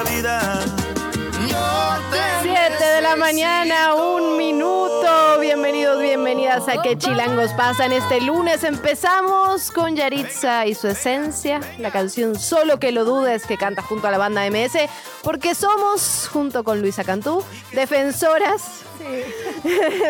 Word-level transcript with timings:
Toda 0.00 0.04
la 0.04 0.10
vida. 0.10 0.60
No 1.50 2.10
te 2.10 2.42
7 2.42 2.84
de 2.84 3.00
la 3.00 3.16
mañana, 3.16 3.94
un 3.94 4.36
minuto. 4.36 5.29
Bienvenidos, 5.40 6.02
bienvenidas 6.02 6.68
a 6.68 6.82
Que 6.82 6.98
Chilangos 6.98 7.52
Pasan. 7.54 7.92
Este 7.92 8.20
lunes 8.20 8.62
empezamos 8.62 9.70
con 9.70 9.96
Yaritza 9.96 10.66
y 10.66 10.74
su 10.74 10.88
esencia, 10.88 11.60
la 11.78 11.90
canción 11.90 12.38
Solo 12.38 12.78
que 12.78 12.92
lo 12.92 13.06
dudes 13.06 13.46
que 13.46 13.56
canta 13.56 13.80
junto 13.80 14.06
a 14.06 14.10
la 14.10 14.18
banda 14.18 14.48
MS, 14.50 14.88
porque 15.22 15.54
somos, 15.54 16.28
junto 16.30 16.62
con 16.62 16.82
Luisa 16.82 17.04
Cantú, 17.04 17.42
defensoras 17.72 18.84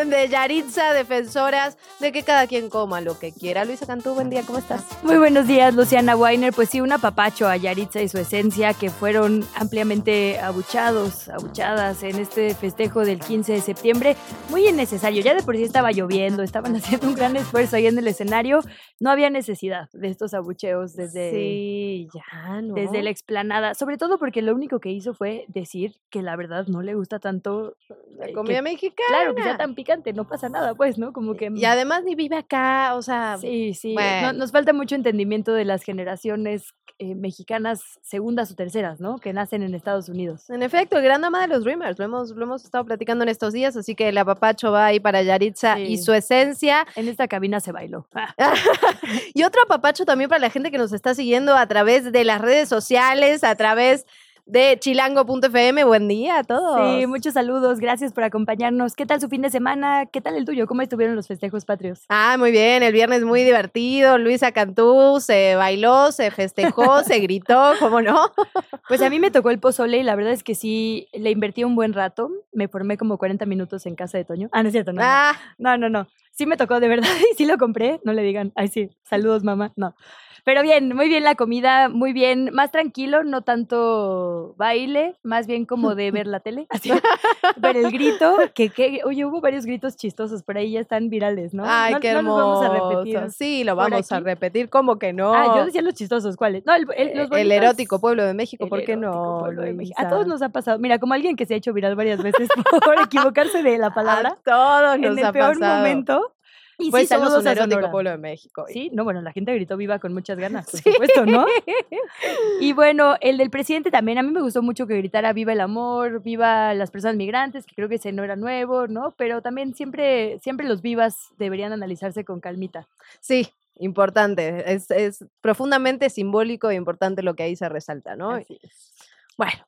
de 0.05 0.27
Yaritza, 0.29 0.91
defensoras 0.93 1.77
de 1.99 2.11
que 2.11 2.23
cada 2.23 2.45
quien 2.47 2.69
coma 2.69 2.99
lo 2.99 3.17
que 3.17 3.31
quiera. 3.31 3.63
Luisa 3.63 3.85
Cantú, 3.85 4.13
buen 4.13 4.29
día, 4.29 4.43
¿cómo 4.45 4.59
estás? 4.59 4.83
Muy 5.01 5.17
buenos 5.17 5.47
días, 5.47 5.73
Luciana 5.73 6.15
Weiner. 6.17 6.53
Pues 6.53 6.69
sí, 6.69 6.81
un 6.81 6.91
apapacho 6.91 7.47
a 7.47 7.55
Yaritza 7.55 8.01
y 8.01 8.09
su 8.09 8.17
esencia 8.17 8.73
que 8.73 8.89
fueron 8.89 9.47
ampliamente 9.55 10.39
abuchados, 10.39 11.29
abuchadas 11.29 12.03
en 12.03 12.19
este 12.19 12.53
festejo 12.53 13.05
del 13.05 13.19
15 13.19 13.53
de 13.53 13.61
septiembre. 13.61 14.17
Muy 14.49 14.67
innecesario. 14.67 15.20
Ya 15.23 15.33
de 15.35 15.43
por 15.43 15.55
sí 15.55 15.63
estaba 15.63 15.91
lloviendo, 15.91 16.43
estaban 16.43 16.73
haciendo 16.75 17.07
un 17.07 17.15
gran 17.15 17.35
esfuerzo 17.35 17.75
ahí 17.75 17.87
en 17.87 17.97
el 17.97 18.07
escenario. 18.07 18.59
No 18.99 19.09
había 19.09 19.29
necesidad 19.29 19.89
de 19.93 20.07
estos 20.09 20.33
abucheos 20.33 20.93
desde, 20.95 21.31
Sí, 21.31 22.07
ya, 22.13 22.61
¿no? 22.61 22.73
desde 22.75 23.01
la 23.03 23.09
explanada. 23.09 23.73
Sobre 23.75 23.97
todo 23.97 24.17
porque 24.17 24.41
lo 24.41 24.53
único 24.53 24.79
que 24.79 24.89
hizo 24.91 25.13
fue 25.13 25.45
decir 25.47 25.93
que 26.09 26.21
la 26.21 26.35
verdad 26.35 26.67
no 26.67 26.81
le 26.81 26.93
gusta 26.95 27.19
tanto. 27.19 27.75
La 28.17 28.27
eh, 28.27 28.33
comida 28.33 28.55
que- 28.57 28.61
mexicana. 28.61 29.07
Claro, 29.09 29.35
que 29.35 29.43
sea 29.43 29.57
tan 29.57 29.75
picante, 29.75 30.13
no 30.13 30.27
pasa 30.27 30.49
nada, 30.49 30.75
pues, 30.75 30.97
¿no? 30.97 31.13
Como 31.13 31.35
que. 31.35 31.49
Y 31.53 31.65
además 31.65 32.03
ni 32.03 32.15
vive 32.15 32.35
acá, 32.37 32.95
o 32.95 33.01
sea, 33.01 33.37
Sí, 33.39 33.73
sí. 33.73 33.95
no- 33.95 34.33
nos 34.33 34.51
falta 34.51 34.73
mucho 34.73 34.95
entendimiento 34.95 35.53
de 35.53 35.65
las 35.65 35.83
generaciones 35.83 36.73
eh, 37.03 37.15
mexicanas 37.15 37.81
segundas 38.03 38.51
o 38.51 38.55
terceras, 38.55 38.99
¿no? 38.99 39.17
Que 39.17 39.33
nacen 39.33 39.63
en 39.63 39.73
Estados 39.73 40.07
Unidos. 40.07 40.47
En 40.51 40.61
efecto, 40.61 40.97
el 40.99 41.03
gran 41.03 41.19
dama 41.19 41.41
de 41.41 41.47
los 41.47 41.63
Dreamers, 41.63 41.97
lo 41.97 42.05
hemos, 42.05 42.29
lo 42.29 42.43
hemos 42.43 42.63
estado 42.63 42.85
platicando 42.85 43.23
en 43.23 43.29
estos 43.29 43.53
días, 43.53 43.75
así 43.75 43.95
que 43.95 44.09
el 44.09 44.17
apapacho 44.19 44.71
va 44.71 44.85
ahí 44.85 44.99
para 44.99 45.23
Yaritza 45.23 45.79
y 45.79 45.97
su 45.97 46.13
esencia. 46.13 46.85
En 46.95 47.07
esta 47.07 47.27
cabina 47.27 47.59
se 47.59 47.71
bailó. 47.71 48.07
Y 49.33 49.43
otro 49.43 49.63
apapacho 49.63 50.05
también 50.05 50.29
para 50.29 50.41
la 50.41 50.51
gente 50.51 50.69
que 50.69 50.77
nos 50.77 50.93
está 50.93 51.15
siguiendo 51.15 51.55
a 51.55 51.65
través 51.65 52.11
de 52.11 52.23
las 52.23 52.39
redes 52.39 52.69
sociales, 52.69 53.43
a 53.43 53.55
través 53.55 54.05
de 54.51 54.77
chilango.fm. 54.77 55.85
Buen 55.85 56.09
día 56.09 56.39
a 56.39 56.43
todos. 56.43 56.99
Sí, 56.99 57.07
muchos 57.07 57.35
saludos, 57.35 57.79
gracias 57.79 58.11
por 58.11 58.25
acompañarnos. 58.25 58.95
¿Qué 58.95 59.05
tal 59.05 59.21
su 59.21 59.29
fin 59.29 59.41
de 59.41 59.49
semana? 59.49 60.07
¿Qué 60.07 60.19
tal 60.19 60.35
el 60.35 60.43
tuyo? 60.43 60.67
¿Cómo 60.67 60.81
estuvieron 60.81 61.15
los 61.15 61.27
festejos 61.27 61.63
patrios? 61.63 62.03
Ah, 62.09 62.35
muy 62.37 62.51
bien, 62.51 62.83
el 62.83 62.91
viernes 62.91 63.23
muy 63.23 63.45
divertido. 63.45 64.17
Luisa 64.17 64.51
Cantú 64.51 65.19
se 65.21 65.55
bailó, 65.55 66.11
se 66.11 66.31
festejó, 66.31 67.01
se 67.03 67.19
gritó, 67.19 67.73
¿cómo 67.79 68.01
no? 68.01 68.29
Pues 68.89 69.01
a 69.01 69.09
mí 69.09 69.21
me 69.21 69.31
tocó 69.31 69.51
el 69.51 69.59
pozole 69.59 69.99
y 69.99 70.03
la 70.03 70.15
verdad 70.17 70.33
es 70.33 70.43
que 70.43 70.53
sí, 70.53 71.07
le 71.13 71.31
invertí 71.31 71.63
un 71.63 71.75
buen 71.75 71.93
rato. 71.93 72.29
Me 72.51 72.67
formé 72.67 72.97
como 72.97 73.17
40 73.17 73.45
minutos 73.45 73.85
en 73.85 73.95
casa 73.95 74.17
de 74.17 74.25
Toño. 74.25 74.49
Ah, 74.51 74.63
no 74.63 74.67
es 74.67 74.73
cierto, 74.73 74.91
no. 74.91 74.99
no. 74.99 75.07
Ah, 75.07 75.33
No, 75.59 75.77
no, 75.77 75.87
no. 75.87 76.07
Sí 76.31 76.45
me 76.45 76.57
tocó 76.57 76.81
de 76.81 76.89
verdad 76.89 77.07
y 77.31 77.35
sí 77.37 77.45
lo 77.45 77.57
compré. 77.57 78.01
No 78.03 78.11
le 78.11 78.21
digan, 78.21 78.51
ay, 78.55 78.67
sí, 78.67 78.89
saludos, 79.03 79.45
mamá. 79.45 79.71
No. 79.77 79.95
Pero 80.43 80.63
bien, 80.63 80.95
muy 80.95 81.07
bien 81.07 81.23
la 81.23 81.35
comida, 81.35 81.87
muy 81.89 82.13
bien, 82.13 82.49
más 82.53 82.71
tranquilo, 82.71 83.23
no 83.23 83.41
tanto 83.43 84.55
baile, 84.57 85.15
más 85.23 85.45
bien 85.47 85.65
como 85.65 85.93
de 85.95 86.11
ver 86.11 86.27
la 86.27 86.39
tele. 86.39 86.65
Así, 86.69 86.89
ver 87.57 87.77
el 87.77 87.91
grito, 87.91 88.37
que, 88.55 88.69
que, 88.69 89.01
oye, 89.05 89.25
hubo 89.25 89.41
varios 89.41 89.65
gritos 89.65 89.95
chistosos 89.95 90.43
por 90.43 90.57
ahí, 90.57 90.71
ya 90.71 90.79
están 90.79 91.09
virales, 91.09 91.53
¿no? 91.53 91.63
Ay, 91.67 91.93
no, 91.93 91.99
qué 91.99 92.11
no 92.13 92.19
hermoso. 92.19 92.39
los 92.39 92.59
vamos 92.59 92.63
a 92.63 92.89
repetir. 92.89 93.31
Sí, 93.31 93.63
lo 93.63 93.75
vamos 93.75 94.11
a 94.11 94.19
repetir. 94.19 94.69
¿Cómo 94.69 94.97
que 94.97 95.13
no? 95.13 95.33
Ah, 95.33 95.57
yo 95.57 95.65
decía 95.65 95.81
los 95.81 95.93
chistosos, 95.93 96.35
¿cuáles? 96.37 96.65
No, 96.65 96.73
el, 96.75 96.87
el- 96.95 97.17
los 97.17 97.31
el 97.31 97.51
erótico 97.51 97.99
pueblo 97.99 98.23
de 98.25 98.33
México, 98.33 98.63
El 98.63 98.69
¿por 98.69 98.83
qué 98.83 98.95
no? 98.95 99.37
pueblo 99.41 99.61
de 99.61 99.73
México. 99.73 100.01
A 100.01 100.09
todos 100.09 100.27
nos 100.27 100.41
ha 100.41 100.49
pasado. 100.49 100.79
Mira, 100.79 100.99
como 100.99 101.13
alguien 101.13 101.35
que 101.35 101.45
se 101.45 101.53
ha 101.53 101.57
hecho 101.57 101.73
viral 101.73 101.95
varias 101.95 102.21
veces 102.21 102.49
por 102.85 102.99
equivocarse 102.99 103.61
de 103.63 103.77
la 103.77 103.93
palabra 103.93 104.29
A 104.29 104.37
todos 104.43 104.95
en 104.95 105.03
el 105.19 105.23
ha 105.23 105.31
peor 105.31 105.53
pasado. 105.59 105.77
momento. 105.77 106.33
Y 106.81 106.91
Pues 106.91 107.03
sí, 107.03 107.07
saludos 107.07 107.45
a 107.45 107.55
Sonora. 107.55 107.91
pueblo 107.91 108.09
de 108.11 108.17
México. 108.17 108.65
Sí, 108.67 108.89
no, 108.93 109.03
bueno, 109.03 109.21
la 109.21 109.31
gente 109.31 109.53
gritó 109.53 109.77
viva 109.77 109.99
con 109.99 110.13
muchas 110.13 110.37
ganas, 110.37 110.69
por 110.69 110.79
Sí. 110.79 110.91
supuesto, 110.91 111.25
¿no? 111.25 111.45
Y 112.59 112.73
bueno, 112.73 113.15
el 113.21 113.37
del 113.37 113.49
presidente 113.49 113.91
también, 113.91 114.17
a 114.17 114.23
mí 114.23 114.31
me 114.31 114.41
gustó 114.41 114.61
mucho 114.61 114.87
que 114.87 114.97
gritara 114.97 115.33
viva 115.33 115.53
el 115.53 115.61
amor, 115.61 116.21
viva 116.21 116.73
las 116.73 116.91
personas 116.91 117.15
migrantes, 117.17 117.65
que 117.65 117.75
creo 117.75 117.89
que 117.89 117.95
ese 117.95 118.11
no 118.11 118.23
era 118.23 118.35
nuevo, 118.35 118.87
¿no? 118.87 119.13
Pero 119.17 119.41
también 119.41 119.73
siempre, 119.75 120.39
siempre 120.39 120.67
los 120.67 120.81
vivas 120.81 121.17
deberían 121.37 121.71
analizarse 121.73 122.23
con 122.25 122.39
calmita. 122.39 122.87
Sí, 123.19 123.47
importante. 123.75 124.71
Es, 124.73 124.91
es 124.91 125.25
profundamente 125.41 126.09
simbólico 126.09 126.69
e 126.69 126.75
importante 126.75 127.23
lo 127.23 127.35
que 127.35 127.43
ahí 127.43 127.55
se 127.55 127.69
resalta, 127.69 128.15
¿no? 128.15 128.31
Así 128.31 128.59
es. 128.61 128.93
Bueno, 129.37 129.65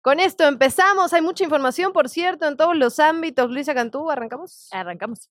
con 0.00 0.20
esto 0.20 0.44
empezamos. 0.46 1.12
Hay 1.12 1.22
mucha 1.22 1.44
información, 1.44 1.92
por 1.92 2.08
cierto, 2.08 2.46
en 2.48 2.56
todos 2.56 2.76
los 2.76 2.98
ámbitos. 2.98 3.50
Luisa 3.50 3.74
Cantú, 3.74 4.10
¿arrancamos? 4.10 4.68
Arrancamos. 4.72 5.28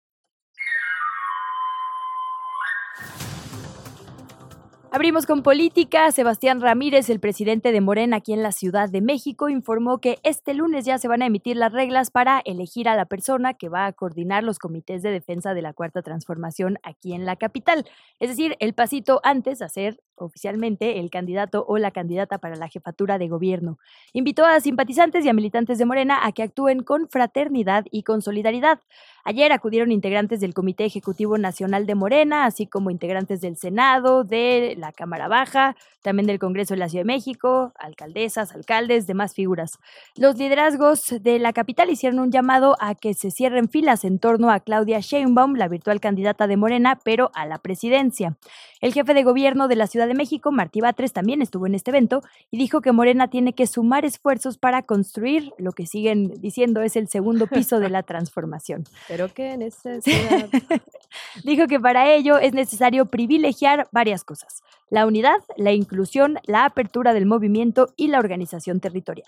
Abrimos 4.94 5.26
con 5.26 5.42
política. 5.42 6.12
Sebastián 6.12 6.60
Ramírez, 6.60 7.10
el 7.10 7.22
presidente 7.22 7.72
de 7.72 7.80
Morena 7.80 8.18
aquí 8.18 8.34
en 8.34 8.44
la 8.44 8.52
Ciudad 8.52 8.90
de 8.90 9.00
México, 9.00 9.48
informó 9.48 10.00
que 10.00 10.20
este 10.24 10.54
lunes 10.54 10.84
ya 10.84 10.98
se 10.98 11.08
van 11.08 11.22
a 11.22 11.28
emitir 11.28 11.56
las 11.56 11.72
reglas 11.72 12.12
para 12.12 12.42
elegir 12.44 12.90
a 12.90 12.98
la 12.98 13.06
persona 13.06 13.54
que 13.54 13.70
va 13.70 13.86
a 13.86 13.94
coordinar 13.94 14.44
los 14.44 14.60
comités 14.60 15.02
de 15.02 15.12
defensa 15.12 15.54
de 15.54 15.62
la 15.62 15.72
Cuarta 15.72 16.02
Transformación 16.02 16.78
aquí 16.84 17.14
en 17.14 17.26
la 17.26 17.38
capital. 17.38 17.86
Es 18.20 18.28
decir, 18.28 18.58
el 18.60 18.74
pasito 18.74 19.22
antes 19.24 19.62
a 19.62 19.70
ser 19.70 20.02
oficialmente 20.24 21.00
el 21.00 21.10
candidato 21.10 21.66
o 21.68 21.78
la 21.78 21.92
candidata 21.92 22.38
para 22.38 22.56
la 22.56 22.68
jefatura 22.68 23.18
de 23.18 23.28
gobierno. 23.28 23.78
Invitó 24.14 24.46
a 24.46 24.60
simpatizantes 24.60 25.26
y 25.26 25.30
a 25.30 25.34
militantes 25.34 25.78
de 25.78 25.86
Morena 25.86 26.26
a 26.26 26.32
que 26.32 26.44
actúen 26.44 26.84
con 26.84 27.10
fraternidad 27.10 27.86
y 27.92 28.04
con 28.04 28.22
solidaridad. 28.22 28.80
Ayer 29.24 29.52
acudieron 29.52 29.92
integrantes 29.92 30.40
del 30.40 30.54
Comité 30.54 30.86
Ejecutivo 30.86 31.38
Nacional 31.38 31.86
de 31.86 31.94
Morena, 31.94 32.46
así 32.46 32.66
como 32.66 32.90
integrantes 32.90 33.40
del 33.42 33.56
Senado, 33.56 34.24
de 34.24 34.76
la 34.80 34.92
Cámara 34.92 35.28
Baja, 35.28 35.76
también 36.02 36.26
del 36.26 36.40
Congreso 36.40 36.74
de 36.74 36.80
la 36.80 36.90
Ciudad 36.90 37.02
de 37.04 37.14
México, 37.14 37.72
alcaldesas, 37.78 38.54
alcaldes, 38.54 39.06
demás 39.06 39.36
figuras. 39.36 39.78
Los 40.16 40.38
liderazgos 40.38 41.14
de 41.22 41.38
la 41.38 41.54
capital 41.54 41.92
hicieron 41.92 42.20
un 42.20 42.32
llamado 42.32 42.76
a 42.80 42.96
que 42.96 43.14
se 43.14 43.30
cierren 43.30 43.70
filas 43.70 44.04
en 44.06 44.18
torno 44.18 44.50
a 44.50 44.60
Claudia 44.60 45.00
Sheinbaum, 45.00 45.56
la 45.56 45.68
virtual 45.68 46.00
candidata 46.00 46.48
de 46.48 46.58
Morena, 46.58 47.00
pero 47.04 47.30
a 47.36 47.46
la 47.46 47.60
presidencia. 47.60 48.38
El 48.82 48.94
jefe 48.94 49.14
de 49.14 49.24
gobierno 49.24 49.68
de 49.68 49.76
la 49.76 49.86
Ciudad 49.86 50.08
de 50.12 50.18
México, 50.18 50.52
Martí 50.52 50.82
Batres, 50.82 51.14
también 51.14 51.42
estuvo 51.42 51.68
en 51.68 51.76
este 51.76 51.92
evento 51.92 52.22
y 52.52 52.58
dijo 52.58 52.82
que 52.82 52.92
Morena 52.92 53.30
tiene 53.30 53.54
que 53.54 53.66
sumar 53.66 54.04
esfuerzos 54.04 54.58
para 54.58 54.82
construir 54.82 55.54
lo 55.58 55.72
que 55.72 55.86
siguen 55.86 56.42
diciendo 56.42 56.82
es 56.82 56.98
el 56.98 57.08
segundo 57.08 57.48
piso 57.48 57.80
de 57.80 57.90
la 57.90 58.04
transformación. 58.04 58.84
Pero 59.08 59.34
qué 59.34 59.56
necesidad. 59.56 60.50
Dijo 61.44 61.68
que 61.68 61.80
para 61.80 62.14
ello 62.14 62.38
es 62.38 62.54
necesario 62.54 63.06
privilegiar 63.06 63.88
varias 63.92 64.24
cosas, 64.24 64.64
la 64.90 65.06
unidad, 65.06 65.38
la 65.56 65.72
inclusión, 65.72 66.40
la 66.44 66.66
apertura 66.66 67.14
del 67.14 67.26
movimiento 67.26 67.94
y 67.96 68.08
la 68.08 68.20
organización 68.20 68.80
territorial. 68.80 69.28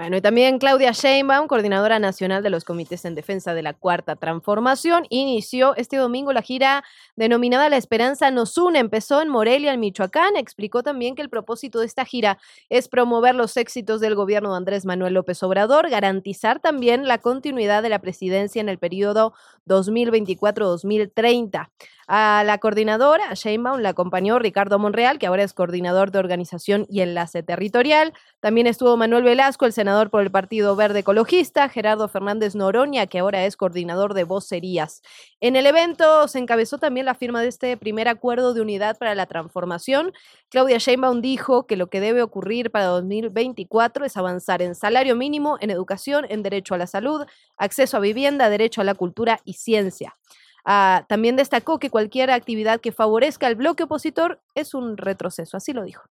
Bueno, 0.00 0.16
y 0.16 0.22
también 0.22 0.58
Claudia 0.58 0.92
Sheinbaum, 0.92 1.46
coordinadora 1.46 1.98
nacional 1.98 2.42
de 2.42 2.48
los 2.48 2.64
comités 2.64 3.04
en 3.04 3.14
defensa 3.14 3.52
de 3.52 3.60
la 3.60 3.74
Cuarta 3.74 4.16
Transformación, 4.16 5.04
inició 5.10 5.76
este 5.76 5.98
domingo 5.98 6.32
la 6.32 6.40
gira 6.40 6.84
denominada 7.16 7.68
La 7.68 7.76
Esperanza 7.76 8.30
nos 8.30 8.56
une. 8.56 8.78
Empezó 8.78 9.20
en 9.20 9.28
Morelia, 9.28 9.74
en 9.74 9.80
Michoacán. 9.80 10.36
Explicó 10.36 10.82
también 10.82 11.14
que 11.14 11.20
el 11.20 11.28
propósito 11.28 11.80
de 11.80 11.86
esta 11.86 12.06
gira 12.06 12.38
es 12.70 12.88
promover 12.88 13.34
los 13.34 13.58
éxitos 13.58 14.00
del 14.00 14.14
gobierno 14.14 14.52
de 14.52 14.56
Andrés 14.56 14.86
Manuel 14.86 15.12
López 15.12 15.42
Obrador, 15.42 15.90
garantizar 15.90 16.60
también 16.60 17.06
la 17.06 17.18
continuidad 17.18 17.82
de 17.82 17.90
la 17.90 17.98
presidencia 17.98 18.62
en 18.62 18.70
el 18.70 18.78
periodo 18.78 19.34
2024-2030. 19.66 21.68
A 22.12 22.42
la 22.44 22.58
coordinadora, 22.58 23.34
Sheinbaum, 23.34 23.82
la 23.82 23.90
acompañó 23.90 24.40
Ricardo 24.40 24.80
Monreal, 24.80 25.20
que 25.20 25.28
ahora 25.28 25.44
es 25.44 25.54
coordinador 25.54 26.10
de 26.10 26.18
organización 26.18 26.84
y 26.88 27.02
enlace 27.02 27.44
territorial. 27.44 28.14
También 28.40 28.66
estuvo 28.66 28.96
Manuel 28.96 29.22
Velasco, 29.22 29.64
el 29.64 29.72
senador 29.72 30.10
por 30.10 30.22
el 30.22 30.32
Partido 30.32 30.74
Verde 30.74 30.98
Ecologista, 30.98 31.68
Gerardo 31.68 32.08
Fernández 32.08 32.56
Noroña, 32.56 33.06
que 33.06 33.20
ahora 33.20 33.44
es 33.44 33.56
coordinador 33.56 34.14
de 34.14 34.24
vocerías. 34.24 35.02
En 35.40 35.54
el 35.54 35.66
evento 35.66 36.26
se 36.26 36.40
encabezó 36.40 36.78
también 36.78 37.06
la 37.06 37.14
firma 37.14 37.42
de 37.42 37.46
este 37.46 37.76
primer 37.76 38.08
acuerdo 38.08 38.54
de 38.54 38.60
unidad 38.60 38.98
para 38.98 39.14
la 39.14 39.26
transformación. 39.26 40.12
Claudia 40.48 40.78
Sheinbaum 40.78 41.20
dijo 41.20 41.68
que 41.68 41.76
lo 41.76 41.90
que 41.90 42.00
debe 42.00 42.22
ocurrir 42.22 42.72
para 42.72 42.86
2024 42.86 44.04
es 44.04 44.16
avanzar 44.16 44.62
en 44.62 44.74
salario 44.74 45.14
mínimo, 45.14 45.58
en 45.60 45.70
educación, 45.70 46.26
en 46.28 46.42
derecho 46.42 46.74
a 46.74 46.78
la 46.78 46.88
salud, 46.88 47.24
acceso 47.56 47.98
a 47.98 48.00
vivienda, 48.00 48.50
derecho 48.50 48.80
a 48.80 48.84
la 48.84 48.94
cultura 48.94 49.38
y 49.44 49.52
ciencia. 49.52 50.16
Ah, 50.64 51.04
también 51.08 51.36
destacó 51.36 51.78
que 51.78 51.90
cualquier 51.90 52.30
actividad 52.30 52.80
que 52.80 52.92
favorezca 52.92 53.46
al 53.46 53.54
bloque 53.54 53.84
opositor 53.84 54.40
es 54.54 54.74
un 54.74 54.96
retroceso, 54.96 55.56
así 55.56 55.72
lo 55.72 55.84
dijo. 55.84 56.04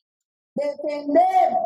Defender 0.55 1.57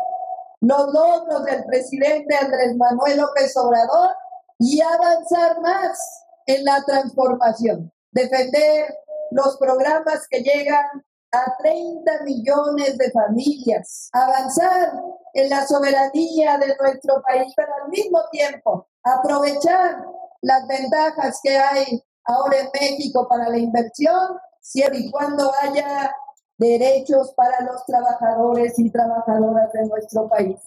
los 0.62 0.94
logros 0.94 1.45
del 1.45 1.63
presidente 1.66 2.36
Andrés 2.36 2.75
Manuel 2.78 3.18
López 3.18 3.56
Obrador 3.57 4.12
y 4.60 4.81
avanzar 4.81 5.60
más 5.62 6.25
en 6.45 6.63
la 6.63 6.83
transformación. 6.83 7.92
Defender 8.12 8.94
los 9.31 9.57
programas 9.57 10.27
que 10.30 10.42
llegan 10.42 10.86
a 11.31 11.57
30 11.57 12.24
millones 12.25 12.98
de 12.98 13.12
familias, 13.12 14.10
avanzar 14.12 14.92
en 15.34 15.50
la 15.50 15.66
soberanía 15.66 16.57
de 16.57 16.75
nuestro 16.80 17.22
país, 17.24 17.54
pero 17.56 17.69
al 17.84 17.89
mismo 17.89 18.19
tiempo 18.31 18.88
aprovechar 19.04 20.04
las 20.42 20.68
ventajas 20.68 21.39
que 21.42 21.57
hay 21.57 22.04
ahora 22.31 22.57
en 22.60 22.69
México 22.74 23.28
para 23.28 23.50
la 23.50 23.57
inversión, 23.57 24.38
siempre 24.60 25.00
y 25.00 25.12
cuando 25.12 25.51
haya 25.62 26.16
derechos 26.57 27.33
para 27.36 27.62
los 27.62 27.83
trabajadores 27.86 28.78
y 28.78 28.89
trabajadoras 28.89 29.72
de 29.74 29.88
nuestro 29.88 30.28
país. 30.30 30.60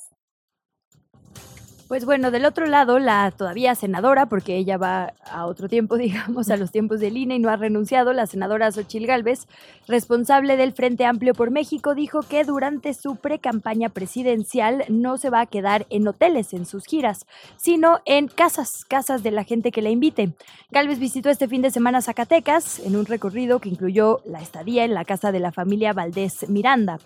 Pues 1.94 2.06
bueno, 2.06 2.32
del 2.32 2.44
otro 2.44 2.66
lado, 2.66 2.98
la 2.98 3.30
todavía 3.30 3.76
senadora, 3.76 4.26
porque 4.26 4.56
ella 4.56 4.76
va 4.76 5.14
a 5.30 5.46
otro 5.46 5.68
tiempo, 5.68 5.96
digamos, 5.96 6.50
a 6.50 6.56
los 6.56 6.72
tiempos 6.72 6.98
del 6.98 7.16
INE 7.16 7.36
y 7.36 7.38
no 7.38 7.50
ha 7.50 7.56
renunciado, 7.56 8.12
la 8.12 8.26
senadora 8.26 8.72
Xochil 8.72 9.06
Gálvez, 9.06 9.46
responsable 9.86 10.56
del 10.56 10.72
Frente 10.72 11.04
Amplio 11.04 11.34
por 11.34 11.52
México, 11.52 11.94
dijo 11.94 12.22
que 12.22 12.42
durante 12.42 12.94
su 12.94 13.14
pre-campaña 13.14 13.90
presidencial 13.90 14.82
no 14.88 15.18
se 15.18 15.30
va 15.30 15.42
a 15.42 15.46
quedar 15.46 15.86
en 15.88 16.08
hoteles 16.08 16.52
en 16.52 16.66
sus 16.66 16.84
giras, 16.84 17.26
sino 17.56 18.00
en 18.06 18.26
casas, 18.26 18.84
casas 18.84 19.22
de 19.22 19.30
la 19.30 19.44
gente 19.44 19.70
que 19.70 19.80
la 19.80 19.90
invite. 19.90 20.32
Gálvez 20.72 20.98
visitó 20.98 21.30
este 21.30 21.46
fin 21.46 21.62
de 21.62 21.70
semana 21.70 22.02
Zacatecas 22.02 22.80
en 22.80 22.96
un 22.96 23.06
recorrido 23.06 23.60
que 23.60 23.68
incluyó 23.68 24.20
la 24.24 24.40
estadía 24.40 24.84
en 24.84 24.94
la 24.94 25.04
casa 25.04 25.30
de 25.30 25.38
la 25.38 25.52
familia 25.52 25.92
Valdés 25.92 26.48
Miranda. 26.48 26.98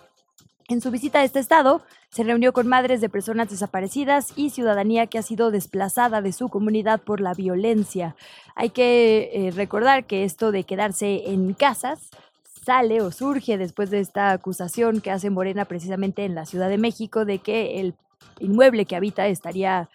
En 0.69 0.81
su 0.81 0.91
visita 0.91 1.19
a 1.19 1.23
este 1.23 1.39
estado, 1.39 1.81
se 2.11 2.23
reunió 2.23 2.53
con 2.53 2.67
madres 2.67 3.01
de 3.01 3.09
personas 3.09 3.49
desaparecidas 3.49 4.33
y 4.35 4.51
ciudadanía 4.51 5.07
que 5.07 5.17
ha 5.17 5.23
sido 5.23 5.49
desplazada 5.49 6.21
de 6.21 6.31
su 6.31 6.49
comunidad 6.49 7.01
por 7.01 7.21
la 7.21 7.33
violencia. 7.33 8.15
Hay 8.53 8.69
que 8.69 9.31
eh, 9.33 9.51
recordar 9.51 10.05
que 10.05 10.25
esto 10.25 10.51
de 10.51 10.65
quedarse 10.65 11.31
en 11.31 11.55
casas 11.55 12.11
sale 12.43 13.01
o 13.01 13.11
surge 13.11 13.57
después 13.57 13.89
de 13.89 13.99
esta 13.99 14.29
acusación 14.31 15.01
que 15.01 15.09
hace 15.09 15.31
Morena 15.31 15.65
precisamente 15.65 16.23
en 16.23 16.35
la 16.35 16.45
Ciudad 16.45 16.69
de 16.69 16.77
México 16.77 17.25
de 17.25 17.39
que 17.39 17.79
el 17.79 17.95
inmueble 18.39 18.85
que 18.85 18.95
habita 18.95 19.27
estaría 19.27 19.89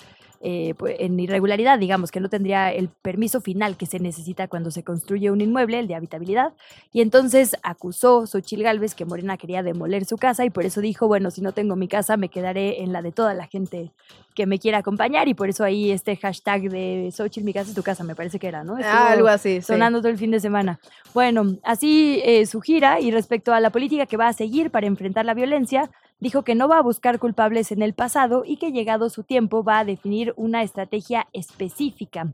eh, 0.46 0.75
pues, 0.76 0.96
en 0.99 1.19
irregularidad, 1.19 1.79
digamos, 1.79 2.11
que 2.11 2.20
no 2.20 2.29
tendría 2.29 2.70
el 2.70 2.91
permiso 2.91 3.41
final 3.41 3.79
que 3.79 3.87
se 3.87 3.99
necesita 3.99 4.46
cuando 4.46 4.70
se 4.70 4.82
construye 4.82 5.31
un 5.31 5.41
inmueble, 5.41 5.79
el 5.79 5.88
de 5.88 5.94
habitabilidad. 5.94 6.52
Y 6.93 7.00
entonces 7.00 7.56
acusó 7.62 8.26
Xochil 8.26 8.62
Gálvez 8.62 8.94
que 8.94 9.06
Morena 9.06 9.38
quería 9.38 9.62
demoler 9.62 10.05
su 10.05 10.19
casa 10.19 10.44
y 10.44 10.50
por 10.50 10.67
eso 10.67 10.82
dijo, 10.82 11.08
bueno, 11.08 11.31
si 11.31 11.41
no 11.41 11.52
tengo 11.52 11.76
mi 11.76 11.88
casa, 11.88 12.19
me 12.19 12.29
quedaré 12.29 12.82
en 12.82 12.93
la 12.93 13.00
de 13.00 13.11
toda 13.11 13.32
la 13.32 13.46
gente 13.46 13.91
que 14.35 14.44
me 14.44 14.58
quiera 14.58 14.79
acompañar 14.79 15.29
y 15.29 15.35
por 15.35 15.49
eso 15.49 15.64
ahí 15.64 15.91
este 15.91 16.14
hashtag 16.17 16.69
de 16.69 17.11
Xochitl, 17.11 17.46
mi 17.46 17.55
casa 17.55 17.70
es 17.70 17.75
tu 17.75 17.82
casa, 17.82 18.05
me 18.05 18.14
parece 18.14 18.38
que 18.38 18.49
era, 18.49 18.64
¿no? 18.64 18.76
Algo 18.76 19.29
así. 19.29 19.62
Sonando 19.62 20.00
todo 20.00 20.11
el 20.11 20.19
fin 20.19 20.31
de 20.31 20.41
semana. 20.41 20.79
Bueno, 21.14 21.56
así 21.62 22.20
eh, 22.23 22.44
su 22.44 22.61
gira 22.61 23.00
y 23.00 23.11
respecto 23.12 23.55
a 23.55 23.61
la 23.61 23.70
política 23.70 24.05
que 24.05 24.19
va 24.19 24.29
a 24.29 24.35
seguir 24.35 24.70
para 24.70 24.87
enfrentar 24.87 25.25
la 25.25 25.32
violencia, 25.32 25.91
dijo 26.24 26.42
que 26.42 26.54
no 26.54 26.68
va 26.68 26.78
a 26.78 26.82
buscar 26.82 27.18
culpables 27.18 27.70
en 27.70 27.82
el 27.82 27.92
pasado 27.92 28.44
y 28.46 28.56
que 28.56 28.72
llegado 28.72 29.10
su 29.10 29.24
tiempo 29.24 29.62
va 29.62 29.80
a 29.80 29.84
definir 29.84 30.32
una 30.38 30.62
estrategia 30.62 31.26
específica. 31.34 32.28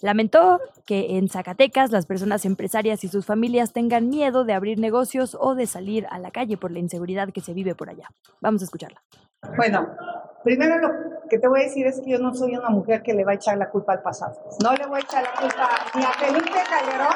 Lamentó 0.00 0.60
que 0.86 1.18
en 1.18 1.28
Zacatecas 1.28 1.90
las 1.90 2.06
personas 2.06 2.46
empresarias 2.46 3.04
y 3.04 3.08
sus 3.08 3.26
familias 3.26 3.74
tengan 3.74 4.08
miedo 4.08 4.46
de 4.46 4.54
abrir 4.54 4.78
negocios 4.78 5.36
o 5.38 5.54
de 5.54 5.66
salir 5.66 6.06
a 6.10 6.18
la 6.18 6.30
calle 6.30 6.56
por 6.56 6.70
la 6.70 6.78
inseguridad 6.78 7.34
que 7.34 7.42
se 7.42 7.52
vive 7.52 7.74
por 7.74 7.90
allá. 7.90 8.08
Vamos 8.40 8.62
a 8.62 8.64
escucharla. 8.64 9.02
Bueno, 9.58 9.88
primero 10.42 10.78
lo 10.78 10.88
que 11.28 11.38
te 11.38 11.46
voy 11.46 11.60
a 11.60 11.64
decir 11.64 11.86
es 11.86 12.00
que 12.00 12.12
yo 12.12 12.18
no 12.18 12.34
soy 12.34 12.56
una 12.56 12.70
mujer 12.70 13.02
que 13.02 13.12
le 13.12 13.26
va 13.26 13.32
a 13.32 13.34
echar 13.34 13.58
la 13.58 13.68
culpa 13.68 13.92
al 13.92 14.00
pasado. 14.00 14.40
No 14.62 14.72
le 14.72 14.86
voy 14.86 15.00
a 15.00 15.02
echar 15.02 15.22
la 15.22 15.32
culpa 15.38 15.68
ni 15.94 16.02
a 16.02 16.12
Felipe 16.12 16.62
Calderón 16.70 17.14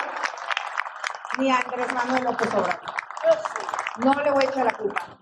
ni 1.39 1.51
a 1.51 1.57
Andrés 1.57 1.95
Manuel 1.95 2.25
López 2.25 2.49
Obrador. 2.49 2.81
No 4.05 4.13
le 4.23 4.31
voy 4.31 4.45
a 4.45 4.49
echar 4.51 4.67
la 4.67 4.73
culpa. 4.73 5.19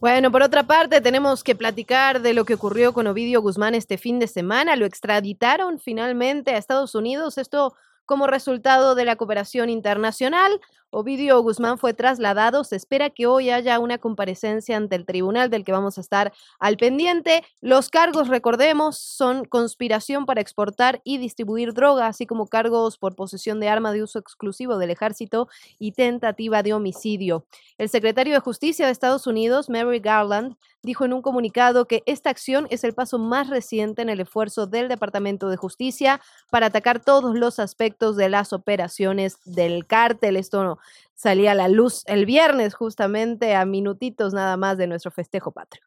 Bueno, 0.00 0.32
por 0.32 0.42
otra 0.42 0.62
parte, 0.62 1.02
tenemos 1.02 1.44
que 1.44 1.54
platicar 1.54 2.22
de 2.22 2.32
lo 2.32 2.46
que 2.46 2.54
ocurrió 2.54 2.94
con 2.94 3.06
Ovidio 3.06 3.42
Guzmán 3.42 3.74
este 3.74 3.98
fin 3.98 4.18
de 4.18 4.28
semana. 4.28 4.74
Lo 4.74 4.86
extraditaron 4.86 5.78
finalmente 5.78 6.52
a 6.52 6.56
Estados 6.56 6.94
Unidos. 6.94 7.36
Esto 7.36 7.74
como 8.06 8.26
resultado 8.26 8.94
de 8.94 9.04
la 9.04 9.16
cooperación 9.16 9.68
internacional. 9.68 10.58
Ovidio 10.92 11.40
Guzmán 11.40 11.78
fue 11.78 11.94
trasladado. 11.94 12.64
Se 12.64 12.74
espera 12.74 13.10
que 13.10 13.26
hoy 13.26 13.50
haya 13.50 13.78
una 13.78 13.98
comparecencia 13.98 14.76
ante 14.76 14.96
el 14.96 15.06
tribunal 15.06 15.48
del 15.48 15.64
que 15.64 15.70
vamos 15.70 15.98
a 15.98 16.00
estar 16.00 16.32
al 16.58 16.76
pendiente. 16.76 17.44
Los 17.60 17.90
cargos, 17.90 18.26
recordemos, 18.26 18.98
son 18.98 19.44
conspiración 19.44 20.26
para 20.26 20.40
exportar 20.40 21.00
y 21.04 21.18
distribuir 21.18 21.74
droga, 21.74 22.08
así 22.08 22.26
como 22.26 22.48
cargos 22.48 22.98
por 22.98 23.14
posesión 23.14 23.60
de 23.60 23.68
arma 23.68 23.92
de 23.92 24.02
uso 24.02 24.18
exclusivo 24.18 24.78
del 24.78 24.90
ejército 24.90 25.48
y 25.78 25.92
tentativa 25.92 26.64
de 26.64 26.74
homicidio. 26.74 27.44
El 27.78 27.88
secretario 27.88 28.34
de 28.34 28.40
Justicia 28.40 28.86
de 28.86 28.92
Estados 28.92 29.28
Unidos, 29.28 29.70
Mary 29.70 30.00
Garland, 30.00 30.56
dijo 30.82 31.04
en 31.04 31.12
un 31.12 31.22
comunicado 31.22 31.86
que 31.86 32.02
esta 32.06 32.30
acción 32.30 32.66
es 32.70 32.84
el 32.84 32.94
paso 32.94 33.18
más 33.18 33.48
reciente 33.48 34.02
en 34.02 34.08
el 34.08 34.20
esfuerzo 34.20 34.66
del 34.66 34.88
Departamento 34.88 35.48
de 35.48 35.56
Justicia 35.56 36.20
para 36.50 36.66
atacar 36.66 37.00
todos 37.00 37.34
los 37.36 37.58
aspectos 37.58 38.16
de 38.16 38.28
las 38.28 38.52
operaciones 38.52 39.38
del 39.44 39.86
cártel. 39.86 40.36
Esto 40.36 40.64
no, 40.64 40.78
salía 41.14 41.52
a 41.52 41.54
la 41.54 41.68
luz 41.68 42.02
el 42.06 42.26
viernes, 42.26 42.74
justamente 42.74 43.54
a 43.54 43.64
minutitos 43.64 44.32
nada 44.34 44.56
más 44.56 44.78
de 44.78 44.86
nuestro 44.86 45.10
festejo 45.10 45.52
patrio. 45.52 45.84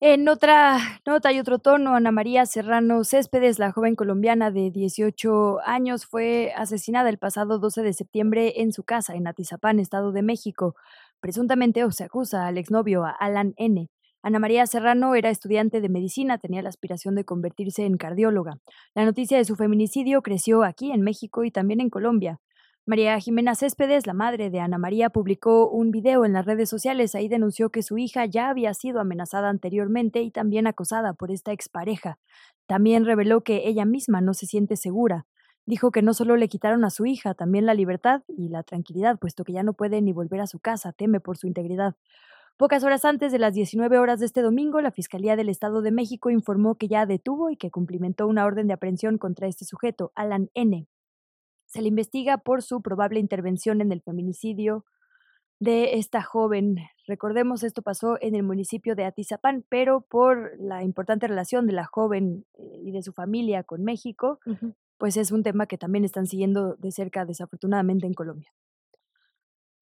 En 0.00 0.28
otra 0.28 0.78
nota 1.04 1.32
y 1.32 1.40
otro 1.40 1.58
tono, 1.58 1.96
Ana 1.96 2.12
María 2.12 2.46
Serrano 2.46 3.02
Céspedes, 3.02 3.58
la 3.58 3.72
joven 3.72 3.96
colombiana 3.96 4.52
de 4.52 4.70
18 4.70 5.58
años, 5.64 6.06
fue 6.06 6.52
asesinada 6.56 7.08
el 7.08 7.18
pasado 7.18 7.58
12 7.58 7.82
de 7.82 7.92
septiembre 7.92 8.60
en 8.62 8.72
su 8.72 8.84
casa 8.84 9.16
en 9.16 9.26
Atizapán, 9.26 9.80
Estado 9.80 10.12
de 10.12 10.22
México. 10.22 10.76
Presuntamente 11.18 11.82
o 11.82 11.90
se 11.90 12.04
acusa 12.04 12.46
al 12.46 12.58
exnovio, 12.58 13.04
a 13.04 13.10
Alan 13.10 13.54
N. 13.56 13.90
Ana 14.22 14.38
María 14.38 14.66
Serrano 14.66 15.16
era 15.16 15.30
estudiante 15.30 15.80
de 15.80 15.88
medicina, 15.88 16.38
tenía 16.38 16.62
la 16.62 16.68
aspiración 16.68 17.16
de 17.16 17.24
convertirse 17.24 17.84
en 17.84 17.96
cardióloga. 17.96 18.58
La 18.94 19.04
noticia 19.04 19.36
de 19.36 19.44
su 19.44 19.56
feminicidio 19.56 20.22
creció 20.22 20.62
aquí 20.62 20.92
en 20.92 21.02
México 21.02 21.42
y 21.42 21.50
también 21.50 21.80
en 21.80 21.90
Colombia. 21.90 22.38
María 22.88 23.20
Jimena 23.20 23.54
Céspedes, 23.54 24.06
la 24.06 24.14
madre 24.14 24.48
de 24.48 24.60
Ana 24.60 24.78
María, 24.78 25.10
publicó 25.10 25.68
un 25.68 25.90
video 25.90 26.24
en 26.24 26.32
las 26.32 26.46
redes 26.46 26.70
sociales. 26.70 27.14
Ahí 27.14 27.28
denunció 27.28 27.68
que 27.68 27.82
su 27.82 27.98
hija 27.98 28.24
ya 28.24 28.48
había 28.48 28.72
sido 28.72 28.98
amenazada 28.98 29.50
anteriormente 29.50 30.22
y 30.22 30.30
también 30.30 30.66
acosada 30.66 31.12
por 31.12 31.30
esta 31.30 31.52
expareja. 31.52 32.18
También 32.66 33.04
reveló 33.04 33.42
que 33.42 33.68
ella 33.68 33.84
misma 33.84 34.22
no 34.22 34.32
se 34.32 34.46
siente 34.46 34.74
segura. 34.76 35.26
Dijo 35.66 35.90
que 35.90 36.00
no 36.00 36.14
solo 36.14 36.38
le 36.38 36.48
quitaron 36.48 36.82
a 36.82 36.88
su 36.88 37.04
hija, 37.04 37.34
también 37.34 37.66
la 37.66 37.74
libertad 37.74 38.22
y 38.26 38.48
la 38.48 38.62
tranquilidad, 38.62 39.18
puesto 39.18 39.44
que 39.44 39.52
ya 39.52 39.62
no 39.62 39.74
puede 39.74 40.00
ni 40.00 40.14
volver 40.14 40.40
a 40.40 40.46
su 40.46 40.58
casa, 40.58 40.92
teme 40.92 41.20
por 41.20 41.36
su 41.36 41.46
integridad. 41.46 41.94
Pocas 42.56 42.84
horas 42.84 43.04
antes 43.04 43.32
de 43.32 43.38
las 43.38 43.52
19 43.52 43.98
horas 43.98 44.18
de 44.18 44.24
este 44.24 44.40
domingo, 44.40 44.80
la 44.80 44.92
Fiscalía 44.92 45.36
del 45.36 45.50
Estado 45.50 45.82
de 45.82 45.92
México 45.92 46.30
informó 46.30 46.76
que 46.76 46.88
ya 46.88 47.04
detuvo 47.04 47.50
y 47.50 47.58
que 47.58 47.70
cumplimentó 47.70 48.26
una 48.26 48.46
orden 48.46 48.66
de 48.66 48.72
aprehensión 48.72 49.18
contra 49.18 49.46
este 49.46 49.66
sujeto, 49.66 50.10
Alan 50.14 50.48
N. 50.54 50.88
Se 51.68 51.80
le 51.80 51.88
investiga 51.88 52.38
por 52.38 52.62
su 52.62 52.82
probable 52.82 53.20
intervención 53.20 53.80
en 53.80 53.92
el 53.92 54.02
feminicidio 54.02 54.84
de 55.60 55.94
esta 55.94 56.22
joven. 56.22 56.76
Recordemos, 57.06 57.62
esto 57.62 57.82
pasó 57.82 58.16
en 58.20 58.34
el 58.34 58.42
municipio 58.42 58.94
de 58.94 59.04
Atizapán, 59.04 59.64
pero 59.68 60.00
por 60.00 60.52
la 60.58 60.82
importante 60.82 61.26
relación 61.26 61.66
de 61.66 61.72
la 61.72 61.84
joven 61.84 62.44
eh, 62.54 62.80
y 62.82 62.90
de 62.92 63.02
su 63.02 63.12
familia 63.12 63.62
con 63.62 63.84
México, 63.84 64.40
pues 64.98 65.16
es 65.16 65.30
un 65.30 65.42
tema 65.42 65.66
que 65.66 65.78
también 65.78 66.04
están 66.04 66.26
siguiendo 66.26 66.74
de 66.76 66.90
cerca, 66.90 67.24
desafortunadamente, 67.24 68.06
en 68.06 68.14
Colombia. 68.14 68.52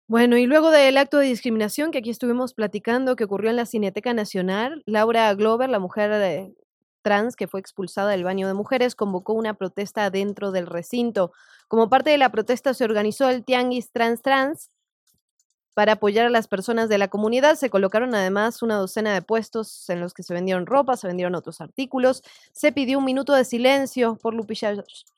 Bueno, 0.08 0.36
y 0.36 0.46
luego 0.46 0.70
del 0.70 0.98
acto 0.98 1.18
de 1.18 1.26
discriminación 1.26 1.90
que 1.90 1.98
aquí 1.98 2.10
estuvimos 2.10 2.54
platicando, 2.54 3.16
que 3.16 3.24
ocurrió 3.24 3.50
en 3.50 3.56
la 3.56 3.66
Cineteca 3.66 4.14
Nacional, 4.14 4.82
Laura 4.86 5.34
Glover, 5.34 5.68
la 5.68 5.80
mujer 5.80 6.54
trans 7.06 7.36
que 7.36 7.46
fue 7.46 7.60
expulsada 7.60 8.10
del 8.10 8.24
baño 8.24 8.48
de 8.48 8.54
mujeres 8.54 8.96
convocó 8.96 9.32
una 9.32 9.54
protesta 9.54 10.10
dentro 10.10 10.50
del 10.50 10.66
recinto. 10.66 11.30
Como 11.68 11.88
parte 11.88 12.10
de 12.10 12.18
la 12.18 12.32
protesta 12.32 12.74
se 12.74 12.82
organizó 12.82 13.30
el 13.30 13.44
Tianguis 13.44 13.92
Trans 13.92 14.22
Trans, 14.22 14.70
para 15.72 15.92
apoyar 15.92 16.26
a 16.26 16.30
las 16.30 16.48
personas 16.48 16.88
de 16.88 16.98
la 16.98 17.06
comunidad. 17.06 17.54
Se 17.54 17.70
colocaron 17.70 18.12
además 18.14 18.60
una 18.62 18.74
docena 18.74 19.14
de 19.14 19.22
puestos 19.22 19.88
en 19.88 20.00
los 20.00 20.14
que 20.14 20.24
se 20.24 20.34
vendieron 20.34 20.66
ropa, 20.66 20.96
se 20.96 21.06
vendieron 21.06 21.36
otros 21.36 21.60
artículos. 21.60 22.24
Se 22.52 22.72
pidió 22.72 22.98
un 22.98 23.04
minuto 23.04 23.34
de 23.34 23.44
silencio 23.44 24.16
por 24.16 24.34
Lupilla 24.34 24.74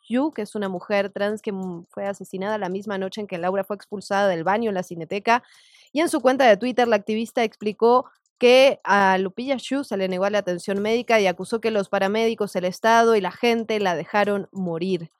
Yu, 0.08 0.30
que 0.32 0.42
es 0.42 0.54
una 0.56 0.68
mujer 0.68 1.08
trans 1.10 1.40
que 1.40 1.54
fue 1.88 2.06
asesinada 2.06 2.58
la 2.58 2.68
misma 2.68 2.98
noche 2.98 3.22
en 3.22 3.28
que 3.28 3.38
Laura 3.38 3.64
fue 3.64 3.76
expulsada 3.76 4.28
del 4.28 4.44
baño 4.44 4.68
en 4.68 4.74
la 4.74 4.82
cineteca. 4.82 5.42
Y 5.92 6.00
en 6.00 6.10
su 6.10 6.20
cuenta 6.20 6.44
de 6.44 6.58
Twitter, 6.58 6.86
la 6.86 6.96
activista 6.96 7.44
explicó 7.44 8.10
que 8.38 8.80
a 8.84 9.18
Lupilla 9.18 9.56
Yu 9.56 9.84
se 9.84 9.96
le 9.96 10.08
negó 10.08 10.28
la 10.30 10.38
atención 10.38 10.80
médica 10.80 11.20
y 11.20 11.26
acusó 11.26 11.60
que 11.60 11.70
los 11.70 11.88
paramédicos, 11.88 12.56
el 12.56 12.64
Estado 12.64 13.16
y 13.16 13.20
la 13.20 13.32
gente 13.32 13.80
la 13.80 13.96
dejaron 13.96 14.48
morir. 14.52 15.10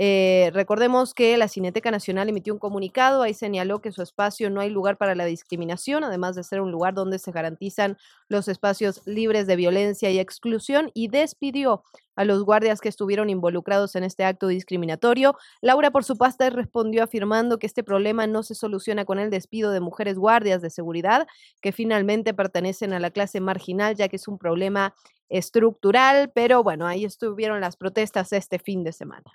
Eh, 0.00 0.52
recordemos 0.54 1.12
que 1.12 1.36
la 1.36 1.48
Cineteca 1.48 1.90
Nacional 1.90 2.28
emitió 2.28 2.52
un 2.52 2.60
comunicado, 2.60 3.22
ahí 3.22 3.34
señaló 3.34 3.80
que 3.80 3.90
su 3.90 4.00
espacio 4.00 4.48
no 4.48 4.60
hay 4.60 4.70
lugar 4.70 4.96
para 4.96 5.16
la 5.16 5.24
discriminación, 5.24 6.04
además 6.04 6.36
de 6.36 6.44
ser 6.44 6.60
un 6.60 6.70
lugar 6.70 6.94
donde 6.94 7.18
se 7.18 7.32
garantizan 7.32 7.98
los 8.28 8.46
espacios 8.46 9.04
libres 9.06 9.48
de 9.48 9.56
violencia 9.56 10.08
y 10.12 10.20
exclusión, 10.20 10.92
y 10.94 11.08
despidió 11.08 11.82
a 12.14 12.24
los 12.24 12.44
guardias 12.44 12.80
que 12.80 12.88
estuvieron 12.88 13.28
involucrados 13.28 13.96
en 13.96 14.04
este 14.04 14.24
acto 14.24 14.46
discriminatorio. 14.46 15.36
Laura, 15.62 15.90
por 15.90 16.04
su 16.04 16.16
parte, 16.16 16.48
respondió 16.50 17.02
afirmando 17.02 17.58
que 17.58 17.66
este 17.66 17.82
problema 17.82 18.28
no 18.28 18.44
se 18.44 18.54
soluciona 18.54 19.04
con 19.04 19.18
el 19.18 19.30
despido 19.30 19.72
de 19.72 19.80
mujeres 19.80 20.16
guardias 20.16 20.62
de 20.62 20.70
seguridad, 20.70 21.26
que 21.60 21.72
finalmente 21.72 22.34
pertenecen 22.34 22.92
a 22.92 23.00
la 23.00 23.10
clase 23.10 23.40
marginal, 23.40 23.96
ya 23.96 24.06
que 24.06 24.14
es 24.14 24.28
un 24.28 24.38
problema 24.38 24.94
estructural, 25.28 26.30
pero 26.32 26.62
bueno, 26.62 26.86
ahí 26.86 27.04
estuvieron 27.04 27.60
las 27.60 27.76
protestas 27.76 28.32
este 28.32 28.60
fin 28.60 28.84
de 28.84 28.92
semana. 28.92 29.32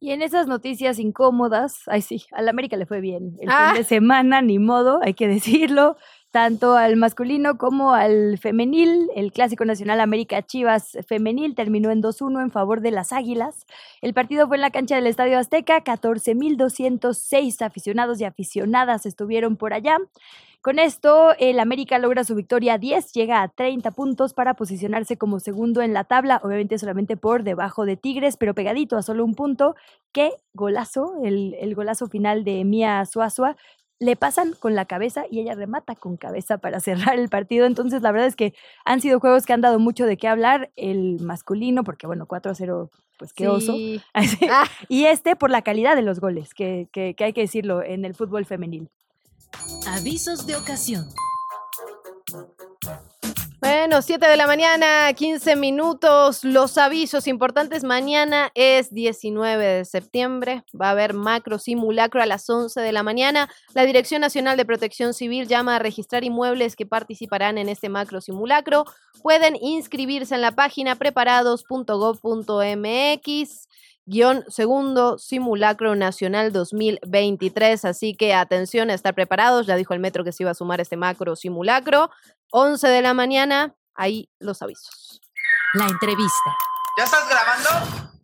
Y 0.00 0.12
en 0.12 0.22
esas 0.22 0.46
noticias 0.46 0.98
incómodas, 1.00 1.82
ay 1.86 2.02
sí, 2.02 2.24
al 2.32 2.48
América 2.48 2.76
le 2.76 2.86
fue 2.86 3.00
bien. 3.00 3.32
El 3.40 3.48
fin 3.48 3.50
Ah. 3.50 3.72
de 3.74 3.82
semana, 3.82 4.40
ni 4.42 4.58
modo, 4.60 5.00
hay 5.02 5.14
que 5.14 5.26
decirlo. 5.28 5.96
Tanto 6.30 6.76
al 6.76 6.96
masculino 6.96 7.56
como 7.56 7.94
al 7.94 8.36
femenil, 8.36 9.08
el 9.16 9.32
Clásico 9.32 9.64
Nacional 9.64 9.98
América 9.98 10.42
Chivas 10.42 10.98
Femenil 11.06 11.54
terminó 11.54 11.90
en 11.90 12.02
2-1 12.02 12.42
en 12.42 12.50
favor 12.50 12.82
de 12.82 12.90
las 12.90 13.14
Águilas. 13.14 13.64
El 14.02 14.12
partido 14.12 14.46
fue 14.46 14.58
en 14.58 14.60
la 14.60 14.70
cancha 14.70 14.96
del 14.96 15.06
Estadio 15.06 15.38
Azteca, 15.38 15.82
14.206 15.82 17.62
aficionados 17.64 18.20
y 18.20 18.24
aficionadas 18.24 19.06
estuvieron 19.06 19.56
por 19.56 19.72
allá. 19.72 19.96
Con 20.60 20.78
esto, 20.78 21.34
el 21.38 21.60
América 21.60 21.98
logra 21.98 22.24
su 22.24 22.34
victoria 22.34 22.76
10, 22.76 23.12
llega 23.14 23.42
a 23.42 23.48
30 23.48 23.92
puntos 23.92 24.34
para 24.34 24.52
posicionarse 24.52 25.16
como 25.16 25.40
segundo 25.40 25.80
en 25.80 25.94
la 25.94 26.04
tabla, 26.04 26.40
obviamente 26.42 26.76
solamente 26.78 27.16
por 27.16 27.42
debajo 27.42 27.86
de 27.86 27.96
Tigres, 27.96 28.36
pero 28.36 28.54
pegadito 28.54 28.98
a 28.98 29.02
solo 29.02 29.24
un 29.24 29.34
punto. 29.34 29.76
Qué 30.12 30.32
golazo, 30.52 31.14
el, 31.24 31.54
el 31.58 31.74
golazo 31.74 32.08
final 32.08 32.44
de 32.44 32.64
Mía 32.64 33.06
Suazua. 33.06 33.56
Le 34.00 34.14
pasan 34.16 34.54
con 34.60 34.74
la 34.76 34.84
cabeza 34.84 35.24
y 35.30 35.40
ella 35.40 35.54
remata 35.54 35.94
con 35.96 36.16
cabeza 36.16 36.58
para 36.58 36.80
cerrar 36.80 37.18
el 37.18 37.28
partido. 37.28 37.66
Entonces, 37.66 38.02
la 38.02 38.12
verdad 38.12 38.28
es 38.28 38.36
que 38.36 38.54
han 38.84 39.00
sido 39.00 39.18
juegos 39.20 39.44
que 39.46 39.52
han 39.52 39.60
dado 39.60 39.78
mucho 39.78 40.06
de 40.06 40.16
qué 40.16 40.28
hablar. 40.28 40.70
El 40.76 41.20
masculino, 41.20 41.82
porque 41.84 42.06
bueno, 42.06 42.26
4 42.26 42.52
a 42.52 42.54
0, 42.54 42.90
pues 43.18 43.32
qué 43.32 43.48
oso. 43.48 43.72
Sí. 43.72 44.00
Así. 44.12 44.38
Y 44.88 45.06
este 45.06 45.34
por 45.36 45.50
la 45.50 45.62
calidad 45.62 45.96
de 45.96 46.02
los 46.02 46.20
goles, 46.20 46.54
que, 46.54 46.88
que- 46.92 47.14
que 47.14 47.24
hay 47.24 47.32
que 47.32 47.40
decirlo, 47.42 47.82
en 47.82 48.04
el 48.04 48.14
fútbol 48.14 48.44
femenil. 48.46 48.88
Avisos 49.86 50.46
de 50.46 50.54
ocasión. 50.56 51.06
Bueno, 53.60 54.02
7 54.02 54.28
de 54.28 54.36
la 54.36 54.46
mañana, 54.46 55.12
15 55.12 55.56
minutos. 55.56 56.44
Los 56.44 56.78
avisos 56.78 57.26
importantes. 57.26 57.82
Mañana 57.82 58.52
es 58.54 58.94
19 58.94 59.66
de 59.66 59.84
septiembre. 59.84 60.62
Va 60.80 60.86
a 60.88 60.92
haber 60.92 61.12
macro 61.12 61.58
simulacro 61.58 62.22
a 62.22 62.26
las 62.26 62.48
11 62.48 62.80
de 62.80 62.92
la 62.92 63.02
mañana. 63.02 63.50
La 63.74 63.84
Dirección 63.84 64.20
Nacional 64.20 64.56
de 64.56 64.64
Protección 64.64 65.12
Civil 65.12 65.48
llama 65.48 65.74
a 65.74 65.80
registrar 65.80 66.22
inmuebles 66.22 66.76
que 66.76 66.86
participarán 66.86 67.58
en 67.58 67.68
este 67.68 67.88
macro 67.88 68.20
simulacro. 68.20 68.84
Pueden 69.22 69.56
inscribirse 69.60 70.36
en 70.36 70.42
la 70.42 70.52
página 70.52 70.94
preparados.gov.mx 70.94 73.68
guion 74.08 74.42
segundo 74.48 75.18
simulacro 75.18 75.94
nacional 75.94 76.50
2023. 76.50 77.84
Así 77.84 78.14
que 78.14 78.32
atención 78.32 78.88
a 78.88 78.94
estar 78.94 79.14
preparados. 79.14 79.66
Ya 79.66 79.76
dijo 79.76 79.94
el 79.94 80.00
metro 80.00 80.24
que 80.24 80.32
se 80.32 80.44
iba 80.44 80.52
a 80.52 80.54
sumar 80.54 80.80
este 80.80 80.96
macro 80.96 81.36
simulacro. 81.36 82.10
11 82.50 82.88
de 82.88 83.02
la 83.02 83.14
mañana, 83.14 83.74
ahí 83.94 84.30
los 84.38 84.62
avisos. 84.62 85.20
La 85.74 85.86
entrevista. 85.86 86.56
¿Ya 86.96 87.04
estás 87.04 87.28
grabando? 87.28 88.17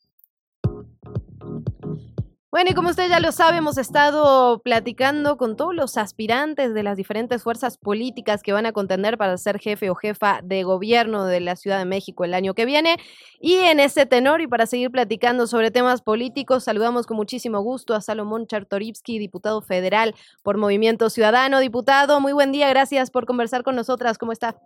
Bueno, 2.54 2.70
y 2.70 2.74
como 2.74 2.90
usted 2.90 3.08
ya 3.08 3.18
lo 3.18 3.32
sabe, 3.32 3.56
hemos 3.56 3.78
estado 3.78 4.60
platicando 4.60 5.36
con 5.36 5.56
todos 5.56 5.74
los 5.74 5.96
aspirantes 5.96 6.72
de 6.72 6.84
las 6.84 6.96
diferentes 6.96 7.42
fuerzas 7.42 7.76
políticas 7.78 8.44
que 8.44 8.52
van 8.52 8.64
a 8.64 8.70
contender 8.70 9.18
para 9.18 9.36
ser 9.38 9.58
jefe 9.58 9.90
o 9.90 9.96
jefa 9.96 10.38
de 10.40 10.62
gobierno 10.62 11.24
de 11.26 11.40
la 11.40 11.56
Ciudad 11.56 11.80
de 11.80 11.84
México 11.84 12.24
el 12.24 12.32
año 12.32 12.54
que 12.54 12.64
viene. 12.64 12.96
Y 13.40 13.54
en 13.54 13.80
ese 13.80 14.06
tenor, 14.06 14.40
y 14.40 14.46
para 14.46 14.66
seguir 14.66 14.92
platicando 14.92 15.48
sobre 15.48 15.72
temas 15.72 16.00
políticos, 16.00 16.62
saludamos 16.62 17.08
con 17.08 17.16
muchísimo 17.16 17.60
gusto 17.60 17.92
a 17.92 18.00
Salomón 18.00 18.46
Chartorivsky, 18.46 19.18
diputado 19.18 19.60
federal 19.60 20.14
por 20.44 20.56
Movimiento 20.56 21.10
Ciudadano. 21.10 21.58
Diputado, 21.58 22.20
muy 22.20 22.34
buen 22.34 22.52
día, 22.52 22.68
gracias 22.68 23.10
por 23.10 23.26
conversar 23.26 23.64
con 23.64 23.74
nosotras. 23.74 24.16
¿Cómo 24.16 24.30
está? 24.30 24.60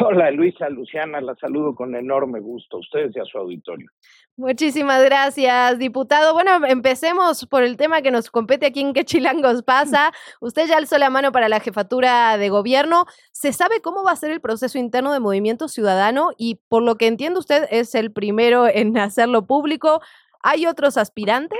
Hola 0.00 0.30
Luisa, 0.30 0.68
Luciana, 0.68 1.20
la 1.20 1.34
saludo 1.36 1.74
con 1.74 1.94
enorme 1.94 2.40
gusto 2.40 2.76
a 2.76 2.80
ustedes 2.80 3.16
y 3.16 3.20
a 3.20 3.24
su 3.24 3.38
auditorio. 3.38 3.88
Muchísimas 4.36 5.02
gracias, 5.02 5.78
diputado. 5.78 6.34
Bueno, 6.34 6.66
empecemos 6.66 7.46
por 7.46 7.62
el 7.62 7.76
tema 7.76 8.02
que 8.02 8.10
nos 8.10 8.30
compete 8.30 8.66
aquí 8.66 8.80
en 8.80 8.92
¿Qué 8.92 9.04
chilangos 9.04 9.62
pasa? 9.62 10.12
Usted 10.40 10.66
ya 10.66 10.76
alzó 10.76 10.98
la 10.98 11.08
mano 11.08 11.32
para 11.32 11.48
la 11.48 11.60
jefatura 11.60 12.36
de 12.36 12.50
gobierno. 12.50 13.06
¿Se 13.32 13.52
sabe 13.52 13.80
cómo 13.80 14.04
va 14.04 14.12
a 14.12 14.16
ser 14.16 14.32
el 14.32 14.40
proceso 14.40 14.78
interno 14.78 15.12
de 15.12 15.20
Movimiento 15.20 15.68
Ciudadano? 15.68 16.30
Y 16.36 16.60
por 16.68 16.82
lo 16.82 16.96
que 16.96 17.06
entiendo, 17.06 17.40
usted 17.40 17.64
es 17.70 17.94
el 17.94 18.12
primero 18.12 18.66
en 18.68 18.98
hacerlo 18.98 19.46
público. 19.46 20.02
¿Hay 20.42 20.66
otros 20.66 20.98
aspirantes? 20.98 21.58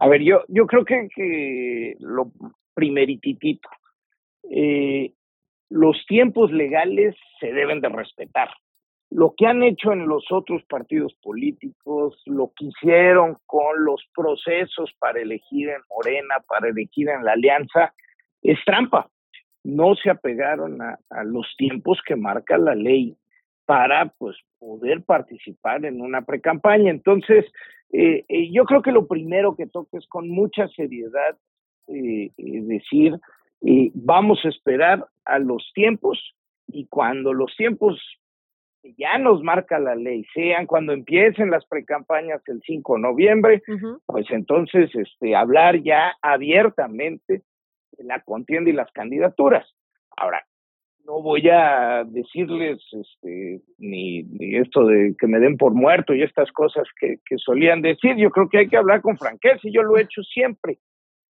A 0.00 0.08
ver, 0.08 0.22
yo, 0.22 0.42
yo 0.48 0.66
creo 0.66 0.84
que, 0.84 1.08
que 1.14 1.94
lo 2.00 2.32
primerititito, 2.74 3.68
eh, 4.50 5.12
los 5.72 6.04
tiempos 6.06 6.52
legales 6.52 7.16
se 7.40 7.52
deben 7.52 7.80
de 7.80 7.88
respetar. 7.88 8.50
Lo 9.10 9.34
que 9.36 9.46
han 9.46 9.62
hecho 9.62 9.92
en 9.92 10.06
los 10.06 10.24
otros 10.30 10.62
partidos 10.64 11.14
políticos, 11.22 12.20
lo 12.26 12.52
que 12.56 12.66
hicieron 12.66 13.36
con 13.46 13.84
los 13.84 14.02
procesos 14.14 14.92
para 14.98 15.20
elegir 15.20 15.70
en 15.70 15.80
Morena, 15.90 16.36
para 16.46 16.68
elegir 16.68 17.08
en 17.08 17.24
la 17.24 17.32
Alianza, 17.32 17.94
es 18.42 18.58
trampa. 18.64 19.08
No 19.64 19.94
se 19.94 20.10
apegaron 20.10 20.80
a, 20.82 20.98
los 21.24 21.46
tiempos 21.56 22.00
que 22.06 22.16
marca 22.16 22.58
la 22.58 22.74
ley 22.74 23.16
para 23.64 24.12
pues 24.18 24.36
poder 24.58 25.02
participar 25.04 25.84
en 25.84 26.00
una 26.00 26.22
precampaña. 26.22 26.90
Entonces, 26.90 27.46
eh, 27.92 28.24
eh, 28.28 28.50
yo 28.52 28.64
creo 28.64 28.82
que 28.82 28.92
lo 28.92 29.06
primero 29.06 29.56
que 29.56 29.66
toca 29.66 29.98
es 29.98 30.06
con 30.06 30.28
mucha 30.28 30.68
seriedad 30.68 31.36
eh, 31.88 32.30
eh, 32.36 32.60
decir, 32.62 33.18
eh, 33.64 33.90
vamos 33.94 34.40
a 34.44 34.48
esperar 34.48 35.06
a 35.24 35.38
los 35.38 35.70
tiempos 35.74 36.18
y 36.66 36.86
cuando 36.86 37.32
los 37.32 37.54
tiempos 37.56 38.00
ya 38.98 39.18
nos 39.18 39.42
marca 39.42 39.78
la 39.78 39.94
ley 39.94 40.24
sean 40.34 40.66
cuando 40.66 40.92
empiecen 40.92 41.50
las 41.50 41.64
precampañas 41.66 42.42
el 42.48 42.60
5 42.64 42.96
de 42.96 43.00
noviembre, 43.00 43.62
pues 44.06 44.26
entonces 44.30 44.90
este, 44.94 45.36
hablar 45.36 45.82
ya 45.82 46.16
abiertamente 46.20 47.42
de 47.92 48.04
la 48.04 48.20
contienda 48.20 48.70
y 48.70 48.72
las 48.72 48.90
candidaturas. 48.90 49.66
Ahora, 50.16 50.44
no 51.04 51.22
voy 51.22 51.48
a 51.48 52.04
decirles 52.04 52.80
este, 52.92 53.60
ni, 53.78 54.22
ni 54.24 54.56
esto 54.56 54.86
de 54.86 55.14
que 55.18 55.26
me 55.26 55.38
den 55.38 55.56
por 55.56 55.74
muerto 55.74 56.14
y 56.14 56.22
estas 56.22 56.50
cosas 56.52 56.86
que, 56.98 57.16
que 57.24 57.38
solían 57.38 57.82
decir. 57.82 58.16
Yo 58.16 58.30
creo 58.30 58.48
que 58.48 58.58
hay 58.58 58.68
que 58.68 58.76
hablar 58.76 59.02
con 59.02 59.16
franqueza 59.16 59.60
y 59.62 59.72
yo 59.72 59.82
lo 59.82 59.96
he 59.96 60.02
hecho 60.02 60.22
siempre. 60.22 60.78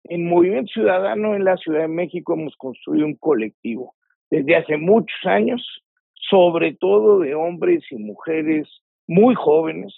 En 0.08 0.28
Movimiento 0.28 0.72
Ciudadano 0.72 1.34
en 1.34 1.44
la 1.44 1.56
Ciudad 1.56 1.80
de 1.80 1.88
México 1.88 2.34
hemos 2.34 2.54
construido 2.56 3.06
un 3.06 3.16
colectivo 3.16 3.94
desde 4.30 4.56
hace 4.56 4.76
muchos 4.76 5.18
años, 5.24 5.82
sobre 6.14 6.74
todo 6.74 7.20
de 7.20 7.34
hombres 7.34 7.84
y 7.90 7.96
mujeres 7.96 8.68
muy 9.06 9.34
jóvenes 9.34 9.94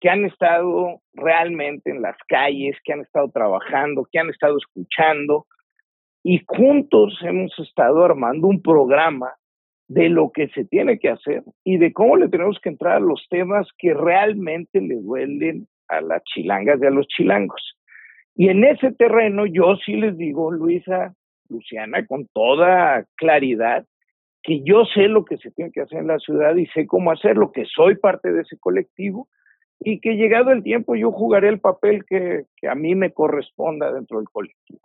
que 0.00 0.10
han 0.10 0.24
estado 0.24 1.00
realmente 1.12 1.90
en 1.90 2.02
las 2.02 2.16
calles, 2.28 2.76
que 2.84 2.92
han 2.92 3.00
estado 3.00 3.30
trabajando, 3.30 4.06
que 4.10 4.18
han 4.20 4.30
estado 4.30 4.56
escuchando, 4.58 5.46
y 6.22 6.40
juntos 6.46 7.18
hemos 7.22 7.56
estado 7.58 8.04
armando 8.04 8.46
un 8.46 8.62
programa 8.62 9.32
de 9.88 10.08
lo 10.08 10.30
que 10.30 10.48
se 10.48 10.64
tiene 10.66 10.98
que 10.98 11.08
hacer 11.08 11.42
y 11.64 11.78
de 11.78 11.92
cómo 11.92 12.16
le 12.16 12.28
tenemos 12.28 12.58
que 12.60 12.68
entrar 12.68 12.96
a 12.96 13.00
los 13.00 13.26
temas 13.30 13.66
que 13.78 13.94
realmente 13.94 14.80
le 14.80 14.96
duelen 14.96 15.66
a 15.88 16.00
las 16.00 16.22
chilangas 16.24 16.78
y 16.82 16.86
a 16.86 16.90
los 16.90 17.06
chilangos. 17.08 17.77
Y 18.38 18.50
en 18.50 18.62
ese 18.62 18.92
terreno 18.92 19.46
yo 19.46 19.74
sí 19.84 19.94
les 19.94 20.16
digo, 20.16 20.52
Luisa, 20.52 21.12
Luciana, 21.48 22.06
con 22.06 22.28
toda 22.32 23.04
claridad, 23.16 23.84
que 24.44 24.62
yo 24.62 24.84
sé 24.84 25.08
lo 25.08 25.24
que 25.24 25.38
se 25.38 25.50
tiene 25.50 25.72
que 25.72 25.80
hacer 25.80 25.98
en 25.98 26.06
la 26.06 26.20
ciudad 26.20 26.54
y 26.54 26.66
sé 26.68 26.86
cómo 26.86 27.10
hacerlo, 27.10 27.50
que 27.50 27.64
soy 27.64 27.96
parte 27.96 28.32
de 28.32 28.42
ese 28.42 28.56
colectivo 28.56 29.26
y 29.80 29.98
que 29.98 30.14
llegado 30.14 30.52
el 30.52 30.62
tiempo 30.62 30.94
yo 30.94 31.10
jugaré 31.10 31.48
el 31.48 31.58
papel 31.58 32.04
que, 32.04 32.44
a 32.68 32.76
mí 32.76 32.94
me 32.94 33.12
corresponda 33.12 33.92
dentro 33.92 34.18
del 34.18 34.28
colectivo. 34.28 34.82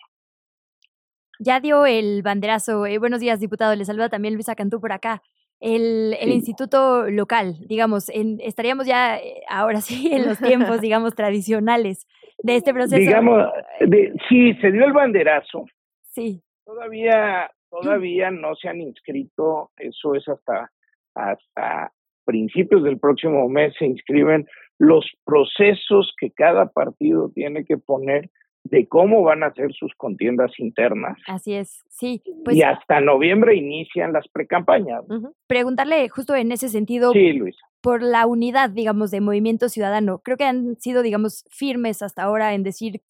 Ya 1.37 1.59
dio 1.59 1.85
el 1.85 2.23
banderazo. 2.23 2.87
Eh, 2.87 2.97
buenos 2.97 3.19
días, 3.19 3.39
diputado. 3.39 3.75
Le 3.75 3.85
saluda 3.85 4.09
también 4.09 4.33
Luisa 4.33 4.55
Cantú 4.55 4.81
por 4.81 4.93
acá. 4.93 5.21
El, 5.59 6.15
el 6.19 6.29
instituto 6.29 7.09
local, 7.09 7.55
digamos, 7.67 8.09
en, 8.09 8.39
estaríamos 8.41 8.85
ya 8.85 9.17
eh, 9.17 9.41
ahora 9.47 9.79
sí 9.79 10.09
en 10.11 10.27
los 10.27 10.39
tiempos, 10.39 10.81
digamos, 10.81 11.15
tradicionales 11.15 12.05
de 12.39 12.57
este 12.57 12.73
proceso. 12.73 12.97
Digamos, 12.97 13.47
de, 13.79 14.13
sí, 14.27 14.53
se 14.55 14.71
dio 14.71 14.85
el 14.85 14.93
banderazo. 14.93 15.65
Sí. 16.03 16.41
Todavía, 16.65 17.49
todavía 17.69 18.29
no 18.31 18.55
se 18.55 18.67
han 18.67 18.81
inscrito, 18.81 19.71
eso 19.77 20.15
es 20.15 20.27
hasta, 20.27 20.69
hasta 21.15 21.91
principios 22.25 22.83
del 22.83 22.99
próximo 22.99 23.47
mes 23.49 23.73
se 23.77 23.85
inscriben 23.85 24.47
los 24.79 25.05
procesos 25.25 26.13
que 26.19 26.31
cada 26.31 26.67
partido 26.67 27.29
tiene 27.33 27.63
que 27.65 27.77
poner 27.77 28.29
de 28.63 28.87
cómo 28.87 29.23
van 29.23 29.43
a 29.43 29.53
ser 29.53 29.73
sus 29.73 29.93
contiendas 29.95 30.51
internas. 30.57 31.17
Así 31.27 31.53
es, 31.53 31.83
sí. 31.89 32.21
Pues, 32.43 32.55
y 32.55 32.63
hasta 32.63 33.01
noviembre 33.01 33.55
inician 33.55 34.13
las 34.13 34.27
precampañas. 34.29 35.03
Preguntarle 35.47 36.07
justo 36.09 36.33
en 36.35 36.51
ese 36.51 36.69
sentido 36.69 37.11
sí, 37.11 37.39
por 37.81 38.01
la 38.01 38.25
unidad, 38.25 38.69
digamos, 38.69 39.11
de 39.11 39.21
Movimiento 39.21 39.67
Ciudadano. 39.67 40.19
Creo 40.19 40.37
que 40.37 40.45
han 40.45 40.77
sido, 40.79 41.01
digamos, 41.01 41.45
firmes 41.49 42.01
hasta 42.01 42.23
ahora 42.23 42.53
en 42.53 42.63
decir, 42.63 43.01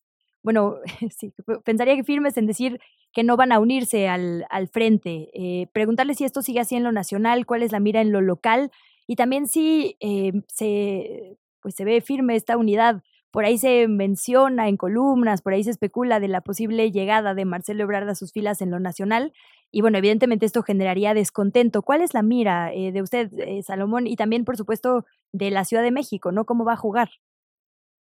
bueno, 0.41 0.77
sí, 1.15 1.31
pensaría 1.63 1.95
que 1.95 2.03
firmes 2.03 2.37
en 2.37 2.47
decir 2.47 2.79
que 3.13 3.23
no 3.23 3.37
van 3.37 3.51
a 3.51 3.59
unirse 3.59 4.07
al, 4.07 4.45
al 4.49 4.67
frente. 4.67 5.29
Eh, 5.33 5.67
preguntarle 5.71 6.15
si 6.15 6.25
esto 6.25 6.41
sigue 6.41 6.59
así 6.59 6.75
en 6.75 6.83
lo 6.83 6.91
nacional, 6.91 7.45
cuál 7.45 7.61
es 7.61 7.71
la 7.71 7.79
mira 7.79 8.01
en 8.01 8.11
lo 8.11 8.21
local 8.21 8.71
y 9.07 9.15
también 9.15 9.47
si 9.47 9.97
eh, 9.99 10.31
se, 10.47 11.37
pues 11.61 11.75
se 11.75 11.85
ve 11.85 12.01
firme 12.01 12.35
esta 12.35 12.57
unidad. 12.57 13.03
Por 13.33 13.45
ahí 13.45 13.57
se 13.57 13.87
menciona 13.87 14.69
en 14.69 14.77
columnas, 14.77 15.41
por 15.41 15.53
ahí 15.53 15.63
se 15.63 15.71
especula 15.71 16.19
de 16.19 16.27
la 16.27 16.41
posible 16.41 16.91
llegada 16.91 17.33
de 17.33 17.45
Marcelo 17.45 17.81
Ebrard 17.81 18.07
a 18.07 18.13
sus 18.13 18.31
filas 18.31 18.61
en 18.61 18.69
lo 18.69 18.79
nacional. 18.79 19.33
Y 19.71 19.81
bueno, 19.81 19.97
evidentemente 19.97 20.45
esto 20.45 20.61
generaría 20.61 21.15
descontento. 21.15 21.81
¿Cuál 21.81 22.01
es 22.01 22.13
la 22.13 22.21
mira 22.21 22.71
eh, 22.71 22.91
de 22.91 23.01
usted, 23.01 23.31
eh, 23.39 23.63
Salomón? 23.63 24.05
Y 24.05 24.17
también, 24.17 24.45
por 24.45 24.55
supuesto, 24.55 25.05
de 25.31 25.49
la 25.49 25.63
Ciudad 25.63 25.81
de 25.81 25.89
México, 25.89 26.31
¿no? 26.31 26.45
¿Cómo 26.45 26.63
va 26.63 26.73
a 26.73 26.77
jugar? 26.77 27.09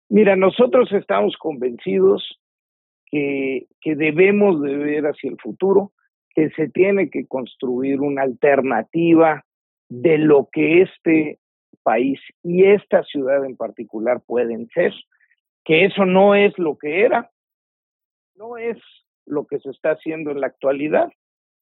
Mira, 0.09 0.37
nosotros 0.37 0.93
estamos 0.93 1.37
convencidos 1.37 2.39
que, 3.07 3.67
que 3.81 3.97
debemos 3.97 4.63
de 4.63 4.77
ver 4.77 5.07
hacia 5.07 5.31
el 5.31 5.37
futuro, 5.43 5.91
que 6.33 6.51
se 6.51 6.69
tiene 6.69 7.11
que 7.11 7.27
construir 7.27 8.03
una 8.03 8.23
alternativa 8.23 9.45
de 9.89 10.19
lo 10.19 10.49
que 10.53 10.83
este 10.83 11.41
país 11.83 12.21
y 12.43 12.65
esta 12.65 13.03
ciudad 13.05 13.45
en 13.45 13.57
particular 13.57 14.21
pueden 14.27 14.69
ser, 14.69 14.93
que 15.65 15.85
eso 15.85 16.05
no 16.05 16.35
es 16.35 16.57
lo 16.59 16.77
que 16.77 17.03
era, 17.03 17.31
no 18.35 18.57
es 18.57 18.79
lo 19.27 19.47
que 19.47 19.59
se 19.59 19.71
está 19.71 19.93
haciendo 19.93 20.31
en 20.31 20.41
la 20.41 20.47
actualidad, 20.47 21.11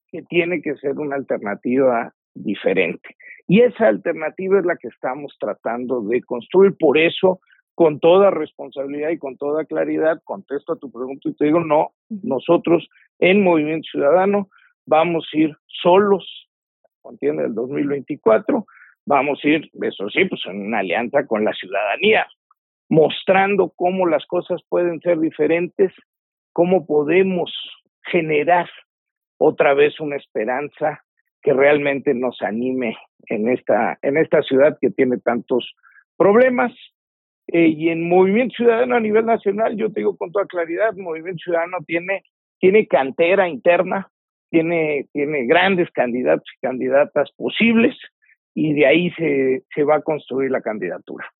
que 0.09 0.23
tiene 0.23 0.63
que 0.63 0.77
ser 0.77 0.93
una 0.99 1.17
alternativa 1.17 2.13
diferente. 2.35 3.17
Y 3.49 3.63
esa 3.63 3.89
alternativa 3.89 4.59
es 4.59 4.65
la 4.65 4.77
que 4.77 4.89
estamos 4.89 5.37
tratando 5.41 6.01
de 6.03 6.23
construir. 6.23 6.77
Por 6.79 6.99
eso, 6.99 7.41
con 7.75 7.99
toda 7.99 8.31
responsabilidad 8.31 9.11
y 9.11 9.19
con 9.19 9.37
toda 9.37 9.65
claridad, 9.65 10.21
contesto 10.25 10.75
a 10.75 10.79
tu 10.79 10.91
pregunta 10.91 11.29
y 11.29 11.35
te 11.35 11.47
digo, 11.47 11.61
no, 11.61 11.93
nosotros 12.09 12.89
en 13.19 13.43
Movimiento 13.43 13.89
Ciudadano 13.91 14.49
vamos 14.85 15.29
a 15.33 15.39
ir 15.39 15.57
solos 15.67 16.47
contiene 17.07 17.45
el 17.45 17.55
2024, 17.55 18.67
vamos 19.07 19.41
a 19.43 19.49
ir, 19.49 19.71
eso 19.81 20.11
sí, 20.11 20.25
pues 20.27 20.43
en 20.47 20.67
una 20.67 20.81
alianza 20.81 21.27
con 21.27 21.45
la 21.45 21.53
ciudadanía, 21.53 22.27
mostrando 22.89 23.73
cómo 23.75 24.07
las 24.07 24.27
cosas 24.27 24.61
pueden 24.69 25.01
ser 25.01 25.19
diferentes, 25.21 25.93
cómo 26.53 26.87
podemos 26.87 27.53
generar 28.03 28.69
otra 29.39 29.75
vez 29.75 29.99
una 30.01 30.17
esperanza 30.17 31.03
que 31.43 31.53
realmente 31.53 32.15
nos 32.15 32.43
anime 32.43 32.97
en 33.29 33.49
esta, 33.49 33.99
en 34.03 34.17
esta 34.17 34.43
ciudad 34.43 34.77
que 34.81 34.91
tiene 34.91 35.19
tantos 35.19 35.75
problemas. 36.17 36.73
Eh, 37.49 37.69
y 37.69 37.91
en 37.91 38.09
Movimiento 38.09 38.57
Ciudadano 38.57 38.97
a 38.97 39.01
nivel 39.01 39.25
nacional, 39.25 39.77
yo 39.77 39.93
te 39.93 40.01
digo 40.01 40.17
con 40.17 40.33
toda 40.33 40.47
claridad, 40.47 40.95
Movimiento 40.95 41.45
Ciudadano 41.45 41.79
tiene, 41.87 42.25
tiene 42.59 42.89
cantera 42.89 43.49
interna, 43.49 44.11
tiene, 44.51 45.07
tiene 45.13 45.47
grandes 45.47 45.89
candidatos 45.93 46.47
y 46.57 46.67
candidatas 46.67 47.31
posibles 47.37 47.97
y 48.57 48.73
de 48.73 48.87
ahí 48.87 49.11
se, 49.11 49.65
se 49.75 49.85
va 49.85 49.97
a 49.97 50.01
construir 50.01 50.51
la 50.51 50.63
candidatura. 50.63 51.31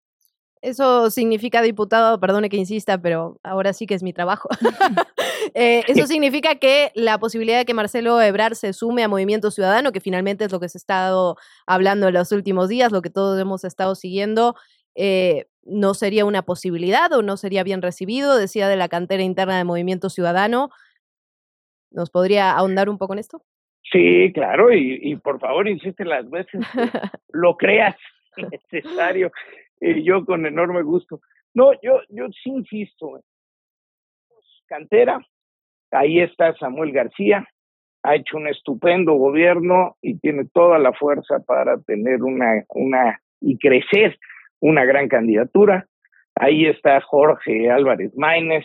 Eso 0.61 1.11
significa, 1.11 1.63
diputado, 1.63 2.21
perdone 2.21 2.51
que 2.51 2.59
insista, 2.59 3.01
pero 3.01 3.39
ahora 3.43 3.73
sí 3.73 3.87
que 3.87 3.95
es 3.95 4.03
mi 4.03 4.13
trabajo. 4.13 4.49
Eh, 5.55 5.85
eso 5.87 6.07
significa 6.09 6.57
que 6.57 6.91
la 6.95 7.19
posibilidad 7.19 7.59
de 7.59 7.65
que 7.65 7.73
Marcelo 7.73 8.21
Ebrard 8.21 8.55
se 8.55 8.73
sume 8.73 9.05
a 9.05 9.09
Movimiento 9.09 9.51
Ciudadano, 9.53 9.93
que 9.93 10.01
finalmente 10.01 10.45
es 10.45 10.53
lo 10.53 10.59
que 10.59 10.69
se 10.69 10.77
ha 10.77 10.81
estado 10.81 11.37
hablando 11.67 12.09
en 12.09 12.15
los 12.15 12.33
últimos 12.33 12.69
días, 12.69 12.91
lo 12.91 13.01
que 13.01 13.11
todos 13.11 13.41
hemos 13.41 13.65
estado 13.65 13.95
siguiendo, 13.95 14.57
eh, 14.97 15.47
no 15.63 15.95
sería 15.95 16.25
una 16.25 16.43
posibilidad 16.43 17.13
o 17.13 17.23
no 17.23 17.37
sería 17.37 17.63
bien 17.63 17.81
recibido, 17.81 18.37
decía 18.37 18.69
de 18.69 18.77
la 18.77 18.89
cantera 18.89 19.23
interna 19.23 19.57
de 19.57 19.65
Movimiento 19.65 20.11
Ciudadano. 20.11 20.71
¿Nos 21.91 22.11
podría 22.11 22.51
ahondar 22.51 22.91
un 22.91 22.99
poco 22.99 23.13
en 23.13 23.21
esto? 23.21 23.43
Sí, 23.93 24.33
claro, 24.33 24.73
y, 24.73 25.15
por 25.17 25.39
favor 25.39 25.69
insiste 25.69 26.05
las 26.05 26.29
veces 26.29 26.61
lo 27.33 27.57
creas 27.57 27.97
necesario. 28.37 29.31
y 29.81 30.03
yo 30.03 30.25
con 30.25 30.45
enorme 30.47 30.83
gusto. 30.83 31.21
No, 31.55 31.73
yo, 31.83 32.01
yo 32.09 32.27
sí 32.43 32.51
insisto. 32.51 33.21
Cantera, 34.67 35.25
ahí 35.93 36.21
está 36.21 36.55
Samuel 36.57 36.93
García, 36.93 37.47
ha 38.03 38.17
hecho 38.17 38.37
un 38.37 38.49
estupendo 38.49 39.15
gobierno 39.15 39.97
y 40.03 40.19
tiene 40.19 40.45
toda 40.53 40.79
la 40.79 40.93
fuerza 40.93 41.39
para 41.47 41.79
tener 41.83 42.23
una, 42.23 42.65
una 42.71 43.21
y 43.41 43.59
crecer 43.59 44.19
una 44.61 44.85
gran 44.85 45.09
candidatura. 45.09 45.87
Ahí 46.35 46.67
está 46.67 47.01
Jorge 47.01 47.71
Álvarez 47.71 48.15
Maínez, 48.17 48.65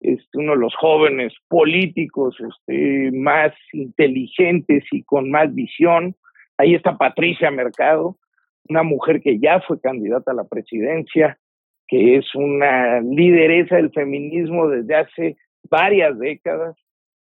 este, 0.00 0.38
uno 0.38 0.52
de 0.52 0.58
los 0.58 0.74
jóvenes 0.76 1.32
políticos 1.48 2.36
este, 2.40 3.10
más 3.12 3.52
inteligentes 3.72 4.84
y 4.90 5.02
con 5.02 5.30
más 5.30 5.54
visión. 5.54 6.16
Ahí 6.56 6.74
está 6.74 6.96
Patricia 6.96 7.50
Mercado, 7.50 8.16
una 8.68 8.82
mujer 8.82 9.20
que 9.20 9.38
ya 9.38 9.60
fue 9.60 9.80
candidata 9.80 10.32
a 10.32 10.34
la 10.34 10.44
presidencia, 10.44 11.38
que 11.86 12.16
es 12.16 12.34
una 12.34 13.00
lideresa 13.00 13.76
del 13.76 13.90
feminismo 13.90 14.68
desde 14.68 14.94
hace 14.94 15.36
varias 15.68 16.18
décadas. 16.18 16.76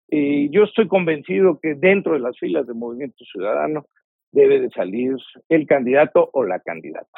y 0.10 0.50
yo 0.50 0.64
estoy 0.64 0.88
convencido 0.88 1.60
que 1.62 1.76
dentro 1.76 2.14
de 2.14 2.20
las 2.20 2.38
filas 2.38 2.68
del 2.68 2.76
Movimiento 2.76 3.24
Ciudadano 3.26 3.86
debe 4.32 4.60
de 4.60 4.70
salir 4.70 5.16
el 5.50 5.66
candidato 5.68 6.30
o 6.34 6.44
la 6.44 6.60
candidata. 6.60 7.18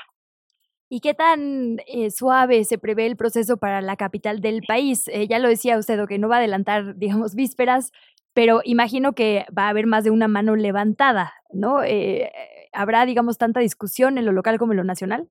¿Y 0.95 0.99
qué 0.99 1.15
tan 1.15 1.77
eh, 1.87 2.11
suave 2.11 2.65
se 2.65 2.77
prevé 2.77 3.07
el 3.07 3.15
proceso 3.15 3.57
para 3.57 3.81
la 3.81 3.95
capital 3.95 4.41
del 4.41 4.61
país? 4.61 5.07
Eh, 5.07 5.25
ya 5.27 5.39
lo 5.39 5.49
decía 5.49 5.79
usted, 5.79 6.07
que 6.07 6.19
no 6.19 6.29
va 6.29 6.35
a 6.35 6.37
adelantar, 6.37 6.95
digamos, 6.97 7.33
vísperas, 7.35 7.91
pero 8.35 8.61
imagino 8.63 9.13
que 9.13 9.43
va 9.57 9.63
a 9.63 9.69
haber 9.69 9.87
más 9.87 10.03
de 10.03 10.11
una 10.11 10.27
mano 10.27 10.55
levantada, 10.55 11.33
¿no? 11.51 11.81
Eh, 11.83 12.31
¿Habrá, 12.73 13.07
digamos, 13.07 13.39
tanta 13.39 13.59
discusión 13.59 14.19
en 14.19 14.25
lo 14.27 14.33
local 14.33 14.59
como 14.59 14.73
en 14.73 14.77
lo 14.77 14.83
nacional? 14.83 15.27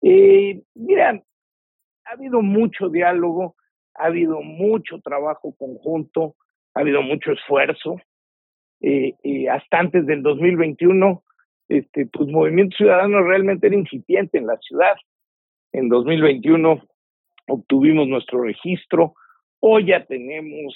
mira, 0.00 1.20
ha 2.04 2.12
habido 2.12 2.42
mucho 2.42 2.88
diálogo, 2.88 3.56
ha 3.94 4.04
habido 4.04 4.42
mucho 4.42 5.00
trabajo 5.00 5.56
conjunto, 5.58 6.36
ha 6.72 6.82
habido 6.82 7.02
mucho 7.02 7.32
esfuerzo. 7.32 7.96
hasta 9.50 9.78
antes 9.80 10.06
del 10.06 10.22
2021 10.22 11.24
este, 11.68 12.06
pues 12.06 12.28
Movimiento 12.28 12.76
Ciudadano 12.76 13.22
realmente 13.22 13.66
era 13.66 13.76
incipiente 13.76 14.38
en 14.38 14.46
la 14.46 14.56
ciudad. 14.58 14.94
En 15.72 15.88
2021 15.88 16.82
obtuvimos 17.48 18.08
nuestro 18.08 18.42
registro, 18.42 19.14
hoy 19.60 19.86
ya 19.86 20.04
tenemos 20.04 20.74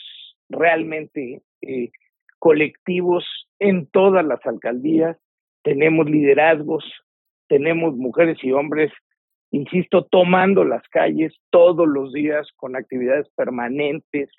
realmente 0.48 1.42
eh, 1.62 1.90
colectivos 2.38 3.24
en 3.59 3.87
todas 3.87 4.24
las 4.24 4.44
alcaldías, 4.46 5.16
tenemos 5.62 6.09
liderazgos, 6.09 6.85
tenemos 7.48 7.96
mujeres 7.96 8.38
y 8.42 8.53
hombres, 8.53 8.92
insisto, 9.50 10.05
tomando 10.05 10.64
las 10.64 10.87
calles 10.88 11.35
todos 11.50 11.87
los 11.88 12.12
días 12.12 12.48
con 12.57 12.76
actividades 12.76 13.29
permanentes 13.37 14.31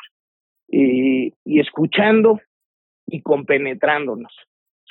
y 0.74 1.34
escuchando 1.60 2.40
y 3.06 3.22
compenetrándonos 3.22 4.32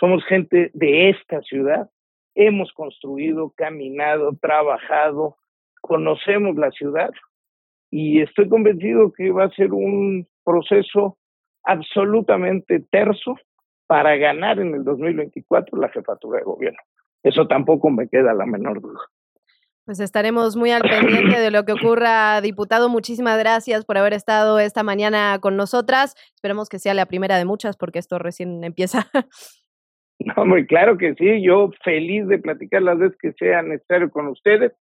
somos 0.00 0.24
gente 0.24 0.70
de 0.74 1.10
esta 1.10 1.40
ciudad, 1.42 1.88
hemos 2.34 2.72
construido, 2.72 3.52
caminado, 3.56 4.32
trabajado, 4.40 5.36
conocemos 5.80 6.56
la 6.56 6.72
ciudad 6.72 7.10
y 7.90 8.22
estoy 8.22 8.48
convencido 8.48 9.12
que 9.12 9.30
va 9.30 9.44
a 9.44 9.50
ser 9.50 9.72
un 9.72 10.26
proceso 10.44 11.18
absolutamente 11.62 12.80
terso, 12.90 13.36
para 13.90 14.16
ganar 14.16 14.60
en 14.60 14.72
el 14.72 14.84
2024 14.84 15.76
la 15.80 15.88
jefatura 15.88 16.38
de 16.38 16.44
gobierno. 16.44 16.78
Eso 17.24 17.48
tampoco 17.48 17.90
me 17.90 18.06
queda 18.06 18.32
la 18.34 18.46
menor 18.46 18.80
duda. 18.80 19.00
Pues 19.84 19.98
estaremos 19.98 20.54
muy 20.54 20.70
al 20.70 20.82
pendiente 20.82 21.40
de 21.40 21.50
lo 21.50 21.64
que 21.64 21.72
ocurra, 21.72 22.40
diputado. 22.40 22.88
Muchísimas 22.88 23.36
gracias 23.36 23.84
por 23.84 23.98
haber 23.98 24.12
estado 24.12 24.60
esta 24.60 24.84
mañana 24.84 25.40
con 25.40 25.56
nosotras. 25.56 26.14
Esperemos 26.36 26.68
que 26.68 26.78
sea 26.78 26.94
la 26.94 27.06
primera 27.06 27.36
de 27.36 27.44
muchas 27.44 27.76
porque 27.76 27.98
esto 27.98 28.20
recién 28.20 28.62
empieza. 28.62 29.10
No, 30.20 30.44
muy 30.44 30.66
claro 30.66 30.98
que 30.98 31.14
sí. 31.14 31.42
Yo 31.42 31.70
feliz 31.82 32.26
de 32.28 32.38
platicar 32.38 32.82
las 32.82 32.98
veces 32.98 33.16
que 33.18 33.32
sea 33.32 33.62
necesario 33.62 34.10
con 34.10 34.28
ustedes. 34.28 34.72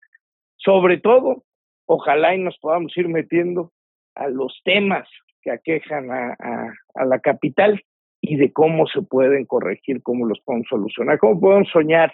Sobre 0.57 0.97
todo, 0.97 1.43
ojalá 1.85 2.35
y 2.35 2.39
nos 2.39 2.57
podamos 2.59 2.95
ir 2.97 3.07
metiendo 3.07 3.71
a 4.15 4.27
los 4.27 4.59
temas 4.65 5.07
que 5.41 5.51
aquejan 5.51 6.11
a, 6.11 6.35
a 6.95 7.05
la 7.05 7.19
capital 7.19 7.81
y 8.21 8.35
de 8.35 8.51
cómo 8.51 8.85
se 8.87 9.01
pueden 9.01 9.45
corregir, 9.45 10.03
cómo 10.03 10.25
los 10.25 10.41
podemos 10.41 10.67
solucionar, 10.69 11.17
cómo 11.19 11.39
podemos 11.39 11.69
soñar 11.69 12.11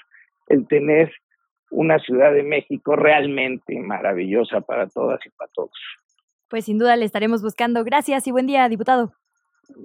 el 0.47 0.67
tener 0.67 1.11
una 1.71 1.97
Ciudad 1.99 2.31
de 2.31 2.43
México 2.43 2.95
realmente 2.95 3.79
maravillosa 3.79 4.61
para 4.61 4.87
todas 4.87 5.19
y 5.25 5.29
para 5.31 5.49
todos. 5.53 5.73
Pues 6.47 6.65
sin 6.65 6.77
duda 6.77 6.95
le 6.95 7.05
estaremos 7.05 7.41
buscando. 7.41 7.83
Gracias 7.83 8.27
y 8.27 8.31
buen 8.31 8.45
día, 8.45 8.69
diputado. 8.69 9.13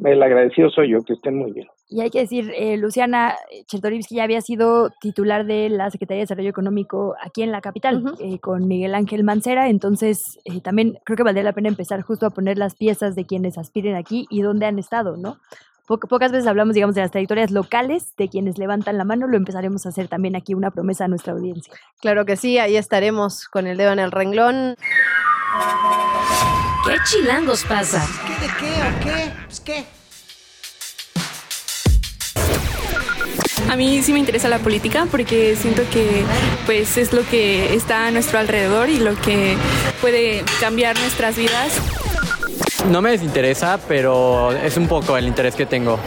El 0.05 0.23
agradecido 0.23 0.71
soy 0.71 0.91
yo, 0.91 1.03
que 1.03 1.15
estén 1.15 1.37
muy 1.37 1.53
bien. 1.53 1.69
Y 1.89 2.01
hay 2.01 2.11
que 2.11 2.21
decir, 2.21 2.53
eh, 2.55 2.77
Luciana 2.77 3.35
Chertorivsky 3.67 4.17
ya 4.17 4.25
había 4.25 4.41
sido 4.41 4.91
titular 5.01 5.45
de 5.45 5.69
la 5.69 5.91
Secretaría 5.91 6.19
de 6.19 6.25
Desarrollo 6.25 6.51
Económico 6.51 7.17
aquí 7.21 7.43
en 7.43 7.51
la 7.51 7.61
capital, 7.61 8.15
eh, 8.21 8.39
con 8.39 8.69
Miguel 8.69 8.95
Ángel 8.95 9.25
Mancera, 9.25 9.69
entonces 9.69 10.39
eh, 10.45 10.61
también 10.61 10.99
creo 11.05 11.17
que 11.17 11.25
valdría 11.25 11.43
la 11.43 11.53
pena 11.53 11.69
empezar 11.69 12.03
justo 12.03 12.27
a 12.27 12.31
poner 12.31 12.59
las 12.59 12.77
piezas 12.77 13.17
de 13.17 13.27
quienes 13.27 13.59
aspiren 13.59 13.97
aquí 13.97 14.27
y 14.31 14.43
dónde 14.43 14.67
han 14.67 14.79
estado, 14.79 15.17
¿no? 15.17 15.39
pocas 15.99 16.31
veces 16.31 16.47
hablamos, 16.47 16.75
digamos, 16.75 16.95
de 16.95 17.01
las 17.01 17.11
trayectorias 17.11 17.51
locales 17.51 18.15
de 18.17 18.29
quienes 18.29 18.59
levantan 18.59 18.97
la 18.97 19.05
mano, 19.05 19.27
lo 19.27 19.37
empezaremos 19.37 19.87
a 19.87 19.89
hacer 19.89 20.07
también 20.07 20.37
aquí 20.37 20.55
una 20.55 20.71
promesa 20.71 21.07
a 21.07 21.09
nuestra 21.09 21.33
audiencia. 21.33 21.75
Claro 22.01 22.25
que 22.25 22.37
sí, 22.37 22.59
ahí 22.59 22.77
estaremos 22.77 23.49
con 23.49 23.67
el 23.67 23.77
dedo 23.77 23.93
en 23.93 23.99
el 23.99 24.13
renglón. 24.13 24.77
¿Qué 26.87 26.97
chilangos 27.05 27.65
pasa? 27.65 28.07
¿Qué 28.27 28.47
de 28.47 28.53
qué 28.55 28.73
o 28.83 29.05
qué? 29.05 29.33
Pues 29.47 29.61
qué. 29.61 29.85
A 33.71 33.77
mí 33.77 34.03
sí 34.03 34.13
me 34.13 34.19
interesa 34.19 34.49
la 34.49 34.59
política 34.59 35.07
porque 35.11 35.57
siento 35.57 35.83
que 35.93 36.25
pues 36.67 36.97
es 36.97 37.13
lo 37.13 37.23
que 37.29 37.75
está 37.75 38.07
a 38.07 38.11
nuestro 38.11 38.39
alrededor 38.39 38.89
y 38.89 38.99
lo 38.99 39.15
que 39.21 39.57
puede 40.01 40.43
cambiar 40.59 40.99
nuestras 40.99 41.37
vidas. 41.37 41.73
No 42.91 43.03
me 43.03 43.11
desinteresa, 43.11 43.79
pero 43.87 44.53
es 44.53 44.77
un 44.77 44.89
poco 44.89 45.17
el 45.17 45.27
interés 45.27 45.55
que 45.55 45.67
tengo. 45.67 46.01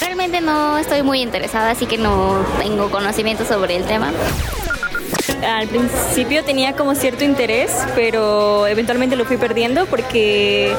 Realmente 0.00 0.40
no 0.40 0.78
estoy 0.78 1.02
muy 1.02 1.22
interesada, 1.22 1.70
así 1.70 1.86
que 1.86 1.96
no 1.96 2.44
tengo 2.58 2.90
conocimiento 2.90 3.44
sobre 3.44 3.76
el 3.76 3.84
tema. 3.84 4.12
Al 5.46 5.68
principio 5.68 6.44
tenía 6.44 6.74
como 6.74 6.94
cierto 6.94 7.24
interés, 7.24 7.70
pero 7.94 8.66
eventualmente 8.66 9.16
lo 9.16 9.24
fui 9.24 9.36
perdiendo 9.36 9.86
porque, 9.86 10.74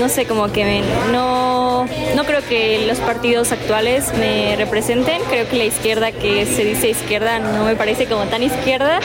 no 0.00 0.08
sé, 0.08 0.26
como 0.26 0.50
que 0.52 0.82
no, 1.12 1.86
no 2.16 2.24
creo 2.24 2.40
que 2.48 2.86
los 2.86 2.98
partidos 2.98 3.52
actuales 3.52 4.12
me 4.18 4.56
representen. 4.56 5.20
Creo 5.28 5.48
que 5.48 5.56
la 5.56 5.64
izquierda 5.64 6.12
que 6.12 6.46
se 6.46 6.64
dice 6.64 6.90
izquierda 6.90 7.38
no 7.38 7.64
me 7.64 7.76
parece 7.76 8.06
como 8.06 8.24
tan 8.24 8.42
izquierda. 8.42 9.00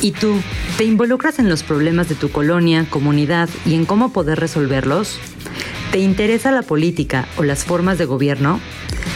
¿Y 0.00 0.12
tú? 0.12 0.40
¿Te 0.76 0.84
involucras 0.84 1.38
en 1.38 1.48
los 1.48 1.62
problemas 1.62 2.08
de 2.08 2.14
tu 2.14 2.30
colonia, 2.30 2.86
comunidad 2.90 3.48
y 3.64 3.74
en 3.74 3.86
cómo 3.86 4.12
poder 4.12 4.38
resolverlos? 4.38 5.18
¿Te 5.92 5.98
interesa 6.00 6.50
la 6.50 6.62
política 6.62 7.26
o 7.36 7.42
las 7.42 7.64
formas 7.64 7.96
de 7.98 8.04
gobierno? 8.04 8.60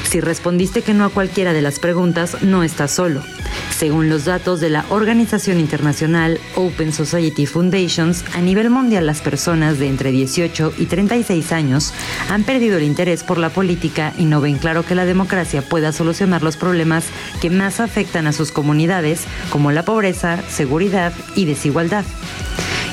Si 0.08 0.20
respondiste 0.20 0.82
que 0.82 0.94
no 0.94 1.04
a 1.04 1.10
cualquiera 1.10 1.52
de 1.52 1.62
las 1.62 1.78
preguntas, 1.78 2.42
no 2.42 2.62
estás 2.62 2.92
solo. 2.92 3.22
Según 3.76 4.08
los 4.08 4.24
datos 4.24 4.60
de 4.60 4.68
la 4.68 4.84
organización 4.90 5.58
internacional 5.58 6.38
Open 6.54 6.92
Society 6.92 7.46
Foundations, 7.46 8.24
a 8.34 8.40
nivel 8.40 8.70
mundial 8.70 9.06
las 9.06 9.20
personas 9.20 9.78
de 9.78 9.88
entre 9.88 10.10
18 10.10 10.74
y 10.78 10.86
36 10.86 11.52
años 11.52 11.92
han 12.28 12.44
perdido 12.44 12.78
el 12.78 12.84
interés 12.84 13.22
por 13.24 13.38
la 13.38 13.50
política 13.50 14.12
y 14.18 14.24
no 14.24 14.40
ven 14.40 14.58
claro 14.58 14.84
que 14.84 14.94
la 14.94 15.06
democracia 15.06 15.62
pueda 15.62 15.92
solucionar 15.92 16.42
los 16.42 16.56
problemas 16.56 17.04
que 17.40 17.50
más 17.50 17.80
afectan 17.80 18.26
a 18.26 18.32
sus 18.32 18.52
comunidades, 18.52 19.24
como 19.50 19.72
la 19.72 19.84
pobreza, 19.84 20.42
seguridad 20.48 21.12
y 21.34 21.46
desigualdad. 21.46 22.04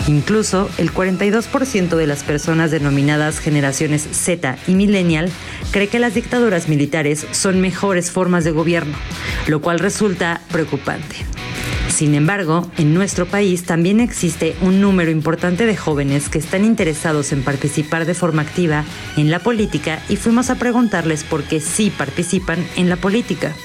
Incluso 0.08 0.70
el 0.78 0.94
42% 0.94 1.96
de 1.96 2.08
las 2.08 2.24
personas 2.24 2.72
denominadas 2.72 3.40
generaciones 3.40 4.08
Z 4.12 4.58
y 4.68 4.74
millennial 4.74 5.30
cree 5.72 5.90
que 5.90 6.00
las 6.00 6.16
dictaduras 6.16 6.70
militares 6.70 7.28
son 7.32 7.60
mejores 7.60 8.10
formas 8.10 8.46
de 8.46 8.52
gobierno, 8.52 8.98
lo 9.48 9.62
cual 9.62 9.80
resulta 9.80 10.42
preocupante. 10.52 11.18
Sin 11.90 12.16
embargo, 12.16 12.70
en 12.78 12.94
nuestro 12.94 13.26
país 13.26 13.64
también 13.64 14.00
existe 14.00 14.56
un 14.62 14.82
número 14.82 15.12
importante 15.12 15.66
de 15.66 15.76
jóvenes 15.76 16.30
que 16.30 16.38
están 16.38 16.64
interesados 16.64 17.32
en 17.32 17.44
participar 17.44 18.06
de 18.06 18.14
forma 18.14 18.44
activa 18.44 18.86
en 19.18 19.32
la 19.32 19.40
política 19.40 20.00
y 20.08 20.16
fuimos 20.16 20.50
a 20.50 20.56
preguntarles 20.56 21.24
por 21.24 21.44
qué 21.44 21.60
sí 21.60 21.90
participan 21.90 22.66
en 22.76 22.90
la 22.90 22.98
política. 22.98 23.56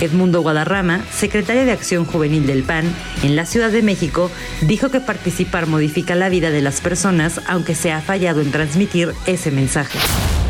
Edmundo 0.00 0.42
Guadarrama, 0.42 1.04
secretario 1.10 1.64
de 1.64 1.72
Acción 1.72 2.04
Juvenil 2.04 2.46
del 2.46 2.62
PAN 2.62 2.84
en 3.22 3.36
la 3.36 3.46
Ciudad 3.46 3.70
de 3.70 3.82
México, 3.82 4.30
dijo 4.62 4.90
que 4.90 5.00
participar 5.00 5.66
modifica 5.66 6.14
la 6.14 6.28
vida 6.28 6.50
de 6.50 6.60
las 6.60 6.80
personas, 6.80 7.40
aunque 7.48 7.74
se 7.74 7.92
ha 7.92 8.00
fallado 8.00 8.40
en 8.40 8.50
transmitir 8.50 9.12
ese 9.26 9.50
mensaje. 9.50 9.98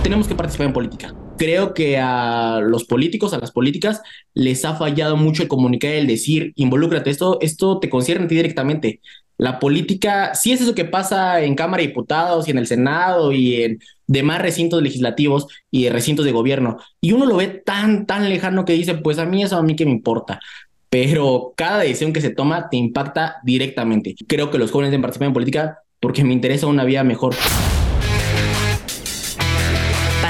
Tenemos 0.03 0.29
que 0.29 0.35
participar 0.35 0.67
en 0.67 0.73
política. 0.73 1.15
Creo 1.39 1.75
que 1.75 1.99
a 1.99 2.61
los 2.63 2.85
políticos, 2.85 3.33
a 3.33 3.39
las 3.39 3.51
políticas, 3.51 4.03
les 4.35 4.65
ha 4.65 4.75
fallado 4.77 5.17
mucho 5.17 5.43
el 5.43 5.49
comunicar, 5.49 5.93
el 5.93 6.07
decir, 6.07 6.53
involúcrate, 6.57 7.11
esto, 7.11 7.39
esto 7.41 7.81
te 7.81 7.91
concierne 7.91 8.27
a 8.27 8.29
ti 8.29 8.37
directamente. 8.37 9.01
La 9.37 9.59
política, 9.59 10.35
sí 10.35 10.53
es 10.53 10.61
eso 10.61 10.75
que 10.75 10.85
pasa 10.85 11.43
en 11.43 11.55
Cámara 11.55 11.83
de 11.83 11.89
Diputados 11.89 12.47
y 12.47 12.53
en 12.53 12.59
el 12.59 12.67
Senado 12.67 13.33
y 13.33 13.63
en 13.63 13.79
demás 14.07 14.41
recintos 14.41 14.83
legislativos 14.83 15.49
y 15.71 15.89
recintos 15.89 16.25
de 16.25 16.33
gobierno. 16.33 16.79
Y 17.01 17.13
uno 17.13 17.27
lo 17.27 17.37
ve 17.37 17.49
tan, 17.49 18.07
tan 18.07 18.29
lejano 18.29 18.65
que 18.65 18.75
dice, 18.75 18.95
pues 18.95 19.19
a 19.19 19.25
mí 19.25 19.43
eso 19.43 19.57
a 19.57 19.63
mí 19.63 19.75
que 19.75 19.87
me 19.87 19.93
importa. 19.93 20.41
Pero 20.89 21.53
cada 21.57 21.79
decisión 21.81 22.13
que 22.13 22.21
se 22.21 22.31
toma 22.31 22.69
te 22.69 22.77
impacta 22.77 23.37
directamente. 23.43 24.15
Creo 24.29 24.51
que 24.51 24.59
los 24.59 24.71
jóvenes 24.71 24.93
deben 24.93 25.03
participar 25.03 25.29
en 25.29 25.35
política 25.35 25.79
porque 25.99 26.23
me 26.23 26.33
interesa 26.33 26.67
una 26.67 26.85
vida 26.85 27.03
mejor. 27.03 27.35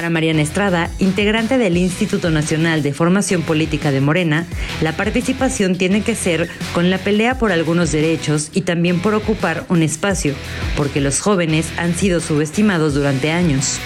Para 0.05 0.13
Mariana 0.13 0.43
Estrada, 0.43 0.91
integrante 0.99 1.57
del 1.57 1.79
Instituto 1.79 2.29
Nacional 2.29 2.83
de 2.83 2.93
Formación 2.93 3.41
Política 3.41 3.91
de 3.91 4.03
Morena, 4.03 4.47
la 4.83 4.95
participación 4.99 5.79
tiene 5.79 6.03
que 6.03 6.15
ser 6.15 6.51
con 6.75 6.91
la 6.91 6.99
pelea 6.99 7.39
por 7.39 7.53
algunos 7.53 7.91
derechos 7.91 8.51
y 8.53 8.61
también 8.61 9.01
por 9.01 9.15
ocupar 9.15 9.65
un 9.71 9.83
espacio, 9.83 10.35
porque 10.77 11.01
los 11.01 11.21
jóvenes 11.21 11.73
han 11.79 11.95
sido 11.95 12.21
subestimados 12.21 12.93
durante 12.93 13.33
años. 13.33 13.81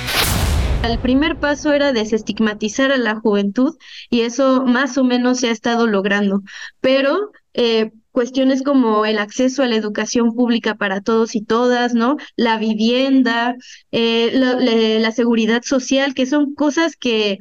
El 0.82 0.98
primer 0.98 1.36
paso 1.36 1.72
era 1.72 1.92
desestigmatizar 1.92 2.90
a 2.90 2.96
la 2.96 3.14
juventud 3.20 3.76
y 4.10 4.22
eso 4.22 4.64
más 4.66 4.98
o 4.98 5.04
menos 5.04 5.38
se 5.38 5.50
ha 5.50 5.52
estado 5.52 5.86
logrando, 5.86 6.42
pero 6.80 7.30
eh, 7.54 7.92
cuestiones 8.18 8.64
como 8.64 9.06
el 9.06 9.16
acceso 9.16 9.62
a 9.62 9.68
la 9.68 9.76
educación 9.76 10.34
pública 10.34 10.74
para 10.74 11.00
todos 11.00 11.36
y 11.36 11.40
todas, 11.40 11.94
¿no? 11.94 12.16
La 12.34 12.58
vivienda, 12.58 13.54
eh, 13.92 14.32
la, 14.34 15.12
seguridad 15.12 15.62
social, 15.62 16.14
que 16.14 16.26
son 16.26 16.52
cosas 16.56 16.96
que 16.96 17.38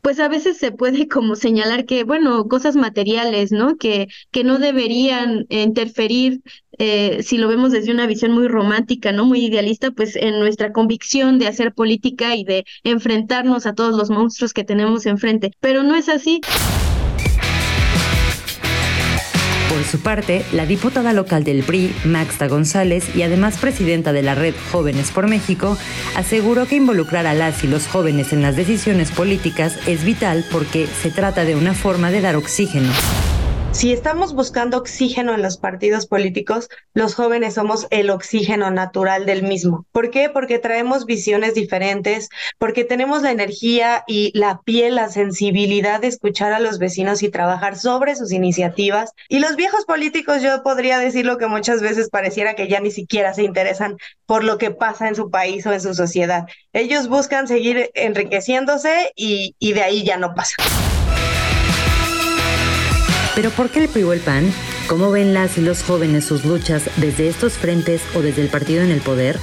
pues 0.00 0.20
a 0.20 0.28
veces 0.28 0.56
se 0.56 0.72
puede 0.72 1.06
como 1.14 1.36
señalar 1.36 1.84
que, 1.84 2.04
bueno, 2.04 2.48
cosas 2.48 2.76
materiales, 2.76 3.52
¿no? 3.52 3.76
Que, 3.76 4.06
que 4.30 4.42
no 4.42 4.58
deberían 4.58 5.44
interferir, 5.50 6.40
eh, 6.78 7.22
si 7.22 7.36
lo 7.36 7.48
vemos 7.48 7.70
desde 7.70 7.92
una 7.92 8.06
visión 8.06 8.32
muy 8.32 8.48
romántica, 8.48 9.12
¿no? 9.12 9.26
Muy 9.26 9.44
idealista, 9.44 9.90
pues 9.90 10.16
en 10.16 10.38
nuestra 10.38 10.72
convicción 10.72 11.38
de 11.38 11.48
hacer 11.48 11.74
política 11.74 12.34
y 12.36 12.44
de 12.44 12.64
enfrentarnos 12.84 13.66
a 13.66 13.74
todos 13.74 13.94
los 13.98 14.08
monstruos 14.08 14.54
que 14.54 14.64
tenemos 14.64 15.04
enfrente. 15.04 15.50
Pero 15.60 15.82
no 15.82 15.94
es 15.94 16.08
así. 16.08 16.40
Por 19.84 19.90
su 19.90 20.00
parte, 20.00 20.46
la 20.54 20.64
diputada 20.64 21.12
local 21.12 21.44
del 21.44 21.62
PRI, 21.62 21.94
Maxta 22.06 22.48
González, 22.48 23.14
y 23.14 23.20
además 23.20 23.58
presidenta 23.58 24.14
de 24.14 24.22
la 24.22 24.34
red 24.34 24.54
Jóvenes 24.72 25.10
por 25.10 25.28
México, 25.28 25.76
aseguró 26.16 26.64
que 26.64 26.76
involucrar 26.76 27.26
a 27.26 27.34
las 27.34 27.62
y 27.64 27.66
los 27.66 27.86
jóvenes 27.86 28.32
en 28.32 28.40
las 28.40 28.56
decisiones 28.56 29.10
políticas 29.10 29.76
es 29.86 30.02
vital 30.02 30.42
porque 30.50 30.86
se 30.86 31.10
trata 31.10 31.44
de 31.44 31.54
una 31.54 31.74
forma 31.74 32.10
de 32.10 32.22
dar 32.22 32.34
oxígeno. 32.34 32.90
Si 33.74 33.92
estamos 33.92 34.34
buscando 34.34 34.78
oxígeno 34.78 35.34
en 35.34 35.42
los 35.42 35.56
partidos 35.56 36.06
políticos, 36.06 36.68
los 36.94 37.16
jóvenes 37.16 37.54
somos 37.54 37.88
el 37.90 38.08
oxígeno 38.10 38.70
natural 38.70 39.26
del 39.26 39.42
mismo. 39.42 39.84
¿Por 39.90 40.12
qué? 40.12 40.30
Porque 40.30 40.60
traemos 40.60 41.06
visiones 41.06 41.54
diferentes, 41.54 42.28
porque 42.58 42.84
tenemos 42.84 43.22
la 43.22 43.32
energía 43.32 44.04
y 44.06 44.30
la 44.38 44.60
piel, 44.64 44.94
la 44.94 45.08
sensibilidad 45.08 46.00
de 46.00 46.06
escuchar 46.06 46.52
a 46.52 46.60
los 46.60 46.78
vecinos 46.78 47.24
y 47.24 47.30
trabajar 47.30 47.76
sobre 47.76 48.14
sus 48.14 48.30
iniciativas. 48.30 49.10
Y 49.28 49.40
los 49.40 49.56
viejos 49.56 49.84
políticos, 49.86 50.40
yo 50.40 50.62
podría 50.62 51.00
decir 51.00 51.26
lo 51.26 51.36
que 51.36 51.48
muchas 51.48 51.82
veces 51.82 52.10
pareciera 52.10 52.54
que 52.54 52.68
ya 52.68 52.78
ni 52.78 52.92
siquiera 52.92 53.34
se 53.34 53.42
interesan 53.42 53.96
por 54.24 54.44
lo 54.44 54.56
que 54.56 54.70
pasa 54.70 55.08
en 55.08 55.16
su 55.16 55.30
país 55.30 55.66
o 55.66 55.72
en 55.72 55.80
su 55.80 55.94
sociedad. 55.94 56.46
Ellos 56.72 57.08
buscan 57.08 57.48
seguir 57.48 57.90
enriqueciéndose 57.94 59.10
y, 59.16 59.56
y 59.58 59.72
de 59.72 59.82
ahí 59.82 60.04
ya 60.04 60.16
no 60.16 60.32
pasa. 60.32 60.54
Pero 63.34 63.50
¿por 63.50 63.68
qué 63.70 63.80
el 63.80 63.88
PRI 63.88 64.02
el 64.02 64.20
PAN? 64.20 64.52
¿Cómo 64.88 65.10
ven 65.10 65.34
las 65.34 65.58
y 65.58 65.60
los 65.60 65.82
jóvenes 65.82 66.24
sus 66.24 66.44
luchas 66.44 66.88
desde 66.98 67.26
estos 67.26 67.54
frentes 67.54 68.00
o 68.14 68.20
desde 68.20 68.42
el 68.42 68.48
partido 68.48 68.82
en 68.82 68.92
el 68.92 69.00
poder? 69.00 69.40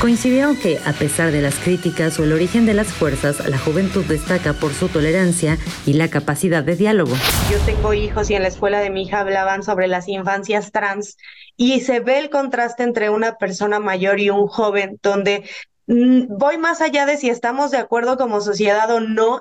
Coincidieron 0.00 0.56
que, 0.56 0.78
a 0.86 0.92
pesar 0.94 1.32
de 1.32 1.42
las 1.42 1.56
críticas 1.56 2.18
o 2.18 2.24
el 2.24 2.32
origen 2.32 2.64
de 2.64 2.72
las 2.72 2.86
fuerzas, 2.86 3.46
la 3.46 3.58
juventud 3.58 4.04
destaca 4.06 4.54
por 4.54 4.72
su 4.72 4.88
tolerancia 4.88 5.58
y 5.84 5.94
la 5.94 6.08
capacidad 6.08 6.64
de 6.64 6.76
diálogo. 6.76 7.12
Yo 7.50 7.58
tengo 7.66 7.92
hijos 7.92 8.30
y 8.30 8.34
en 8.34 8.42
la 8.42 8.48
escuela 8.48 8.80
de 8.80 8.88
mi 8.88 9.02
hija 9.02 9.20
hablaban 9.20 9.62
sobre 9.62 9.86
las 9.86 10.08
infancias 10.08 10.72
trans 10.72 11.18
y 11.58 11.80
se 11.80 12.00
ve 12.00 12.18
el 12.18 12.30
contraste 12.30 12.84
entre 12.84 13.10
una 13.10 13.36
persona 13.36 13.80
mayor 13.80 14.18
y 14.18 14.30
un 14.30 14.46
joven, 14.46 14.98
donde 15.02 15.44
mm, 15.88 16.38
voy 16.38 16.56
más 16.56 16.80
allá 16.80 17.04
de 17.04 17.18
si 17.18 17.28
estamos 17.28 17.70
de 17.70 17.78
acuerdo 17.78 18.16
como 18.16 18.40
sociedad 18.40 18.90
o 18.90 19.00
no 19.00 19.38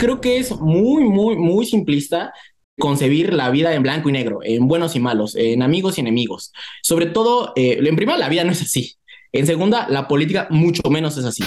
creo 0.00 0.20
que 0.20 0.38
es 0.38 0.50
muy, 0.58 1.04
muy, 1.04 1.36
muy 1.36 1.66
simplista 1.66 2.32
concebir 2.78 3.34
la 3.34 3.50
vida 3.50 3.74
en 3.74 3.82
blanco 3.82 4.08
y 4.08 4.12
negro, 4.12 4.40
en 4.42 4.66
buenos 4.66 4.96
y 4.96 5.00
malos, 5.00 5.36
en 5.36 5.62
amigos 5.62 5.98
y 5.98 6.00
enemigos. 6.00 6.52
Sobre 6.82 7.06
todo, 7.06 7.52
eh, 7.54 7.78
en 7.78 7.96
primera, 7.96 8.18
la 8.18 8.30
vida 8.30 8.42
no 8.42 8.52
es 8.52 8.62
así. 8.62 8.94
En 9.32 9.46
segunda, 9.46 9.86
la 9.88 10.08
política 10.08 10.48
mucho 10.50 10.82
menos 10.90 11.18
es 11.18 11.26
así 11.26 11.44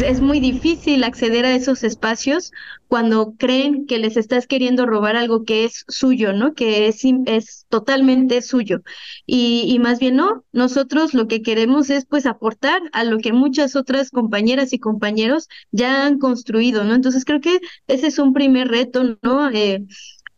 es 0.00 0.20
muy 0.20 0.40
difícil 0.40 1.04
acceder 1.04 1.44
a 1.44 1.54
esos 1.54 1.84
espacios 1.84 2.52
cuando 2.88 3.34
creen 3.38 3.86
que 3.86 3.98
les 3.98 4.16
estás 4.16 4.46
queriendo 4.46 4.86
robar 4.86 5.16
algo 5.16 5.44
que 5.44 5.64
es 5.64 5.84
suyo, 5.88 6.32
¿no? 6.32 6.54
Que 6.54 6.88
es, 6.88 7.02
es 7.26 7.66
totalmente 7.68 8.42
suyo. 8.42 8.82
Y, 9.26 9.64
y 9.68 9.78
más 9.78 9.98
bien 9.98 10.16
no, 10.16 10.44
nosotros 10.52 11.14
lo 11.14 11.28
que 11.28 11.42
queremos 11.42 11.90
es 11.90 12.06
pues 12.06 12.26
aportar 12.26 12.80
a 12.92 13.04
lo 13.04 13.18
que 13.18 13.32
muchas 13.32 13.76
otras 13.76 14.10
compañeras 14.10 14.72
y 14.72 14.78
compañeros 14.78 15.48
ya 15.70 16.06
han 16.06 16.18
construido, 16.18 16.84
¿no? 16.84 16.94
Entonces 16.94 17.24
creo 17.24 17.40
que 17.40 17.60
ese 17.86 18.08
es 18.08 18.18
un 18.18 18.32
primer 18.32 18.68
reto, 18.68 19.18
¿no? 19.22 19.50
Eh, 19.50 19.84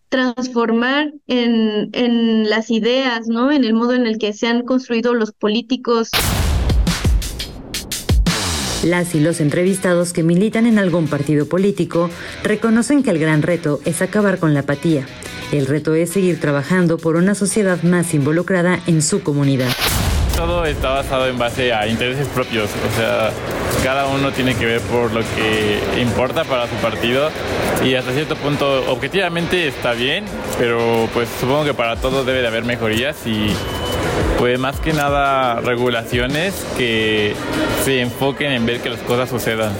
transformar 0.08 1.12
en, 1.26 1.90
en 1.92 2.48
las 2.48 2.70
ideas, 2.70 3.26
¿no? 3.26 3.50
En 3.50 3.64
el 3.64 3.74
modo 3.74 3.94
en 3.94 4.06
el 4.06 4.18
que 4.18 4.32
se 4.32 4.46
han 4.46 4.62
construido 4.62 5.12
los 5.14 5.32
políticos. 5.32 6.10
Las 8.84 9.14
y 9.14 9.20
los 9.20 9.40
entrevistados 9.40 10.12
que 10.12 10.22
militan 10.22 10.66
en 10.66 10.78
algún 10.78 11.08
partido 11.08 11.46
político 11.48 12.10
reconocen 12.42 13.02
que 13.02 13.08
el 13.08 13.18
gran 13.18 13.40
reto 13.40 13.80
es 13.86 14.02
acabar 14.02 14.38
con 14.38 14.52
la 14.52 14.60
apatía. 14.60 15.06
El 15.52 15.64
reto 15.66 15.94
es 15.94 16.10
seguir 16.10 16.38
trabajando 16.38 16.98
por 16.98 17.16
una 17.16 17.34
sociedad 17.34 17.82
más 17.82 18.12
involucrada 18.12 18.80
en 18.86 19.00
su 19.00 19.22
comunidad. 19.22 19.70
Todo 20.36 20.66
está 20.66 20.90
basado 20.90 21.28
en 21.28 21.38
base 21.38 21.72
a 21.72 21.86
intereses 21.86 22.28
propios, 22.28 22.68
o 22.68 22.96
sea, 22.96 23.30
cada 23.82 24.06
uno 24.06 24.32
tiene 24.32 24.54
que 24.54 24.66
ver 24.66 24.80
por 24.82 25.10
lo 25.12 25.20
que 25.20 26.02
importa 26.02 26.44
para 26.44 26.68
su 26.68 26.74
partido 26.76 27.30
y 27.82 27.94
hasta 27.94 28.12
cierto 28.12 28.36
punto 28.36 28.84
objetivamente 28.90 29.66
está 29.66 29.92
bien, 29.92 30.26
pero 30.58 31.08
pues 31.14 31.30
supongo 31.40 31.64
que 31.64 31.72
para 31.72 31.96
todo 31.96 32.24
debe 32.24 32.42
de 32.42 32.48
haber 32.48 32.64
mejorías 32.64 33.16
y 33.26 33.54
pues 34.38 34.58
más 34.58 34.80
que 34.80 34.92
nada 34.92 35.60
regulaciones 35.60 36.54
que 36.76 37.34
se 37.84 38.00
enfoquen 38.00 38.52
en 38.52 38.66
ver 38.66 38.80
que 38.80 38.90
las 38.90 39.00
cosas 39.00 39.28
sucedan. 39.28 39.72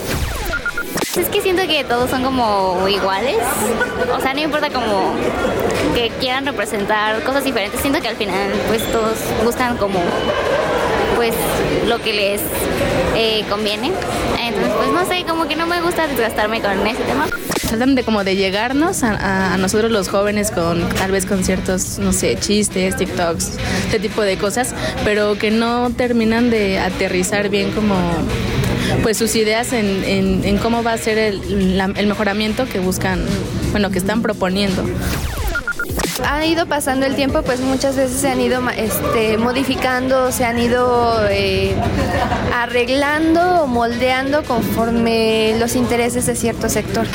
Es 1.17 1.29
que 1.29 1.41
siento 1.41 1.63
que 1.69 1.85
todos 1.85 2.11
son 2.11 2.25
como 2.25 2.89
iguales. 2.89 3.39
O 4.17 4.21
sea, 4.21 4.35
no 4.35 4.41
importa 4.41 4.71
como 4.71 5.15
que 5.95 6.11
quieran 6.19 6.45
representar 6.45 7.23
cosas 7.23 7.45
diferentes. 7.45 7.81
Siento 7.81 8.01
que 8.01 8.09
al 8.09 8.17
final 8.17 8.51
pues 8.69 8.83
todos 8.91 9.19
buscan 9.45 9.77
como 9.77 10.01
pues 11.17 11.35
lo 11.87 12.01
que 12.01 12.13
les 12.13 12.41
eh, 13.17 13.45
conviene. 13.49 13.93
Entonces 14.41 14.73
pues 14.77 14.89
no 14.91 15.07
sé, 15.07 15.25
como 15.25 15.49
que 15.49 15.57
no 15.57 15.67
me 15.67 15.81
gusta 15.81 16.07
desgastarme 16.07 16.61
con 16.61 16.87
ese 16.87 17.03
tema 17.03 17.27
tratan 17.69 17.95
de 17.95 18.05
como 18.05 18.25
de 18.25 18.37
llegarnos 18.37 19.03
a, 19.03 19.57
nosotros 19.59 19.91
los 19.91 20.09
jóvenes 20.09 20.51
con 20.51 20.89
tal 20.91 21.11
vez 21.11 21.27
con 21.27 21.43
ciertos, 21.45 21.99
no 21.99 22.13
sé, 22.13 22.37
chistes, 22.39 22.97
TikToks, 22.97 23.59
este 23.87 23.99
tipo 23.99 24.23
de 24.23 24.37
cosas, 24.37 24.75
pero 25.05 25.37
que 25.37 25.51
no 25.51 25.91
terminan 25.91 26.51
de 26.51 26.79
aterrizar 26.79 27.49
bien 27.49 27.73
como 27.73 27.97
pues 29.03 29.17
sus 29.17 29.35
ideas 29.35 29.73
en, 29.73 30.59
cómo 30.59 30.83
va 30.83 30.93
a 30.93 30.99
ser 30.99 31.19
el 31.19 32.07
mejoramiento 32.07 32.67
que 32.67 32.79
buscan, 32.79 33.25
bueno, 33.73 33.91
que 33.91 33.99
están 33.99 34.23
proponiendo 34.23 34.85
ha 36.23 36.45
ido 36.45 36.67
pasando 36.67 37.07
el 37.07 37.17
tiempo, 37.17 37.43
pues 37.43 37.61
muchas 37.61 37.97
veces 37.97 38.21
se 38.21 38.29
han 38.31 38.41
ido 38.41 38.61
este, 38.71 39.37
modificando, 39.39 40.31
se 40.31 40.45
han 40.45 40.59
ido 40.59 41.27
eh, 41.29 41.75
arreglando 42.55 43.63
o 43.63 43.67
moldeando 43.67 44.45
conforme 44.45 45.57
los 45.59 45.75
intereses 45.75 46.27
de 46.27 46.37
cierto 46.37 46.69
sector. 46.69 47.07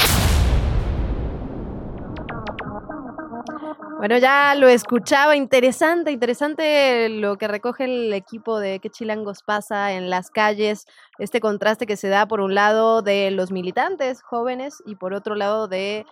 Bueno, 3.99 4.17
ya 4.17 4.55
lo 4.55 4.69
escuchaba, 4.69 5.35
interesante, 5.35 6.11
interesante 6.11 7.09
lo 7.09 7.37
que 7.37 7.49
recoge 7.49 7.83
el 7.83 8.13
equipo 8.13 8.57
de 8.57 8.79
qué 8.79 8.89
chilangos 8.89 9.43
pasa 9.43 9.91
en 9.91 10.09
las 10.09 10.29
calles, 10.31 10.87
este 11.17 11.41
contraste 11.41 11.85
que 11.85 11.97
se 11.97 12.07
da 12.07 12.25
por 12.25 12.39
un 12.39 12.55
lado 12.55 13.01
de 13.01 13.29
los 13.31 13.51
militantes 13.51 14.21
jóvenes 14.21 14.81
y 14.85 14.95
por 14.95 15.13
otro 15.13 15.35
lado 15.35 15.67
de 15.67 16.05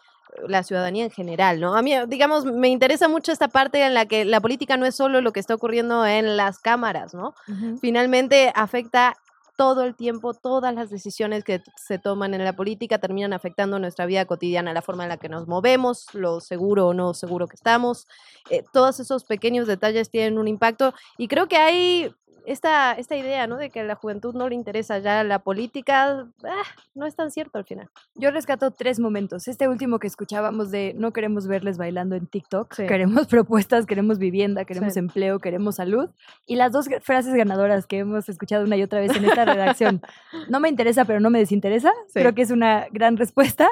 la 0.48 0.64
ciudadanía 0.64 1.06
en 1.06 1.12
general, 1.12 1.60
¿no? 1.60 1.76
A 1.76 1.82
mí, 1.82 1.94
digamos, 2.08 2.46
me 2.46 2.70
interesa 2.70 3.08
mucho 3.08 3.32
esta 3.32 3.48
parte 3.48 3.84
en 3.84 3.94
la 3.94 4.06
que 4.06 4.26
la 4.26 4.40
política 4.42 4.78
no 4.78 4.86
es 4.86 4.96
solo 4.96 5.22
lo 5.22 5.32
que 5.32 5.40
está 5.40 5.56
ocurriendo 5.56 6.06
en 6.06 6.38
las 6.38 6.60
cámaras, 6.60 7.14
¿no? 7.14 7.34
Finalmente 7.82 8.52
afecta 8.56 9.16
todo 9.58 9.84
el 9.84 9.96
tiempo, 9.96 10.34
todas 10.36 10.74
las 10.74 10.90
decisiones 10.90 11.44
que 11.44 11.64
se 11.76 11.98
toman 11.98 12.34
en 12.36 12.44
la 12.44 12.54
política 12.54 13.00
terminan 13.00 13.34
afectando 13.34 13.80
nuestra 13.80 14.06
vida 14.06 14.26
cotidiana, 14.26 14.72
la 14.72 14.84
forma 14.84 15.04
en 15.04 15.10
la 15.10 15.18
que 15.18 15.30
nos 15.30 15.48
movemos, 15.48 16.14
lo 16.14 16.40
seguro 16.40 16.88
o 16.88 16.94
no 16.94 17.14
seguro 17.16 17.48
que 17.48 17.56
estamos. 17.56 18.08
Eh, 18.52 18.64
todos 18.72 19.00
esos 19.00 19.24
pequeños 19.24 19.68
detalles 19.68 20.12
tienen 20.12 20.38
un 20.38 20.48
impacto 20.48 20.94
y 21.18 21.28
creo 21.28 21.48
que 21.48 21.58
hay 21.58 22.14
esta, 22.48 22.94
esta 22.94 23.18
idea, 23.18 23.46
¿no? 23.46 23.58
De 23.58 23.70
que 23.70 23.82
a 23.82 23.84
la 23.84 23.96
juventud 23.96 24.34
no 24.34 24.48
le 24.48 24.56
interesa 24.56 25.00
ya 25.00 25.22
la 25.26 25.40
política, 25.40 26.28
ah, 26.46 26.64
no 26.96 27.06
es 27.06 27.14
tan 27.14 27.30
cierto 27.30 27.58
al 27.58 27.66
final. 27.66 27.90
Yo 28.16 28.32
rescato 28.32 28.72
tres 28.72 29.00
momentos. 29.02 29.50
Este 29.50 29.68
último 29.68 30.00
que 30.00 30.08
escuchábamos 30.08 30.72
de 30.72 30.94
no 30.98 31.12
queremos 31.12 31.46
verles 31.46 31.78
bailando 31.78 32.16
en 32.16 32.26
TikTok, 32.26 32.74
queremos 32.74 33.28
propuestas, 33.28 33.86
queremos 33.86 34.18
vivienda, 34.18 34.64
queremos 34.64 34.96
empleo, 34.96 35.40
queremos 35.40 35.76
salud. 35.76 36.10
Y 36.46 36.56
las 36.56 36.72
dos 36.72 36.88
frases 37.02 37.34
ganadoras 37.34 37.86
que 37.86 38.00
hemos 38.00 38.30
escuchado 38.30 38.64
una 38.64 38.78
y 38.78 38.84
otra 38.84 39.02
vez 39.02 39.14
en 39.14 39.26
esta 39.26 39.44
redacción. 39.44 40.02
no 40.50 40.62
me 40.62 40.70
interesa, 40.70 41.04
pero 41.04 41.20
no 41.20 41.30
me 41.30 41.40
desinteresa. 41.40 41.92
Creo 42.14 42.34
que 42.34 42.44
es 42.44 42.52
una 42.52 42.88
gran 42.92 43.18
respuesta. 43.18 43.68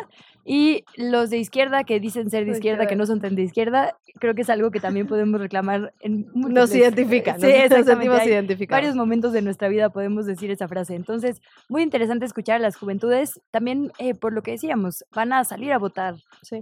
Y 0.47 0.85
los 0.95 1.31
de 1.31 1.39
izquierda 1.39 1.83
que 1.83 1.99
dicen 1.99 2.29
ser 2.29 2.45
de 2.45 2.51
izquierda, 2.51 2.85
que 2.85 2.95
no 2.95 3.07
son 3.07 3.19
tan 3.19 3.33
de 3.33 3.41
izquierda, 3.41 3.97
creo 4.19 4.35
que 4.35 4.43
es 4.43 4.49
algo 4.51 4.69
que 4.69 4.79
también 4.79 5.07
podemos 5.07 5.41
reclamar 5.41 5.91
en 6.01 6.27
Nos 6.35 6.73
identifica, 6.75 7.35
sí, 7.39 7.51
nos 7.67 7.85
sentimos 7.85 8.23
identificados. 8.23 8.79
Varios 8.79 8.95
momentos 8.95 9.33
de 9.33 9.41
nuestra 9.41 9.69
vida 9.69 9.89
podemos 9.89 10.27
decir 10.27 10.51
esa 10.51 10.67
frase. 10.67 10.93
Entonces, 10.93 11.41
muy 11.67 11.81
interesante 11.81 12.25
escuchar 12.25 12.57
a 12.57 12.59
las 12.59 12.77
juventudes. 12.77 13.41
También, 13.49 13.91
eh, 13.97 14.13
por 14.13 14.33
lo 14.33 14.43
que 14.43 14.51
decíamos, 14.51 15.03
van 15.15 15.33
a 15.33 15.43
salir 15.45 15.73
a 15.73 15.79
votar 15.79 16.15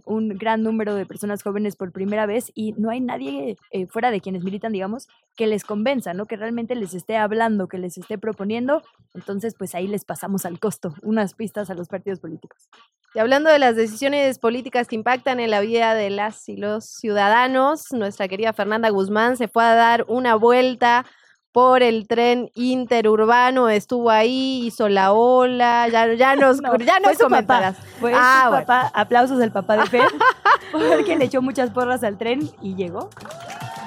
un 0.05 0.29
gran 0.29 0.63
número 0.63 0.95
de 0.95 1.05
personas 1.05 1.43
jóvenes 1.43 1.75
por 1.75 1.91
primera 1.91 2.25
vez 2.25 2.53
y 2.55 2.71
no 2.73 2.89
hay 2.89 3.01
nadie 3.01 3.57
eh, 3.71 3.85
fuera 3.87 4.11
de 4.11 4.21
quienes 4.21 4.45
militan, 4.45 4.71
digamos, 4.71 5.09
que 5.35 5.45
les 5.45 5.65
convenza, 5.65 6.13
¿no? 6.13 6.25
Que 6.25 6.37
realmente 6.37 6.75
les 6.75 6.93
esté 6.93 7.17
hablando, 7.17 7.67
que 7.67 7.77
les 7.77 7.97
esté 7.97 8.17
proponiendo. 8.17 8.81
Entonces, 9.13 9.55
pues 9.57 9.75
ahí 9.75 9.87
les 9.87 10.05
pasamos 10.05 10.45
al 10.45 10.59
costo, 10.59 10.95
unas 11.01 11.33
pistas 11.33 11.69
a 11.69 11.73
los 11.73 11.89
partidos 11.89 12.21
políticos. 12.21 12.69
Y 13.15 13.19
hablando 13.19 13.51
de 13.51 13.59
las 13.59 13.72
decisiones 13.75 14.39
políticas 14.39 14.87
que 14.87 14.95
impactan 14.95 15.39
en 15.39 15.51
la 15.51 15.59
vida 15.59 15.93
de 15.93 16.09
las 16.09 16.47
y 16.49 16.57
los 16.57 16.85
ciudadanos, 16.85 17.91
nuestra 17.91 18.27
querida 18.27 18.53
Fernanda 18.53 18.89
Guzmán 18.89 19.37
se 19.37 19.47
fue 19.47 19.63
a 19.63 19.75
dar 19.75 20.05
una 20.07 20.35
vuelta 20.35 21.05
por 21.51 21.83
el 21.83 22.07
tren 22.07 22.49
interurbano, 22.55 23.69
estuvo 23.69 24.09
ahí, 24.09 24.65
hizo 24.65 24.89
la 24.89 25.13
ola, 25.13 25.87
ya, 25.87 26.11
ya 26.13 26.35
nos, 26.37 26.59
ya 26.83 26.99
nos 26.99 27.17
comentarás. 27.17 27.77
Fue 27.99 28.11
ah, 28.15 28.47
papá, 28.51 28.91
aplausos 28.93 29.37
del 29.37 29.51
papá 29.51 29.77
de 29.77 29.85
Fer, 29.85 30.07
porque 30.71 31.15
le 31.15 31.25
echó 31.25 31.41
muchas 31.41 31.69
porras 31.69 32.03
al 32.03 32.17
tren 32.17 32.49
y 32.61 32.75
llegó, 32.75 33.09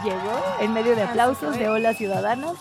llegó 0.04 0.40
en 0.60 0.72
medio 0.72 0.94
de 0.94 1.02
aplausos 1.02 1.58
de 1.58 1.68
Hola 1.68 1.92
Ciudadanos 1.94 2.56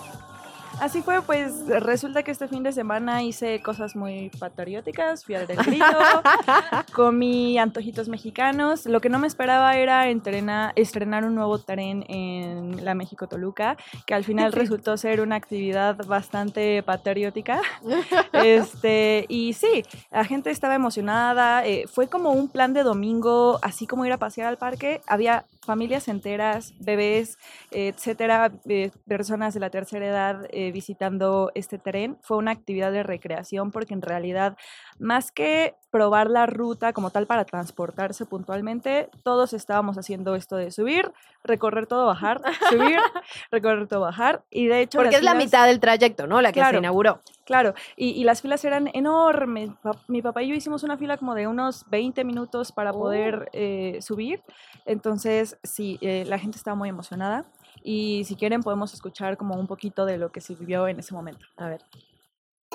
Así 0.82 1.02
fue, 1.02 1.22
pues 1.22 1.66
resulta 1.68 2.24
que 2.24 2.32
este 2.32 2.48
fin 2.48 2.62
de 2.62 2.72
semana 2.72 3.24
hice 3.24 3.62
cosas 3.62 3.96
muy 3.96 4.30
patrióticas, 4.40 5.24
fui 5.24 5.36
al 5.36 5.48
del 5.48 5.58
grito, 5.58 5.86
comí 6.94 7.58
antojitos 7.58 8.08
mexicanos. 8.08 8.86
Lo 8.86 9.02
que 9.02 9.10
no 9.10 9.18
me 9.18 9.28
esperaba 9.28 9.76
era 9.78 10.10
entrenar, 10.10 10.74
estrenar 10.76 11.24
un 11.24 11.36
nuevo 11.36 11.60
tren 11.60 12.06
en 12.10 12.84
la 12.84 12.94
México 12.94 13.28
Toluca, 13.28 13.78
que 14.06 14.14
al 14.14 14.24
final 14.24 14.52
resultó 14.52 14.98
ser 14.98 15.22
una 15.22 15.36
actividad 15.36 15.98
bastante 16.06 16.84
patriótica. 16.84 17.62
Este, 18.34 19.26
y 19.28 19.54
sí, 19.54 19.84
la 20.12 20.26
gente 20.26 20.52
estaba 20.52 20.76
emocionada. 20.76 21.66
eh, 21.66 21.86
fue 21.88 22.08
como 22.08 22.32
un 22.32 22.50
plan 22.50 22.74
de 22.74 22.84
domingo, 22.84 23.60
así 23.62 23.88
como 23.88 24.06
ir 24.06 24.12
a 24.12 24.18
pasear 24.18 24.48
al 24.48 24.58
parque. 24.58 25.02
Había 25.08 25.46
familias 25.66 26.08
enteras, 26.08 26.74
bebés, 26.80 27.38
etcétera, 27.72 28.52
eh, 28.68 28.92
personas 29.08 29.54
de 29.54 29.60
la 29.60 29.70
tercera 29.70 30.08
edad 30.08 30.48
eh, 30.52 30.72
visitando 30.72 31.52
este 31.56 31.78
tren. 31.78 32.18
Fue 32.22 32.38
una 32.38 32.52
actividad 32.52 32.92
de 32.92 33.04
recreación 33.04 33.72
porque 33.72 33.94
en 33.94 34.02
realidad, 34.02 34.58
más 35.00 35.32
que 35.32 35.76
probar 35.92 36.30
la 36.30 36.46
ruta 36.46 36.94
como 36.94 37.10
tal 37.10 37.26
para 37.28 37.46
transportarse 37.46 38.26
puntualmente, 38.26 39.10
todos 39.24 39.54
estábamos 39.54 39.98
haciendo 39.98 40.36
esto 40.36 40.56
de 40.58 40.72
subir, 40.72 41.12
recorrer 41.44 41.86
todo, 41.88 42.06
bajar, 42.06 42.42
subir, 42.70 42.98
recorrer 43.52 43.88
todo, 43.88 44.02
bajar. 44.02 44.44
Y 44.50 44.68
de 44.68 44.82
hecho, 44.82 44.98
Porque 45.00 45.16
es 45.18 45.24
la 45.24 45.32
filas- 45.32 45.44
mitad 45.46 45.68
del 45.68 45.80
trayecto, 45.80 46.28
¿no? 46.28 46.42
La 46.42 46.52
que 46.52 46.60
se 46.60 46.64
Claro. 46.66 46.78
inauguró. 46.80 47.22
Claro, 47.46 47.74
y, 47.96 48.10
y 48.10 48.24
las 48.24 48.42
filas 48.42 48.64
eran 48.66 48.90
enormes. 48.94 49.70
Mi 50.08 50.22
papá 50.22 50.42
y 50.44 50.48
yo 50.50 50.56
hicimos 50.56 50.84
una 50.84 50.98
fila 50.98 51.18
como 51.18 51.36
de 51.36 51.48
unos 51.48 51.86
20 51.90 52.24
minutos 52.24 52.72
para 52.72 52.92
Oh. 52.92 53.00
poder 53.00 53.50
eh, 53.54 54.00
subir. 54.02 54.42
Entonces, 54.86 55.58
sí, 55.64 55.98
eh, 56.02 56.24
la 56.28 56.40
gente 56.40 56.58
estaba 56.58 56.76
muy 56.76 56.90
emocionada. 56.90 57.46
Y 57.84 58.24
si 58.26 58.36
quieren, 58.36 58.62
podemos 58.64 58.94
escuchar 58.94 59.38
como 59.38 59.56
un 59.56 59.68
poquito 59.68 60.06
de 60.06 60.18
lo 60.18 60.32
que 60.32 60.42
se 60.42 60.56
vivió 60.56 60.88
en 60.88 61.00
ese 61.00 61.14
momento. 61.14 61.46
A 61.58 61.68
ver. 61.68 61.82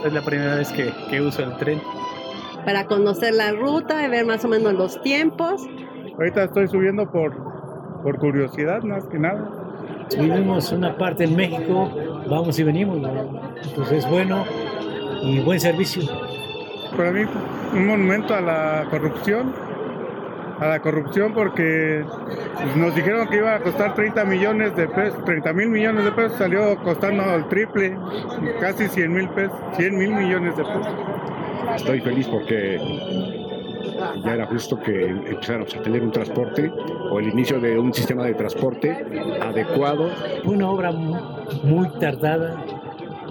Es 0.05 0.13
la 0.13 0.23
primera 0.23 0.55
vez 0.57 0.73
que, 0.73 0.93
que 1.11 1.21
uso 1.21 1.43
el 1.43 1.57
tren. 1.57 1.81
para 2.65 2.85
conocer 2.85 3.35
la 3.35 3.53
ruta 3.53 4.05
y 4.05 4.09
ver 4.09 4.25
más 4.27 4.45
o 4.45 4.49
menos 4.49 4.75
los 4.75 5.01
tiempos. 5.03 5.63
Ahorita 6.17 6.45
estoy 6.45 6.69
subiendo 6.69 7.11
por, 7.11 7.35
por 8.03 8.19
curiosidad, 8.19 8.83
más 8.83 9.05
que 9.07 9.19
nada. 9.19 9.49
Vivimos 10.19 10.73
una 10.73 10.97
parte 10.97 11.25
en 11.25 11.37
México, 11.37 11.91
vamos 12.29 12.59
y 12.59 12.65
venimos, 12.65 12.99
¿no? 12.99 13.09
entonces 13.63 14.05
es 14.05 14.11
bueno 14.11 14.45
y 15.23 15.41
buen 15.41 15.61
servicio. 15.61 16.03
Para 16.97 17.13
mí, 17.13 17.23
un 17.73 17.87
monumento 17.87 18.35
a 18.35 18.41
la 18.41 18.87
corrupción, 18.91 19.55
a 20.61 20.67
la 20.69 20.81
corrupción 20.81 21.33
porque 21.33 22.05
nos 22.77 22.95
dijeron 22.95 23.27
que 23.29 23.39
iba 23.39 23.55
a 23.55 23.61
costar 23.61 23.95
30 23.95 24.25
millones 24.27 24.77
de 24.77 24.87
pesos, 24.89 25.25
30 25.25 25.53
mil 25.55 25.69
millones 25.71 26.05
de 26.05 26.13
pesos, 26.13 26.37
salió 26.39 26.77
costando 26.85 27.35
el 27.35 27.49
triple, 27.49 27.97
casi 28.61 28.87
100 28.89 29.13
mil 29.13 29.29
pesos, 29.31 29.57
100 29.77 29.97
mil 29.99 30.11
millones 30.15 30.57
de 30.57 30.63
pesos. 30.65 30.89
Estoy 31.77 32.01
feliz 32.01 32.27
porque 32.29 32.79
ya 34.25 34.35
era 34.35 34.47
justo 34.47 34.79
que 34.81 35.07
empezáramos 35.07 35.75
a 35.75 35.83
tener 35.83 36.03
un 36.03 36.11
transporte 36.11 36.71
o 37.11 37.19
el 37.21 37.29
inicio 37.29 37.61
de 37.61 37.79
un 37.79 37.93
sistema 37.95 38.25
de 38.25 38.35
transporte 38.35 39.05
adecuado. 39.41 40.11
Fue 40.45 40.55
una 40.55 40.69
obra 40.69 40.93
mu- 40.93 41.17
muy 41.65 41.89
tardada, 42.01 42.57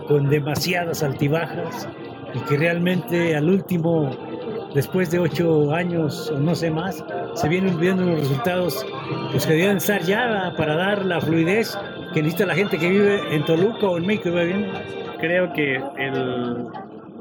con 0.08 0.30
demasiadas 0.30 1.04
altibajas 1.04 1.88
y 2.34 2.40
que 2.42 2.58
realmente 2.58 3.36
al 3.36 3.50
último, 3.50 4.10
después 4.74 5.10
de 5.12 5.20
ocho 5.20 5.74
años 5.74 6.32
o 6.34 6.40
no 6.40 6.56
sé 6.56 6.70
más, 6.72 7.04
se 7.34 7.48
vienen 7.50 7.80
viendo 7.80 8.04
los 8.04 8.20
resultados 8.20 8.86
pues, 9.32 9.46
que 9.46 9.54
deben 9.54 9.78
estar 9.78 10.02
ya 10.04 10.54
para 10.58 10.76
dar 10.76 11.06
la 11.06 11.20
fluidez 11.22 11.78
que 12.14 12.22
necesita 12.22 12.46
la 12.46 12.56
gente 12.56 12.78
que 12.78 12.90
vive 12.90 13.36
en 13.36 13.46
Toluca 13.46 13.88
o 13.88 13.98
en 13.98 14.06
México. 14.06 14.32
bien. 14.32 14.72
Creo 15.20 15.52
que 15.54 15.82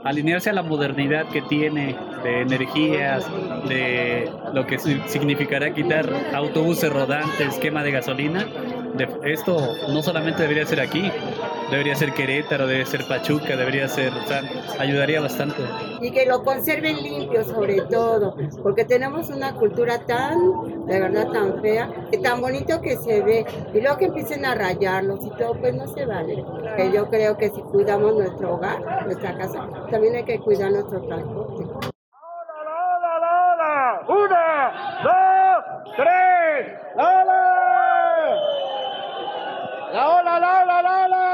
alinearse 0.04 0.50
a 0.50 0.52
la 0.52 0.62
modernidad 0.62 1.26
que 1.28 1.42
tiene 1.42 1.96
de 2.22 2.42
energías, 2.42 3.26
de 3.68 4.30
lo 4.52 4.66
que 4.66 4.78
si- 4.78 5.00
significará 5.06 5.72
quitar 5.74 6.08
autobuses 6.34 6.92
rodantes, 6.92 7.58
quema 7.58 7.82
de 7.82 7.90
gasolina, 7.92 8.46
esto 9.24 9.74
no 9.92 10.02
solamente 10.02 10.42
debería 10.42 10.64
ser 10.66 10.80
aquí, 10.80 11.10
debería 11.70 11.94
ser 11.94 12.12
Querétaro, 12.12 12.66
debería 12.66 12.86
ser 12.86 13.06
Pachuca, 13.06 13.56
debería 13.56 13.88
ser, 13.88 14.12
o 14.12 14.26
sea, 14.26 14.42
ayudaría 14.78 15.20
bastante. 15.20 15.62
y 16.00 16.10
que 16.10 16.26
lo 16.26 16.42
conserven 16.44 16.96
limpio 17.02 17.44
sobre 17.44 17.80
todo, 17.82 18.36
porque 18.62 18.84
tenemos 18.84 19.28
una 19.30 19.54
cultura 19.54 19.98
tan, 20.06 20.86
de 20.86 21.00
verdad, 21.00 21.28
tan 21.32 21.60
fea, 21.60 21.90
y 22.12 22.18
tan 22.18 22.40
bonito 22.40 22.80
que 22.80 22.96
se 22.96 23.20
ve, 23.22 23.44
y 23.74 23.80
luego 23.80 23.98
que 23.98 24.06
empiecen 24.06 24.44
a 24.46 24.54
rayarlos 24.54 25.24
y 25.24 25.30
todo, 25.30 25.54
pues 25.54 25.74
no 25.74 25.86
se 25.88 26.06
vale. 26.06 26.44
Que 26.76 26.90
yo 26.92 27.08
creo 27.08 27.36
que 27.36 27.50
si 27.50 27.60
cuidamos 27.62 28.14
nuestro 28.14 28.54
hogar, 28.54 29.04
nuestra 29.06 29.36
casa, 29.36 29.68
también 29.90 30.16
hay 30.16 30.24
que 30.24 30.38
cuidar 30.40 30.70
nuestro 30.70 31.00
transporte. 31.02 31.64
¡Una, 34.08 34.72
dos, 35.04 35.94
tres! 35.96 36.78
¡La 36.96 37.22
ola! 37.22 38.34
¡La 39.92 40.08
ola, 40.08 40.38
la 40.40 40.62
ola, 40.62 40.82
la 40.82 41.04
ola! 41.04 41.27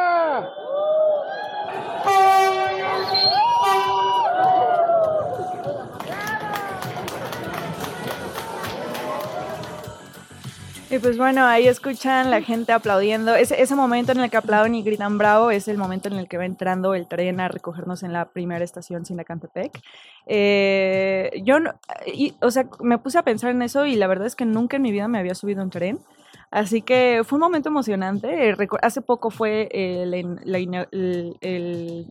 Y 10.90 10.98
pues 10.98 11.16
bueno, 11.16 11.44
ahí 11.44 11.66
escuchan 11.66 12.30
la 12.30 12.42
gente 12.42 12.72
aplaudiendo. 12.72 13.34
Ese, 13.34 13.60
ese 13.60 13.74
momento 13.74 14.12
en 14.12 14.20
el 14.20 14.30
que 14.30 14.36
aplauden 14.36 14.74
y 14.74 14.82
gritan 14.82 15.16
bravo 15.18 15.50
es 15.50 15.66
el 15.66 15.78
momento 15.78 16.08
en 16.08 16.14
el 16.14 16.28
que 16.28 16.36
va 16.36 16.44
entrando 16.44 16.94
el 16.94 17.08
tren 17.08 17.40
a 17.40 17.48
recogernos 17.48 18.02
en 18.02 18.12
la 18.12 18.26
primera 18.26 18.62
estación 18.64 19.04
Sinacantepec. 19.04 19.80
Eh, 20.26 21.30
yo, 21.42 21.58
no- 21.58 21.72
y, 22.06 22.34
o 22.40 22.50
sea, 22.50 22.66
me 22.80 22.98
puse 22.98 23.18
a 23.18 23.22
pensar 23.22 23.50
en 23.50 23.62
eso 23.62 23.86
y 23.86 23.96
la 23.96 24.06
verdad 24.06 24.26
es 24.26 24.36
que 24.36 24.44
nunca 24.44 24.76
en 24.76 24.82
mi 24.82 24.92
vida 24.92 25.08
me 25.08 25.18
había 25.18 25.34
subido 25.34 25.62
un 25.62 25.70
tren. 25.70 25.98
Así 26.54 26.82
que 26.82 27.22
fue 27.24 27.36
un 27.36 27.40
momento 27.40 27.68
emocionante. 27.68 28.54
Hace 28.80 29.02
poco 29.02 29.30
fue 29.30 29.68
el, 29.72 30.14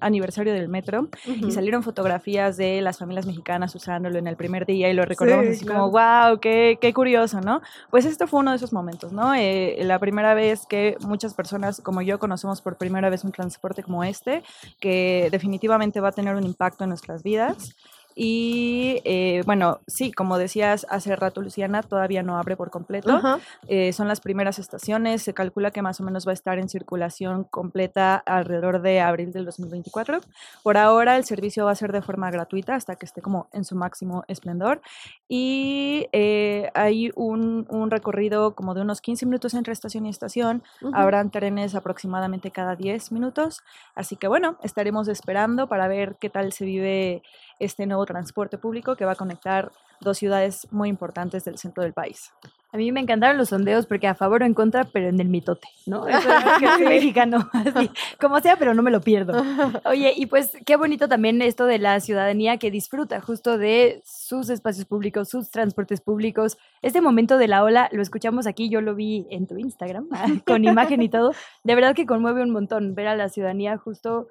aniversario 0.02 0.52
del 0.52 0.68
metro 0.68 1.08
y 1.26 1.50
salieron 1.52 1.82
fotografías 1.82 2.58
de 2.58 2.82
las 2.82 2.98
familias 3.00 3.26
mexicanas 3.26 3.74
usándolo 3.74 4.20
en 4.20 4.28
el 4.28 4.36
primer 4.36 4.66
día 4.66 4.90
y 4.90 4.94
lo 4.94 5.06
recordamos 5.06 5.46
Sí, 5.46 5.52
así 5.54 5.66
claro. 5.66 5.90
como, 5.90 5.92
wow, 5.92 6.40
qué, 6.42 6.78
qué 6.82 6.94
curioso, 6.94 7.40
¿no? 7.40 7.62
Pues 7.90 8.04
esto 8.04 8.28
fue 8.28 8.42
uno 8.42 8.52
de 8.52 8.58
esos 8.58 8.74
momentos, 8.74 9.14
¿no? 9.14 9.34
Eh, 9.34 9.78
la 9.84 9.98
primera 9.98 10.34
vez 10.34 10.66
que 10.66 10.98
muchas 11.00 11.34
personas 11.34 11.80
como 11.80 12.02
yo 12.02 12.20
conocemos 12.20 12.62
por 12.62 12.76
primera 12.76 13.10
vez 13.10 13.24
un 13.24 13.32
transporte 13.32 13.82
como 13.82 14.04
este, 14.04 14.44
que 14.82 15.30
definitivamente 15.32 16.02
va 16.02 16.10
a 16.10 16.12
tener 16.12 16.36
un 16.36 16.44
impacto 16.44 16.84
en 16.84 16.90
nuestras 16.90 17.24
vidas. 17.24 17.74
Y 18.16 19.02
eh, 19.06 19.42
bueno, 19.46 19.80
sí, 19.88 20.12
como 20.12 20.38
decías 20.38 20.86
hace 20.90 21.16
rato, 21.16 21.42
Luciana, 21.42 21.82
todavía 21.82 22.24
no 22.24 22.38
abre 22.38 22.56
por 22.56 22.70
completo. 22.70 23.22
Eh, 23.68 23.94
son 23.94 24.08
las 24.08 24.22
primeras 24.22 24.60
estaciones. 24.60 25.24
Se 25.24 25.34
calcula 25.34 25.72
que 25.72 25.82
más 25.82 26.00
o 26.00 26.04
menos 26.04 26.28
va 26.28 26.32
a 26.32 26.34
estar 26.34 26.60
en 26.60 26.70
circulación 26.70 27.44
completa 27.44 28.16
alrededor 28.16 28.82
de 28.82 29.02
abril 29.02 29.32
del 29.32 29.46
2024. 29.46 30.20
Por 30.62 30.78
ahora, 30.78 31.18
el 31.18 31.26
servicio 31.26 31.66
va 31.66 31.72
a 31.72 31.76
ser 31.76 31.92
de 31.92 32.02
forma 32.02 32.30
gratuita 32.32 32.76
hasta 32.76 32.96
que 32.96 33.06
esté 33.06 33.22
como 33.22 33.48
en 33.52 33.66
su 33.66 33.76
máximo 33.76 34.24
esplendor. 34.28 34.82
Y 35.28 36.08
eh, 36.12 36.70
hay 36.74 37.12
un, 37.16 37.66
un 37.70 37.92
recorrido 37.92 38.56
como 38.56 38.74
de 38.74 38.82
unos 38.82 39.02
15 39.02 39.26
minutos 39.26 39.54
entre 39.54 39.74
estación 39.74 40.06
y 40.06 40.10
estación. 40.10 40.64
Ujú. 40.82 40.92
Habrán 40.94 41.32
trenes 41.32 41.76
aproximadamente 41.76 42.52
cada 42.52 42.76
10 42.76 43.12
minutos. 43.12 43.62
Así 43.96 44.16
que 44.16 44.28
bueno, 44.28 44.58
estaremos 44.64 45.08
esperando 45.08 45.68
para 45.68 45.88
ver 45.88 46.16
qué 46.20 46.30
tal 46.30 46.54
se 46.54 46.66
vive 46.66 47.24
este 47.60 47.86
nuevo 47.86 48.06
transporte 48.06 48.58
público 48.58 48.96
que 48.96 49.06
va 49.06 49.14
a 49.14 49.16
conectar 49.16 49.72
dos 50.02 50.18
ciudades 50.18 50.68
muy 50.72 50.90
importantes 50.90 51.46
del 51.46 51.58
centro 51.58 51.84
del 51.84 51.94
país. 51.94 52.32
A 52.74 52.78
mí 52.78 52.92
me 52.92 53.00
encantaron 53.00 53.38
los 53.38 53.50
sondeos 53.50 53.86
porque 53.86 54.08
a 54.08 54.16
favor 54.16 54.42
o 54.42 54.46
en 54.46 54.56
contra, 54.56 54.84
pero 54.84 55.08
en 55.08 55.20
el 55.20 55.30
mitote, 55.30 55.68
¿no? 55.86 56.08
Eso 56.08 56.28
es 56.28 56.60
que 56.60 56.68
soy 56.68 56.86
mexicano, 56.86 57.48
así, 57.54 57.90
como 58.20 58.40
sea, 58.40 58.58
pero 58.58 58.74
no 58.74 58.82
me 58.82 58.90
lo 58.90 59.00
pierdo. 59.00 59.34
Oye, 59.86 60.14
y 60.16 60.26
pues 60.26 60.58
qué 60.66 60.76
bonito 60.76 61.08
también 61.08 61.42
esto 61.44 61.68
de 61.68 61.78
la 61.78 62.00
ciudadanía 62.00 62.58
que 62.58 62.72
disfruta 62.72 63.22
justo 63.22 63.60
de 63.60 64.02
sus 64.06 64.50
espacios 64.50 64.86
públicos, 64.86 65.30
sus 65.30 65.52
transportes 65.52 66.02
públicos. 66.02 66.58
Este 66.82 67.00
momento 67.00 67.38
de 67.38 67.48
la 67.48 67.64
ola 67.64 67.90
lo 67.92 68.02
escuchamos 68.02 68.48
aquí, 68.48 68.70
yo 68.70 68.82
lo 68.82 68.96
vi 68.96 69.28
en 69.30 69.46
tu 69.46 69.58
Instagram, 69.58 70.10
con 70.46 70.66
imagen 70.66 71.02
y 71.04 71.10
todo. 71.10 71.34
De 71.64 71.76
verdad 71.76 71.94
que 71.94 72.08
conmueve 72.08 72.42
un 72.42 72.50
montón 72.50 72.96
ver 72.96 73.08
a 73.08 73.16
la 73.16 73.30
ciudadanía 73.30 73.78
justo 73.78 74.30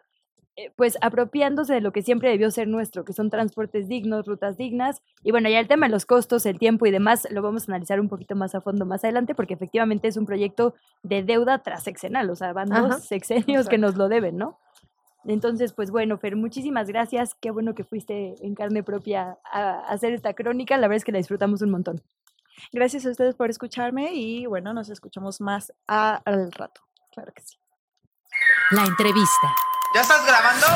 pues 0.76 0.98
apropiándose 1.00 1.72
de 1.74 1.80
lo 1.80 1.92
que 1.92 2.02
siempre 2.02 2.28
debió 2.30 2.50
ser 2.50 2.68
nuestro, 2.68 3.04
que 3.04 3.12
son 3.12 3.30
transportes 3.30 3.88
dignos, 3.88 4.26
rutas 4.26 4.56
dignas. 4.56 5.02
Y 5.22 5.30
bueno, 5.30 5.48
ya 5.48 5.58
el 5.58 5.68
tema 5.68 5.86
de 5.86 5.92
los 5.92 6.04
costos, 6.06 6.44
el 6.46 6.58
tiempo 6.58 6.84
y 6.86 6.90
demás 6.90 7.26
lo 7.30 7.40
vamos 7.42 7.68
a 7.68 7.72
analizar 7.72 8.00
un 8.00 8.08
poquito 8.08 8.34
más 8.36 8.54
a 8.54 8.60
fondo 8.60 8.84
más 8.84 9.02
adelante, 9.04 9.34
porque 9.34 9.54
efectivamente 9.54 10.08
es 10.08 10.16
un 10.16 10.26
proyecto 10.26 10.74
de 11.02 11.22
deuda 11.22 11.62
transeccional, 11.62 12.28
o 12.30 12.36
sea, 12.36 12.52
van 12.52 12.72
Ajá, 12.72 12.88
dos 12.88 13.04
sexenios 13.04 13.68
que 13.68 13.78
nos 13.78 13.96
lo 13.96 14.08
deben, 14.08 14.36
¿no? 14.36 14.58
Entonces, 15.24 15.72
pues 15.72 15.90
bueno, 15.90 16.18
Fer, 16.18 16.34
muchísimas 16.36 16.88
gracias. 16.88 17.34
Qué 17.36 17.50
bueno 17.52 17.74
que 17.74 17.84
fuiste 17.84 18.34
en 18.44 18.54
carne 18.56 18.82
propia 18.82 19.38
a 19.52 19.78
hacer 19.88 20.12
esta 20.12 20.34
crónica. 20.34 20.76
La 20.76 20.88
verdad 20.88 20.96
es 20.96 21.04
que 21.04 21.12
la 21.12 21.18
disfrutamos 21.18 21.62
un 21.62 21.70
montón. 21.70 22.02
Gracias 22.72 23.06
a 23.06 23.10
ustedes 23.10 23.36
por 23.36 23.48
escucharme 23.48 24.12
y 24.14 24.46
bueno, 24.46 24.74
nos 24.74 24.90
escuchamos 24.90 25.40
más 25.40 25.72
a- 25.86 26.16
al 26.24 26.50
rato. 26.52 26.80
Claro 27.12 27.32
que 27.32 27.42
sí. 27.42 27.56
La 28.70 28.84
entrevista. 28.84 29.54
¿Ya 29.94 30.00
estás 30.00 30.26
grabando? 30.26 30.66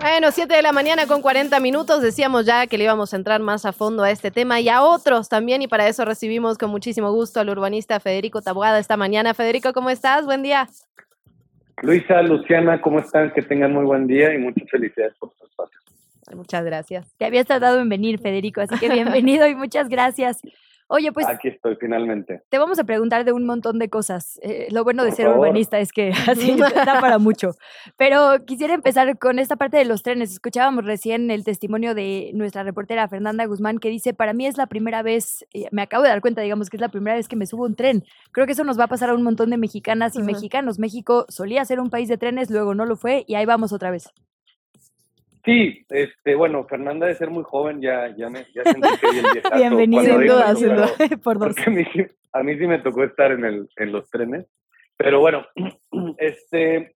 Bueno, 0.00 0.30
7 0.32 0.54
de 0.54 0.62
la 0.62 0.72
mañana 0.72 1.06
con 1.06 1.20
40 1.20 1.60
minutos. 1.60 2.00
Decíamos 2.00 2.46
ya 2.46 2.66
que 2.66 2.78
le 2.78 2.84
íbamos 2.84 3.12
a 3.12 3.16
entrar 3.16 3.40
más 3.40 3.66
a 3.66 3.72
fondo 3.72 4.02
a 4.02 4.10
este 4.10 4.30
tema 4.30 4.58
y 4.58 4.70
a 4.70 4.82
otros 4.82 5.28
también. 5.28 5.60
Y 5.60 5.68
para 5.68 5.86
eso 5.88 6.06
recibimos 6.06 6.56
con 6.56 6.70
muchísimo 6.70 7.12
gusto 7.12 7.40
al 7.40 7.50
urbanista 7.50 8.00
Federico 8.00 8.40
Taboada 8.40 8.78
esta 8.78 8.96
mañana. 8.96 9.34
Federico, 9.34 9.74
¿cómo 9.74 9.90
estás? 9.90 10.24
Buen 10.24 10.42
día. 10.42 10.66
Luisa, 11.82 12.22
Luciana, 12.22 12.80
¿cómo 12.80 13.00
están? 13.00 13.30
Que 13.32 13.42
tengan 13.42 13.74
muy 13.74 13.84
buen 13.84 14.06
día 14.06 14.32
y 14.32 14.38
muchas 14.38 14.70
felicidades 14.70 15.14
por 15.18 15.32
su 15.38 15.44
espacio. 15.44 15.78
Muchas 16.34 16.64
gracias. 16.64 17.12
Te 17.18 17.26
habías 17.26 17.46
tardado 17.46 17.80
en 17.80 17.88
venir, 17.90 18.18
Federico, 18.20 18.62
así 18.62 18.78
que 18.78 18.88
bienvenido 18.88 19.46
y 19.46 19.54
muchas 19.54 19.88
gracias. 19.90 20.40
Oye, 20.92 21.12
pues 21.12 21.24
Aquí 21.28 21.46
estoy 21.46 21.76
finalmente. 21.76 22.42
te 22.48 22.58
vamos 22.58 22.80
a 22.80 22.84
preguntar 22.84 23.24
de 23.24 23.30
un 23.30 23.46
montón 23.46 23.78
de 23.78 23.88
cosas. 23.88 24.40
Eh, 24.42 24.66
lo 24.72 24.82
bueno 24.82 25.04
de 25.04 25.10
Por 25.10 25.16
ser 25.16 25.26
favor. 25.26 25.40
urbanista 25.40 25.78
es 25.78 25.92
que 25.92 26.10
así 26.28 26.56
da 26.56 27.00
para 27.00 27.18
mucho. 27.18 27.52
Pero 27.96 28.44
quisiera 28.44 28.74
empezar 28.74 29.16
con 29.16 29.38
esta 29.38 29.54
parte 29.54 29.76
de 29.76 29.84
los 29.84 30.02
trenes. 30.02 30.32
Escuchábamos 30.32 30.84
recién 30.84 31.30
el 31.30 31.44
testimonio 31.44 31.94
de 31.94 32.32
nuestra 32.34 32.64
reportera 32.64 33.06
Fernanda 33.06 33.44
Guzmán 33.44 33.78
que 33.78 33.88
dice, 33.88 34.14
para 34.14 34.32
mí 34.32 34.46
es 34.46 34.56
la 34.56 34.66
primera 34.66 35.04
vez, 35.04 35.46
eh, 35.54 35.68
me 35.70 35.82
acabo 35.82 36.02
de 36.02 36.08
dar 36.08 36.20
cuenta, 36.20 36.40
digamos, 36.40 36.70
que 36.70 36.76
es 36.76 36.80
la 36.80 36.88
primera 36.88 37.14
vez 37.14 37.28
que 37.28 37.36
me 37.36 37.46
subo 37.46 37.66
a 37.66 37.68
un 37.68 37.76
tren. 37.76 38.02
Creo 38.32 38.46
que 38.46 38.52
eso 38.52 38.64
nos 38.64 38.76
va 38.76 38.84
a 38.84 38.88
pasar 38.88 39.10
a 39.10 39.14
un 39.14 39.22
montón 39.22 39.50
de 39.50 39.58
mexicanas 39.58 40.16
y 40.16 40.22
mexicanos. 40.22 40.80
México 40.80 41.24
solía 41.28 41.64
ser 41.64 41.78
un 41.78 41.90
país 41.90 42.08
de 42.08 42.18
trenes, 42.18 42.50
luego 42.50 42.74
no 42.74 42.84
lo 42.84 42.96
fue 42.96 43.24
y 43.28 43.36
ahí 43.36 43.46
vamos 43.46 43.72
otra 43.72 43.92
vez. 43.92 44.12
Sí, 45.44 45.86
este, 45.88 46.34
bueno, 46.34 46.64
Fernanda 46.66 47.06
de 47.06 47.14
ser 47.14 47.30
muy 47.30 47.44
joven, 47.44 47.80
ya, 47.80 48.14
ya 48.16 48.28
me, 48.28 48.44
ya 48.54 48.62
sentí 48.64 48.88
que 49.00 49.10
vi 49.10 49.18
el 49.18 49.26
viejazo 49.32 49.56
Bienvenido. 49.56 50.02
Sin 50.04 50.26
duda, 50.26 50.54
sin 50.54 50.68
duda, 50.74 50.88
por 51.22 51.38
dos. 51.38 51.48
porque 51.48 51.62
a 51.66 51.70
mí, 51.70 51.84
sí- 51.92 52.06
a 52.32 52.42
mí 52.42 52.58
sí 52.58 52.66
me 52.66 52.78
tocó 52.80 53.04
estar 53.04 53.32
en 53.32 53.44
el, 53.44 53.68
en 53.76 53.92
los 53.92 54.08
trenes. 54.10 54.46
Pero 54.96 55.20
bueno, 55.20 55.46
este, 56.18 56.94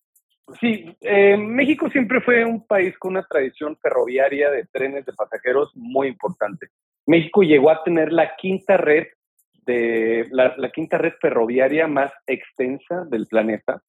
sí, 0.59 0.95
eh, 1.01 1.37
México 1.37 1.89
siempre 1.89 2.19
fue 2.21 2.43
un 2.43 2.65
país 2.65 2.97
con 2.97 3.11
una 3.11 3.23
tradición 3.27 3.77
ferroviaria 3.81 4.49
de 4.49 4.65
trenes 4.65 5.05
de 5.05 5.13
pasajeros 5.13 5.71
muy 5.75 6.07
importante. 6.07 6.67
México 7.05 7.43
llegó 7.43 7.69
a 7.69 7.83
tener 7.83 8.11
la 8.11 8.35
quinta 8.37 8.77
red 8.77 9.07
de 9.65 10.27
la, 10.31 10.55
la 10.57 10.71
quinta 10.71 10.97
red 10.97 11.13
ferroviaria 11.21 11.85
más 11.87 12.11
extensa 12.25 13.05
del 13.05 13.27
planeta, 13.27 13.81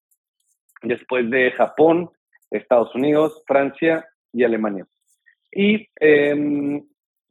después 0.83 1.31
de 1.31 1.51
Japón, 1.53 2.11
Estados 2.51 2.95
Unidos, 2.95 3.43
Francia 3.47 4.07
y 4.33 4.45
Alemania. 4.45 4.87
Y 5.51 5.89
em, 6.01 6.83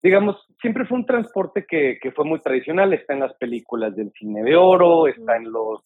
digamos, 0.04 0.46
siempre 0.62 0.86
fue 0.86 0.98
un 0.98 1.06
transporte 1.06 1.66
que, 1.68 1.98
que 2.02 2.12
fue 2.12 2.26
muy 2.26 2.40
tradicional, 2.40 2.94
está 2.94 3.14
en 3.14 3.20
las 3.22 3.34
películas 3.36 3.96
del 3.96 4.12
cine 4.12 4.44
de 4.44 4.56
oro, 4.56 5.08
está 5.08 5.38
en 5.38 5.52
los 5.52 5.82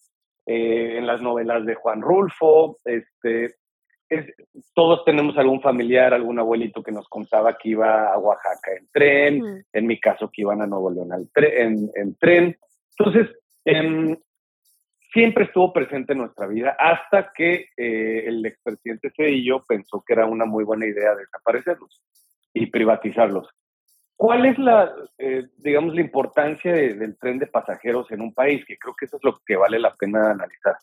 eh, 0.48 0.98
en 0.98 1.06
las 1.08 1.20
novelas 1.20 1.66
de 1.66 1.74
Juan 1.74 2.00
Rulfo, 2.00 2.78
este, 2.84 3.46
es- 4.08 4.32
todos 4.74 5.04
tenemos 5.04 5.36
algún 5.38 5.60
familiar, 5.60 6.14
algún 6.14 6.38
abuelito 6.38 6.84
que 6.84 6.92
nos 6.92 7.08
contaba 7.08 7.58
que 7.58 7.70
iba 7.70 8.12
a 8.12 8.18
Oaxaca 8.18 8.70
en 8.78 8.86
tren, 8.92 9.64
en 9.72 9.86
mi 9.88 9.98
caso 9.98 10.30
que 10.32 10.42
iban 10.42 10.62
a 10.62 10.66
Nuevo 10.68 10.90
León 10.92 11.12
al 11.12 11.28
tre- 11.32 11.52
en, 11.52 11.90
en 11.96 12.14
tren. 12.16 12.56
Entonces, 12.96 13.36
em, 13.64 14.16
siempre 15.16 15.44
estuvo 15.44 15.72
presente 15.72 16.12
en 16.12 16.18
nuestra 16.18 16.46
vida 16.46 16.76
hasta 16.78 17.32
que 17.32 17.70
eh, 17.74 18.24
el 18.26 18.44
expresidente 18.44 19.10
Cedillo 19.16 19.64
pensó 19.66 20.04
que 20.06 20.12
era 20.12 20.26
una 20.26 20.44
muy 20.44 20.62
buena 20.62 20.84
idea 20.84 21.14
desaparecerlos 21.14 22.02
y 22.52 22.66
privatizarlos. 22.66 23.48
¿Cuál 24.14 24.44
es 24.44 24.58
la, 24.58 24.92
eh, 25.16 25.44
digamos, 25.56 25.94
la 25.94 26.02
importancia 26.02 26.70
de- 26.70 26.94
del 26.94 27.16
tren 27.16 27.38
de 27.38 27.46
pasajeros 27.46 28.10
en 28.12 28.20
un 28.20 28.34
país? 28.34 28.62
Que 28.66 28.76
creo 28.76 28.94
que 28.94 29.06
eso 29.06 29.16
es 29.16 29.24
lo 29.24 29.38
que 29.46 29.56
vale 29.56 29.78
la 29.78 29.94
pena 29.94 30.32
analizar. 30.32 30.76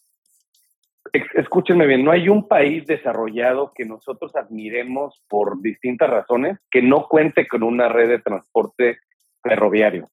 Escúchenme 1.35 1.85
bien, 1.85 2.03
no 2.03 2.09
hay 2.09 2.27
un 2.27 2.47
país 2.47 2.87
desarrollado 2.87 3.71
que 3.75 3.85
nosotros 3.85 4.35
admiremos 4.35 5.23
por 5.29 5.61
distintas 5.61 6.09
razones 6.09 6.57
que 6.71 6.81
no 6.81 7.07
cuente 7.07 7.47
con 7.47 7.61
una 7.61 7.87
red 7.87 8.09
de 8.09 8.19
transporte 8.19 8.97
ferroviario. 9.43 10.09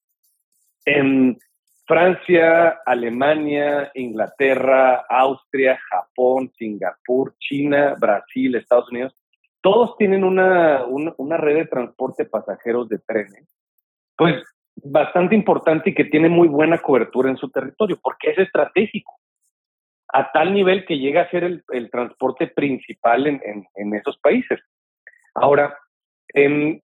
En 0.85 1.39
Francia, 1.91 2.79
Alemania, 2.85 3.91
Inglaterra, 3.95 5.03
Austria, 5.09 5.77
Japón, 5.89 6.49
Singapur, 6.57 7.35
China, 7.37 7.97
Brasil, 7.99 8.55
Estados 8.55 8.89
Unidos, 8.89 9.13
todos 9.59 9.97
tienen 9.97 10.23
una, 10.23 10.85
una, 10.85 11.35
red 11.35 11.55
de 11.57 11.65
transporte 11.65 12.23
pasajeros 12.23 12.87
de 12.87 12.99
trenes, 12.99 13.45
pues 14.15 14.41
bastante 14.77 15.35
importante 15.35 15.89
y 15.89 15.93
que 15.93 16.05
tiene 16.05 16.29
muy 16.29 16.47
buena 16.47 16.77
cobertura 16.77 17.29
en 17.29 17.35
su 17.35 17.49
territorio, 17.49 17.99
porque 18.01 18.31
es 18.31 18.37
estratégico, 18.37 19.19
a 20.13 20.31
tal 20.31 20.53
nivel 20.53 20.85
que 20.85 20.97
llega 20.97 21.23
a 21.23 21.29
ser 21.29 21.43
el, 21.43 21.89
transporte 21.91 22.47
principal 22.47 23.27
en, 23.27 23.41
en, 23.43 23.65
en 23.75 23.95
esos 23.95 24.17
países. 24.19 24.61
Ahora, 25.35 25.77
em, 26.29 26.79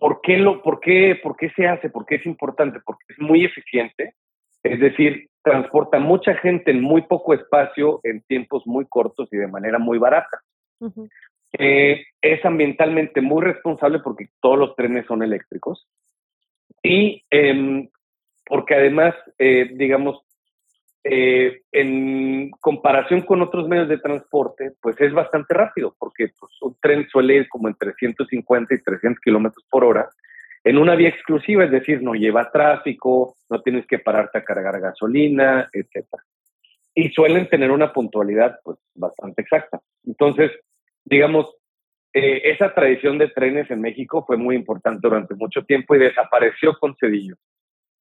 ¿por, 0.00 0.20
qué 0.22 0.38
lo, 0.38 0.62
por, 0.62 0.80
qué, 0.80 1.18
¿por 1.22 1.36
qué 1.36 1.50
se 1.50 1.68
hace? 1.68 1.90
¿Por 1.90 2.06
qué 2.06 2.16
es 2.16 2.26
importante? 2.26 2.80
Porque 2.84 3.04
es 3.08 3.18
muy 3.18 3.44
eficiente, 3.44 4.14
es 4.62 4.80
decir, 4.80 5.28
transporta 5.42 5.98
mucha 5.98 6.34
gente 6.34 6.70
en 6.70 6.82
muy 6.82 7.02
poco 7.02 7.34
espacio, 7.34 8.00
en 8.02 8.22
tiempos 8.22 8.66
muy 8.66 8.86
cortos 8.86 9.28
y 9.32 9.36
de 9.36 9.46
manera 9.46 9.78
muy 9.78 9.98
barata. 9.98 10.42
Eh, 11.58 12.04
es 12.20 12.44
ambientalmente 12.44 13.20
muy 13.20 13.42
responsable 13.42 14.00
porque 14.00 14.28
todos 14.40 14.58
los 14.58 14.76
trenes 14.76 15.06
son 15.06 15.22
eléctricos 15.22 15.86
y 16.82 17.24
em, 17.30 17.88
porque 18.46 18.74
además, 18.74 19.14
eh, 19.38 19.70
digamos, 19.74 20.22
eh, 21.04 21.62
en 21.72 22.50
comparación 22.60 23.22
con 23.22 23.40
otros 23.42 23.68
medios 23.68 23.88
de 23.88 23.98
transporte, 23.98 24.72
pues 24.82 25.00
es 25.00 25.12
bastante 25.12 25.54
rápido 25.54 25.94
porque 25.98 26.28
pues, 26.38 26.52
un 26.60 26.76
tren 26.80 27.08
suele 27.08 27.36
ir 27.36 27.48
como 27.48 27.68
entre 27.68 27.94
150 27.94 28.74
y 28.74 28.82
300 28.82 29.20
kilómetros 29.20 29.64
por 29.70 29.84
hora 29.84 30.08
en 30.64 30.78
una 30.78 30.94
vía 30.94 31.08
exclusiva, 31.08 31.64
es 31.64 31.70
decir, 31.70 32.02
no 32.02 32.14
lleva 32.14 32.50
tráfico, 32.50 33.36
no 33.48 33.62
tienes 33.62 33.86
que 33.86 33.98
pararte 33.98 34.38
a 34.38 34.44
cargar 34.44 34.78
gasolina, 34.80 35.68
etcétera. 35.72 36.22
Y 36.94 37.08
suelen 37.10 37.48
tener 37.48 37.70
una 37.70 37.92
puntualidad 37.92 38.58
pues 38.62 38.78
bastante 38.94 39.42
exacta. 39.42 39.80
Entonces, 40.04 40.50
digamos, 41.04 41.46
eh, 42.12 42.42
esa 42.44 42.74
tradición 42.74 43.16
de 43.18 43.28
trenes 43.28 43.70
en 43.70 43.80
México 43.80 44.24
fue 44.26 44.36
muy 44.36 44.56
importante 44.56 45.00
durante 45.02 45.34
mucho 45.34 45.62
tiempo 45.64 45.94
y 45.94 46.00
desapareció 46.00 46.76
con 46.78 46.94
Cedillo. 46.96 47.36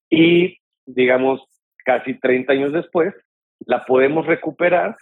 Y, 0.10 0.58
digamos, 0.86 1.42
casi 1.90 2.14
30 2.20 2.54
años 2.54 2.72
después, 2.72 3.16
la 3.66 3.84
podemos 3.84 4.28
recuperar 4.28 4.96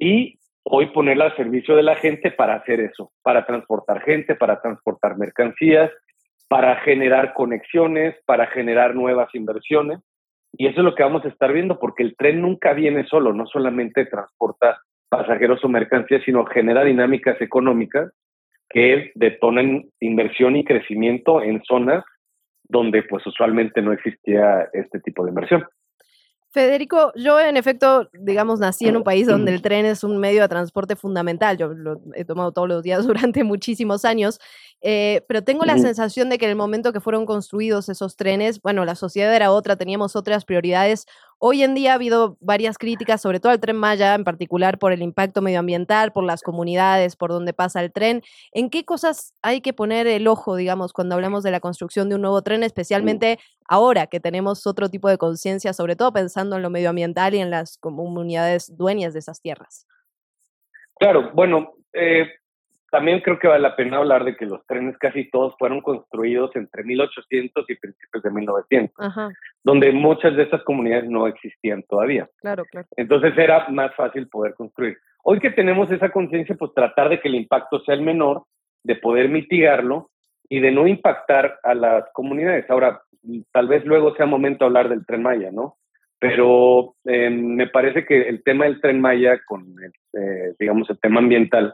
y 0.00 0.36
hoy 0.64 0.86
ponerla 0.86 1.26
al 1.26 1.36
servicio 1.36 1.76
de 1.76 1.84
la 1.84 1.94
gente 1.94 2.32
para 2.32 2.56
hacer 2.56 2.80
eso, 2.80 3.12
para 3.22 3.46
transportar 3.46 4.02
gente, 4.02 4.34
para 4.34 4.60
transportar 4.60 5.16
mercancías, 5.16 5.92
para 6.48 6.74
generar 6.80 7.34
conexiones, 7.34 8.16
para 8.26 8.48
generar 8.48 8.96
nuevas 8.96 9.32
inversiones. 9.32 10.00
Y 10.54 10.66
eso 10.66 10.80
es 10.80 10.84
lo 10.84 10.96
que 10.96 11.04
vamos 11.04 11.24
a 11.24 11.28
estar 11.28 11.52
viendo, 11.52 11.78
porque 11.78 12.02
el 12.02 12.16
tren 12.16 12.42
nunca 12.42 12.72
viene 12.72 13.06
solo, 13.06 13.32
no 13.32 13.46
solamente 13.46 14.04
transporta 14.06 14.80
pasajeros 15.08 15.64
o 15.64 15.68
mercancías, 15.68 16.24
sino 16.24 16.44
genera 16.46 16.82
dinámicas 16.82 17.40
económicas 17.40 18.12
que 18.68 19.12
detonan 19.14 19.84
inversión 20.00 20.56
y 20.56 20.64
crecimiento 20.64 21.42
en 21.42 21.62
zonas 21.62 22.04
donde 22.64 23.04
pues 23.04 23.24
usualmente 23.24 23.80
no 23.82 23.92
existía 23.92 24.68
este 24.72 24.98
tipo 24.98 25.24
de 25.24 25.30
inversión. 25.30 25.64
Federico, 26.58 27.12
yo 27.14 27.38
en 27.38 27.56
efecto, 27.56 28.10
digamos, 28.12 28.58
nací 28.58 28.88
en 28.88 28.96
un 28.96 29.04
país 29.04 29.28
donde 29.28 29.54
el 29.54 29.62
tren 29.62 29.86
es 29.86 30.02
un 30.02 30.18
medio 30.18 30.42
de 30.42 30.48
transporte 30.48 30.96
fundamental. 30.96 31.56
Yo 31.56 31.68
lo 31.68 32.00
he 32.16 32.24
tomado 32.24 32.50
todos 32.50 32.66
los 32.66 32.82
días 32.82 33.06
durante 33.06 33.44
muchísimos 33.44 34.04
años, 34.04 34.40
eh, 34.80 35.24
pero 35.26 35.42
tengo 35.42 35.64
la 35.64 35.76
sensación 35.78 36.28
de 36.28 36.38
que 36.38 36.44
en 36.44 36.50
el 36.52 36.56
momento 36.56 36.92
que 36.92 37.00
fueron 37.00 37.26
construidos 37.26 37.88
esos 37.88 38.16
trenes, 38.16 38.62
bueno, 38.62 38.84
la 38.84 38.94
sociedad 38.94 39.34
era 39.34 39.50
otra, 39.50 39.76
teníamos 39.76 40.14
otras 40.14 40.44
prioridades. 40.44 41.06
Hoy 41.38 41.62
en 41.62 41.74
día 41.74 41.92
ha 41.92 41.94
habido 41.94 42.36
varias 42.40 42.78
críticas, 42.78 43.20
sobre 43.20 43.40
todo 43.40 43.50
al 43.50 43.60
tren 43.60 43.76
Maya, 43.76 44.14
en 44.14 44.24
particular 44.24 44.78
por 44.78 44.92
el 44.92 45.02
impacto 45.02 45.42
medioambiental, 45.42 46.12
por 46.12 46.24
las 46.24 46.42
comunidades, 46.42 47.16
por 47.16 47.30
donde 47.30 47.52
pasa 47.52 47.80
el 47.80 47.92
tren. 47.92 48.22
¿En 48.52 48.70
qué 48.70 48.84
cosas 48.84 49.34
hay 49.42 49.60
que 49.60 49.72
poner 49.72 50.06
el 50.06 50.28
ojo, 50.28 50.54
digamos, 50.54 50.92
cuando 50.92 51.16
hablamos 51.16 51.42
de 51.42 51.50
la 51.50 51.60
construcción 51.60 52.08
de 52.08 52.14
un 52.14 52.22
nuevo 52.22 52.42
tren, 52.42 52.62
especialmente 52.62 53.38
ahora 53.66 54.06
que 54.06 54.20
tenemos 54.20 54.66
otro 54.66 54.88
tipo 54.88 55.08
de 55.08 55.18
conciencia, 55.18 55.72
sobre 55.72 55.96
todo 55.96 56.12
pensando 56.12 56.56
en 56.56 56.62
lo 56.62 56.70
medioambiental 56.70 57.34
y 57.34 57.38
en 57.38 57.50
las 57.50 57.78
comunidades 57.78 58.76
dueñas 58.76 59.12
de 59.12 59.18
esas 59.18 59.40
tierras? 59.40 59.86
Claro, 60.98 61.30
bueno, 61.34 61.74
eh, 61.92 62.26
también 62.90 63.20
creo 63.20 63.38
que 63.38 63.48
vale 63.48 63.60
la 63.60 63.76
pena 63.76 63.98
hablar 63.98 64.24
de 64.24 64.36
que 64.36 64.46
los 64.46 64.64
trenes 64.66 64.96
casi 64.98 65.30
todos 65.30 65.54
fueron 65.58 65.80
construidos 65.80 66.54
entre 66.56 66.84
1800 66.84 67.68
y 67.68 67.74
principios 67.76 68.22
de 68.22 68.30
1900, 68.30 68.94
Ajá, 68.98 69.30
donde 69.62 69.92
muchas 69.92 70.36
de 70.36 70.44
estas 70.44 70.62
comunidades 70.64 71.08
no 71.08 71.26
existían 71.26 71.82
todavía. 71.84 72.28
claro, 72.40 72.64
claro. 72.64 72.86
Entonces 72.96 73.36
era 73.36 73.68
más 73.68 73.94
fácil 73.94 74.28
poder 74.28 74.54
construir. 74.54 74.96
Hoy 75.22 75.40
que 75.40 75.50
tenemos 75.50 75.90
esa 75.90 76.10
conciencia, 76.10 76.54
pues 76.56 76.72
tratar 76.74 77.08
de 77.10 77.20
que 77.20 77.28
el 77.28 77.34
impacto 77.34 77.80
sea 77.80 77.94
el 77.94 78.02
menor, 78.02 78.44
de 78.82 78.96
poder 78.96 79.28
mitigarlo 79.28 80.10
y 80.48 80.60
de 80.60 80.70
no 80.70 80.86
impactar 80.86 81.58
a 81.62 81.74
las 81.74 82.04
comunidades. 82.12 82.68
Ahora, 82.70 83.02
tal 83.52 83.68
vez 83.68 83.84
luego 83.84 84.14
sea 84.14 84.24
momento 84.24 84.64
de 84.64 84.66
hablar 84.66 84.88
del 84.88 85.04
tren 85.04 85.22
Maya, 85.22 85.50
¿no? 85.52 85.76
pero 86.18 86.96
eh, 87.04 87.30
me 87.30 87.68
parece 87.68 88.04
que 88.04 88.28
el 88.28 88.42
tema 88.42 88.64
del 88.64 88.80
tren 88.80 89.00
Maya 89.00 89.40
con, 89.46 89.74
el, 89.82 89.92
eh, 90.20 90.54
digamos, 90.58 90.90
el 90.90 90.98
tema 90.98 91.20
ambiental, 91.20 91.72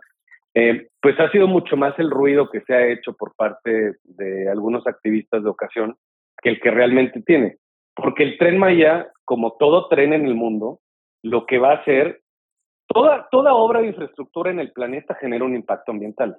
eh, 0.55 0.89
pues 1.01 1.19
ha 1.19 1.31
sido 1.31 1.49
mucho 1.49 1.77
más 1.77 1.99
el 1.99 2.11
ruido 2.11 2.49
que 2.49 2.61
se 2.63 2.75
ha 2.75 2.87
hecho 2.87 3.15
por 3.15 3.35
parte 3.35 3.97
de 4.05 4.49
algunos 4.49 4.87
activistas 4.87 5.43
de 5.43 5.51
ocasión 5.51 5.97
que 6.43 6.51
el 6.51 6.61
que 6.61 6.71
realmente 6.71 7.23
tiene. 7.23 7.59
Porque 7.95 8.23
el 8.23 8.39
tren 8.39 8.59
Maya, 8.59 9.09
como 9.25 9.57
todo 9.59 9.89
tren 9.89 10.13
en 10.13 10.27
el 10.27 10.35
mundo, 10.35 10.81
lo 11.23 11.47
que 11.47 11.59
va 11.59 11.73
a 11.73 11.77
hacer, 11.77 12.23
toda, 12.87 13.29
toda 13.31 13.55
obra 13.55 13.81
de 13.81 13.89
infraestructura 13.89 14.51
en 14.51 14.61
el 14.61 14.73
planeta 14.73 15.15
genera 15.15 15.45
un 15.45 15.55
impacto 15.55 15.93
ambiental. 15.93 16.39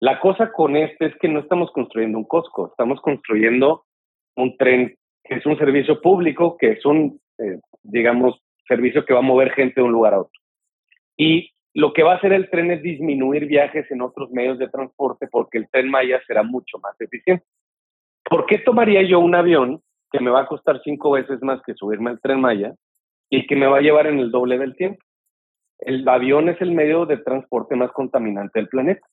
La 0.00 0.20
cosa 0.20 0.52
con 0.52 0.76
este 0.76 1.06
es 1.06 1.16
que 1.16 1.28
no 1.28 1.40
estamos 1.40 1.70
construyendo 1.72 2.18
un 2.18 2.24
Costco, 2.24 2.68
estamos 2.68 3.00
construyendo 3.00 3.84
un 4.36 4.56
tren 4.56 4.94
que 5.24 5.34
es 5.34 5.46
un 5.46 5.58
servicio 5.58 6.00
público, 6.00 6.56
que 6.56 6.72
es 6.72 6.86
un, 6.86 7.20
eh, 7.38 7.58
digamos, 7.82 8.40
servicio 8.66 9.04
que 9.04 9.12
va 9.12 9.18
a 9.18 9.22
mover 9.22 9.50
gente 9.50 9.80
de 9.80 9.86
un 9.86 9.92
lugar 9.92 10.14
a 10.14 10.20
otro. 10.20 10.40
Y 11.16 11.50
lo 11.74 11.92
que 11.92 12.02
va 12.02 12.14
a 12.14 12.16
hacer 12.16 12.32
el 12.32 12.48
tren 12.50 12.70
es 12.70 12.82
disminuir 12.82 13.46
viajes 13.46 13.90
en 13.90 14.02
otros 14.02 14.30
medios 14.30 14.58
de 14.58 14.68
transporte 14.68 15.28
porque 15.30 15.58
el 15.58 15.68
tren 15.70 15.90
Maya 15.90 16.20
será 16.26 16.42
mucho 16.42 16.78
más 16.78 16.98
eficiente. 17.00 17.44
¿Por 18.24 18.46
qué 18.46 18.58
tomaría 18.58 19.02
yo 19.02 19.20
un 19.20 19.34
avión 19.34 19.82
que 20.10 20.20
me 20.20 20.30
va 20.30 20.42
a 20.42 20.46
costar 20.46 20.80
cinco 20.82 21.12
veces 21.12 21.42
más 21.42 21.60
que 21.62 21.74
subirme 21.74 22.10
al 22.10 22.20
tren 22.20 22.40
Maya 22.40 22.74
y 23.30 23.46
que 23.46 23.56
me 23.56 23.66
va 23.66 23.78
a 23.78 23.82
llevar 23.82 24.06
en 24.06 24.18
el 24.18 24.30
doble 24.30 24.58
del 24.58 24.76
tiempo? 24.76 25.02
El 25.78 26.08
avión 26.08 26.48
es 26.48 26.60
el 26.60 26.72
medio 26.72 27.06
de 27.06 27.18
transporte 27.18 27.76
más 27.76 27.92
contaminante 27.92 28.58
del 28.58 28.68
planeta. 28.68 29.06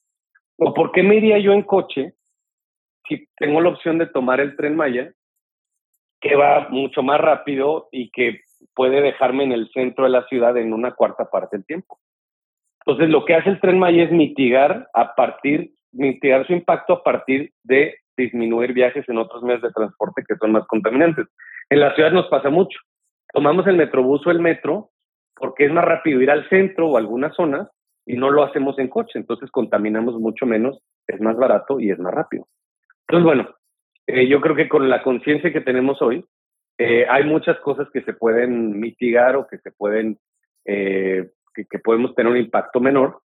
¿O 0.57 0.73
por 0.73 0.91
qué 0.91 1.03
me 1.03 1.15
iría 1.15 1.37
yo 1.39 1.51
en 1.51 1.61
coche 1.61 2.13
si 3.07 3.27
tengo 3.37 3.61
la 3.61 3.69
opción 3.69 3.99
de 3.99 4.07
tomar 4.07 4.39
el 4.39 4.55
tren 4.55 4.75
Maya, 4.75 5.11
que 6.19 6.35
va 6.35 6.69
mucho 6.69 7.03
más 7.03 7.21
rápido 7.21 7.89
y 7.91 8.09
que 8.09 8.41
puede 8.73 9.01
dejarme 9.01 9.43
en 9.43 9.51
el 9.51 9.69
centro 9.71 10.05
de 10.05 10.09
la 10.09 10.25
ciudad 10.27 10.57
en 10.57 10.73
una 10.73 10.93
cuarta 10.93 11.29
parte 11.29 11.57
del 11.57 11.65
tiempo? 11.65 11.99
Entonces, 12.85 13.09
lo 13.09 13.25
que 13.25 13.35
hace 13.35 13.49
el 13.49 13.59
tren 13.59 13.79
Maya 13.79 14.03
es 14.03 14.11
mitigar 14.11 14.89
a 14.93 15.15
partir, 15.15 15.73
mitigar 15.91 16.45
su 16.45 16.53
impacto 16.53 16.93
a 16.93 17.03
partir 17.03 17.51
de 17.63 17.95
disminuir 18.17 18.73
viajes 18.73 19.07
en 19.09 19.17
otros 19.17 19.43
medios 19.43 19.61
de 19.61 19.71
transporte 19.71 20.23
que 20.27 20.35
son 20.35 20.51
más 20.51 20.65
contaminantes. 20.67 21.25
En 21.69 21.79
la 21.79 21.93
ciudad 21.95 22.11
nos 22.11 22.27
pasa 22.27 22.49
mucho. 22.49 22.79
Tomamos 23.33 23.67
el 23.67 23.75
metrobús 23.75 24.25
o 24.25 24.31
el 24.31 24.39
metro 24.39 24.91
porque 25.35 25.65
es 25.65 25.71
más 25.71 25.83
rápido 25.83 26.21
ir 26.21 26.31
al 26.31 26.47
centro 26.49 26.89
o 26.89 26.95
a 26.95 26.99
algunas 26.99 27.35
zonas 27.35 27.67
y 28.05 28.15
no 28.15 28.29
lo 28.29 28.43
hacemos 28.43 28.77
en 28.79 28.87
coche, 28.87 29.17
entonces 29.17 29.49
contaminamos 29.51 30.15
mucho 30.19 30.45
menos, 30.45 30.79
es 31.07 31.19
más 31.19 31.35
barato 31.35 31.79
y 31.79 31.89
es 31.89 31.99
más 31.99 32.13
rápido. 32.13 32.47
Entonces, 33.07 33.25
bueno, 33.25 33.55
eh, 34.07 34.27
yo 34.27 34.39
creo 34.41 34.55
que 34.55 34.69
con 34.69 34.89
la 34.89 35.01
conciencia 35.01 35.51
que 35.51 35.61
tenemos 35.61 36.01
hoy, 36.01 36.23
eh, 36.77 37.05
hay 37.09 37.23
muchas 37.23 37.59
cosas 37.59 37.87
que 37.91 38.01
se 38.01 38.13
pueden 38.13 38.79
mitigar 38.79 39.35
o 39.35 39.47
que 39.47 39.57
se 39.57 39.71
pueden, 39.71 40.19
eh, 40.65 41.31
que, 41.55 41.79
podemos 41.79 42.13
tener 42.15 42.31
un 42.31 42.37
impacto 42.37 42.79
menor 42.79 43.21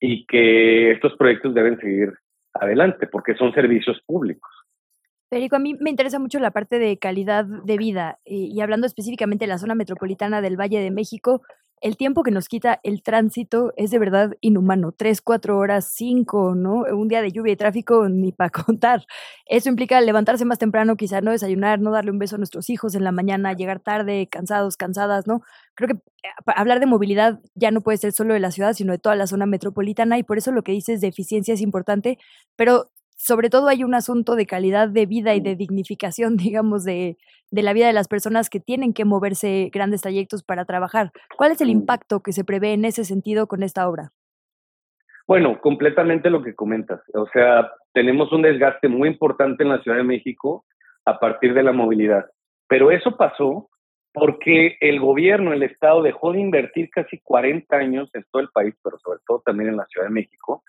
y 0.00 0.26
que 0.26 0.92
estos 0.92 1.16
proyectos 1.16 1.54
deben 1.54 1.78
seguir 1.78 2.12
adelante 2.54 3.06
porque 3.06 3.34
son 3.34 3.52
servicios 3.52 4.00
públicos. 4.06 4.50
Federico, 5.30 5.56
a 5.56 5.60
mí 5.60 5.74
me 5.80 5.90
interesa 5.90 6.18
mucho 6.18 6.38
la 6.38 6.50
parte 6.50 6.78
de 6.78 6.98
calidad 6.98 7.44
de 7.44 7.76
vida 7.78 8.18
y 8.24 8.60
hablando 8.60 8.86
específicamente 8.86 9.44
de 9.44 9.48
la 9.48 9.58
zona 9.58 9.74
metropolitana 9.74 10.42
del 10.42 10.60
Valle 10.60 10.80
de 10.80 10.90
México, 10.90 11.42
el 11.82 11.96
tiempo 11.96 12.22
que 12.22 12.30
nos 12.30 12.48
quita 12.48 12.80
el 12.84 13.02
tránsito 13.02 13.72
es 13.76 13.90
de 13.90 13.98
verdad 13.98 14.32
inhumano. 14.40 14.92
Tres, 14.92 15.20
cuatro 15.20 15.58
horas, 15.58 15.90
cinco, 15.92 16.54
¿no? 16.54 16.84
Un 16.84 17.08
día 17.08 17.20
de 17.20 17.32
lluvia 17.32 17.52
y 17.52 17.56
tráfico 17.56 18.08
ni 18.08 18.30
para 18.32 18.50
contar. 18.66 19.04
Eso 19.46 19.68
implica 19.68 20.00
levantarse 20.00 20.44
más 20.44 20.58
temprano, 20.58 20.96
quizá 20.96 21.20
no 21.20 21.32
desayunar, 21.32 21.80
no 21.80 21.90
darle 21.90 22.12
un 22.12 22.18
beso 22.18 22.36
a 22.36 22.38
nuestros 22.38 22.70
hijos 22.70 22.94
en 22.94 23.02
la 23.04 23.10
mañana, 23.10 23.52
llegar 23.52 23.80
tarde, 23.80 24.28
cansados, 24.30 24.76
cansadas, 24.76 25.26
¿no? 25.26 25.42
Creo 25.74 25.88
que 25.88 25.94
eh, 25.94 26.28
hablar 26.56 26.78
de 26.78 26.86
movilidad 26.86 27.40
ya 27.54 27.72
no 27.72 27.80
puede 27.80 27.98
ser 27.98 28.12
solo 28.12 28.32
de 28.32 28.40
la 28.40 28.52
ciudad, 28.52 28.74
sino 28.74 28.92
de 28.92 28.98
toda 28.98 29.16
la 29.16 29.26
zona 29.26 29.46
metropolitana 29.46 30.18
y 30.18 30.22
por 30.22 30.38
eso 30.38 30.52
lo 30.52 30.62
que 30.62 30.72
dices 30.72 31.00
de 31.00 31.08
eficiencia 31.08 31.52
es 31.54 31.60
importante, 31.60 32.16
pero 32.56 32.92
sobre 33.22 33.50
todo 33.50 33.68
hay 33.68 33.84
un 33.84 33.94
asunto 33.94 34.34
de 34.34 34.46
calidad 34.46 34.88
de 34.88 35.06
vida 35.06 35.32
y 35.36 35.40
de 35.40 35.54
dignificación, 35.54 36.36
digamos, 36.36 36.84
de, 36.84 37.16
de, 37.52 37.62
la 37.62 37.72
vida 37.72 37.86
de 37.86 37.92
las 37.92 38.08
personas 38.08 38.50
que 38.50 38.58
tienen 38.58 38.92
que 38.92 39.04
moverse 39.04 39.70
grandes 39.72 40.02
trayectos 40.02 40.42
para 40.42 40.64
trabajar. 40.64 41.12
¿Cuál 41.36 41.52
es 41.52 41.60
el 41.60 41.70
impacto 41.70 42.20
que 42.20 42.32
se 42.32 42.42
prevé 42.42 42.72
en 42.72 42.84
ese 42.84 43.04
sentido 43.04 43.46
con 43.46 43.62
esta 43.62 43.88
obra? 43.88 44.10
Bueno, 45.28 45.60
completamente 45.60 46.30
lo 46.30 46.42
que 46.42 46.56
comentas. 46.56 47.00
O 47.14 47.28
sea, 47.32 47.70
tenemos 47.92 48.32
un 48.32 48.42
desgaste 48.42 48.88
muy 48.88 49.08
importante 49.08 49.62
en 49.62 49.68
la 49.68 49.80
Ciudad 49.80 49.98
de 49.98 50.02
México 50.02 50.64
a 51.04 51.20
partir 51.20 51.54
de 51.54 51.62
la 51.62 51.72
movilidad. 51.72 52.26
Pero 52.66 52.90
eso 52.90 53.16
pasó 53.16 53.70
porque 54.12 54.76
el 54.80 54.98
gobierno, 54.98 55.52
el 55.52 55.62
Estado 55.62 56.02
dejó 56.02 56.32
de 56.32 56.40
invertir 56.40 56.90
casi 56.90 57.20
40 57.20 57.76
años 57.76 58.10
en 58.14 58.24
todo 58.32 58.42
el 58.42 58.48
país, 58.48 58.74
pero 58.82 58.98
sobre 58.98 59.20
todo 59.24 59.42
también 59.46 59.70
en 59.70 59.76
la 59.76 59.86
Ciudad 59.86 60.08
de 60.08 60.12
México, 60.12 60.64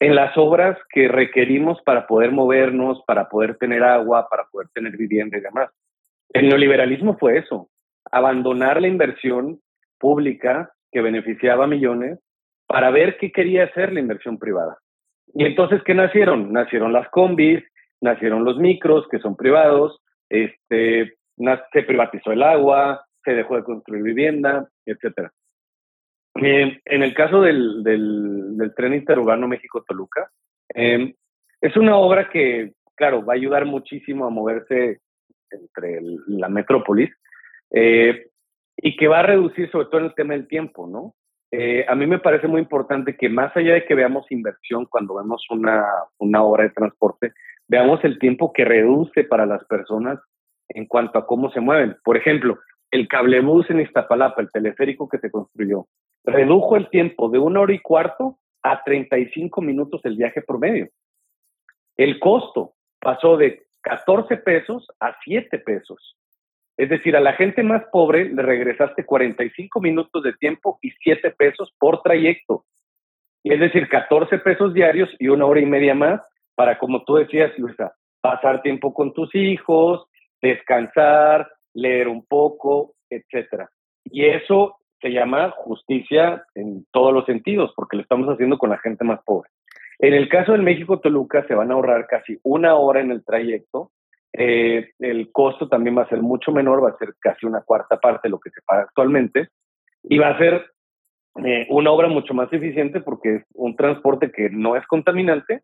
en 0.00 0.14
las 0.14 0.36
obras 0.36 0.78
que 0.90 1.08
requerimos 1.08 1.80
para 1.82 2.06
poder 2.06 2.32
movernos, 2.32 3.02
para 3.06 3.28
poder 3.28 3.56
tener 3.56 3.82
agua, 3.82 4.28
para 4.28 4.44
poder 4.44 4.68
tener 4.74 4.96
vivienda 4.96 5.38
y 5.38 5.40
demás. 5.40 5.70
El 6.30 6.48
neoliberalismo 6.48 7.16
fue 7.18 7.38
eso, 7.38 7.70
abandonar 8.10 8.80
la 8.80 8.88
inversión 8.88 9.60
pública 9.98 10.70
que 10.92 11.00
beneficiaba 11.00 11.64
a 11.64 11.68
millones 11.68 12.18
para 12.66 12.90
ver 12.90 13.16
qué 13.18 13.32
quería 13.32 13.64
hacer 13.64 13.92
la 13.92 14.00
inversión 14.00 14.38
privada. 14.38 14.76
Y 15.34 15.44
entonces, 15.44 15.82
¿qué 15.84 15.94
nacieron? 15.94 16.52
Nacieron 16.52 16.92
las 16.92 17.08
combis, 17.10 17.62
nacieron 18.00 18.44
los 18.44 18.58
micros, 18.58 19.06
que 19.08 19.18
son 19.18 19.36
privados, 19.36 20.00
este, 20.28 21.14
se 21.72 21.82
privatizó 21.82 22.32
el 22.32 22.42
agua, 22.42 23.04
se 23.24 23.34
dejó 23.34 23.56
de 23.56 23.64
construir 23.64 24.02
vivienda, 24.02 24.68
etcétera. 24.84 25.32
Eh, 26.42 26.80
en 26.84 27.02
el 27.02 27.14
caso 27.14 27.40
del, 27.40 27.82
del, 27.82 28.72
tren 28.76 28.94
interurbano 28.94 29.48
México-Toluca, 29.48 30.30
eh, 30.74 31.14
es 31.60 31.76
una 31.76 31.96
obra 31.96 32.28
que, 32.28 32.72
claro, 32.94 33.24
va 33.24 33.34
a 33.34 33.36
ayudar 33.36 33.64
muchísimo 33.64 34.26
a 34.26 34.30
moverse 34.30 35.00
entre 35.50 36.00
la 36.26 36.48
metrópolis 36.48 37.10
eh, 37.70 38.26
y 38.76 38.96
que 38.96 39.08
va 39.08 39.20
a 39.20 39.26
reducir 39.26 39.70
sobre 39.70 39.86
todo 39.86 40.00
el 40.00 40.14
tema 40.14 40.34
del 40.34 40.48
tiempo, 40.48 40.86
¿no? 40.86 41.14
a 41.88 41.94
mí 41.94 42.06
me 42.06 42.18
parece 42.18 42.48
muy 42.48 42.60
importante 42.60 43.16
que 43.16 43.30
más 43.30 43.56
allá 43.56 43.72
de 43.72 43.86
que 43.86 43.94
veamos 43.94 44.30
inversión 44.30 44.84
cuando 44.84 45.14
vemos 45.14 45.42
una, 45.48 45.86
una 46.18 46.42
obra 46.42 46.64
de 46.64 46.70
transporte, 46.70 47.32
veamos 47.66 48.04
el 48.04 48.18
tiempo 48.18 48.52
que 48.52 48.66
reduce 48.66 49.24
para 49.24 49.46
las 49.46 49.64
personas 49.64 50.18
en 50.68 50.84
cuanto 50.84 51.18
a 51.18 51.26
cómo 51.26 51.50
se 51.52 51.60
mueven. 51.60 51.96
Por 52.04 52.18
ejemplo, 52.18 52.58
el 52.90 53.08
cablebús 53.08 53.70
en 53.70 53.80
Iztapalapa, 53.80 54.42
el 54.42 54.50
teleférico 54.50 55.08
que 55.08 55.18
se 55.18 55.30
construyó, 55.30 55.86
redujo 56.26 56.76
el 56.76 56.90
tiempo 56.90 57.28
de 57.28 57.38
una 57.38 57.60
hora 57.60 57.72
y 57.72 57.78
cuarto 57.78 58.38
a 58.62 58.82
35 58.82 59.62
minutos 59.62 60.00
el 60.04 60.16
viaje 60.16 60.42
promedio. 60.42 60.88
El 61.96 62.18
costo 62.18 62.74
pasó 63.00 63.36
de 63.36 63.62
14 63.82 64.36
pesos 64.38 64.86
a 65.00 65.16
7 65.24 65.58
pesos. 65.60 66.16
Es 66.76 66.90
decir, 66.90 67.16
a 67.16 67.20
la 67.20 67.32
gente 67.32 67.62
más 67.62 67.84
pobre 67.90 68.28
le 68.28 68.42
regresaste 68.42 69.06
45 69.06 69.80
minutos 69.80 70.22
de 70.22 70.34
tiempo 70.34 70.78
y 70.82 70.90
7 70.90 71.30
pesos 71.30 71.72
por 71.78 72.02
trayecto. 72.02 72.64
Es 73.44 73.60
decir, 73.60 73.88
14 73.88 74.38
pesos 74.40 74.74
diarios 74.74 75.08
y 75.18 75.28
una 75.28 75.46
hora 75.46 75.60
y 75.60 75.66
media 75.66 75.94
más 75.94 76.20
para, 76.56 76.78
como 76.78 77.04
tú 77.04 77.14
decías, 77.14 77.56
Luisa, 77.58 77.94
pasar 78.20 78.60
tiempo 78.62 78.92
con 78.92 79.14
tus 79.14 79.32
hijos, 79.34 80.04
descansar, 80.42 81.48
leer 81.72 82.08
un 82.08 82.26
poco, 82.26 82.94
etcétera. 83.08 83.70
Y 84.04 84.26
eso 84.26 84.76
se 85.00 85.10
llama 85.10 85.50
justicia 85.50 86.44
en 86.54 86.86
todos 86.90 87.12
los 87.12 87.24
sentidos, 87.26 87.72
porque 87.76 87.96
lo 87.96 88.02
estamos 88.02 88.28
haciendo 88.28 88.58
con 88.58 88.70
la 88.70 88.78
gente 88.78 89.04
más 89.04 89.20
pobre. 89.24 89.50
En 89.98 90.14
el 90.14 90.28
caso 90.28 90.52
del 90.52 90.62
México-Toluca 90.62 91.46
se 91.46 91.54
van 91.54 91.70
a 91.70 91.74
ahorrar 91.74 92.06
casi 92.06 92.38
una 92.42 92.76
hora 92.76 93.00
en 93.00 93.10
el 93.10 93.24
trayecto. 93.24 93.92
Eh, 94.32 94.90
el 94.98 95.32
costo 95.32 95.68
también 95.68 95.96
va 95.96 96.02
a 96.02 96.08
ser 96.08 96.20
mucho 96.20 96.52
menor, 96.52 96.84
va 96.84 96.90
a 96.90 96.98
ser 96.98 97.14
casi 97.18 97.46
una 97.46 97.62
cuarta 97.62 97.98
parte 97.98 98.28
de 98.28 98.30
lo 98.30 98.38
que 98.38 98.50
se 98.50 98.60
paga 98.62 98.82
actualmente. 98.82 99.48
Y 100.02 100.18
va 100.18 100.28
a 100.28 100.38
ser 100.38 100.66
eh, 101.44 101.66
una 101.70 101.90
obra 101.90 102.08
mucho 102.08 102.34
más 102.34 102.52
eficiente 102.52 103.00
porque 103.00 103.36
es 103.36 103.44
un 103.54 103.76
transporte 103.76 104.30
que 104.30 104.50
no 104.50 104.76
es 104.76 104.86
contaminante 104.86 105.62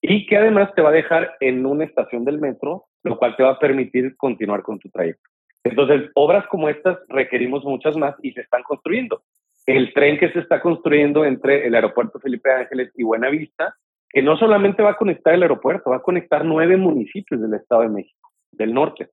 y 0.00 0.26
que 0.26 0.36
además 0.36 0.74
te 0.74 0.82
va 0.82 0.90
a 0.90 0.92
dejar 0.92 1.34
en 1.40 1.64
una 1.64 1.84
estación 1.84 2.24
del 2.24 2.38
metro, 2.38 2.84
lo 3.02 3.18
cual 3.18 3.36
te 3.36 3.42
va 3.42 3.52
a 3.52 3.58
permitir 3.58 4.16
continuar 4.16 4.62
con 4.62 4.78
tu 4.78 4.90
trayecto. 4.90 5.30
Entonces, 5.64 6.10
obras 6.14 6.46
como 6.48 6.68
estas 6.68 6.98
requerimos 7.08 7.64
muchas 7.64 7.96
más 7.96 8.14
y 8.22 8.32
se 8.32 8.42
están 8.42 8.62
construyendo. 8.62 9.22
El 9.66 9.94
tren 9.94 10.18
que 10.18 10.30
se 10.30 10.40
está 10.40 10.60
construyendo 10.60 11.24
entre 11.24 11.66
el 11.66 11.74
aeropuerto 11.74 12.20
Felipe 12.20 12.52
Ángeles 12.52 12.92
y 12.94 13.02
Buenavista, 13.02 13.74
que 14.10 14.22
no 14.22 14.36
solamente 14.36 14.82
va 14.82 14.90
a 14.90 14.96
conectar 14.96 15.32
el 15.32 15.42
aeropuerto, 15.42 15.90
va 15.90 15.96
a 15.96 16.02
conectar 16.02 16.44
nueve 16.44 16.76
municipios 16.76 17.40
del 17.40 17.54
Estado 17.54 17.82
de 17.82 17.88
México, 17.88 18.30
del 18.52 18.74
norte. 18.74 19.08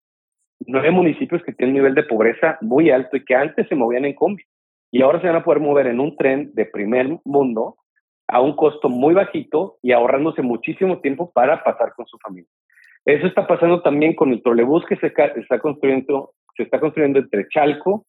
Nueve 0.67 0.91
municipios 0.91 1.41
que 1.43 1.53
tienen 1.53 1.73
un 1.73 1.81
nivel 1.81 1.95
de 1.95 2.03
pobreza 2.03 2.57
muy 2.61 2.91
alto 2.91 3.15
y 3.15 3.23
que 3.23 3.33
antes 3.33 3.67
se 3.67 3.75
movían 3.75 4.05
en 4.05 4.13
combi. 4.13 4.43
Y 4.91 5.01
ahora 5.01 5.21
se 5.21 5.27
van 5.27 5.37
a 5.37 5.43
poder 5.43 5.61
mover 5.61 5.87
en 5.87 6.01
un 6.01 6.17
tren 6.17 6.51
de 6.53 6.65
primer 6.65 7.17
mundo 7.23 7.77
a 8.27 8.41
un 8.41 8.55
costo 8.55 8.89
muy 8.89 9.13
bajito 9.13 9.77
y 9.81 9.93
ahorrándose 9.93 10.41
muchísimo 10.41 10.99
tiempo 10.99 11.31
para 11.31 11.63
pasar 11.63 11.93
con 11.95 12.05
su 12.05 12.17
familia. 12.17 12.49
Eso 13.05 13.27
está 13.27 13.47
pasando 13.47 13.81
también 13.81 14.15
con 14.15 14.31
el 14.31 14.43
trolebús 14.43 14.85
que 14.85 14.95
se 14.97 15.07
está 15.07 15.59
construyendo, 15.59 16.33
se 16.55 16.63
está 16.63 16.79
construyendo 16.79 17.19
entre 17.19 17.47
Chalco 17.49 18.05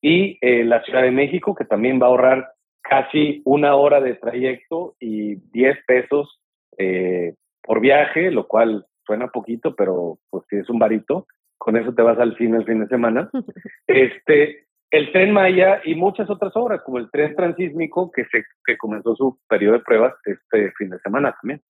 y 0.00 0.38
eh, 0.40 0.64
la 0.64 0.82
Ciudad 0.82 1.02
de 1.02 1.12
México, 1.12 1.54
que 1.54 1.64
también 1.64 2.00
va 2.00 2.06
a 2.06 2.10
ahorrar 2.10 2.48
casi 2.82 3.40
una 3.44 3.76
hora 3.76 4.00
de 4.00 4.14
trayecto 4.14 4.96
y 4.98 5.36
10 5.52 5.78
pesos 5.86 6.40
eh, 6.78 7.34
por 7.62 7.80
viaje, 7.80 8.30
lo 8.30 8.48
cual 8.48 8.84
suena 9.06 9.28
poquito, 9.28 9.74
pero 9.76 10.18
pues 10.30 10.44
si 10.50 10.56
es 10.56 10.68
un 10.68 10.78
varito, 10.78 11.26
con 11.58 11.76
eso 11.76 11.94
te 11.94 12.02
vas 12.02 12.18
al 12.18 12.36
cine 12.36 12.58
el 12.58 12.64
fin 12.64 12.80
de 12.80 12.88
semana. 12.88 13.30
este, 13.86 14.66
el 14.90 15.12
tren 15.12 15.32
Maya 15.32 15.80
y 15.84 15.94
muchas 15.94 16.28
otras 16.28 16.52
obras, 16.56 16.82
como 16.84 16.98
el 16.98 17.10
tren 17.10 17.34
transísmico 17.36 18.10
que, 18.10 18.24
se, 18.26 18.44
que 18.64 18.76
comenzó 18.76 19.14
su 19.14 19.38
periodo 19.48 19.74
de 19.74 19.84
pruebas 19.84 20.14
este 20.24 20.72
fin 20.72 20.90
de 20.90 20.98
semana 20.98 21.34
también. 21.40 21.62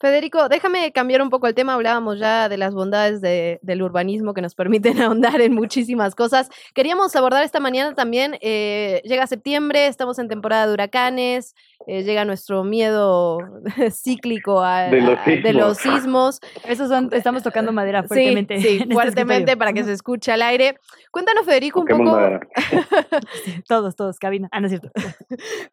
Federico, 0.00 0.48
déjame 0.48 0.92
cambiar 0.92 1.20
un 1.20 1.28
poco 1.28 1.46
el 1.46 1.54
tema. 1.54 1.74
Hablábamos 1.74 2.18
ya 2.18 2.48
de 2.48 2.56
las 2.56 2.72
bondades 2.72 3.20
del 3.20 3.82
urbanismo 3.82 4.32
que 4.32 4.40
nos 4.40 4.54
permiten 4.60 5.00
ahondar 5.00 5.40
en 5.42 5.54
muchísimas 5.54 6.14
cosas. 6.14 6.48
Queríamos 6.74 7.14
abordar 7.16 7.44
esta 7.44 7.60
mañana 7.60 7.94
también, 7.94 8.38
eh, 8.40 9.02
llega 9.04 9.26
septiembre, 9.26 9.86
estamos 9.86 10.18
en 10.18 10.28
temporada 10.28 10.66
de 10.66 10.72
huracanes, 10.72 11.54
eh, 11.86 12.02
llega 12.02 12.24
nuestro 12.24 12.62
miedo 12.62 13.38
cíclico 13.90 14.62
a, 14.62 14.84
de, 14.84 15.52
los 15.52 15.78
sismos. 15.78 16.40
Esos 16.64 16.88
son, 16.88 17.10
estamos 17.12 17.42
tocando 17.42 17.72
madera 17.72 18.02
fuertemente. 18.02 18.60
Sí, 18.60 18.78
este 18.82 18.94
fuertemente 18.94 19.56
para 19.56 19.72
que 19.72 19.84
se 19.84 19.92
escuche 19.92 20.32
al 20.32 20.42
aire. 20.42 20.78
Cuéntanos, 21.10 21.44
Federico, 21.44 21.80
un 21.80 21.86
poco. 21.86 22.18
todos, 23.68 23.96
todos, 23.96 24.18
cabina. 24.18 24.48
Ah, 24.52 24.60
no 24.60 24.66
es 24.66 24.72
cierto. 24.72 24.90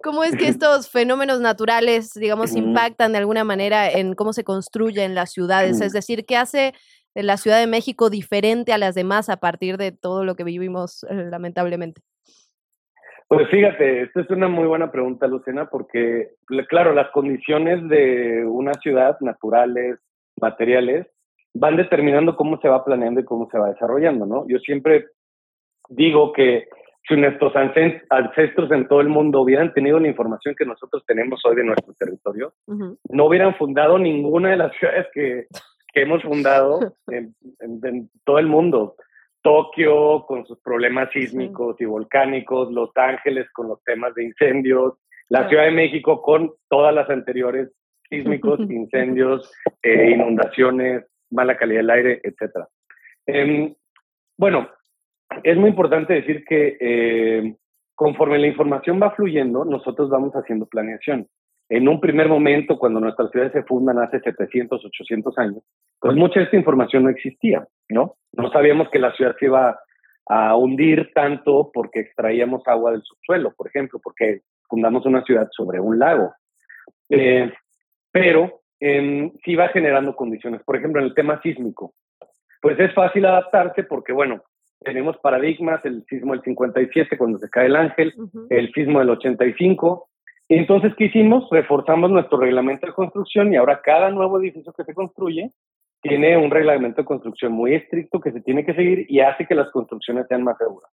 ¿Cómo 0.02 0.24
es 0.24 0.36
que 0.36 0.48
estos 0.48 0.90
fenómenos 0.90 1.40
naturales, 1.40 2.14
digamos, 2.14 2.56
impactan 2.56 3.12
de 3.12 3.20
alguna 3.20 3.44
manera 3.44 3.90
en 3.90 4.16
cómo 4.18 4.34
se 4.34 4.44
construyen 4.44 5.16
las 5.16 5.32
ciudades, 5.32 5.80
es 5.80 5.94
decir, 5.94 6.26
qué 6.26 6.36
hace 6.36 6.74
la 7.16 7.38
Ciudad 7.38 7.60
de 7.60 7.68
México 7.68 8.10
diferente 8.10 8.74
a 8.74 8.78
las 8.78 8.94
demás 8.96 9.30
a 9.30 9.38
partir 9.38 9.78
de 9.78 9.94
todo 9.94 10.26
lo 10.26 10.36
que 10.36 10.44
vivimos 10.44 11.06
eh, 11.10 11.28
lamentablemente. 11.32 12.02
Pues 13.28 13.50
fíjate, 13.50 14.04
esta 14.04 14.22
es 14.22 14.30
una 14.30 14.48
muy 14.48 14.68
buena 14.68 14.90
pregunta, 14.90 15.28
Luciana, 15.28 15.70
porque, 15.70 16.32
claro, 16.70 16.94
las 16.94 17.10
condiciones 17.12 17.88
de 17.90 18.46
una 18.46 18.74
ciudad, 18.76 19.18
naturales, 19.20 20.00
materiales, 20.40 21.08
van 21.54 21.76
determinando 21.76 22.38
cómo 22.38 22.60
se 22.62 22.70
va 22.70 22.86
planeando 22.86 23.20
y 23.20 23.26
cómo 23.26 23.50
se 23.52 23.58
va 23.58 23.70
desarrollando, 23.70 24.26
¿no? 24.26 24.48
Yo 24.48 24.60
siempre 24.60 25.08
digo 25.90 26.32
que 26.32 26.70
si 27.08 27.16
nuestros 27.16 27.54
ancestros 27.56 28.72
en 28.72 28.88
todo 28.88 29.00
el 29.02 29.08
mundo 29.08 29.42
hubieran 29.42 29.74
tenido 29.74 30.00
la 30.00 30.10
información 30.10 30.56
que 30.58 30.66
nosotros 30.66 31.04
tenemos 31.06 31.42
hoy 31.46 31.56
de 31.56 31.64
nuestro 31.64 31.94
territorio, 31.94 32.54
no 32.68 33.26
hubieran 33.26 33.56
fundado 33.56 33.98
ninguna 33.98 34.50
de 34.50 34.58
las 34.58 34.76
ciudades 34.78 35.08
que, 35.14 35.48
hemos 35.94 36.22
fundado 36.22 36.80
en, 37.08 38.10
todo 38.24 38.40
el 38.40 38.48
mundo. 38.48 38.96
Tokio 39.42 40.26
con 40.28 40.46
sus 40.46 40.60
problemas 40.60 41.10
sísmicos 41.12 41.80
y 41.80 41.86
volcánicos, 41.86 42.72
Los 42.72 42.90
Ángeles 42.96 43.50
con 43.54 43.70
los 43.70 43.82
temas 43.84 44.14
de 44.14 44.26
incendios, 44.26 44.96
la 45.30 45.48
Ciudad 45.48 45.64
de 45.64 45.72
México 45.72 46.22
con 46.22 46.52
todas 46.70 46.94
las 46.94 47.10
anteriores 47.10 47.72
sísmicos, 48.10 48.60
incendios, 48.70 49.52
eh, 49.82 50.12
inundaciones, 50.12 51.06
mala 51.32 51.56
calidad 51.56 51.80
del 51.80 51.90
aire, 51.90 52.22
etcétera. 52.24 52.68
Em, 53.26 53.74
bueno, 54.38 54.70
es 55.44 55.58
muy 55.58 55.70
importante 55.70 56.14
decir 56.14 56.44
que 56.46 56.78
eh, 56.80 57.56
conforme 57.96 58.40
la 58.40 58.48
información 58.48 59.02
va 59.02 59.12
fluyendo, 59.12 59.66
nosotros 59.66 60.10
vamos 60.10 60.34
haciendo 60.34 60.66
planeación. 60.66 61.28
En 61.70 61.90
un 61.90 62.00
primer 62.00 62.30
momento, 62.30 62.78
cuando 62.78 63.00
nuestras 63.00 63.30
ciudades 63.32 63.52
se 63.52 63.64
fundan 63.64 64.00
hace 64.00 64.20
700, 64.22 64.86
800 64.86 65.38
años, 65.38 65.64
pues 66.00 66.16
mucha 66.16 66.40
de 66.40 66.46
esta 66.46 66.58
información 66.58 67.04
no 67.04 67.10
existía, 67.10 67.68
¿no? 67.90 68.16
No 68.34 68.50
sabíamos 68.52 68.90
que 68.90 69.00
la 69.00 69.12
ciudad 69.14 69.36
se 69.38 69.48
iba 69.48 69.78
a 70.30 70.56
hundir 70.56 71.12
tanto 71.14 71.72
porque 71.74 72.02
extraíamos 72.02 72.66
agua 72.68 72.92
del 72.92 73.02
subsuelo, 73.04 73.54
por 73.56 73.68
ejemplo, 73.68 74.00
porque 74.02 74.42
fundamos 74.70 75.06
una 75.06 75.24
ciudad 75.24 75.48
sobre 75.52 75.80
un 75.80 76.00
lago. 76.00 76.34
Eh, 77.10 77.52
pero 78.12 78.62
eh, 78.80 79.32
sí 79.44 79.56
va 79.56 79.70
generando 79.70 80.16
condiciones. 80.16 80.62
Por 80.64 80.76
ejemplo, 80.76 81.02
en 81.02 81.08
el 81.08 81.14
tema 81.14 81.42
sísmico, 81.42 81.94
pues 82.62 82.80
es 82.80 82.94
fácil 82.94 83.26
adaptarse 83.26 83.84
porque, 83.84 84.14
bueno, 84.14 84.44
tenemos 84.80 85.18
paradigmas, 85.18 85.84
el 85.86 86.04
sismo 86.06 86.34
del 86.34 86.44
57 86.44 87.18
cuando 87.18 87.40
se 87.40 87.50
cae 87.50 87.68
el 87.68 87.76
ángel, 87.76 88.14
el 88.50 88.72
sismo 88.74 89.00
del 89.00 89.10
85. 89.10 90.10
Y 90.50 90.56
entonces, 90.56 90.94
¿qué 90.98 91.06
hicimos? 91.06 91.48
Reforzamos 91.52 92.10
nuestro 92.10 92.40
reglamento 92.40 92.88
de 92.88 92.94
construcción 92.94 93.54
y 93.54 93.58
ahora 93.58 93.82
cada 93.84 94.10
nuevo 94.12 94.40
edificio 94.40 94.72
que 94.74 94.84
se 94.84 94.94
construye 94.94 95.52
tiene 96.02 96.38
un 96.38 96.52
reglamento 96.52 97.02
de 97.02 97.06
construcción 97.06 97.52
muy 97.52 97.74
estricto 97.74 98.22
que 98.22 98.32
se 98.32 98.42
tiene 98.42 98.66
que 98.66 98.74
seguir 98.74 99.06
y 99.10 99.20
hace 99.20 99.46
que 99.46 99.56
las 99.56 99.70
construcciones 99.72 100.28
sean 100.28 100.44
más 100.44 100.58
seguras. 100.58 100.90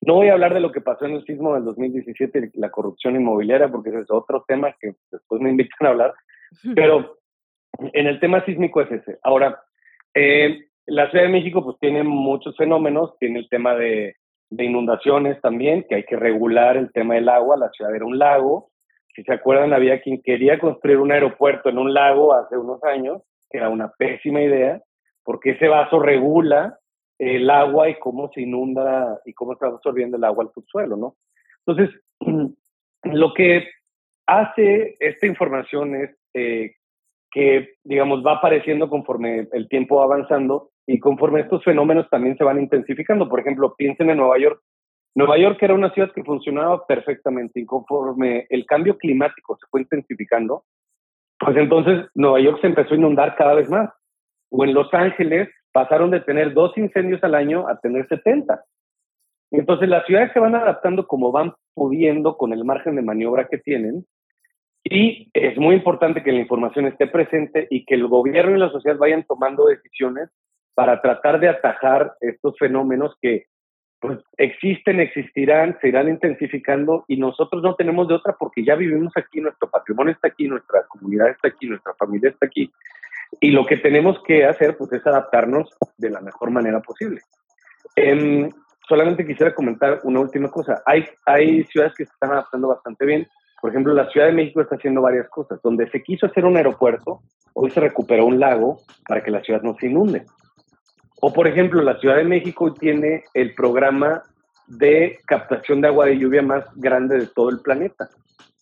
No 0.00 0.14
voy 0.14 0.28
a 0.28 0.34
hablar 0.34 0.54
de 0.54 0.60
lo 0.60 0.70
que 0.72 0.80
pasó 0.80 1.06
en 1.06 1.12
el 1.12 1.24
sismo 1.24 1.54
del 1.54 1.64
2017, 1.64 2.50
la 2.54 2.70
corrupción 2.70 3.16
inmobiliaria, 3.16 3.68
porque 3.68 3.90
ese 3.90 4.00
es 4.00 4.10
otro 4.10 4.44
tema 4.46 4.74
que 4.80 4.94
después 5.10 5.40
me 5.40 5.50
invitan 5.50 5.86
a 5.86 5.90
hablar, 5.90 6.14
pero 6.74 7.18
en 7.78 8.06
el 8.06 8.20
tema 8.20 8.44
sísmico 8.44 8.80
es 8.80 8.92
ese. 8.92 9.18
Ahora, 9.22 9.60
eh, 10.14 10.66
la 10.86 11.10
Ciudad 11.10 11.24
de 11.24 11.32
México 11.32 11.64
pues 11.64 11.78
tiene 11.80 12.02
muchos 12.02 12.56
fenómenos, 12.56 13.16
tiene 13.18 13.40
el 13.40 13.48
tema 13.48 13.74
de, 13.74 14.16
inundaciones 14.50 15.40
también, 15.40 15.84
que 15.88 15.96
hay 15.96 16.04
que 16.04 16.16
regular 16.16 16.76
el 16.76 16.92
tema 16.92 17.14
del 17.14 17.28
agua, 17.28 17.56
la 17.56 17.70
ciudad 17.70 17.94
era 17.94 18.04
un 18.04 18.18
lago, 18.18 18.70
si 19.14 19.24
se 19.24 19.32
acuerdan 19.32 19.72
había 19.72 20.00
quien 20.00 20.22
quería 20.22 20.60
construir 20.60 20.98
un 20.98 21.10
aeropuerto 21.10 21.70
en 21.70 21.78
un 21.78 21.92
lago 21.92 22.34
hace 22.34 22.56
unos 22.56 22.82
años, 22.84 23.22
que 23.50 23.58
era 23.58 23.68
una 23.68 23.92
pésima 23.98 24.42
idea, 24.42 24.80
porque 25.24 25.50
ese 25.52 25.66
vaso 25.66 25.98
regula 25.98 26.78
el 27.18 27.50
agua 27.50 27.88
y 27.88 27.98
cómo 27.98 28.30
se 28.32 28.42
inunda 28.42 29.20
y 29.24 29.32
cómo 29.32 29.54
está 29.54 29.66
absorbiendo 29.66 30.16
el 30.16 30.24
agua 30.24 30.44
al 30.44 30.52
subsuelo, 30.52 30.96
¿no? 30.96 31.16
Entonces, 31.66 32.00
lo 33.04 33.34
que 33.34 33.68
hace 34.26 34.96
esta 35.00 35.26
información 35.26 35.96
es 35.96 36.16
eh, 36.34 36.74
que, 37.30 37.74
digamos, 37.82 38.24
va 38.24 38.34
apareciendo 38.34 38.88
conforme 38.88 39.48
el 39.52 39.68
tiempo 39.68 39.96
va 39.96 40.04
avanzando 40.04 40.70
y 40.86 40.98
conforme 40.98 41.40
estos 41.40 41.64
fenómenos 41.64 42.08
también 42.10 42.36
se 42.36 42.44
van 42.44 42.60
intensificando. 42.60 43.28
Por 43.28 43.40
ejemplo, 43.40 43.74
piensen 43.76 44.10
en 44.10 44.18
Nueva 44.18 44.38
York. 44.38 44.60
Nueva 45.14 45.38
York 45.38 45.58
era 45.62 45.74
una 45.74 45.92
ciudad 45.92 46.12
que 46.12 46.24
funcionaba 46.24 46.86
perfectamente 46.86 47.60
y 47.60 47.66
conforme 47.66 48.46
el 48.50 48.66
cambio 48.66 48.98
climático 48.98 49.56
se 49.56 49.66
fue 49.70 49.82
intensificando, 49.82 50.64
pues 51.38 51.56
entonces 51.56 52.06
Nueva 52.14 52.40
York 52.40 52.58
se 52.60 52.66
empezó 52.66 52.94
a 52.94 52.96
inundar 52.96 53.36
cada 53.36 53.54
vez 53.54 53.70
más. 53.70 53.90
O 54.50 54.64
en 54.64 54.74
Los 54.74 54.92
Ángeles 54.92 55.48
pasaron 55.72 56.10
de 56.10 56.20
tener 56.20 56.52
dos 56.52 56.76
incendios 56.76 57.22
al 57.22 57.34
año 57.34 57.68
a 57.68 57.78
tener 57.80 58.06
70. 58.08 58.64
Entonces 59.52 59.88
las 59.88 60.04
ciudades 60.06 60.32
se 60.32 60.40
van 60.40 60.54
adaptando 60.54 61.06
como 61.06 61.30
van 61.32 61.54
pudiendo 61.74 62.36
con 62.36 62.52
el 62.52 62.64
margen 62.64 62.96
de 62.96 63.02
maniobra 63.02 63.46
que 63.48 63.58
tienen 63.58 64.04
y 64.84 65.30
es 65.32 65.56
muy 65.56 65.76
importante 65.76 66.22
que 66.22 66.32
la 66.32 66.40
información 66.40 66.86
esté 66.86 67.06
presente 67.06 67.66
y 67.70 67.86
que 67.86 67.94
el 67.94 68.06
gobierno 68.06 68.54
y 68.54 68.60
la 68.60 68.70
sociedad 68.70 68.98
vayan 68.98 69.24
tomando 69.24 69.66
decisiones 69.66 70.28
para 70.74 71.00
tratar 71.00 71.40
de 71.40 71.48
atajar 71.48 72.14
estos 72.20 72.56
fenómenos 72.58 73.16
que 73.20 73.46
pues 74.00 74.18
existen, 74.36 75.00
existirán, 75.00 75.78
se 75.80 75.88
irán 75.88 76.08
intensificando 76.08 77.04
y 77.08 77.16
nosotros 77.16 77.62
no 77.62 77.74
tenemos 77.74 78.06
de 78.06 78.14
otra 78.14 78.36
porque 78.38 78.64
ya 78.64 78.74
vivimos 78.74 79.12
aquí, 79.16 79.40
nuestro 79.40 79.70
patrimonio 79.70 80.12
está 80.12 80.28
aquí, 80.28 80.46
nuestra 80.46 80.84
comunidad 80.88 81.30
está 81.30 81.48
aquí, 81.48 81.66
nuestra 81.66 81.94
familia 81.94 82.28
está 82.28 82.46
aquí 82.46 82.70
y 83.40 83.50
lo 83.50 83.64
que 83.66 83.76
tenemos 83.76 84.22
que 84.26 84.44
hacer 84.44 84.76
pues 84.76 84.92
es 84.92 85.06
adaptarnos 85.06 85.70
de 85.96 86.10
la 86.10 86.20
mejor 86.20 86.50
manera 86.50 86.80
posible. 86.80 87.20
Em, 87.96 88.50
solamente 88.88 89.26
quisiera 89.26 89.54
comentar 89.54 90.00
una 90.04 90.20
última 90.20 90.50
cosa. 90.50 90.82
Hay, 90.86 91.04
hay 91.26 91.64
ciudades 91.64 91.94
que 91.94 92.04
se 92.04 92.12
están 92.12 92.32
adaptando 92.32 92.68
bastante 92.68 93.06
bien. 93.06 93.26
Por 93.60 93.70
ejemplo, 93.70 93.94
la 93.94 94.10
Ciudad 94.10 94.26
de 94.26 94.32
México 94.32 94.60
está 94.60 94.76
haciendo 94.76 95.00
varias 95.00 95.28
cosas. 95.28 95.60
Donde 95.62 95.88
se 95.90 96.02
quiso 96.02 96.26
hacer 96.26 96.44
un 96.44 96.56
aeropuerto, 96.56 97.20
hoy 97.54 97.70
se 97.70 97.80
recuperó 97.80 98.26
un 98.26 98.38
lago 98.38 98.78
para 99.08 99.22
que 99.22 99.30
la 99.30 99.42
ciudad 99.42 99.62
no 99.62 99.74
se 99.78 99.86
inunde. 99.86 100.24
O, 101.20 101.32
por 101.32 101.46
ejemplo, 101.46 101.82
la 101.82 101.98
Ciudad 101.98 102.16
de 102.16 102.24
México 102.24 102.72
tiene 102.74 103.24
el 103.34 103.54
programa 103.54 104.22
de 104.66 105.18
captación 105.26 105.80
de 105.80 105.88
agua 105.88 106.06
de 106.06 106.18
lluvia 106.18 106.42
más 106.42 106.64
grande 106.76 107.18
de 107.18 107.26
todo 107.26 107.50
el 107.50 107.60
planeta. 107.60 108.08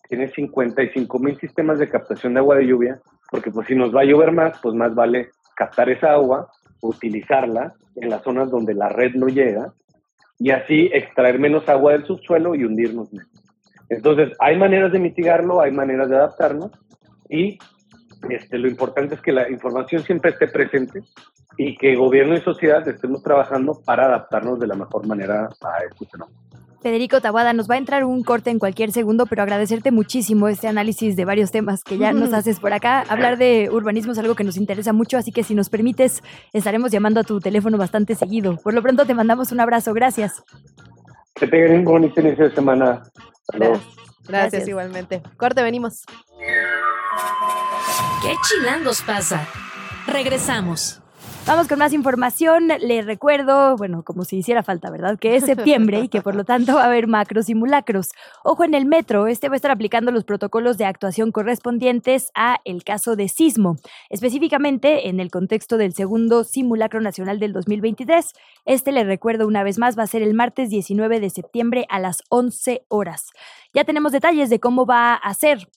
Tiene 0.07 0.29
55 0.31 1.19
mil 1.19 1.37
sistemas 1.39 1.79
de 1.79 1.89
captación 1.89 2.33
de 2.33 2.39
agua 2.39 2.57
de 2.57 2.67
lluvia, 2.67 2.99
porque 3.31 3.51
pues 3.51 3.67
si 3.67 3.75
nos 3.75 3.95
va 3.95 4.01
a 4.01 4.05
llover 4.05 4.31
más, 4.31 4.59
pues 4.61 4.75
más 4.75 4.93
vale 4.93 5.29
captar 5.55 5.89
esa 5.89 6.13
agua, 6.13 6.51
utilizarla 6.81 7.73
en 7.95 8.09
las 8.09 8.23
zonas 8.23 8.49
donde 8.49 8.73
la 8.73 8.89
red 8.89 9.13
no 9.15 9.27
llega 9.27 9.73
y 10.39 10.51
así 10.51 10.89
extraer 10.93 11.39
menos 11.39 11.67
agua 11.69 11.93
del 11.93 12.05
subsuelo 12.05 12.55
y 12.55 12.65
hundirnos 12.65 13.11
menos. 13.13 13.29
Entonces, 13.89 14.35
hay 14.39 14.57
maneras 14.57 14.91
de 14.91 14.99
mitigarlo, 14.99 15.61
hay 15.61 15.71
maneras 15.71 16.09
de 16.09 16.15
adaptarnos 16.15 16.71
y 17.29 17.57
este, 18.29 18.57
lo 18.57 18.67
importante 18.67 19.15
es 19.15 19.21
que 19.21 19.31
la 19.31 19.49
información 19.49 20.03
siempre 20.03 20.31
esté 20.31 20.47
presente 20.47 21.01
y 21.57 21.77
que 21.77 21.95
gobierno 21.95 22.35
y 22.35 22.41
sociedad 22.41 22.87
estemos 22.87 23.21
trabajando 23.23 23.81
para 23.85 24.05
adaptarnos 24.05 24.59
de 24.59 24.67
la 24.67 24.75
mejor 24.75 25.07
manera 25.07 25.49
a 25.61 25.83
este 25.89 26.05
fenómeno. 26.05 26.39
Federico 26.83 27.21
Tabada, 27.21 27.53
nos 27.53 27.69
va 27.69 27.75
a 27.75 27.77
entrar 27.77 28.03
un 28.03 28.23
corte 28.23 28.49
en 28.49 28.59
cualquier 28.59 28.91
segundo, 28.91 29.25
pero 29.25 29.41
agradecerte 29.41 29.91
muchísimo 29.91 30.49
este 30.49 30.67
análisis 30.67 31.15
de 31.15 31.23
varios 31.23 31.49
temas 31.49 31.81
que 31.81 31.97
ya 31.97 32.11
nos 32.11 32.33
haces 32.33 32.59
por 32.59 32.73
acá. 32.73 33.05
Hablar 33.07 33.37
de 33.37 33.69
urbanismo 33.71 34.11
es 34.11 34.19
algo 34.19 34.35
que 34.35 34.43
nos 34.43 34.57
interesa 34.57 34.91
mucho, 34.91 35.17
así 35.17 35.31
que 35.31 35.43
si 35.43 35.55
nos 35.55 35.69
permites, 35.69 36.21
estaremos 36.51 36.91
llamando 36.91 37.21
a 37.21 37.23
tu 37.23 37.39
teléfono 37.39 37.77
bastante 37.77 38.15
seguido. 38.15 38.57
Por 38.57 38.73
lo 38.73 38.81
pronto 38.81 39.05
te 39.05 39.13
mandamos 39.13 39.53
un 39.53 39.61
abrazo, 39.61 39.93
gracias. 39.93 40.43
Que 41.35 41.47
tengan 41.47 41.79
un 41.79 41.85
bonito 41.85 42.19
inicio 42.19 42.49
de 42.49 42.55
semana. 42.55 43.01
Gracias. 43.53 44.03
Gracias, 44.27 44.27
Gracias. 44.27 44.67
igualmente. 44.67 45.21
Corte, 45.37 45.63
venimos. 45.63 46.03
¿Qué 48.23 48.37
chilangos 48.47 49.01
pasa? 49.01 49.45
Regresamos. 50.07 51.01
Vamos 51.45 51.67
con 51.67 51.77
más 51.77 51.91
información. 51.91 52.69
Le 52.79 53.01
recuerdo, 53.01 53.75
bueno, 53.75 54.03
como 54.03 54.23
si 54.23 54.37
hiciera 54.37 54.63
falta, 54.63 54.89
¿verdad? 54.89 55.19
Que 55.19 55.35
es 55.35 55.43
septiembre 55.43 55.99
y 55.99 56.07
que 56.07 56.21
por 56.21 56.33
lo 56.33 56.45
tanto 56.45 56.75
va 56.75 56.83
a 56.83 56.85
haber 56.85 57.07
macros 57.07 57.47
simulacros. 57.47 58.11
Ojo 58.45 58.63
en 58.63 58.75
el 58.75 58.85
metro, 58.85 59.27
este 59.27 59.49
va 59.49 59.55
a 59.55 59.57
estar 59.57 59.71
aplicando 59.71 60.09
los 60.13 60.23
protocolos 60.23 60.77
de 60.77 60.85
actuación 60.85 61.33
correspondientes 61.33 62.31
a 62.33 62.61
el 62.63 62.85
caso 62.85 63.17
de 63.17 63.27
sismo, 63.27 63.75
específicamente 64.09 65.09
en 65.09 65.19
el 65.19 65.29
contexto 65.29 65.75
del 65.75 65.93
segundo 65.93 66.45
simulacro 66.45 67.01
nacional 67.01 67.39
del 67.39 67.51
2023. 67.51 68.31
Este, 68.63 68.93
le 68.93 69.03
recuerdo 69.03 69.47
una 69.47 69.63
vez 69.63 69.77
más, 69.77 69.99
va 69.99 70.03
a 70.03 70.07
ser 70.07 70.21
el 70.21 70.33
martes 70.33 70.69
19 70.69 71.19
de 71.19 71.29
septiembre 71.29 71.85
a 71.89 71.99
las 71.99 72.23
11 72.29 72.85
horas. 72.87 73.31
Ya 73.73 73.83
tenemos 73.83 74.13
detalles 74.13 74.49
de 74.49 74.61
cómo 74.61 74.85
va 74.85 75.15
a 75.15 75.33
ser. 75.33 75.67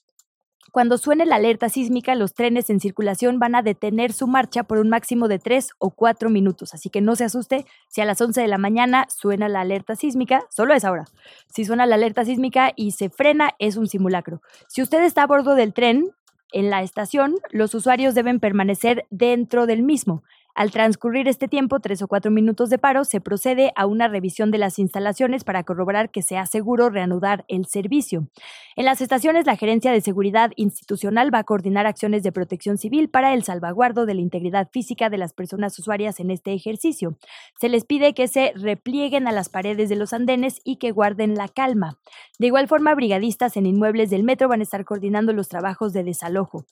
Cuando 0.71 0.97
suene 0.97 1.25
la 1.25 1.35
alerta 1.35 1.69
sísmica, 1.69 2.15
los 2.15 2.33
trenes 2.33 2.69
en 2.69 2.79
circulación 2.79 3.39
van 3.39 3.55
a 3.55 3.61
detener 3.61 4.13
su 4.13 4.27
marcha 4.27 4.63
por 4.63 4.79
un 4.79 4.89
máximo 4.89 5.27
de 5.27 5.39
3 5.39 5.71
o 5.79 5.91
4 5.91 6.29
minutos. 6.29 6.73
Así 6.73 6.89
que 6.89 7.01
no 7.01 7.15
se 7.15 7.23
asuste 7.23 7.65
si 7.87 8.01
a 8.01 8.05
las 8.05 8.19
11 8.21 8.41
de 8.41 8.47
la 8.47 8.57
mañana 8.57 9.07
suena 9.09 9.49
la 9.49 9.61
alerta 9.61 9.95
sísmica, 9.95 10.43
solo 10.49 10.73
es 10.73 10.83
ahora. 10.83 11.05
Si 11.53 11.65
suena 11.65 11.85
la 11.85 11.95
alerta 11.95 12.25
sísmica 12.25 12.73
y 12.75 12.91
se 12.91 13.09
frena, 13.09 13.51
es 13.59 13.77
un 13.77 13.87
simulacro. 13.87 14.41
Si 14.67 14.81
usted 14.81 15.03
está 15.03 15.23
a 15.23 15.27
bordo 15.27 15.55
del 15.55 15.73
tren, 15.73 16.11
en 16.53 16.69
la 16.69 16.81
estación, 16.81 17.35
los 17.51 17.73
usuarios 17.73 18.15
deben 18.15 18.39
permanecer 18.39 19.05
dentro 19.09 19.65
del 19.65 19.83
mismo. 19.83 20.23
Al 20.57 20.71
transcurrir 20.71 21.27
este 21.27 21.47
tiempo, 21.47 21.79
tres 21.79 22.01
o 22.01 22.07
cuatro 22.07 22.31
minutos 22.31 22.71
de 22.71 22.79
paro, 22.79 23.03
se 23.03 23.21
procede 23.21 23.71
a 23.75 23.85
una 23.85 24.07
revisión 24.07 24.49
de 24.49 24.57
las 24.57 24.79
instalaciones 24.79 25.43
para 25.43 25.63
corroborar 25.63 26.09
que 26.09 26.23
sea 26.23 26.47
seguro 26.47 26.89
reanudar 26.89 27.45
el 27.47 27.67
servicio. 27.67 28.27
En 28.75 28.85
las 28.85 28.99
estaciones, 28.99 29.45
la 29.45 29.55
Gerencia 29.55 29.91
de 29.91 30.01
Seguridad 30.01 30.53
Institucional 30.55 31.31
va 31.31 31.37
a 31.37 31.43
coordinar 31.43 31.85
acciones 31.85 32.23
de 32.23 32.31
protección 32.31 32.79
civil 32.79 33.07
para 33.07 33.35
el 33.35 33.43
salvaguardo 33.43 34.07
de 34.07 34.15
la 34.15 34.21
integridad 34.21 34.67
física 34.71 35.11
de 35.11 35.19
las 35.19 35.31
personas 35.31 35.77
usuarias 35.77 36.19
en 36.19 36.31
este 36.31 36.53
ejercicio. 36.53 37.19
Se 37.61 37.69
les 37.69 37.85
pide 37.85 38.15
que 38.15 38.27
se 38.27 38.51
replieguen 38.55 39.27
a 39.27 39.33
las 39.33 39.49
paredes 39.49 39.89
de 39.89 39.95
los 39.95 40.11
andenes 40.11 40.59
y 40.63 40.77
que 40.77 40.89
guarden 40.89 41.35
la 41.35 41.49
calma. 41.49 41.99
De 42.39 42.47
igual 42.47 42.67
forma, 42.67 42.95
brigadistas 42.95 43.57
en 43.57 43.67
inmuebles 43.67 44.09
del 44.09 44.23
metro 44.23 44.49
van 44.49 44.61
a 44.61 44.63
estar 44.63 44.85
coordinando 44.85 45.33
los 45.33 45.49
trabajos 45.49 45.93
de 45.93 46.03
desalojo. 46.03 46.65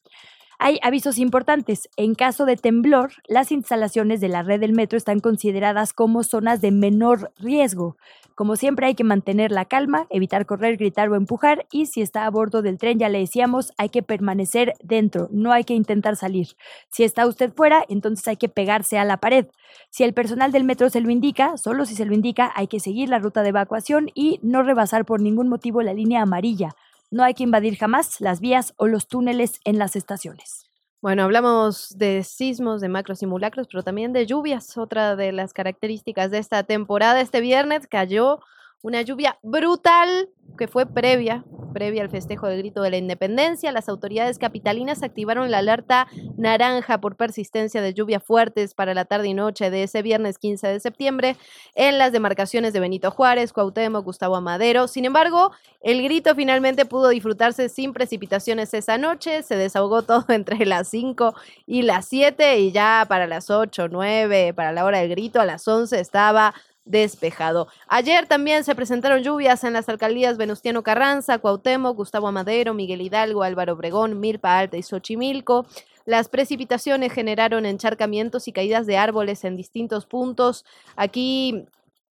Hay 0.57 0.79
avisos 0.81 1.17
importantes. 1.17 1.89
En 1.97 2.15
caso 2.15 2.45
de 2.45 2.55
temblor, 2.55 3.11
las 3.27 3.51
instalaciones 3.51 4.21
de 4.21 4.29
la 4.29 4.43
red 4.43 4.59
del 4.59 4.73
metro 4.73 4.97
están 4.97 5.19
consideradas 5.19 5.93
como 5.93 6.23
zonas 6.23 6.61
de 6.61 6.71
menor 6.71 7.31
riesgo. 7.37 7.97
Como 8.35 8.57
siempre 8.57 8.87
hay 8.87 8.95
que 8.95 9.05
mantener 9.05 9.51
la 9.51 9.63
calma, 9.63 10.07
evitar 10.09 10.45
correr, 10.45 10.75
gritar 10.75 11.09
o 11.09 11.15
empujar 11.15 11.65
y 11.71 11.85
si 11.85 12.01
está 12.01 12.25
a 12.25 12.29
bordo 12.29 12.61
del 12.61 12.77
tren, 12.77 12.99
ya 12.99 13.07
le 13.07 13.19
decíamos, 13.19 13.73
hay 13.77 13.87
que 13.87 14.03
permanecer 14.03 14.73
dentro, 14.83 15.29
no 15.31 15.53
hay 15.53 15.63
que 15.63 15.73
intentar 15.73 16.17
salir. 16.17 16.49
Si 16.89 17.03
está 17.03 17.27
usted 17.27 17.53
fuera, 17.53 17.85
entonces 17.87 18.27
hay 18.27 18.35
que 18.35 18.49
pegarse 18.49 18.97
a 18.97 19.05
la 19.05 19.17
pared. 19.17 19.47
Si 19.89 20.03
el 20.03 20.13
personal 20.13 20.51
del 20.51 20.65
metro 20.65 20.89
se 20.89 20.99
lo 20.99 21.11
indica, 21.11 21.55
solo 21.57 21.85
si 21.85 21.95
se 21.95 22.05
lo 22.05 22.13
indica, 22.13 22.51
hay 22.55 22.67
que 22.67 22.81
seguir 22.81 23.07
la 23.07 23.19
ruta 23.19 23.41
de 23.41 23.49
evacuación 23.49 24.09
y 24.13 24.39
no 24.41 24.63
rebasar 24.63 25.05
por 25.05 25.21
ningún 25.21 25.47
motivo 25.47 25.81
la 25.81 25.93
línea 25.93 26.21
amarilla. 26.21 26.75
No 27.15 27.23
hay 27.23 27.33
que 27.33 27.43
invadir 27.43 27.77
jamás 27.77 28.19
las 28.19 28.41
vías 28.41 28.73
o 28.75 28.87
los 28.87 29.07
túneles 29.07 29.61
en 29.63 29.79
las 29.79 29.95
estaciones. 29.95 30.69
Bueno, 31.01 31.23
hablamos 31.23 31.97
de 31.97 32.25
sismos, 32.25 32.81
de 32.81 32.89
macrosimulacros, 32.89 33.69
pero 33.71 33.83
también 33.83 34.11
de 34.11 34.25
lluvias. 34.25 34.77
Otra 34.77 35.15
de 35.15 35.31
las 35.31 35.53
características 35.53 36.29
de 36.29 36.39
esta 36.39 36.63
temporada, 36.63 37.21
este 37.21 37.39
viernes 37.39 37.87
cayó 37.87 38.41
una 38.81 39.01
lluvia 39.01 39.39
brutal 39.41 40.29
que 40.57 40.67
fue 40.67 40.85
previa, 40.85 41.43
previa 41.73 42.01
al 42.01 42.09
festejo 42.09 42.47
del 42.47 42.59
grito 42.59 42.81
de 42.81 42.89
la 42.89 42.97
independencia. 42.97 43.71
Las 43.71 43.89
autoridades 43.89 44.39
capitalinas 44.39 45.03
activaron 45.03 45.51
la 45.51 45.57
alerta 45.57 46.07
naranja 46.37 47.01
por 47.01 47.17
persistencia 47.17 47.81
de 47.81 47.93
lluvias 47.93 48.23
fuertes 48.23 48.73
para 48.73 48.93
la 48.93 49.05
tarde 49.05 49.27
y 49.27 49.33
noche 49.33 49.69
de 49.69 49.83
ese 49.83 50.01
viernes 50.01 50.37
15 50.37 50.67
de 50.67 50.79
septiembre 50.79 51.35
en 51.73 51.97
las 51.97 52.11
demarcaciones 52.11 52.71
de 52.71 52.79
Benito 52.79 53.11
Juárez, 53.11 53.51
Cuauhtémoc, 53.51 54.05
Gustavo 54.05 54.37
Amadero. 54.37 54.87
Sin 54.87 55.03
embargo, 55.03 55.51
el 55.81 56.01
grito 56.01 56.33
finalmente 56.33 56.85
pudo 56.85 57.09
disfrutarse 57.09 57.67
sin 57.67 57.91
precipitaciones 57.91 58.73
esa 58.73 58.97
noche. 58.97 59.43
Se 59.43 59.57
desahogó 59.57 60.01
todo 60.03 60.25
entre 60.29 60.65
las 60.65 60.87
5 60.87 61.35
y 61.65 61.81
las 61.81 62.05
7 62.07 62.59
y 62.59 62.71
ya 62.71 63.05
para 63.09 63.27
las 63.27 63.49
8, 63.49 63.89
9, 63.89 64.53
para 64.53 64.71
la 64.71 64.85
hora 64.85 64.99
del 64.99 65.09
grito, 65.09 65.41
a 65.41 65.45
las 65.45 65.67
11 65.67 65.99
estaba 65.99 66.53
despejado. 66.85 67.67
Ayer 67.87 68.27
también 68.27 68.63
se 68.63 68.75
presentaron 68.75 69.23
lluvias 69.23 69.63
en 69.63 69.73
las 69.73 69.89
alcaldías 69.89 70.37
Venustiano 70.37 70.83
Carranza, 70.83 71.39
Cuauhtémoc, 71.39 71.97
Gustavo 71.97 72.27
Amadero, 72.27 72.73
Miguel 72.73 73.01
Hidalgo, 73.01 73.43
Álvaro 73.43 73.73
Obregón, 73.73 74.19
Milpa 74.19 74.59
Alta 74.59 74.77
y 74.77 74.83
Xochimilco. 74.83 75.65
Las 76.05 76.29
precipitaciones 76.29 77.11
generaron 77.11 77.65
encharcamientos 77.65 78.47
y 78.47 78.51
caídas 78.51 78.85
de 78.85 78.97
árboles 78.97 79.43
en 79.43 79.57
distintos 79.57 80.05
puntos. 80.05 80.63
Aquí 80.95 81.65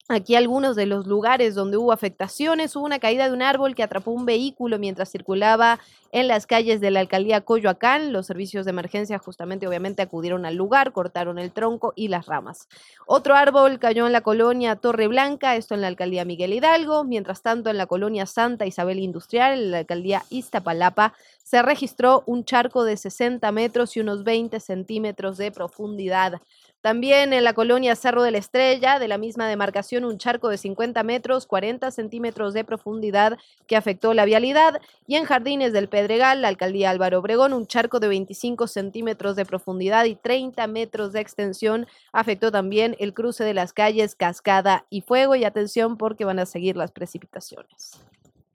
Aquí 0.07 0.37
algunos 0.37 0.77
de 0.77 0.85
los 0.85 1.07
lugares 1.07 1.55
donde 1.55 1.79
hubo 1.79 1.91
afectaciones, 1.91 2.77
hubo 2.77 2.85
una 2.85 2.99
caída 2.99 3.27
de 3.27 3.33
un 3.33 3.41
árbol 3.41 3.75
que 3.75 3.83
atrapó 3.83 4.11
un 4.11 4.27
vehículo 4.27 4.79
mientras 4.79 5.11
circulaba 5.11 5.81
en 6.13 6.29
las 6.29 6.47
calles 6.47 6.83
de 6.83 6.91
la 6.91 7.01
alcaldía 7.01 7.41
Coyoacán. 7.41 8.13
Los 8.13 8.27
servicios 8.27 8.67
de 8.67 8.73
emergencia 8.73 9.19
justamente 9.19 9.67
obviamente 9.67 10.03
acudieron 10.03 10.45
al 10.45 10.57
lugar, 10.57 10.93
cortaron 10.93 11.39
el 11.39 11.53
tronco 11.53 11.95
y 11.97 12.09
las 12.09 12.27
ramas. 12.27 12.69
Otro 13.07 13.35
árbol 13.35 13.79
cayó 13.79 14.07
en 14.07 14.13
la 14.13 14.21
colonia 14.21 14.77
Torre 14.77 15.09
Blanca, 15.09 15.57
esto 15.57 15.75
en 15.75 15.81
la 15.81 15.87
alcaldía 15.89 16.27
Miguel 16.27 16.53
Hidalgo. 16.53 17.05
Mientras 17.05 17.41
tanto, 17.41 17.71
en 17.71 17.79
la 17.79 17.87
colonia 17.87 18.27
Santa 18.27 18.67
Isabel 18.67 18.99
Industrial, 18.99 19.55
en 19.55 19.71
la 19.71 19.79
alcaldía 19.79 20.23
Iztapalapa, 20.29 21.15
se 21.43 21.63
registró 21.63 22.25
un 22.27 22.45
charco 22.45 22.85
de 22.85 22.99
60 22.99 23.51
metros 23.53 23.97
y 23.97 24.01
unos 24.01 24.23
20 24.23 24.61
centímetros 24.61 25.39
de 25.39 25.51
profundidad. 25.51 26.43
También 26.85 27.33
en 27.33 27.45
la 27.45 27.55
colonia 27.55 27.97
Cerro 27.97 28.23
de 28.23 28.31
la 28.31 28.37
Estrella, 28.37 28.99
de 28.99 29.09
la 29.09 29.17
misma 29.17 29.49
demarcación, 29.49 30.05
un 30.05 30.19
charco 30.19 30.51
de 30.51 30.59
50 30.59 31.03
metros, 31.03 31.47
40 31.47 31.91
centímetros 31.91 32.53
de 32.53 32.63
profundidad 32.63 33.39
que 33.67 33.77
afectó 33.77 34.13
la 34.13 34.27
vialidad. 34.27 34.83
Y 35.07 35.17
en 35.17 35.25
Jardines 35.25 35.73
del 35.73 35.89
Pedregal, 35.89 36.43
la 36.43 36.49
alcaldía 36.49 36.91
Álvaro 36.91 37.21
Obregón, 37.21 37.55
un 37.55 37.67
charco 37.67 38.01
de 38.01 38.09
25 38.09 38.67
centímetros 38.67 39.35
de 39.35 39.47
profundidad 39.47 40.05
y 40.05 40.15
30 40.15 40.67
metros 40.67 41.15
de 41.15 41.21
extensión 41.21 41.87
afectó 42.13 42.53
también 42.53 42.97
el 42.99 43.15
cruce 43.15 43.45
de 43.45 43.55
las 43.55 43.73
calles 43.73 44.15
Cascada 44.15 44.85
y 44.91 45.01
Fuego. 45.01 45.37
Y 45.37 45.45
atención 45.45 45.97
porque 45.97 46.27
van 46.27 46.39
a 46.39 46.45
seguir 46.45 46.77
las 46.77 46.93
precipitaciones. 46.93 47.99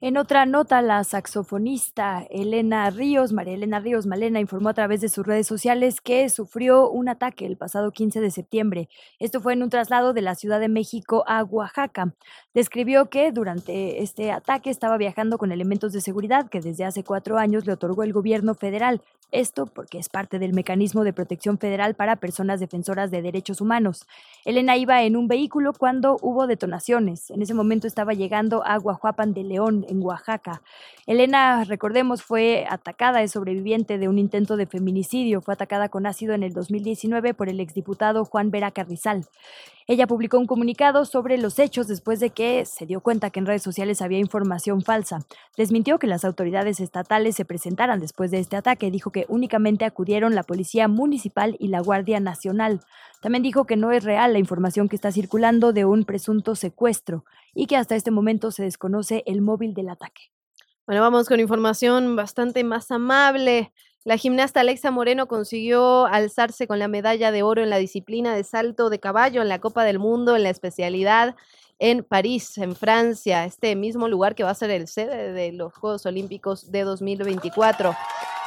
En 0.01 0.15
otra 0.15 0.45
nota, 0.45 0.81
la 0.81 1.03
saxofonista 1.03 2.25
Elena 2.29 2.89
Ríos, 2.89 3.33
María 3.33 3.55
Elena 3.55 3.81
Ríos 3.81 4.05
Malena, 4.05 4.39
informó 4.39 4.69
a 4.69 4.73
través 4.73 5.01
de 5.01 5.09
sus 5.09 5.27
redes 5.27 5.45
sociales 5.45 5.99
que 5.99 6.29
sufrió 6.29 6.89
un 6.89 7.09
ataque 7.09 7.45
el 7.45 7.57
pasado 7.57 7.91
15 7.91 8.21
de 8.21 8.31
septiembre. 8.31 8.87
Esto 9.19 9.41
fue 9.41 9.51
en 9.51 9.61
un 9.61 9.69
traslado 9.69 10.13
de 10.13 10.21
la 10.21 10.35
Ciudad 10.35 10.61
de 10.61 10.69
México 10.69 11.25
a 11.27 11.43
Oaxaca. 11.43 12.13
Describió 12.53 13.09
que 13.09 13.33
durante 13.33 14.01
este 14.01 14.31
ataque 14.31 14.69
estaba 14.69 14.95
viajando 14.95 15.37
con 15.37 15.51
elementos 15.51 15.91
de 15.91 15.99
seguridad 15.99 16.47
que 16.49 16.61
desde 16.61 16.85
hace 16.85 17.03
cuatro 17.03 17.37
años 17.37 17.65
le 17.65 17.73
otorgó 17.73 18.03
el 18.03 18.13
gobierno 18.13 18.53
federal. 18.53 19.01
Esto 19.31 19.67
porque 19.67 19.99
es 19.99 20.09
parte 20.09 20.39
del 20.39 20.53
mecanismo 20.53 21.03
de 21.03 21.13
protección 21.13 21.59
federal 21.59 21.93
para 21.93 22.15
personas 22.15 22.59
defensoras 22.59 23.11
de 23.11 23.21
derechos 23.21 23.61
humanos. 23.61 24.07
Elena 24.43 24.75
iba 24.75 25.03
en 25.03 25.15
un 25.15 25.27
vehículo 25.27 25.73
cuando 25.73 26.17
hubo 26.21 26.47
detonaciones. 26.47 27.29
En 27.29 27.43
ese 27.43 27.53
momento 27.53 27.85
estaba 27.85 28.13
llegando 28.13 28.65
a 28.65 28.77
Guajuapan 28.77 29.33
de 29.33 29.43
León, 29.43 29.85
en 29.89 30.01
Oaxaca. 30.01 30.61
Elena, 31.05 31.63
recordemos, 31.63 32.23
fue 32.23 32.65
atacada, 32.69 33.21
es 33.21 33.31
sobreviviente 33.31 33.97
de 33.97 34.07
un 34.07 34.19
intento 34.19 34.57
de 34.57 34.67
feminicidio, 34.67 35.41
fue 35.41 35.53
atacada 35.53 35.89
con 35.89 36.05
ácido 36.05 36.33
en 36.33 36.43
el 36.43 36.53
2019 36.53 37.33
por 37.33 37.49
el 37.49 37.59
exdiputado 37.59 38.25
Juan 38.25 38.51
Vera 38.51 38.71
Carrizal. 38.71 39.25
Ella 39.89 40.05
publicó 40.05 40.37
un 40.37 40.45
comunicado 40.45 41.03
sobre 41.03 41.39
los 41.39 41.57
hechos 41.57 41.87
después 41.87 42.19
de 42.19 42.29
que 42.29 42.63
se 42.65 42.85
dio 42.85 43.01
cuenta 43.01 43.31
que 43.31 43.39
en 43.39 43.47
redes 43.47 43.63
sociales 43.63 44.03
había 44.03 44.19
información 44.19 44.83
falsa. 44.83 45.25
Desmintió 45.57 45.97
que 45.97 46.05
las 46.05 46.23
autoridades 46.25 46.79
estatales 46.79 47.35
se 47.35 47.43
presentaran 47.43 47.99
después 47.99 48.29
de 48.29 48.37
este 48.37 48.55
ataque. 48.55 48.91
Dijo 48.91 49.11
que 49.11 49.25
únicamente 49.29 49.85
acudieron 49.85 50.35
la 50.35 50.43
Policía 50.43 50.87
Municipal 50.87 51.55
y 51.59 51.69
la 51.69 51.81
Guardia 51.81 52.19
Nacional. 52.19 52.81
También 53.21 53.43
dijo 53.43 53.65
que 53.65 53.75
no 53.75 53.91
es 53.91 54.03
real 54.03 54.33
la 54.33 54.39
información 54.39 54.87
que 54.87 54.95
está 54.95 55.11
circulando 55.11 55.73
de 55.73 55.85
un 55.85 56.05
presunto 56.05 56.55
secuestro 56.55 57.25
y 57.53 57.67
que 57.67 57.75
hasta 57.75 57.95
este 57.95 58.11
momento 58.11 58.51
se 58.51 58.63
desconoce 58.63 59.23
el 59.25 59.41
móvil 59.41 59.73
del 59.73 59.89
ataque. 59.89 60.31
Bueno, 60.85 61.01
vamos 61.01 61.27
con 61.27 61.39
información 61.39 62.15
bastante 62.15 62.63
más 62.63 62.89
amable. 62.91 63.71
La 64.05 64.17
gimnasta 64.17 64.61
Alexa 64.61 64.89
Moreno 64.89 65.27
consiguió 65.27 66.05
alzarse 66.05 66.65
con 66.65 66.79
la 66.79 66.87
medalla 66.87 67.31
de 67.31 67.43
oro 67.43 67.61
en 67.61 67.69
la 67.69 67.77
disciplina 67.77 68.33
de 68.33 68.43
salto 68.43 68.89
de 68.89 68.99
caballo 68.99 69.41
en 69.41 69.49
la 69.49 69.59
Copa 69.59 69.83
del 69.83 69.99
Mundo 69.99 70.35
en 70.35 70.43
la 70.43 70.49
especialidad 70.49 71.35
en 71.79 72.03
París, 72.03 72.57
en 72.57 72.75
Francia, 72.75 73.45
este 73.45 73.75
mismo 73.75 74.07
lugar 74.09 74.35
que 74.35 74.43
va 74.43 74.49
a 74.49 74.55
ser 74.55 74.69
el 74.69 74.87
sede 74.87 75.31
de 75.31 75.53
los 75.53 75.73
Juegos 75.73 76.05
Olímpicos 76.05 76.71
de 76.71 76.83
2024. 76.83 77.95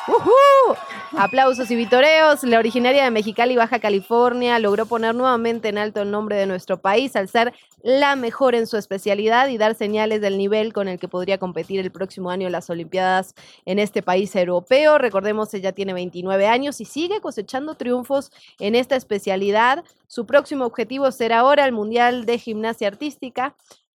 ¡Uhú! 0.09 0.77
Aplausos 1.17 1.71
y 1.71 1.77
vitoreos. 1.77 2.43
La 2.43 2.59
originaria 2.59 3.05
de 3.05 3.11
Mexicali, 3.13 3.55
Baja 3.55 3.79
California, 3.79 4.59
logró 4.59 4.85
poner 4.87 5.15
nuevamente 5.15 5.69
en 5.69 5.79
alto 5.79 6.03
el 6.03 6.11
nombre 6.11 6.35
de 6.35 6.47
nuestro 6.47 6.81
país 6.81 7.15
al 7.15 7.29
ser 7.29 7.53
la 7.85 8.17
mejor 8.17 8.57
en 8.57 8.67
su 8.67 8.77
especialidad 8.77 9.49
y 9.49 9.59
dar 9.59 9.77
señales 9.77 10.21
del 10.21 10.39
nivel 10.39 10.73
con 10.73 10.89
el 10.89 10.99
que 10.99 11.07
podría 11.07 11.39
competir 11.39 11.79
el 11.79 11.93
próximo 11.93 12.31
año 12.31 12.47
en 12.47 12.53
las 12.53 12.69
Olimpiadas 12.69 13.35
en 13.65 13.79
este 13.79 14.03
país 14.03 14.35
europeo. 14.35 14.99
Recordemos, 14.99 15.55
ella 15.55 15.71
tiene 15.71 15.93
29 15.93 16.49
años 16.49 16.81
y 16.81 16.85
sigue 16.85 17.21
cosechando 17.21 17.77
triunfos 17.77 18.33
en 18.59 18.75
esta 18.75 18.97
especialidad. 18.97 19.85
Su 20.09 20.27
próximo 20.27 20.65
objetivo 20.65 21.13
será 21.13 21.41
ahora 21.41 21.65
el 21.65 21.73
Mundial 21.73 22.27
de 22.27 22.39
Gimnasia 22.39 22.89
Artística. 22.89 23.55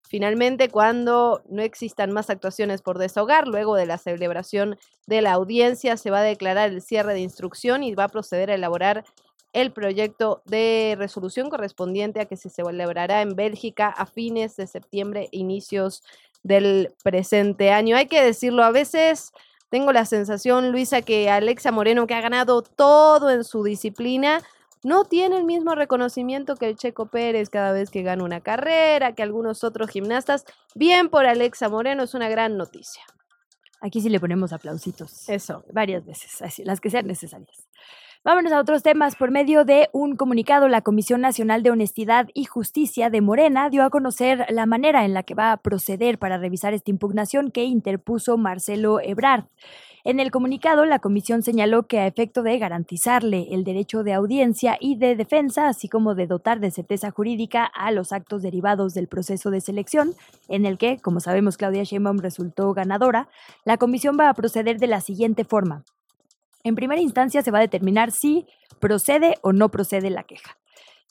Finalmente, 0.06 0.68
cuando 0.68 1.42
no 1.48 1.62
existan 1.62 2.12
más 2.12 2.30
actuaciones 2.30 2.82
por 2.82 2.98
desahogar, 2.98 3.48
luego 3.48 3.74
de 3.74 3.86
la 3.86 3.98
celebración 3.98 4.78
de 5.06 5.22
la 5.22 5.32
audiencia, 5.32 5.96
se 5.96 6.10
va 6.10 6.20
a 6.20 6.22
declarar 6.22 6.70
el 6.70 6.82
cierre 6.82 7.14
de 7.14 7.20
instrucción 7.20 7.82
y 7.82 7.94
va 7.94 8.04
a 8.04 8.08
proceder 8.08 8.50
a 8.50 8.54
elaborar 8.54 9.04
el 9.54 9.72
proyecto 9.72 10.42
de 10.44 10.94
resolución 10.98 11.48
correspondiente 11.48 12.20
a 12.20 12.26
que 12.26 12.36
se 12.36 12.50
celebrará 12.50 13.22
en 13.22 13.34
Bélgica 13.36 13.88
a 13.88 14.04
fines 14.04 14.56
de 14.56 14.66
septiembre, 14.66 15.28
inicios 15.30 16.02
del 16.42 16.92
presente 17.02 17.70
año. 17.70 17.96
Hay 17.96 18.06
que 18.06 18.22
decirlo, 18.22 18.64
a 18.64 18.72
veces 18.72 19.32
tengo 19.70 19.92
la 19.92 20.04
sensación, 20.04 20.70
Luisa, 20.70 21.02
que 21.02 21.30
Alexa 21.30 21.72
Moreno, 21.72 22.06
que 22.06 22.14
ha 22.14 22.20
ganado 22.20 22.62
todo 22.62 23.30
en 23.30 23.44
su 23.44 23.64
disciplina, 23.64 24.42
no 24.84 25.04
tiene 25.04 25.38
el 25.38 25.44
mismo 25.44 25.74
reconocimiento 25.74 26.54
que 26.54 26.68
el 26.68 26.76
Checo 26.76 27.06
Pérez 27.06 27.50
cada 27.50 27.72
vez 27.72 27.90
que 27.90 28.02
gana 28.02 28.22
una 28.22 28.40
carrera, 28.40 29.14
que 29.14 29.22
algunos 29.22 29.64
otros 29.64 29.90
gimnastas. 29.90 30.44
Bien 30.74 31.08
por 31.08 31.26
Alexa 31.26 31.68
Moreno, 31.68 32.04
es 32.04 32.14
una 32.14 32.28
gran 32.28 32.56
noticia. 32.56 33.02
Aquí 33.80 34.00
sí 34.00 34.08
le 34.08 34.20
ponemos 34.20 34.52
aplausitos. 34.52 35.28
Eso. 35.28 35.64
Varias 35.72 36.04
veces, 36.04 36.40
así, 36.42 36.64
las 36.64 36.80
que 36.80 36.90
sean 36.90 37.06
necesarias. 37.06 37.66
Vámonos 38.24 38.52
a 38.52 38.60
otros 38.60 38.82
temas. 38.82 39.16
Por 39.16 39.30
medio 39.30 39.66
de 39.66 39.90
un 39.92 40.16
comunicado, 40.16 40.68
la 40.68 40.80
Comisión 40.80 41.20
Nacional 41.20 41.62
de 41.62 41.70
Honestidad 41.70 42.28
y 42.32 42.44
Justicia 42.44 43.10
de 43.10 43.20
Morena 43.20 43.68
dio 43.68 43.84
a 43.84 43.90
conocer 43.90 44.46
la 44.48 44.64
manera 44.64 45.04
en 45.04 45.12
la 45.12 45.22
que 45.22 45.34
va 45.34 45.52
a 45.52 45.58
proceder 45.58 46.18
para 46.18 46.38
revisar 46.38 46.72
esta 46.72 46.90
impugnación 46.90 47.50
que 47.50 47.64
interpuso 47.64 48.38
Marcelo 48.38 49.00
Ebrard. 49.00 49.44
En 50.06 50.20
el 50.20 50.30
comunicado, 50.30 50.84
la 50.84 50.98
comisión 50.98 51.42
señaló 51.42 51.84
que 51.84 51.98
a 51.98 52.06
efecto 52.06 52.42
de 52.42 52.58
garantizarle 52.58 53.48
el 53.52 53.64
derecho 53.64 54.02
de 54.02 54.12
audiencia 54.12 54.76
y 54.78 54.96
de 54.96 55.16
defensa, 55.16 55.66
así 55.66 55.88
como 55.88 56.14
de 56.14 56.26
dotar 56.26 56.60
de 56.60 56.70
certeza 56.70 57.10
jurídica 57.10 57.64
a 57.64 57.90
los 57.90 58.12
actos 58.12 58.42
derivados 58.42 58.92
del 58.92 59.08
proceso 59.08 59.50
de 59.50 59.62
selección, 59.62 60.14
en 60.48 60.66
el 60.66 60.76
que, 60.76 60.98
como 60.98 61.20
sabemos, 61.20 61.56
Claudia 61.56 61.84
Sheinbaum 61.84 62.18
resultó 62.18 62.74
ganadora, 62.74 63.30
la 63.64 63.78
comisión 63.78 64.18
va 64.20 64.28
a 64.28 64.34
proceder 64.34 64.78
de 64.78 64.88
la 64.88 65.00
siguiente 65.00 65.44
forma. 65.44 65.84
En 66.64 66.74
primera 66.74 67.00
instancia 67.00 67.40
se 67.40 67.50
va 67.50 67.58
a 67.58 67.62
determinar 67.62 68.10
si 68.10 68.46
procede 68.80 69.36
o 69.40 69.54
no 69.54 69.70
procede 69.70 70.10
la 70.10 70.24
queja. 70.24 70.58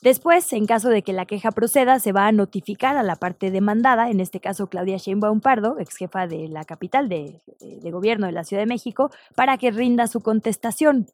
Después, 0.02 0.52
en 0.52 0.66
caso 0.66 0.90
de 0.90 1.02
que 1.02 1.12
la 1.12 1.24
queja 1.24 1.50
proceda, 1.50 1.98
se 1.98 2.12
va 2.12 2.26
a 2.26 2.32
notificar 2.32 2.96
a 2.96 3.02
la 3.02 3.16
parte 3.16 3.50
demandada, 3.50 4.10
en 4.10 4.20
este 4.20 4.38
caso 4.38 4.66
Claudia 4.66 4.98
Sheinbaum 4.98 5.40
Pardo, 5.40 5.78
ex 5.78 5.96
jefa 5.96 6.26
de 6.26 6.48
la 6.48 6.64
capital 6.64 7.08
de, 7.08 7.40
de, 7.60 7.90
gobierno 7.90 8.26
de 8.26 8.32
la 8.32 8.44
Ciudad 8.44 8.62
de 8.62 8.66
México, 8.66 9.10
para 9.34 9.56
que 9.56 9.70
rinda 9.70 10.06
su 10.06 10.20
contestación. 10.20 11.06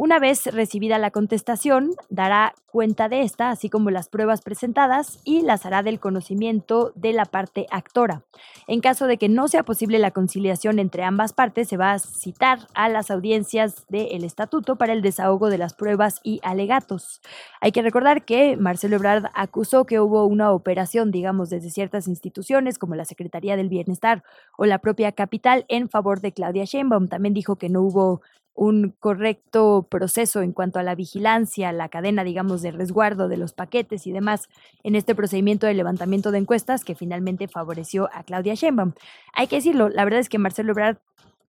Una 0.00 0.20
vez 0.20 0.46
recibida 0.46 0.96
la 0.96 1.10
contestación, 1.10 1.90
dará 2.08 2.54
cuenta 2.70 3.08
de 3.08 3.22
esta, 3.22 3.50
así 3.50 3.68
como 3.68 3.90
las 3.90 4.08
pruebas 4.08 4.42
presentadas, 4.42 5.18
y 5.24 5.42
las 5.42 5.66
hará 5.66 5.82
del 5.82 5.98
conocimiento 5.98 6.92
de 6.94 7.12
la 7.12 7.24
parte 7.24 7.66
actora. 7.72 8.22
En 8.68 8.80
caso 8.80 9.08
de 9.08 9.16
que 9.16 9.28
no 9.28 9.48
sea 9.48 9.64
posible 9.64 9.98
la 9.98 10.12
conciliación 10.12 10.78
entre 10.78 11.02
ambas 11.02 11.32
partes, 11.32 11.66
se 11.66 11.76
va 11.76 11.94
a 11.94 11.98
citar 11.98 12.68
a 12.74 12.88
las 12.88 13.10
audiencias 13.10 13.86
del 13.88 14.22
estatuto 14.22 14.76
para 14.76 14.92
el 14.92 15.02
desahogo 15.02 15.50
de 15.50 15.58
las 15.58 15.74
pruebas 15.74 16.20
y 16.22 16.38
alegatos. 16.44 17.20
Hay 17.60 17.72
que 17.72 17.82
recordar 17.82 18.24
que 18.24 18.56
Marcelo 18.56 18.94
Ebrard 18.94 19.24
acusó 19.34 19.84
que 19.84 19.98
hubo 19.98 20.26
una 20.26 20.52
operación, 20.52 21.10
digamos, 21.10 21.50
desde 21.50 21.70
ciertas 21.70 22.06
instituciones 22.06 22.78
como 22.78 22.94
la 22.94 23.04
Secretaría 23.04 23.56
del 23.56 23.68
Bienestar 23.68 24.22
o 24.56 24.64
la 24.64 24.78
propia 24.78 25.10
capital 25.10 25.64
en 25.66 25.88
favor 25.88 26.20
de 26.20 26.30
Claudia 26.30 26.66
Sheinbaum. 26.66 27.08
También 27.08 27.34
dijo 27.34 27.56
que 27.56 27.68
no 27.68 27.82
hubo 27.82 28.20
un 28.58 28.92
correcto 28.98 29.86
proceso 29.88 30.42
en 30.42 30.52
cuanto 30.52 30.80
a 30.80 30.82
la 30.82 30.96
vigilancia, 30.96 31.70
la 31.72 31.88
cadena, 31.88 32.24
digamos, 32.24 32.60
de 32.60 32.72
resguardo 32.72 33.28
de 33.28 33.36
los 33.36 33.52
paquetes 33.52 34.06
y 34.08 34.12
demás 34.12 34.48
en 34.82 34.96
este 34.96 35.14
procedimiento 35.14 35.68
de 35.68 35.74
levantamiento 35.74 36.32
de 36.32 36.38
encuestas 36.38 36.84
que 36.84 36.96
finalmente 36.96 37.46
favoreció 37.46 38.10
a 38.12 38.24
Claudia 38.24 38.54
Sheinbaum. 38.54 38.94
Hay 39.32 39.46
que 39.46 39.56
decirlo, 39.56 39.88
la 39.88 40.04
verdad 40.04 40.18
es 40.18 40.28
que 40.28 40.38
Marcelo 40.38 40.72
Ebrard 40.72 40.96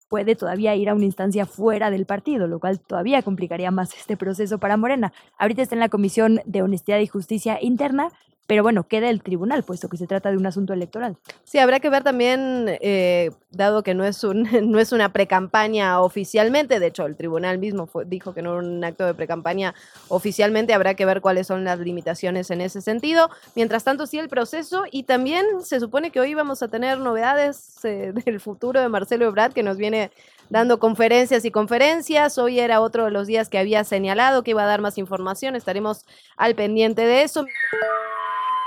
puede 0.07 0.36
todavía 0.36 0.76
ir 0.76 0.88
a 0.88 0.93
una 0.93 1.05
instancia 1.05 1.47
fuera 1.47 1.89
del 1.89 2.05
partido, 2.05 2.47
lo 2.47 2.60
cual 2.60 2.80
todavía 2.80 3.24
complicaría 3.24 3.72
más 3.72 3.95
este 3.95 4.16
proceso 4.16 4.60
para 4.60 4.78
Morena. 4.78 5.12
Ahorita 5.39 5.64
está 5.64 5.74
en 5.74 5.80
la 5.80 5.89
Comisión 5.89 6.41
de 6.45 6.62
Honestidad 6.62 6.99
y 6.99 7.07
Justicia 7.07 7.57
Interna, 7.60 8.10
pero 8.50 8.64
bueno, 8.64 8.88
queda 8.88 9.12
el 9.12 9.22
tribunal, 9.22 9.62
puesto 9.62 9.89
que 9.89 9.97
se 9.97 10.08
trata 10.08 10.32
de 10.32 10.38
un 10.38 10.47
asunto 10.47 10.74
electoral. 10.74 11.18
Sí, 11.43 11.60
habrá 11.60 11.80
que 11.80 11.91
ver 11.91 12.02
también, 12.02 12.66
eh, 12.82 13.30
dado 13.52 13.84
que 13.84 13.93
no 13.93 14.04
es, 14.04 14.24
un, 14.24 14.41
no 14.72 14.80
es 14.80 14.91
una 14.91 15.14
precampaña 15.14 16.02
oficialmente, 16.02 16.80
de 16.80 16.88
hecho 16.88 17.06
el 17.06 17.16
tribunal 17.16 17.60
mismo 17.60 17.88
dijo 18.08 18.34
que 18.34 18.41
no 18.41 18.58
era 18.58 18.68
un 18.68 18.84
acto 18.84 19.06
de 19.06 19.14
precampaña 19.14 19.76
oficialmente, 20.08 20.74
habrá 20.74 20.95
que 20.95 21.06
ver 21.06 21.22
cuáles 21.22 21.45
son 21.45 21.64
las 21.64 21.78
limitaciones 21.78 22.50
en 22.50 22.62
ese 22.62 22.82
sentido. 22.82 23.30
Mientras 23.54 23.84
tanto, 23.84 24.08
sí 24.08 24.18
el 24.18 24.30
proceso 24.30 24.86
y 24.89 25.04
también 25.04 25.45
se 25.62 25.80
supone 25.80 26.10
que 26.10 26.20
hoy 26.20 26.34
vamos 26.34 26.64
a 26.64 26.70
tener 26.70 26.97
novedades 26.97 27.86
eh, 27.86 28.14
del 28.26 28.39
futuro 28.39 28.82
de 28.82 28.89
Marcelo 28.89 29.28
Ebrard, 29.28 29.54
que 29.54 29.62
nos 29.62 29.78
viene 29.78 30.10
dando 30.50 30.80
conferencias 30.80 31.45
y 31.45 31.52
conferencias. 31.52 32.39
Hoy 32.39 32.60
era 32.60 32.82
otro 32.82 33.06
de 33.06 33.12
los 33.12 33.28
días 33.28 33.47
que 33.47 33.60
había 33.60 33.84
señalado 33.84 34.41
que 34.41 34.50
iba 34.52 34.64
a 34.64 34.66
dar 34.66 34.82
más 34.82 34.97
información, 34.97 35.56
estaremos 35.56 36.08
al 36.36 36.56
pendiente 36.56 37.06
de 37.06 37.22
eso. 37.22 37.45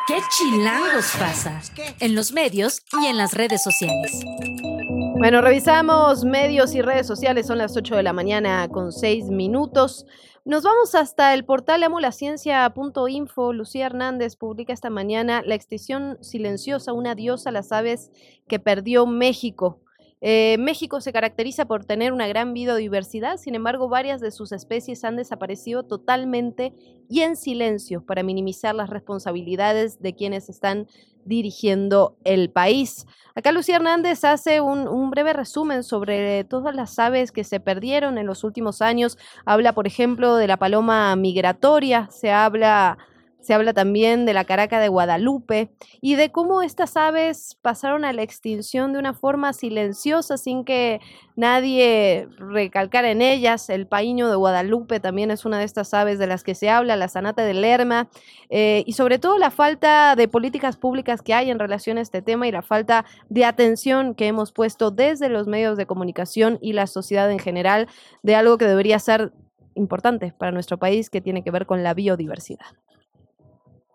¿Qué 0.06 0.18
chilangos 0.30 1.12
pasa? 1.16 1.60
En 2.00 2.16
los 2.16 2.32
medios 2.32 2.82
y 3.00 3.06
en 3.06 3.16
las 3.16 3.34
redes 3.34 3.62
sociales. 3.62 4.24
Bueno, 5.18 5.40
revisamos 5.40 6.24
medios 6.24 6.74
y 6.74 6.82
redes 6.82 7.06
sociales, 7.06 7.46
son 7.46 7.58
las 7.58 7.76
8 7.76 7.94
de 7.96 8.02
la 8.02 8.12
mañana 8.12 8.66
con 8.68 8.90
6 8.90 9.26
minutos. 9.26 10.04
Nos 10.44 10.64
vamos 10.64 10.96
hasta 10.96 11.34
el 11.34 11.44
portal 11.44 11.84
amolaciencia.info. 11.84 13.52
Lucía 13.52 13.86
Hernández 13.86 14.34
publica 14.34 14.72
esta 14.72 14.90
mañana 14.90 15.42
la 15.46 15.54
extinción 15.54 16.18
silenciosa, 16.20 16.92
un 16.92 17.06
adiós 17.06 17.46
a 17.46 17.52
las 17.52 17.70
aves 17.70 18.10
que 18.48 18.58
perdió 18.58 19.06
México. 19.06 19.78
Eh, 20.24 20.56
México 20.60 21.00
se 21.00 21.12
caracteriza 21.12 21.66
por 21.66 21.84
tener 21.84 22.12
una 22.12 22.28
gran 22.28 22.54
biodiversidad, 22.54 23.38
sin 23.38 23.56
embargo 23.56 23.88
varias 23.88 24.20
de 24.20 24.30
sus 24.30 24.52
especies 24.52 25.02
han 25.02 25.16
desaparecido 25.16 25.82
totalmente 25.82 26.72
y 27.08 27.22
en 27.22 27.34
silencio 27.34 28.06
para 28.06 28.22
minimizar 28.22 28.72
las 28.72 28.88
responsabilidades 28.88 30.00
de 30.00 30.14
quienes 30.14 30.48
están 30.48 30.86
dirigiendo 31.24 32.16
el 32.22 32.50
país. 32.50 33.04
Acá 33.34 33.50
Lucía 33.50 33.76
Hernández 33.76 34.22
hace 34.24 34.60
un, 34.60 34.86
un, 34.86 35.10
breve 35.10 35.32
resumen 35.32 35.82
sobre 35.82 36.44
todas 36.44 36.76
las 36.76 37.00
aves 37.00 37.32
que 37.32 37.42
se 37.42 37.58
perdieron 37.58 38.16
en 38.16 38.26
los 38.26 38.44
últimos 38.44 38.80
años. 38.80 39.18
Habla, 39.44 39.72
por 39.72 39.88
ejemplo, 39.88 40.36
de 40.36 40.46
la 40.46 40.56
paloma 40.56 41.16
migratoria, 41.16 42.08
se 42.10 42.30
habla 42.30 42.96
se 43.42 43.54
habla 43.54 43.72
también 43.72 44.24
de 44.24 44.34
la 44.34 44.44
caraca 44.44 44.80
de 44.80 44.88
Guadalupe 44.88 45.70
y 46.00 46.14
de 46.14 46.30
cómo 46.30 46.62
estas 46.62 46.96
aves 46.96 47.58
pasaron 47.60 48.04
a 48.04 48.12
la 48.12 48.22
extinción 48.22 48.92
de 48.92 48.98
una 48.98 49.14
forma 49.14 49.52
silenciosa 49.52 50.38
sin 50.38 50.64
que 50.64 51.00
nadie 51.36 52.28
recalcara 52.38 53.10
en 53.10 53.20
ellas. 53.20 53.68
El 53.68 53.86
paíño 53.86 54.30
de 54.30 54.36
Guadalupe 54.36 55.00
también 55.00 55.30
es 55.30 55.44
una 55.44 55.58
de 55.58 55.64
estas 55.64 55.92
aves 55.92 56.18
de 56.18 56.26
las 56.26 56.44
que 56.44 56.54
se 56.54 56.70
habla, 56.70 56.96
la 56.96 57.08
sanata 57.08 57.44
de 57.44 57.54
Lerma, 57.54 58.08
eh, 58.48 58.84
y 58.86 58.92
sobre 58.92 59.18
todo 59.18 59.38
la 59.38 59.50
falta 59.50 60.14
de 60.16 60.28
políticas 60.28 60.76
públicas 60.76 61.20
que 61.20 61.34
hay 61.34 61.50
en 61.50 61.58
relación 61.58 61.98
a 61.98 62.02
este 62.02 62.22
tema 62.22 62.46
y 62.46 62.52
la 62.52 62.62
falta 62.62 63.04
de 63.28 63.44
atención 63.44 64.14
que 64.14 64.28
hemos 64.28 64.52
puesto 64.52 64.90
desde 64.90 65.28
los 65.28 65.48
medios 65.48 65.76
de 65.76 65.86
comunicación 65.86 66.58
y 66.60 66.74
la 66.74 66.86
sociedad 66.86 67.30
en 67.30 67.38
general 67.38 67.88
de 68.22 68.36
algo 68.36 68.58
que 68.58 68.66
debería 68.66 68.98
ser 68.98 69.32
importante 69.74 70.32
para 70.38 70.52
nuestro 70.52 70.78
país 70.78 71.10
que 71.10 71.20
tiene 71.20 71.42
que 71.42 71.50
ver 71.50 71.66
con 71.66 71.82
la 71.82 71.94
biodiversidad. 71.94 72.66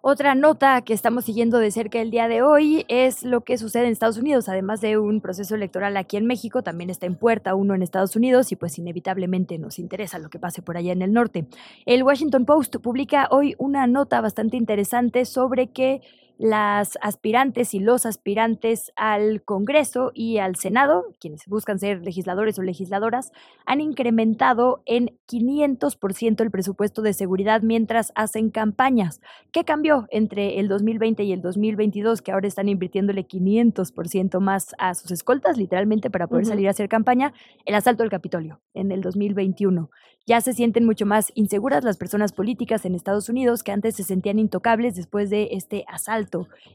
Otra 0.02 0.36
nota 0.36 0.80
que 0.84 0.94
estamos 0.94 1.26
siguiendo 1.26 1.58
de 1.58 1.72
cerca 1.72 2.00
el 2.00 2.12
día 2.12 2.28
de 2.28 2.44
hoy 2.44 2.86
es 2.88 3.24
lo 3.24 3.42
que 3.42 3.58
sucede 3.58 3.86
en 3.86 3.92
Estados 3.92 4.18
Unidos. 4.18 4.48
Además 4.48 4.80
de 4.80 5.00
un 5.00 5.22
proceso 5.22 5.56
electoral 5.56 5.98
aquí 5.98 6.18
en 6.18 6.28
México, 6.28 6.62
también 6.62 6.92
está 6.92 7.08
en 7.08 7.16
puerta 7.16 7.56
uno 7.56 7.74
en 7.74 7.82
Estados 7.82 8.16
Unidos 8.16 8.52
y 8.52 8.56
pues 8.56 8.78
inevitablemente 8.78 9.58
nos 9.58 9.80
interesa 9.80 10.20
lo 10.20 10.30
que 10.30 10.38
pase 10.38 10.62
por 10.62 10.78
allá 10.78 10.94
en 10.94 11.02
el 11.02 11.14
norte. 11.14 11.48
El 11.88 12.04
Washington 12.04 12.46
Post 12.46 12.76
publica 12.78 13.28
hoy 13.32 13.56
una 13.58 13.88
nota 13.88 14.22
bastante 14.22 14.56
interesante 14.56 15.26
sobre 15.26 15.68
que 15.68 16.02
las 16.38 16.98
aspirantes 17.02 17.74
y 17.74 17.80
los 17.80 18.06
aspirantes 18.06 18.92
al 18.96 19.42
Congreso 19.44 20.12
y 20.14 20.38
al 20.38 20.56
Senado, 20.56 21.06
quienes 21.20 21.46
buscan 21.48 21.80
ser 21.80 22.04
legisladores 22.04 22.60
o 22.60 22.62
legisladoras, 22.62 23.32
han 23.66 23.82
incrementado 23.82 24.84
en 24.86 25.18
500% 25.28 26.42
el 26.42 26.52
presupuesto 26.52 27.02
de 27.02 27.14
seguridad 27.14 27.62
mientras 27.64 28.12
hacen 28.16 28.52
campañas. 28.52 29.20
¿Qué 29.52 29.64
cambió 29.64 30.06
entre 30.12 30.60
el 30.60 30.68
2020 30.68 31.24
y 31.24 31.34
el 31.34 31.42
2022 31.42 32.22
que 32.22 32.32
ahora 32.32 32.48
están 32.48 32.70
invirtiéndole 32.70 33.28
500% 33.28 34.40
más 34.40 34.76
a 34.78 34.94
sus 34.94 35.12
escoltas, 35.12 35.58
literalmente 35.58 36.12
para 36.12 36.28
poder 36.28 36.46
salir 36.46 36.68
a 36.68 36.72
hacer 36.72 36.88
campaña? 36.88 37.34
El 37.66 37.74
asalto 37.74 38.04
al 38.04 38.10
Capitolio 38.10 38.62
en 38.76 38.92
el 38.92 39.02
2021. 39.02 39.90
Ya 40.28 40.42
se 40.42 40.52
sienten 40.52 40.86
mucho 40.86 41.06
más 41.06 41.32
inseguras 41.36 41.86
las 41.86 41.96
personas 41.96 42.34
políticas 42.34 42.84
en 42.84 42.96
Estados 42.96 43.30
Unidos 43.30 43.64
que 43.64 43.72
antes 43.72 43.96
se 43.96 44.04
sentían 44.04 44.40
intocables 44.40 44.94
después 44.94 45.30
de 45.30 45.50
este 45.54 45.86
asalto 45.88 46.27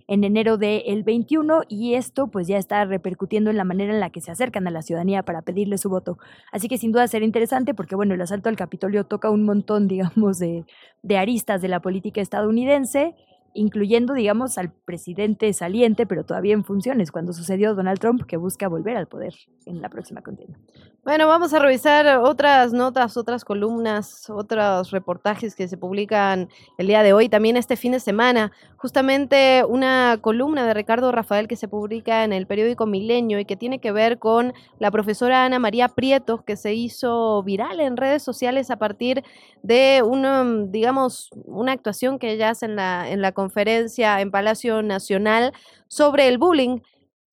en 0.09 0.25
enero 0.25 0.57
del 0.57 1.03
21 1.03 1.63
y 1.69 1.95
esto 1.95 2.27
pues 2.27 2.47
ya 2.47 2.59
está 2.59 2.85
repercutiendo 2.85 3.51
en 3.51 3.57
la 3.57 3.65
manera 3.65 3.93
en 3.93 4.01
la 4.01 4.11
que 4.11 4.21
se 4.21 4.31
acercan 4.31 4.67
a 4.67 4.71
la 4.71 4.83
ciudadanía 4.83 5.23
para 5.23 5.43
pedirle 5.43 5.79
su 5.79 5.89
voto. 5.89 6.19
Así 6.51 6.69
que 6.69 6.79
sin 6.79 6.93
duda 6.93 7.07
será 7.09 7.25
interesante 7.25 7.75
porque 7.75 7.95
bueno, 7.95 8.15
el 8.15 8.21
asalto 8.21 8.49
al 8.49 8.57
Capitolio 8.57 9.05
toca 9.05 9.31
un 9.31 9.45
montón, 9.45 9.89
digamos, 9.93 10.39
de, 10.39 10.65
de 11.03 11.19
aristas 11.19 11.63
de 11.63 11.69
la 11.69 11.81
política 11.81 12.21
estadounidense 12.21 13.15
incluyendo, 13.55 14.15
digamos, 14.15 14.59
al 14.59 14.73
presidente 14.73 15.53
saliente, 15.53 16.07
pero 16.07 16.25
todavía 16.25 16.55
en 16.55 16.65
funciones, 16.65 17.11
cuando 17.13 17.33
sucedió 17.33 17.75
Donald 17.75 17.99
Trump, 17.99 18.25
que 18.27 18.37
busca 18.37 18.69
volver 18.69 18.97
al 18.97 19.07
poder 19.07 19.35
en 19.67 19.81
la 19.81 19.89
próxima 19.89 20.23
contienda. 20.23 20.59
Bueno, 21.05 21.27
vamos 21.27 21.53
a 21.53 21.59
revisar 21.59 22.19
otras 22.19 22.73
notas, 22.73 23.17
otras 23.17 23.45
columnas, 23.45 24.31
otros 24.31 24.93
reportajes 24.93 25.57
que 25.57 25.67
se 25.67 25.77
publican 25.77 26.49
el 26.79 26.87
día 26.87 27.03
de 27.03 27.13
hoy, 27.13 27.29
también 27.29 27.57
este 27.57 27.77
fin 27.77 27.91
de 27.91 27.99
semana. 27.99 28.53
Justamente 28.77 29.65
una 29.69 30.19
columna 30.21 30.65
de 30.65 30.75
Ricardo 30.75 31.11
Rafael 31.11 31.49
que 31.49 31.57
se 31.57 31.67
publica 31.67 32.23
en 32.23 32.33
el 32.33 32.47
periódico 32.47 32.87
Milenio 32.87 33.41
y 33.41 33.45
que 33.45 33.57
tiene 33.57 33.81
que 33.81 33.91
ver 33.91 34.21
con 34.21 34.55
la 34.79 34.93
profesora 34.93 35.45
Ana 35.45 35.59
María 35.59 35.89
Prieto, 35.89 36.45
que 36.45 36.57
se 36.57 36.75
hizo 36.75 37.43
viral 37.43 37.81
en 37.81 37.97
redes 37.97 38.23
sociales 38.23 38.71
a 38.71 38.77
partir 38.77 39.25
de 39.65 40.03
una, 40.05 40.45
digamos, 40.69 41.31
una 41.47 41.73
actuación 41.73 42.21
que 42.21 42.31
ella 42.31 42.51
hace 42.51 42.67
en 42.67 42.77
la, 42.77 43.11
en 43.11 43.23
la 43.23 43.33
conferencia 43.43 44.21
en 44.21 44.31
Palacio 44.31 44.83
Nacional 44.83 45.53
sobre 45.89 46.29
el 46.29 46.39
bullying 46.39 46.79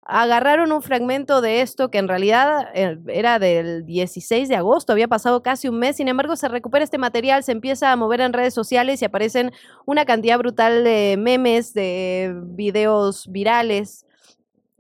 agarraron 0.01 0.72
un 0.72 0.82
fragmento 0.82 1.39
de 1.39 1.62
esto 1.62 1.91
que 1.91 1.99
en 1.99 2.07
realidad 2.07 2.70
eh, 2.74 2.97
era 3.10 3.38
del 3.38 3.86
16 3.86 4.49
de 4.49 4.55
agosto, 4.55 4.91
había 4.91 5.07
pasado 5.07 5.43
casi 5.43 5.68
un 5.68 5.78
mes, 5.78 5.97
sin 5.97 6.07
embargo 6.07 6.36
se 6.36 6.47
recupera 6.47 6.84
este 6.84 6.97
material, 6.97 7.43
se 7.43 7.51
empieza 7.51 7.91
a 7.91 7.95
mover 7.95 8.22
en 8.22 8.34
redes 8.34 8.55
sociales 8.55 9.03
y 9.03 9.05
aparecen 9.05 9.51
una 9.86 10.05
cantidad 10.05 10.39
brutal 10.39 10.84
de 10.84 11.16
memes, 11.20 11.76
de 11.76 12.34
videos 12.43 13.28
virales 13.32 14.07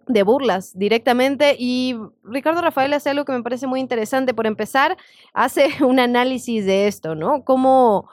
de 0.07 0.23
burlas 0.23 0.75
directamente 0.75 1.55
y 1.59 1.95
Ricardo 2.23 2.61
Rafael 2.61 2.91
hace 2.93 3.11
algo 3.11 3.25
que 3.25 3.33
me 3.33 3.43
parece 3.43 3.67
muy 3.67 3.79
interesante. 3.79 4.33
Por 4.33 4.47
empezar, 4.47 4.97
hace 5.35 5.69
un 5.85 5.99
análisis 5.99 6.65
de 6.65 6.87
esto, 6.87 7.13
¿no? 7.13 7.43
Cómo 7.43 8.09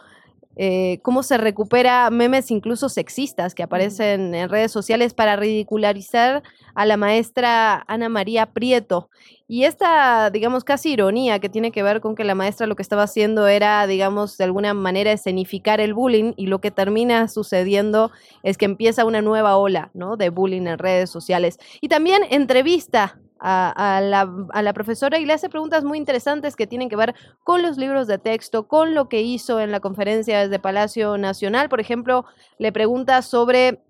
eh, 0.57 1.01
cómo 1.03 1.23
se 1.23 1.37
recupera 1.37 2.09
memes 2.11 2.51
incluso 2.51 2.89
sexistas 2.89 3.55
que 3.55 3.63
aparecen 3.63 4.35
en 4.35 4.49
redes 4.49 4.73
sociales 4.73 5.13
para 5.13 5.37
ridicularizar 5.37 6.43
a 6.75 6.87
la 6.87 6.97
maestra 6.97 7.85
Ana 7.87 8.09
María 8.09 8.47
Prieto. 8.47 9.11
Y 9.49 9.65
esta, 9.65 10.31
digamos, 10.31 10.65
casi 10.65 10.93
ironía 10.93 11.39
que 11.39 11.49
tiene 11.49 11.71
que 11.71 11.83
ver 11.83 12.01
con 12.01 12.17
que 12.17 12.25
la 12.25 12.35
maestra 12.35 12.67
lo 12.67 12.75
que 12.75 12.83
estaba 12.83 13.05
haciendo 13.05 13.47
era, 13.47 13.87
digamos, 13.87 14.39
de 14.39 14.45
alguna 14.45 14.75
manera 14.75 15.13
escenificar 15.13 15.81
el 15.81 15.95
bullying 15.95 16.33
y 16.37 16.47
lo 16.47 16.61
que 16.61 16.71
termina 16.71 17.29
sucediendo 17.29 18.11
es 18.43 18.59
que 18.59 18.65
empieza 18.65 19.05
una 19.05 19.23
nueva 19.23 19.57
ola, 19.57 19.91
¿no? 19.95 20.17
De 20.17 20.31
bullying 20.31 20.67
en 20.67 20.79
redes 20.79 21.11
sociales. 21.11 21.59
Y 21.81 21.89
también 21.89 22.23
entrevista 22.31 23.21
a, 23.39 24.01
la, 24.03 24.33
a, 24.53 24.63
la, 24.63 24.73
profesora 24.73 25.19
y 25.19 25.27
le 25.27 25.33
hace 25.33 25.49
preguntas 25.49 25.85
muy 25.85 25.99
interesantes 25.99 26.57
que 26.57 26.67
tienen 26.67 26.89
que 26.89 26.97
ver 26.97 27.15
con 27.45 27.63
los 27.63 27.77
libros 27.77 28.07
de 28.07 28.19
texto, 28.19 28.67
con 28.67 28.95
lo 28.95 29.09
que 29.09 29.23
hizo 29.23 29.61
en 29.61 29.71
la 29.71 29.81
conferencia 29.81 30.41
desde 30.41 30.59
Palacio 30.59 31.19
Nacional. 31.19 31.69
Por 31.69 31.81
ejemplo, 31.81 32.25
le 32.59 32.73
pregunta 32.73 33.23
sobre 33.23 33.83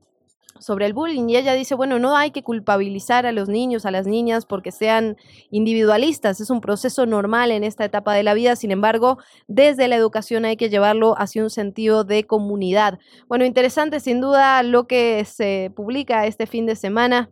sobre 0.61 0.87
el 0.87 0.93
bullying 0.93 1.29
y 1.29 1.37
ella 1.37 1.55
dice, 1.55 1.75
bueno, 1.75 1.99
no 1.99 2.17
hay 2.17 2.31
que 2.31 2.43
culpabilizar 2.43 3.27
a 3.27 3.33
los 3.33 3.49
niños, 3.49 3.87
a 3.87 3.91
las 3.91 4.07
niñas 4.07 4.47
porque 4.47 4.73
sean 4.73 5.17
individualistas, 5.51 6.41
es 6.41 6.51
un 6.51 6.61
proceso 6.61 7.07
normal 7.07 7.51
en 7.51 7.65
esta 7.65 7.85
etapa 7.85 8.15
de 8.15 8.23
la 8.23 8.35
vida, 8.35 8.57
sin 8.57 8.71
embargo, 8.71 9.19
desde 9.49 9.89
la 9.89 9.97
educación 9.97 10.45
hay 10.45 10.57
que 10.57 10.69
llevarlo 10.69 11.15
hacia 11.19 11.43
un 11.43 11.51
sentido 11.51 12.05
de 12.05 12.25
comunidad. 12.25 12.99
Bueno, 13.29 13.45
interesante 13.45 14.01
sin 14.01 14.21
duda 14.21 14.63
lo 14.63 14.87
que 14.87 15.25
se 15.25 15.73
publica 15.75 16.27
este 16.27 16.47
fin 16.47 16.67
de 16.67 16.77
semana 16.77 17.31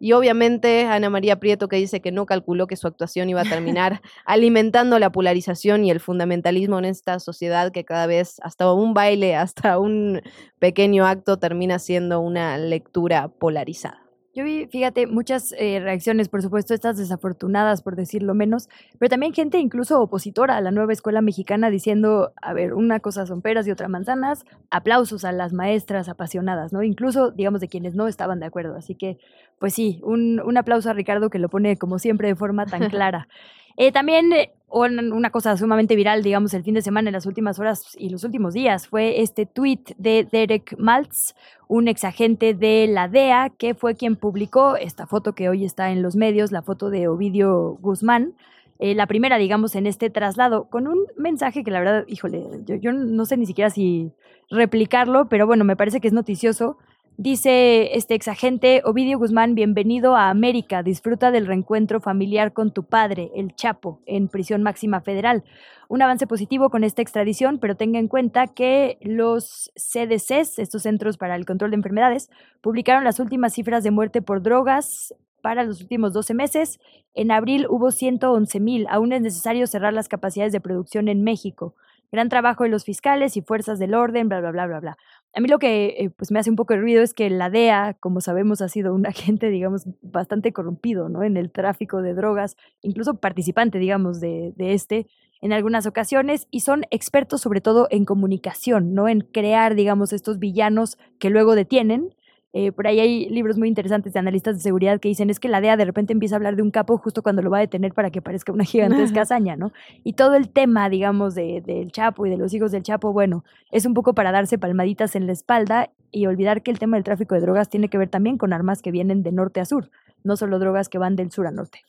y 0.00 0.12
obviamente 0.12 0.84
Ana 0.86 1.10
María 1.10 1.38
Prieto 1.38 1.68
que 1.68 1.76
dice 1.76 2.00
que 2.00 2.12
no 2.12 2.26
calculó 2.26 2.66
que 2.66 2.76
su 2.76 2.86
actuación 2.86 3.28
iba 3.28 3.42
a 3.42 3.44
terminar 3.44 4.00
alimentando 4.24 4.98
la 4.98 5.10
polarización 5.10 5.84
y 5.84 5.90
el 5.90 6.00
fundamentalismo 6.00 6.78
en 6.78 6.86
esta 6.86 7.18
sociedad 7.20 7.72
que 7.72 7.84
cada 7.84 8.06
vez 8.06 8.36
hasta 8.42 8.72
un 8.72 8.94
baile, 8.94 9.36
hasta 9.36 9.78
un 9.78 10.20
pequeño 10.58 11.06
acto 11.06 11.38
termina 11.38 11.78
siendo 11.78 12.20
una 12.20 12.58
lectura 12.58 13.28
polarizada. 13.28 14.06
Yo 14.36 14.44
vi, 14.44 14.66
fíjate, 14.66 15.06
muchas 15.06 15.54
eh, 15.56 15.80
reacciones, 15.80 16.28
por 16.28 16.42
supuesto, 16.42 16.74
estas 16.74 16.98
desafortunadas, 16.98 17.80
por 17.80 17.96
decirlo 17.96 18.34
menos, 18.34 18.68
pero 18.98 19.08
también 19.08 19.32
gente 19.32 19.56
incluso 19.56 19.98
opositora 19.98 20.58
a 20.58 20.60
la 20.60 20.72
nueva 20.72 20.92
escuela 20.92 21.22
mexicana 21.22 21.70
diciendo, 21.70 22.34
a 22.42 22.52
ver, 22.52 22.74
una 22.74 23.00
cosa 23.00 23.24
son 23.24 23.40
peras 23.40 23.66
y 23.66 23.70
otra 23.70 23.88
manzanas, 23.88 24.44
aplausos 24.70 25.24
a 25.24 25.32
las 25.32 25.54
maestras 25.54 26.10
apasionadas, 26.10 26.70
¿no? 26.70 26.82
Incluso, 26.82 27.30
digamos, 27.30 27.62
de 27.62 27.68
quienes 27.68 27.94
no 27.94 28.08
estaban 28.08 28.38
de 28.38 28.44
acuerdo. 28.44 28.76
Así 28.76 28.94
que, 28.94 29.16
pues 29.58 29.74
sí, 29.74 30.00
un, 30.02 30.40
un 30.40 30.56
aplauso 30.56 30.90
a 30.90 30.92
Ricardo 30.92 31.30
que 31.30 31.38
lo 31.38 31.48
pone, 31.48 31.76
como 31.76 31.98
siempre, 31.98 32.28
de 32.28 32.36
forma 32.36 32.66
tan 32.66 32.88
clara. 32.90 33.28
Eh, 33.76 33.92
también 33.92 34.32
eh, 34.32 34.52
una 34.68 35.30
cosa 35.30 35.56
sumamente 35.56 35.96
viral, 35.96 36.22
digamos, 36.22 36.54
el 36.54 36.62
fin 36.62 36.74
de 36.74 36.82
semana, 36.82 37.10
en 37.10 37.14
las 37.14 37.26
últimas 37.26 37.58
horas 37.58 37.96
y 37.98 38.08
los 38.08 38.24
últimos 38.24 38.54
días, 38.54 38.88
fue 38.88 39.20
este 39.20 39.46
tweet 39.46 39.80
de 39.98 40.26
Derek 40.30 40.76
Maltz, 40.78 41.34
un 41.68 41.88
exagente 41.88 42.54
de 42.54 42.86
la 42.88 43.08
DEA, 43.08 43.52
que 43.56 43.74
fue 43.74 43.94
quien 43.94 44.16
publicó 44.16 44.76
esta 44.76 45.06
foto 45.06 45.34
que 45.34 45.48
hoy 45.48 45.64
está 45.64 45.90
en 45.90 46.02
los 46.02 46.16
medios, 46.16 46.52
la 46.52 46.62
foto 46.62 46.90
de 46.90 47.08
Ovidio 47.08 47.76
Guzmán. 47.80 48.34
Eh, 48.78 48.94
la 48.94 49.06
primera, 49.06 49.38
digamos, 49.38 49.74
en 49.74 49.86
este 49.86 50.10
traslado, 50.10 50.64
con 50.68 50.86
un 50.86 51.06
mensaje 51.16 51.64
que 51.64 51.70
la 51.70 51.78
verdad, 51.78 52.04
híjole, 52.08 52.44
yo, 52.66 52.74
yo 52.74 52.92
no 52.92 53.24
sé 53.24 53.36
ni 53.36 53.46
siquiera 53.46 53.70
si 53.70 54.12
replicarlo, 54.50 55.28
pero 55.28 55.46
bueno, 55.46 55.64
me 55.64 55.76
parece 55.76 56.00
que 56.00 56.08
es 56.08 56.12
noticioso 56.12 56.76
Dice 57.18 57.96
este 57.96 58.14
exagente 58.14 58.82
Ovidio 58.84 59.18
Guzmán, 59.18 59.54
bienvenido 59.54 60.16
a 60.16 60.28
América, 60.28 60.82
disfruta 60.82 61.30
del 61.30 61.46
reencuentro 61.46 61.98
familiar 61.98 62.52
con 62.52 62.74
tu 62.74 62.84
padre, 62.84 63.30
el 63.34 63.54
Chapo, 63.54 64.02
en 64.04 64.28
prisión 64.28 64.62
máxima 64.62 65.00
federal. 65.00 65.42
Un 65.88 66.02
avance 66.02 66.26
positivo 66.26 66.68
con 66.68 66.84
esta 66.84 67.00
extradición, 67.00 67.58
pero 67.58 67.74
tenga 67.74 67.98
en 67.98 68.08
cuenta 68.08 68.48
que 68.48 68.98
los 69.00 69.72
CDCs, 69.76 70.58
estos 70.58 70.82
Centros 70.82 71.16
para 71.16 71.36
el 71.36 71.46
Control 71.46 71.70
de 71.70 71.76
Enfermedades, 71.76 72.28
publicaron 72.60 73.02
las 73.02 73.18
últimas 73.18 73.54
cifras 73.54 73.82
de 73.82 73.92
muerte 73.92 74.20
por 74.20 74.42
drogas 74.42 75.14
para 75.40 75.64
los 75.64 75.80
últimos 75.80 76.12
12 76.12 76.34
meses. 76.34 76.80
En 77.14 77.30
abril 77.30 77.66
hubo 77.70 77.92
111 77.92 78.60
mil. 78.60 78.86
Aún 78.90 79.14
es 79.14 79.22
necesario 79.22 79.66
cerrar 79.66 79.94
las 79.94 80.08
capacidades 80.08 80.52
de 80.52 80.60
producción 80.60 81.08
en 81.08 81.24
México. 81.24 81.74
Gran 82.12 82.28
trabajo 82.28 82.64
de 82.64 82.70
los 82.70 82.84
fiscales 82.84 83.36
y 83.36 83.42
fuerzas 83.42 83.78
del 83.78 83.94
orden, 83.94 84.28
bla, 84.28 84.40
bla, 84.40 84.50
bla, 84.52 84.66
bla, 84.66 84.80
bla. 84.80 84.98
A 85.36 85.40
mí 85.40 85.48
lo 85.48 85.58
que 85.58 85.96
eh, 85.98 86.08
pues 86.08 86.30
me 86.30 86.38
hace 86.38 86.48
un 86.48 86.56
poco 86.56 86.72
de 86.72 86.80
ruido 86.80 87.02
es 87.02 87.12
que 87.12 87.28
la 87.28 87.50
DEA, 87.50 87.94
como 88.00 88.22
sabemos, 88.22 88.62
ha 88.62 88.70
sido 88.70 88.94
un 88.94 89.06
agente, 89.06 89.50
digamos, 89.50 89.82
bastante 90.00 90.54
corrompido, 90.54 91.10
¿no? 91.10 91.22
En 91.22 91.36
el 91.36 91.52
tráfico 91.52 92.00
de 92.00 92.14
drogas, 92.14 92.56
incluso 92.80 93.20
participante, 93.20 93.78
digamos, 93.78 94.18
de, 94.18 94.54
de 94.56 94.72
este 94.72 95.06
en 95.42 95.52
algunas 95.52 95.86
ocasiones 95.86 96.48
y 96.50 96.60
son 96.60 96.84
expertos 96.90 97.42
sobre 97.42 97.60
todo 97.60 97.86
en 97.90 98.06
comunicación, 98.06 98.94
¿no? 98.94 99.08
En 99.08 99.20
crear, 99.20 99.74
digamos, 99.74 100.14
estos 100.14 100.38
villanos 100.38 100.96
que 101.18 101.28
luego 101.28 101.54
detienen 101.54 102.14
eh, 102.58 102.72
por 102.72 102.86
ahí 102.86 103.00
hay 103.00 103.28
libros 103.28 103.58
muy 103.58 103.68
interesantes 103.68 104.14
de 104.14 104.18
analistas 104.18 104.56
de 104.56 104.62
seguridad 104.62 104.98
que 104.98 105.08
dicen 105.08 105.28
es 105.28 105.38
que 105.38 105.46
la 105.46 105.60
DEA 105.60 105.76
de 105.76 105.84
repente 105.84 106.14
empieza 106.14 106.36
a 106.36 106.38
hablar 106.38 106.56
de 106.56 106.62
un 106.62 106.70
capo 106.70 106.96
justo 106.96 107.22
cuando 107.22 107.42
lo 107.42 107.50
va 107.50 107.58
a 107.58 107.60
detener 107.60 107.92
para 107.92 108.10
que 108.10 108.22
parezca 108.22 108.50
una 108.50 108.64
gigantesca 108.64 109.20
hazaña, 109.20 109.56
¿no? 109.56 109.72
Y 110.04 110.14
todo 110.14 110.36
el 110.36 110.48
tema, 110.48 110.88
digamos, 110.88 111.34
de, 111.34 111.60
del 111.60 111.92
Chapo 111.92 112.24
y 112.24 112.30
de 112.30 112.38
los 112.38 112.54
hijos 112.54 112.72
del 112.72 112.82
Chapo, 112.82 113.12
bueno, 113.12 113.44
es 113.72 113.84
un 113.84 113.92
poco 113.92 114.14
para 114.14 114.32
darse 114.32 114.56
palmaditas 114.56 115.16
en 115.16 115.26
la 115.26 115.32
espalda 115.32 115.90
y 116.10 116.24
olvidar 116.24 116.62
que 116.62 116.70
el 116.70 116.78
tema 116.78 116.96
del 116.96 117.04
tráfico 117.04 117.34
de 117.34 117.42
drogas 117.42 117.68
tiene 117.68 117.90
que 117.90 117.98
ver 117.98 118.08
también 118.08 118.38
con 118.38 118.54
armas 118.54 118.80
que 118.80 118.90
vienen 118.90 119.22
de 119.22 119.32
norte 119.32 119.60
a 119.60 119.66
sur, 119.66 119.90
no 120.24 120.38
solo 120.38 120.58
drogas 120.58 120.88
que 120.88 120.96
van 120.96 121.14
del 121.14 121.30
sur 121.30 121.46
a 121.46 121.50
norte. 121.50 121.80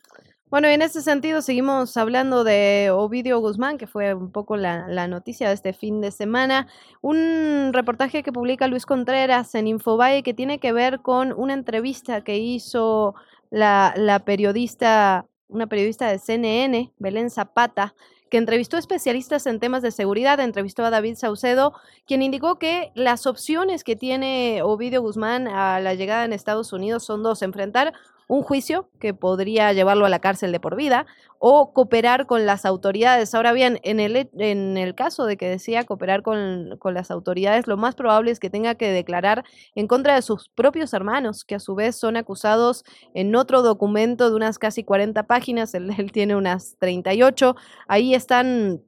Bueno, 0.49 0.69
en 0.69 0.81
ese 0.81 1.01
sentido 1.01 1.41
seguimos 1.41 1.97
hablando 1.97 2.45
de 2.45 2.89
Ovidio 2.89 3.37
Guzmán, 3.39 3.77
que 3.77 3.85
fue 3.85 4.13
un 4.13 4.31
poco 4.31 4.55
la, 4.55 5.07
noticia 5.07 5.49
de 5.49 5.53
este 5.53 5.73
fin 5.73 5.99
de 5.99 6.09
semana. 6.09 6.67
Un 7.01 7.71
reportaje 7.73 8.23
que 8.23 8.31
publica 8.31 8.69
Luis 8.69 8.85
Contreras 8.85 9.53
en 9.55 9.67
Infobae 9.67 10.23
que 10.23 10.33
tiene 10.33 10.59
que 10.59 10.71
ver 10.71 11.01
con 11.01 11.33
una 11.33 11.53
entrevista 11.53 12.23
que 12.23 12.37
hizo 12.37 13.13
la, 13.49 13.93
la 13.97 14.19
periodista, 14.19 15.25
una 15.49 15.67
periodista 15.67 16.07
de 16.07 16.17
CNN, 16.17 16.93
Belén 16.97 17.29
Zapata, 17.29 17.93
que 18.29 18.37
entrevistó 18.37 18.77
especialistas 18.77 19.47
en 19.47 19.59
temas 19.59 19.81
de 19.81 19.91
seguridad, 19.91 20.39
entrevistó 20.39 20.85
a 20.85 20.89
David 20.89 21.15
Saucedo, 21.15 21.73
quien 22.05 22.21
indicó 22.21 22.57
que 22.57 22.93
las 22.95 23.27
opciones 23.27 23.83
que 23.83 23.97
tiene 23.97 24.61
Ovidio 24.63 25.01
Guzmán 25.01 25.49
a 25.49 25.81
la 25.81 25.93
llegada 25.93 26.23
en 26.23 26.31
Estados 26.31 26.71
Unidos 26.71 27.03
son 27.03 27.21
dos, 27.21 27.41
enfrentar 27.41 27.93
un 28.27 28.43
juicio 28.43 28.89
que 28.99 29.13
podría 29.13 29.71
llevarlo 29.73 30.05
a 30.05 30.09
la 30.09 30.19
cárcel 30.19 30.51
de 30.51 30.59
por 30.59 30.75
vida 30.75 31.05
o 31.39 31.71
cooperar 31.71 32.25
con 32.25 32.45
las 32.45 32.65
autoridades. 32.65 33.33
Ahora 33.33 33.53
bien, 33.53 33.79
en 33.83 33.99
el, 33.99 34.29
en 34.37 34.77
el 34.77 34.95
caso 34.95 35.25
de 35.25 35.37
que 35.37 35.47
decía 35.47 35.85
cooperar 35.85 36.23
con, 36.23 36.77
con, 36.79 36.93
las 36.93 37.11
autoridades, 37.11 37.67
lo 37.67 37.77
más 37.77 37.95
probable 37.95 38.31
es 38.31 38.39
que 38.39 38.49
tenga 38.49 38.75
que 38.75 38.91
declarar 38.91 39.43
en 39.75 39.87
contra 39.87 40.15
de 40.15 40.21
sus 40.21 40.49
propios 40.49 40.93
hermanos, 40.93 41.45
que 41.45 41.55
a 41.55 41.59
su 41.59 41.75
vez 41.75 41.95
son 41.95 42.17
acusados 42.17 42.83
en 43.13 43.35
otro 43.35 43.61
documento 43.61 44.29
de 44.29 44.35
unas 44.35 44.59
casi 44.59 44.83
40 44.83 45.23
páginas, 45.23 45.73
él, 45.73 45.91
él 45.97 46.11
tiene 46.11 46.35
unas 46.35 46.75
38. 46.79 47.55
Ahí 47.87 48.13
están 48.13 48.81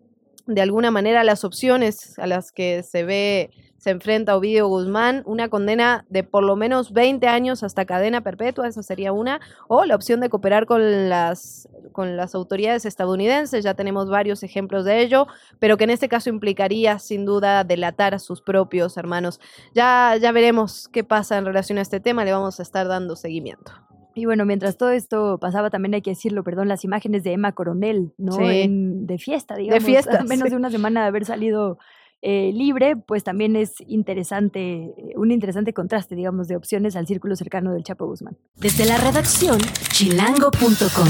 de 0.48 0.62
alguna 0.62 0.90
manera 0.90 1.24
las 1.24 1.44
opciones 1.44 2.18
a 2.18 2.26
las 2.26 2.52
que 2.52 2.82
se 2.82 3.04
ve 3.04 3.52
se 3.80 3.92
enfrenta 3.92 4.34
a 4.34 4.38
Ovidio 4.38 4.68
Guzmán, 4.68 5.24
una 5.26 5.50
condena 5.50 6.06
de 6.10 6.24
por 6.24 6.44
lo 6.44 6.56
menos 6.56 6.92
20 6.92 7.28
años 7.28 7.64
hasta 7.64 7.86
cadena 7.86 8.22
perpetua, 8.22 8.68
esa 8.68 8.84
sería 8.84 9.14
una, 9.14 9.40
o 9.68 9.86
la 9.86 9.96
opción 9.96 10.20
de 10.20 10.30
cooperar 10.30 10.66
con 10.66 11.10
las, 11.10 11.70
con 11.94 12.18
las 12.18 12.36
autoridades 12.36 12.86
estadounidenses, 12.86 13.64
ya 13.64 13.74
tenemos 13.74 14.10
varios 14.10 14.44
ejemplos 14.44 14.84
de 14.84 15.02
ello, 15.02 15.28
pero 15.60 15.78
que 15.78 15.86
en 15.86 15.92
este 15.92 16.10
caso 16.10 16.30
implicaría 16.30 17.00
sin 17.00 17.26
duda 17.26 17.64
delatar 17.64 18.14
a 18.14 18.20
sus 18.20 18.42
propios 18.42 18.98
hermanos. 18.98 19.40
Ya, 19.74 20.16
ya 20.22 20.32
veremos 20.32 20.90
qué 20.90 21.04
pasa 21.04 21.38
en 21.38 21.46
relación 21.46 21.78
a 21.78 21.82
este 21.82 22.00
tema, 22.00 22.26
le 22.26 22.34
vamos 22.34 22.60
a 22.60 22.64
estar 22.64 22.88
dando 22.88 23.16
seguimiento. 23.16 23.72
Y 24.16 24.26
bueno, 24.26 24.44
mientras 24.44 24.76
todo 24.76 24.90
esto 24.90 25.38
pasaba, 25.40 25.70
también 25.70 25.94
hay 25.94 26.02
que 26.02 26.10
decirlo, 26.10 26.44
perdón, 26.44 26.68
las 26.68 26.84
imágenes 26.84 27.24
de 27.24 27.32
Emma 27.32 27.54
Coronel, 27.54 28.12
¿no? 28.18 28.36
de 28.38 29.18
fiesta, 29.18 29.56
digamos. 29.56 29.82
De 29.82 29.86
fiesta. 29.86 30.20
A 30.20 30.24
menos 30.26 30.50
de 30.50 30.58
una 30.58 30.70
semana 30.70 31.04
de 31.04 31.08
haber 31.08 31.24
salido 31.24 31.78
eh, 32.22 32.52
libre, 32.54 32.96
pues 32.96 33.24
también 33.24 33.56
es 33.56 33.76
interesante, 33.88 34.94
un 35.16 35.32
interesante 35.32 35.74
contraste, 35.74 36.16
digamos, 36.16 36.48
de 36.48 36.56
opciones 36.56 36.96
al 36.96 37.08
círculo 37.08 37.36
cercano 37.36 37.74
del 37.74 37.84
Chapo 37.84 38.06
Guzmán. 38.06 38.38
Desde 38.56 38.86
la 38.86 38.98
redacción, 38.98 39.60
chilango.com. 39.92 41.08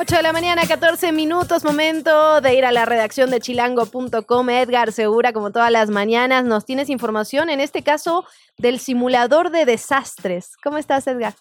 8 0.00 0.16
de 0.16 0.22
la 0.22 0.32
mañana, 0.32 0.62
14 0.66 1.12
minutos, 1.12 1.62
momento 1.62 2.40
de 2.40 2.54
ir 2.54 2.64
a 2.64 2.72
la 2.72 2.86
redacción 2.86 3.28
de 3.30 3.38
chilango.com. 3.38 4.48
Edgar 4.48 4.92
Segura, 4.92 5.34
como 5.34 5.50
todas 5.50 5.70
las 5.70 5.90
mañanas, 5.90 6.42
nos 6.46 6.64
tienes 6.64 6.88
información, 6.88 7.50
en 7.50 7.60
este 7.60 7.82
caso, 7.82 8.24
del 8.56 8.78
simulador 8.78 9.50
de 9.50 9.66
desastres. 9.66 10.56
¿Cómo 10.62 10.78
estás, 10.78 11.06
Edgar? 11.06 11.34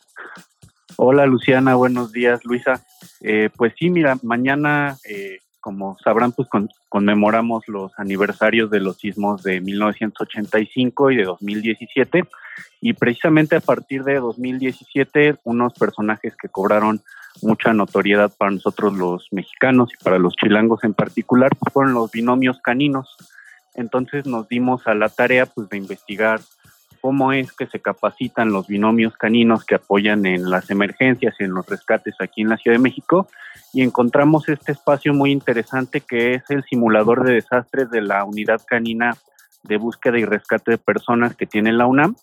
Hola, 0.98 1.26
Luciana, 1.26 1.76
buenos 1.76 2.12
días, 2.12 2.44
Luisa. 2.44 2.86
Eh, 3.22 3.50
pues 3.56 3.72
sí, 3.80 3.90
mira, 3.90 4.18
mañana 4.24 4.98
eh, 5.06 5.38
como 5.60 5.98
sabrán, 6.04 6.32
pues 6.32 6.48
conmemoramos 6.90 7.68
los 7.68 7.92
aniversarios 7.98 8.70
de 8.70 8.80
los 8.80 8.98
sismos 8.98 9.44
de 9.44 9.62
1985 9.62 11.12
y 11.12 11.18
de 11.18 11.24
2017. 11.24 12.24
Y 12.82 12.94
precisamente 12.94 13.56
a 13.56 13.62
partir 13.62 14.04
de 14.04 14.16
2017, 14.16 15.38
unos 15.44 15.74
personajes 15.74 16.36
que 16.36 16.50
cobraron 16.50 17.02
mucha 17.42 17.74
notoriedad 17.74 18.32
para 18.38 18.52
nosotros 18.52 18.94
los 18.94 19.28
mexicanos 19.32 19.90
y 19.94 20.04
para 20.04 20.20
los 20.20 20.36
chilangos 20.36 20.84
en 20.84 20.94
particular, 20.94 21.52
pues 21.58 21.74
fueron 21.74 21.94
los 21.94 22.12
binomios 22.12 22.60
caninos. 22.62 23.16
Entonces 23.76 24.26
nos 24.26 24.48
dimos 24.48 24.88
a 24.88 24.94
la 24.94 25.10
tarea 25.10 25.46
pues 25.46 25.70
de 25.70 25.78
investigar 25.78 26.40
cómo 27.02 27.34
es 27.34 27.52
que 27.54 27.68
se 27.68 27.80
capacitan 27.80 28.52
los 28.52 28.68
binomios 28.68 29.16
caninos 29.16 29.66
que 29.66 29.76
apoyan 29.76 30.26
en 30.26 30.50
las 30.50 30.70
emergencias 30.70 31.36
y 31.40 31.44
en 31.44 31.54
los 31.54 31.68
rescates 31.68 32.16
aquí 32.20 32.42
en 32.42 32.50
la 32.50 32.58
Ciudad 32.58 32.78
de 32.78 32.84
México 32.84 33.28
y 33.74 33.82
encontramos 33.82 34.50
este 34.50 34.72
espacio 34.72 35.14
muy 35.14 35.32
interesante 35.32 36.02
que 36.02 36.36
es 36.36 36.44
el 36.50 36.64
simulador 36.64 37.24
de 37.24 37.34
desastres 37.34 37.90
de 37.92 38.02
la 38.02 38.24
unidad 38.24 38.62
canina 38.68 39.16
de 39.64 39.78
búsqueda 39.78 40.18
y 40.18 40.26
rescate 40.26 40.72
de 40.72 40.78
personas 40.78 41.36
que 41.36 41.46
tiene 41.46 41.74
la 41.74 41.86
UNAM. 41.86 42.16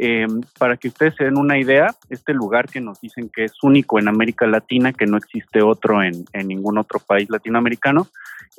Em, 0.00 0.42
para 0.58 0.76
que 0.76 0.88
ustedes 0.88 1.16
se 1.16 1.24
den 1.24 1.36
una 1.36 1.58
idea, 1.58 1.92
este 2.08 2.32
lugar 2.32 2.68
que 2.68 2.80
nos 2.80 3.00
dicen 3.00 3.28
que 3.28 3.44
es 3.44 3.52
único 3.64 3.98
en 3.98 4.06
América 4.06 4.46
Latina, 4.46 4.92
que 4.92 5.06
no 5.06 5.16
existe 5.16 5.60
otro 5.60 6.02
en, 6.04 6.24
ningún 6.44 6.78
otro 6.78 7.00
país 7.00 7.28
latinoamericano, 7.28 8.06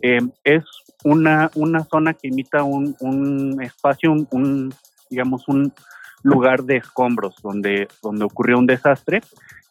em, 0.02 0.32
es 0.44 0.66
una, 1.06 1.50
una 1.56 1.86
zona 1.86 2.14
que 2.14 2.28
imita 2.28 2.64
un, 2.64 2.94
un 3.00 3.64
espacio, 3.64 4.12
un, 4.12 4.74
digamos, 5.10 5.48
un 5.48 5.74
lugar 6.24 6.64
de 6.64 6.78
escombros 6.78 7.36
donde, 7.42 7.88
donde 8.02 8.26
ocurrió 8.26 8.58
un 8.58 8.66
desastre. 8.66 9.22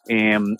Em, 0.07 0.57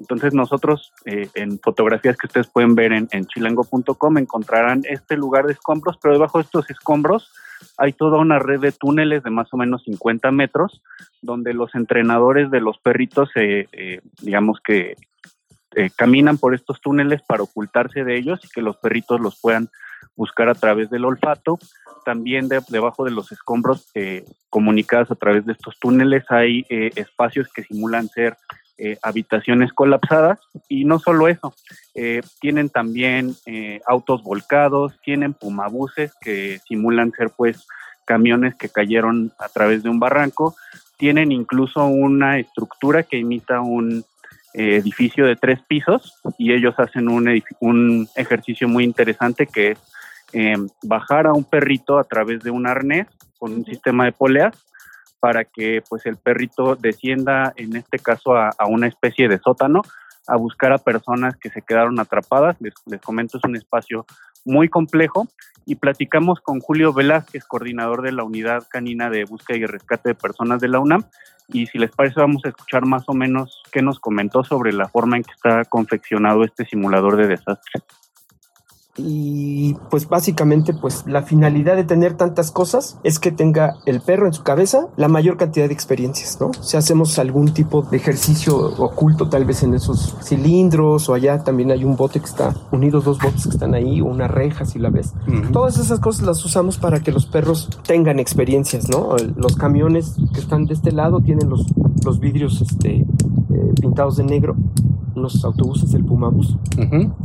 entonces 0.00 0.32
nosotros 0.32 0.92
eh, 1.04 1.28
en 1.34 1.58
fotografías 1.58 2.16
que 2.16 2.28
ustedes 2.28 2.46
pueden 2.46 2.74
ver 2.74 2.92
en, 2.92 3.08
chilango.com 3.26 4.18
encontrarán 4.18 4.82
este 4.88 5.16
lugar 5.16 5.46
de 5.46 5.54
escombros, 5.54 5.98
pero 6.00 6.14
debajo 6.14 6.38
de 6.38 6.44
estos 6.44 6.70
escombros 6.70 7.32
hay 7.76 7.92
toda 7.92 8.18
una 8.18 8.38
red 8.38 8.60
de 8.60 8.70
túneles 8.70 9.24
de 9.24 9.30
más 9.30 9.52
o 9.52 9.56
menos 9.56 9.82
50 9.82 10.30
metros, 10.30 10.82
donde 11.20 11.52
los 11.52 11.74
entrenadores 11.74 12.50
de 12.52 12.60
los 12.60 12.78
perritos, 12.78 13.30
eh, 13.34 13.66
eh, 13.72 14.00
digamos 14.22 14.60
que 14.60 14.94
caminan 15.96 16.38
por 16.38 16.54
estos 16.54 16.80
túneles 16.80 17.22
para 17.22 17.42
ocultarse 17.42 18.02
de 18.02 18.16
ellos 18.16 18.40
y 18.42 18.48
que 18.48 18.62
los 18.62 18.78
perritos 18.78 19.20
los 19.20 19.38
puedan 19.38 19.68
buscar 20.16 20.48
a 20.48 20.54
través 20.54 20.90
del 20.90 21.04
olfato. 21.04 21.58
También 22.04 22.48
debajo 22.48 23.04
de 23.04 23.10
los 23.10 23.32
escombros 23.32 23.92
comunicados 24.48 25.10
a 25.10 25.14
través 25.14 25.44
de 25.44 25.52
estos 25.52 25.78
túneles 25.78 26.24
hay 26.30 26.64
espacios 26.68 27.48
que 27.52 27.64
simulan 27.64 28.08
ser 28.08 28.36
eh, 28.80 28.96
habitaciones 29.02 29.72
colapsadas 29.72 30.38
y 30.68 30.84
no 30.84 31.00
solo 31.00 31.26
eso, 31.26 31.52
eh, 31.96 32.20
tienen 32.40 32.68
también 32.68 33.34
eh, 33.44 33.80
autos 33.88 34.22
volcados, 34.22 34.92
tienen 35.02 35.34
pumabuses 35.34 36.12
que 36.20 36.60
simulan 36.60 37.10
ser 37.10 37.30
pues 37.36 37.66
camiones 38.04 38.54
que 38.54 38.68
cayeron 38.68 39.32
a 39.40 39.48
través 39.48 39.82
de 39.82 39.88
un 39.88 39.98
barranco, 39.98 40.54
tienen 40.96 41.32
incluso 41.32 41.86
una 41.86 42.38
estructura 42.38 43.02
que 43.02 43.16
imita 43.16 43.60
un 43.62 44.04
edificio 44.54 45.26
de 45.26 45.36
tres 45.36 45.60
pisos 45.68 46.20
y 46.38 46.52
ellos 46.52 46.74
hacen 46.78 47.08
un, 47.08 47.28
un 47.60 48.08
ejercicio 48.16 48.68
muy 48.68 48.84
interesante 48.84 49.46
que 49.46 49.72
es 49.72 49.78
bajar 50.82 51.26
a 51.26 51.32
un 51.32 51.44
perrito 51.44 51.98
a 51.98 52.04
través 52.04 52.42
de 52.42 52.50
un 52.50 52.66
arnés 52.66 53.06
con 53.38 53.52
un 53.52 53.64
sistema 53.64 54.04
de 54.04 54.12
poleas 54.12 54.54
para 55.20 55.44
que 55.44 55.82
pues 55.88 56.06
el 56.06 56.16
perrito 56.16 56.76
descienda, 56.76 57.52
en 57.56 57.76
este 57.76 57.98
caso, 57.98 58.36
a, 58.36 58.52
una 58.68 58.86
especie 58.86 59.28
de 59.28 59.38
sótano, 59.38 59.82
a 60.28 60.36
buscar 60.36 60.72
a 60.72 60.78
personas 60.78 61.36
que 61.36 61.50
se 61.50 61.62
quedaron 61.62 61.98
atrapadas. 61.98 62.56
Les, 62.60 62.74
les, 62.86 63.00
comento, 63.00 63.38
es 63.38 63.44
un 63.44 63.56
espacio 63.56 64.06
muy 64.44 64.68
complejo 64.68 65.26
y 65.66 65.74
platicamos 65.74 66.40
con 66.40 66.60
Julio 66.60 66.92
Velázquez, 66.92 67.44
coordinador 67.44 68.02
de 68.02 68.12
la 68.12 68.24
Unidad 68.24 68.66
Canina 68.70 69.10
de 69.10 69.24
Búsqueda 69.24 69.58
y 69.58 69.66
Rescate 69.66 70.10
de 70.10 70.14
Personas 70.14 70.60
de 70.60 70.68
la 70.68 70.78
UNAM. 70.78 71.04
Y 71.48 71.66
si 71.66 71.78
les 71.78 71.90
parece, 71.90 72.20
vamos 72.20 72.42
a 72.44 72.50
escuchar 72.50 72.86
más 72.86 73.04
o 73.08 73.14
menos 73.14 73.62
qué 73.72 73.82
nos 73.82 73.98
comentó 73.98 74.44
sobre 74.44 74.72
la 74.72 74.88
forma 74.88 75.16
en 75.16 75.24
que 75.24 75.32
está 75.32 75.64
confeccionado 75.64 76.44
este 76.44 76.66
simulador 76.66 77.16
de 77.16 77.26
desastre 77.26 77.82
y 78.98 79.74
pues 79.90 80.08
básicamente 80.08 80.74
pues 80.74 81.04
la 81.06 81.22
finalidad 81.22 81.76
de 81.76 81.84
tener 81.84 82.14
tantas 82.14 82.50
cosas 82.50 82.98
es 83.04 83.18
que 83.18 83.32
tenga 83.32 83.76
el 83.86 84.00
perro 84.00 84.26
en 84.26 84.32
su 84.32 84.42
cabeza 84.42 84.88
la 84.96 85.08
mayor 85.08 85.36
cantidad 85.36 85.68
de 85.68 85.74
experiencias, 85.74 86.40
¿no? 86.40 86.50
Si 86.60 86.76
hacemos 86.76 87.18
algún 87.18 87.52
tipo 87.52 87.82
de 87.82 87.96
ejercicio 87.96 88.56
oculto 88.78 89.28
tal 89.28 89.44
vez 89.44 89.62
en 89.62 89.74
esos 89.74 90.16
cilindros 90.22 91.08
o 91.08 91.14
allá 91.14 91.44
también 91.44 91.70
hay 91.70 91.84
un 91.84 91.96
bote 91.96 92.20
que 92.20 92.26
está 92.26 92.54
unidos 92.72 93.04
dos 93.04 93.18
botes 93.18 93.44
que 93.44 93.50
están 93.50 93.74
ahí 93.74 94.00
o 94.00 94.06
una 94.06 94.28
reja 94.28 94.64
si 94.64 94.78
la 94.78 94.90
ves. 94.90 95.14
Todas 95.52 95.78
esas 95.78 96.00
cosas 96.00 96.26
las 96.26 96.44
usamos 96.44 96.78
para 96.78 97.00
que 97.00 97.12
los 97.12 97.26
perros 97.26 97.68
tengan 97.86 98.18
experiencias, 98.18 98.88
¿no? 98.88 99.16
Los 99.36 99.56
camiones 99.56 100.16
que 100.32 100.40
están 100.40 100.66
de 100.66 100.74
este 100.74 100.92
lado 100.92 101.20
tienen 101.20 101.48
los, 101.48 101.66
los 102.04 102.20
vidrios 102.20 102.60
este, 102.60 103.00
eh, 103.00 103.06
pintados 103.80 104.16
de 104.16 104.24
negro 104.24 104.56
los 105.22 105.44
autobuses 105.44 105.92
del 105.92 106.04
Pumabus, 106.04 106.56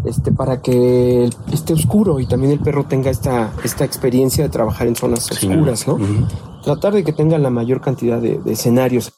este, 0.06 0.32
para 0.32 0.62
que 0.62 1.30
esté 1.52 1.74
oscuro 1.74 2.20
y 2.20 2.26
también 2.26 2.54
el 2.54 2.60
perro 2.60 2.86
tenga 2.86 3.10
esta, 3.10 3.54
esta 3.64 3.86
experiencia 3.86 4.44
de 4.44 4.50
trabajar 4.50 4.88
en 4.88 4.96
zonas 4.96 5.30
oscuras, 5.32 5.88
¿no? 5.88 5.98
Tratar 6.64 6.94
de 6.94 7.04
que 7.04 7.14
tengan 7.14 7.44
la 7.44 7.50
mayor 7.50 7.82
cantidad 7.82 8.22
de, 8.22 8.40
escenarios. 8.46 9.12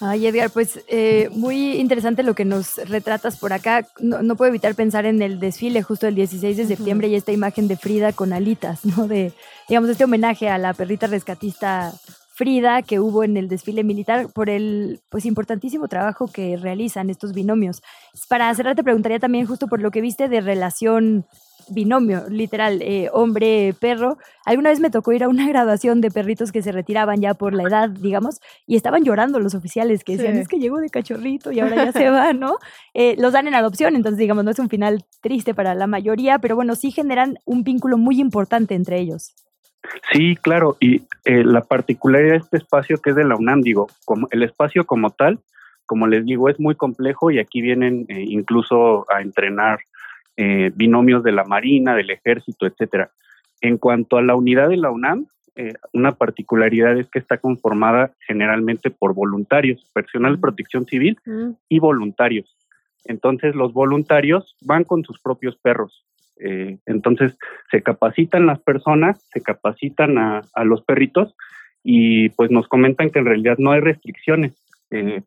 Ay, 0.00 0.26
Edgar, 0.26 0.50
pues 0.50 0.80
eh, 0.88 1.30
muy 1.32 1.76
interesante 1.76 2.22
lo 2.22 2.34
que 2.34 2.44
nos 2.44 2.76
retratas 2.88 3.36
por 3.38 3.52
acá. 3.52 3.86
No, 4.00 4.36
puedo 4.36 4.50
evitar 4.50 4.74
pensar 4.74 5.06
en 5.06 5.22
el 5.22 5.40
desfile 5.40 5.82
justo 5.82 6.06
el 6.06 6.14
16 6.14 6.56
de 6.56 6.66
septiembre 6.66 7.08
y 7.08 7.14
esta 7.14 7.32
imagen 7.32 7.68
de 7.68 7.76
Frida 7.76 8.12
con 8.12 8.32
alitas, 8.32 8.84
¿no? 8.84 9.08
De, 9.08 9.32
digamos, 9.68 9.88
este 9.88 10.04
homenaje 10.04 10.48
a 10.48 10.58
la 10.58 10.74
perrita 10.74 11.06
rescatista 11.06 11.94
Frida 12.36 12.82
que 12.82 12.98
hubo 12.98 13.22
en 13.22 13.36
el 13.36 13.48
desfile 13.48 13.84
militar 13.84 14.26
por 14.34 14.50
el 14.50 15.00
pues 15.08 15.24
importantísimo 15.24 15.86
trabajo 15.86 16.26
que 16.26 16.56
realizan 16.56 17.08
estos 17.08 17.32
binomios. 17.32 17.80
Para 18.28 18.52
cerrar 18.54 18.74
te 18.74 18.82
preguntaría 18.82 19.20
también 19.20 19.46
justo 19.46 19.68
por 19.68 19.80
lo 19.80 19.92
que 19.92 20.00
viste 20.00 20.28
de 20.28 20.40
relación 20.40 21.26
binomio, 21.68 22.28
literal, 22.28 22.82
eh, 22.82 23.08
hombre-perro. 23.12 24.18
Alguna 24.44 24.70
vez 24.70 24.80
me 24.80 24.90
tocó 24.90 25.12
ir 25.12 25.24
a 25.24 25.28
una 25.28 25.46
graduación 25.48 26.00
de 26.00 26.10
perritos 26.10 26.52
que 26.52 26.60
se 26.60 26.72
retiraban 26.72 27.20
ya 27.20 27.34
por 27.34 27.54
la 27.54 27.62
edad, 27.62 27.88
digamos, 27.88 28.40
y 28.66 28.76
estaban 28.76 29.04
llorando 29.04 29.38
los 29.38 29.54
oficiales 29.54 30.04
que 30.04 30.16
decían, 30.16 30.34
Sí. 30.34 30.40
es 30.40 30.48
que 30.48 30.58
llegó 30.58 30.78
de 30.78 30.90
cachorrito 30.90 31.52
y 31.52 31.60
ahora 31.60 31.84
ya 31.84 31.92
se 31.92 32.10
va, 32.10 32.32
¿no? 32.32 32.56
Eh, 32.94 33.14
los 33.18 33.32
dan 33.32 33.48
en 33.48 33.54
adopción, 33.54 33.96
entonces, 33.96 34.18
digamos, 34.18 34.44
no 34.44 34.50
es 34.50 34.58
un 34.58 34.68
final 34.68 35.04
triste 35.20 35.54
para 35.54 35.74
la 35.74 35.86
mayoría, 35.86 36.38
pero 36.38 36.56
bueno, 36.56 36.74
sí 36.74 36.90
generan 36.90 37.38
un 37.44 37.62
vínculo 37.62 37.96
muy 37.96 38.20
importante 38.20 38.74
entre 38.74 38.98
ellos. 38.98 39.34
Sí, 40.12 40.36
claro, 40.36 40.76
y 40.80 41.02
eh, 41.24 41.44
la 41.44 41.62
particularidad 41.62 42.32
de 42.32 42.38
este 42.38 42.56
espacio 42.56 42.98
que 42.98 43.10
es 43.10 43.16
de 43.16 43.24
la 43.24 43.36
UNAM, 43.36 43.60
digo, 43.60 43.88
como 44.04 44.28
el 44.30 44.42
espacio 44.42 44.84
como 44.86 45.10
tal, 45.10 45.40
como 45.86 46.06
les 46.06 46.24
digo, 46.24 46.48
es 46.48 46.58
muy 46.58 46.74
complejo 46.74 47.30
y 47.30 47.38
aquí 47.38 47.60
vienen 47.60 48.06
eh, 48.08 48.24
incluso 48.26 49.06
a 49.10 49.20
entrenar 49.20 49.80
eh, 50.36 50.72
binomios 50.74 51.22
de 51.22 51.32
la 51.32 51.44
Marina, 51.44 51.94
del 51.94 52.10
Ejército, 52.10 52.66
etcétera. 52.66 53.10
En 53.60 53.78
cuanto 53.78 54.16
a 54.16 54.22
la 54.22 54.34
unidad 54.34 54.68
de 54.68 54.76
la 54.76 54.90
UNAM, 54.90 55.26
eh, 55.56 55.74
una 55.92 56.12
particularidad 56.12 56.98
es 56.98 57.08
que 57.08 57.18
está 57.18 57.38
conformada 57.38 58.12
generalmente 58.26 58.90
por 58.90 59.14
voluntarios, 59.14 59.84
personal 59.92 60.34
de 60.34 60.40
protección 60.40 60.86
civil 60.86 61.18
y 61.68 61.78
voluntarios. 61.78 62.56
Entonces 63.04 63.54
los 63.54 63.72
voluntarios 63.72 64.56
van 64.60 64.84
con 64.84 65.04
sus 65.04 65.20
propios 65.20 65.56
perros. 65.56 66.04
Eh, 66.38 66.78
entonces 66.86 67.36
se 67.70 67.82
capacitan 67.82 68.46
las 68.46 68.60
personas, 68.60 69.22
se 69.32 69.40
capacitan 69.40 70.18
a, 70.18 70.42
los 70.64 70.82
perritos 70.82 71.34
y 71.82 72.30
pues 72.30 72.50
nos 72.50 72.66
comentan 72.68 73.10
que 73.10 73.20
en 73.20 73.26
realidad 73.26 73.56
no 73.58 73.72
hay 73.72 73.80
restricciones. 73.80 74.54
Eh, 74.90 75.22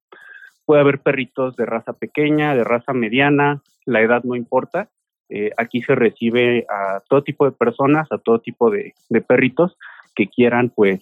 puede 0.66 0.82
haber 0.82 1.00
perritos 1.00 1.56
de 1.56 1.66
raza 1.66 1.94
pequeña, 1.94 2.56
de 2.56 2.64
raza 2.64 2.94
mediana, 2.94 3.62
la 3.86 4.02
edad 4.02 4.24
no 4.24 4.36
importa. 4.36 4.90
Eh, 5.30 5.52
aquí 5.58 5.82
se 5.82 5.96
recibe 5.96 6.66
a 6.70 7.02
todo 7.10 7.24
tipo 7.24 7.46
de 7.46 7.52
personas, 7.52 8.08
a 8.12 8.18
todo 8.18 8.40
tipo 8.40 8.70
de, 8.70 8.94
de 9.10 9.22
perritos 9.22 9.78
que 10.16 10.28
quieran 10.28 10.70
pues 10.70 11.02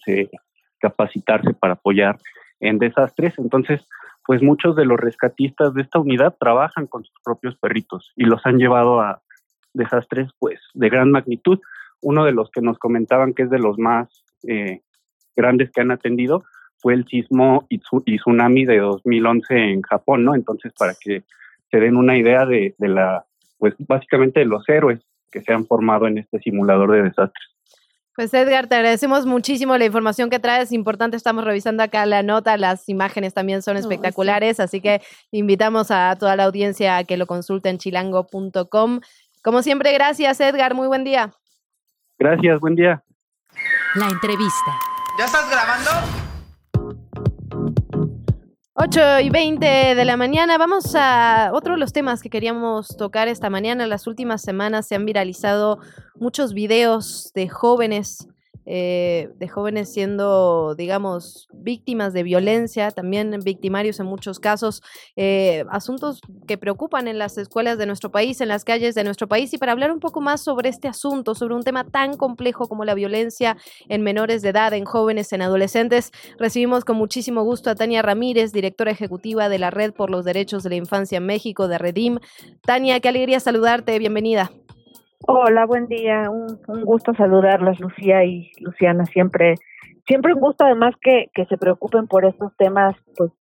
capacitarse 0.80 1.54
para 1.54 1.74
apoyar 1.74 2.18
en 2.60 2.80
desastres. 2.80 3.38
Entonces, 3.38 3.88
pues 4.26 4.42
muchos 4.42 4.76
de 4.76 4.86
los 4.86 5.00
rescatistas 5.00 5.74
de 5.74 5.84
esta 5.84 6.00
unidad 6.00 6.36
trabajan 6.40 6.88
con 6.88 7.04
sus 7.04 7.16
propios 7.24 7.56
perritos 7.58 8.12
y 8.16 8.26
los 8.26 8.46
han 8.46 8.58
llevado 8.58 9.00
a 9.02 9.22
desastres 9.76 10.32
pues 10.40 10.60
de 10.74 10.90
gran 10.90 11.12
magnitud. 11.12 11.60
Uno 12.02 12.26
de 12.26 12.32
los 12.32 12.50
que 12.52 12.62
nos 12.62 12.78
comentaban 12.78 13.34
que 13.34 13.44
es 13.44 13.50
de 13.50 13.60
los 13.60 13.78
más 13.78 14.24
eh, 14.48 14.82
grandes 15.36 15.72
que 15.72 15.82
han 15.82 15.92
atendido 15.92 16.44
fue 16.78 16.94
el 16.94 17.06
sismo 17.08 17.66
y, 17.70 17.80
tsu- 17.80 18.04
y 18.06 18.18
tsunami 18.18 18.66
de 18.66 18.80
2011 18.80 19.56
en 19.56 19.82
Japón, 19.82 20.24
¿no? 20.24 20.36
Entonces, 20.36 20.74
para 20.78 20.94
que 21.00 21.24
se 21.72 21.80
den 21.80 21.96
una 21.98 22.18
idea 22.18 22.46
de, 22.46 22.76
de 22.78 22.88
la, 22.90 23.26
pues 23.58 23.74
básicamente 23.80 24.42
de 24.42 24.46
los 24.46 24.68
héroes 24.70 25.00
que 25.32 25.42
se 25.42 25.52
han 25.54 25.66
formado 25.66 26.08
en 26.08 26.18
este 26.18 26.40
simulador 26.40 26.92
de 26.92 27.04
desastres. 27.04 27.48
Pues 28.16 28.34
Edgar, 28.34 28.68
te 28.68 28.76
agradecemos 28.76 29.26
muchísimo 29.26 29.78
la 29.78 29.84
información 29.84 30.30
que 30.30 30.40
traes. 30.40 30.72
Importante, 30.72 31.18
estamos 31.18 31.44
revisando 31.44 31.84
acá 31.84 32.06
la 32.06 32.24
nota, 32.24 32.56
las 32.56 32.88
imágenes 32.88 33.34
también 33.34 33.62
son 33.62 33.76
espectaculares, 33.76 34.62
así 34.62 34.80
que 34.80 35.02
invitamos 35.32 35.92
a 35.92 36.16
toda 36.18 36.38
la 36.38 36.46
audiencia 36.46 36.96
a 36.96 37.04
que 37.04 37.18
lo 37.18 37.26
consulten 37.26 37.78
chilango.com. 37.78 39.02
Como 39.46 39.62
siempre, 39.62 39.94
gracias 39.94 40.40
Edgar, 40.40 40.74
muy 40.74 40.88
buen 40.88 41.04
día. 41.04 41.32
Gracias, 42.18 42.60
buen 42.60 42.74
día. 42.74 43.04
La 43.94 44.08
entrevista. 44.08 44.72
¿Ya 45.20 45.26
estás 45.26 45.48
grabando? 45.52 45.92
8 48.74 49.20
y 49.20 49.30
20 49.30 49.94
de 49.94 50.04
la 50.04 50.18
mañana. 50.18 50.58
Vamos 50.58 50.96
a 50.96 51.52
otro 51.54 51.74
de 51.74 51.80
los 51.80 51.94
temas 51.94 52.24
que 52.24 52.32
queríamos 52.32 52.98
tocar 52.98 53.28
esta 53.28 53.52
mañana. 53.52 53.84
En 53.84 53.92
las 53.92 54.08
últimas 54.08 54.42
semanas 54.42 54.88
se 54.88 54.96
han 54.96 55.06
viralizado 55.06 55.78
muchos 56.16 56.56
videos 56.56 57.32
de 57.36 57.48
jóvenes, 57.48 58.28
eh, 58.66 59.30
de 59.38 59.48
jóvenes 59.48 59.94
siendo, 59.94 60.76
digamos, 60.76 61.48
víctimas 61.54 62.14
de 62.14 62.24
violencia, 62.24 62.92
también 62.92 63.40
victimarios 63.44 64.00
en 64.00 64.08
muchos 64.08 64.40
casos, 64.40 64.82
eh, 65.16 65.66
asuntos 65.70 66.22
que 66.48 66.58
preocupan 66.58 67.08
en 67.08 67.20
las 67.20 67.38
escuelas 67.38 67.78
de 67.78 67.86
nuestro 67.86 68.12
país, 68.12 68.42
en 68.42 68.48
las 68.48 68.64
calles 68.64 68.96
de 68.96 69.04
nuestro 69.04 69.28
país. 69.28 69.54
Y 69.54 69.58
para 69.58 69.72
hablar 69.72 69.92
un 69.92 70.00
poco 70.00 70.22
más 70.22 70.42
sobre 70.42 70.70
este 70.70 70.88
asunto, 70.88 71.36
sobre 71.36 71.56
un 71.56 71.64
tema 71.64 71.84
tan 71.84 72.18
complejo 72.18 72.68
como 72.68 72.86
la 72.86 72.94
violencia 72.94 73.58
en 73.88 74.02
menores 74.02 74.42
de 74.42 74.50
edad, 74.50 74.74
en 74.74 74.86
jóvenes, 74.86 75.32
en 75.34 75.42
adolescentes, 75.42 76.12
recibimos 76.40 76.86
con 76.86 76.98
muchísimo 76.98 77.44
gusto 77.44 77.70
a 77.70 77.76
Tania 77.76 78.02
Ramírez, 78.02 78.52
directora 78.52 78.92
ejecutiva 78.92 79.50
de 79.50 79.60
la 79.60 79.72
Red 79.72 79.94
por 79.94 80.10
los 80.10 80.26
Derechos 80.26 80.64
de 80.64 80.70
la 80.70 80.76
Infancia 80.76 81.18
en 81.18 81.26
México, 81.26 81.68
de 81.68 81.78
Redim. 81.78 82.20
Tania, 82.62 83.00
qué 83.00 83.10
alegría 83.10 83.40
saludarte, 83.40 83.98
bienvenida. 84.00 84.52
Hola, 85.28 85.66
buen 85.66 85.88
día. 85.88 86.30
Un, 86.30 86.60
gusto 86.84 87.14
saludarlas, 87.16 87.80
Lucía 87.80 88.24
y 88.24 88.52
Luciana. 88.60 89.06
Siempre, 89.06 89.56
siempre 90.08 90.34
un 90.34 90.40
gusto, 90.40 90.66
además, 90.66 90.94
que, 91.02 91.30
que 91.34 91.46
se 91.46 91.58
preocupen 91.58 92.08
por 92.08 92.26
estos 92.26 92.56
temas, 92.58 92.96
pues 93.18 93.32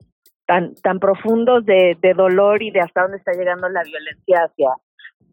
tan, 0.47 0.75
tan 0.77 0.99
profundos 0.99 1.65
de, 1.65 1.97
de 2.01 2.15
dolor 2.15 2.63
y 2.63 2.71
de 2.71 2.81
hasta 2.81 3.03
dónde 3.03 3.19
está 3.19 3.33
llegando 3.33 3.69
la 3.69 3.83
violencia 3.83 4.45
hacia, 4.45 4.69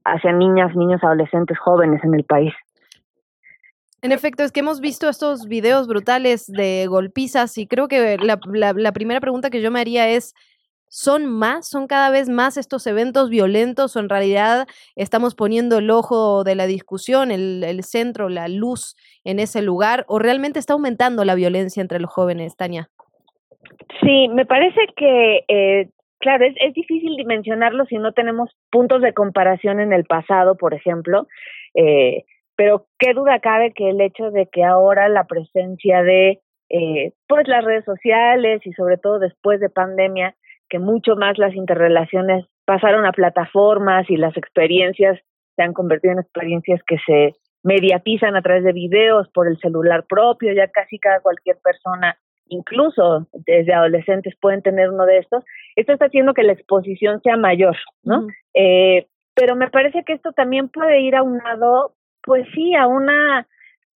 hacia 0.06 0.34
niñas, 0.34 0.76
niños, 0.76 1.02
adolescentes, 1.04 1.58
jóvenes 1.60 2.04
en 2.04 2.16
el 2.16 2.24
país. 2.24 2.54
En 4.02 4.12
efecto, 4.12 4.44
es 4.44 4.52
que 4.52 4.62
hemos 4.62 4.82
visto 4.82 5.08
estos 5.10 5.46
videos 5.48 5.88
brutales 5.88 6.48
de 6.48 6.88
golpizas 6.88 7.58
y 7.58 7.68
creo 7.68 7.88
que 7.88 8.18
la- 8.18 8.40
la 8.76 8.92
primera 8.92 9.20
pregunta 9.22 9.52
que 9.52 9.62
yo 9.62 9.70
me 9.70 9.80
haría 9.80 10.10
es, 10.10 10.34
¿son 10.92 11.26
más? 11.26 11.70
¿Son 11.70 11.88
cada 11.88 12.12
vez 12.12 12.28
más 12.28 12.58
estos 12.58 12.86
eventos 12.86 13.30
violentos 13.30 13.96
o 13.96 14.00
en 14.02 14.10
realidad 14.10 14.68
estamos 14.98 15.36
poniendo 15.36 15.78
el 15.78 15.90
ojo 15.90 16.44
de 16.44 16.56
la 16.56 16.68
discusión, 16.68 17.32
el, 17.32 17.64
el 17.64 17.84
centro, 17.84 18.28
la 18.28 18.50
luz 18.50 18.96
en 19.24 19.40
ese 19.40 19.62
lugar 19.62 20.04
o 20.10 20.20
realmente 20.20 20.60
está 20.60 20.74
aumentando 20.74 21.24
la 21.24 21.36
violencia 21.36 21.80
entre 21.80 22.02
los 22.02 22.12
jóvenes, 22.12 22.58
Tania? 22.58 22.90
Sí, 24.02 24.28
me 24.28 24.46
parece 24.46 24.82
que, 24.98 25.46
eh, 25.48 25.90
claro, 26.20 26.46
es, 26.46 26.56
es 26.60 26.74
difícil 26.74 27.16
dimensionarlo 27.16 27.86
si 27.86 27.98
no 27.98 28.12
tenemos 28.12 28.50
puntos 28.70 29.02
de 29.02 29.14
comparación 29.14 29.80
en 29.80 29.94
el 29.94 30.04
pasado, 30.04 30.58
por 30.58 30.74
ejemplo, 30.74 31.26
eh, 31.74 32.26
pero 32.58 32.88
qué 33.00 33.14
duda 33.14 33.40
cabe 33.40 33.72
que 33.72 33.90
el 33.90 34.02
hecho 34.02 34.30
de 34.30 34.48
que 34.52 34.66
ahora 34.66 35.08
la 35.08 35.24
presencia 35.24 36.04
de, 36.04 36.42
eh, 36.70 37.14
pues, 37.30 37.48
las 37.48 37.64
redes 37.64 37.86
sociales 37.86 38.62
y 38.66 38.74
sobre 38.74 38.98
todo 38.98 39.20
después 39.20 39.62
de 39.62 39.70
pandemia, 39.70 40.36
que 40.72 40.80
mucho 40.80 41.18
más 41.18 41.38
las 41.38 41.54
interrelaciones 41.54 42.46
pasaron 42.66 43.06
a 43.06 43.12
plataformas 43.12 44.10
y 44.10 44.16
las 44.16 44.36
experiencias 44.38 45.20
se 45.58 45.62
han 45.62 45.74
convertido 45.74 46.14
en 46.14 46.20
experiencias 46.20 46.82
que 46.88 46.98
se 47.06 47.36
mediatizan 47.62 48.38
a 48.38 48.42
través 48.42 48.64
de 48.64 48.72
videos 48.72 49.28
por 49.34 49.50
el 49.50 49.58
celular 49.60 50.06
propio, 50.08 50.54
ya 50.54 50.68
casi 50.70 50.98
cada 50.98 51.20
cualquier 51.20 51.58
persona 51.62 52.18
incluso 52.48 53.28
desde 53.46 53.74
adolescentes 53.74 54.34
pueden 54.40 54.62
tener 54.62 54.90
uno 54.90 55.06
de 55.06 55.20
estos, 55.20 55.44
esto 55.76 55.94
está 55.94 56.06
haciendo 56.06 56.34
que 56.34 56.44
la 56.44 56.54
exposición 56.54 57.22
sea 57.22 57.38
mayor, 57.38 57.78
¿no? 58.04 58.28
eh, 58.54 59.08
pero 59.34 59.56
me 59.56 59.70
parece 59.70 60.04
que 60.06 60.14
esto 60.14 60.32
también 60.34 60.68
puede 60.70 61.02
ir 61.02 61.16
aunado, 61.16 61.94
pues 62.24 62.46
sí, 62.54 62.76
a 62.76 62.88
una 62.88 63.48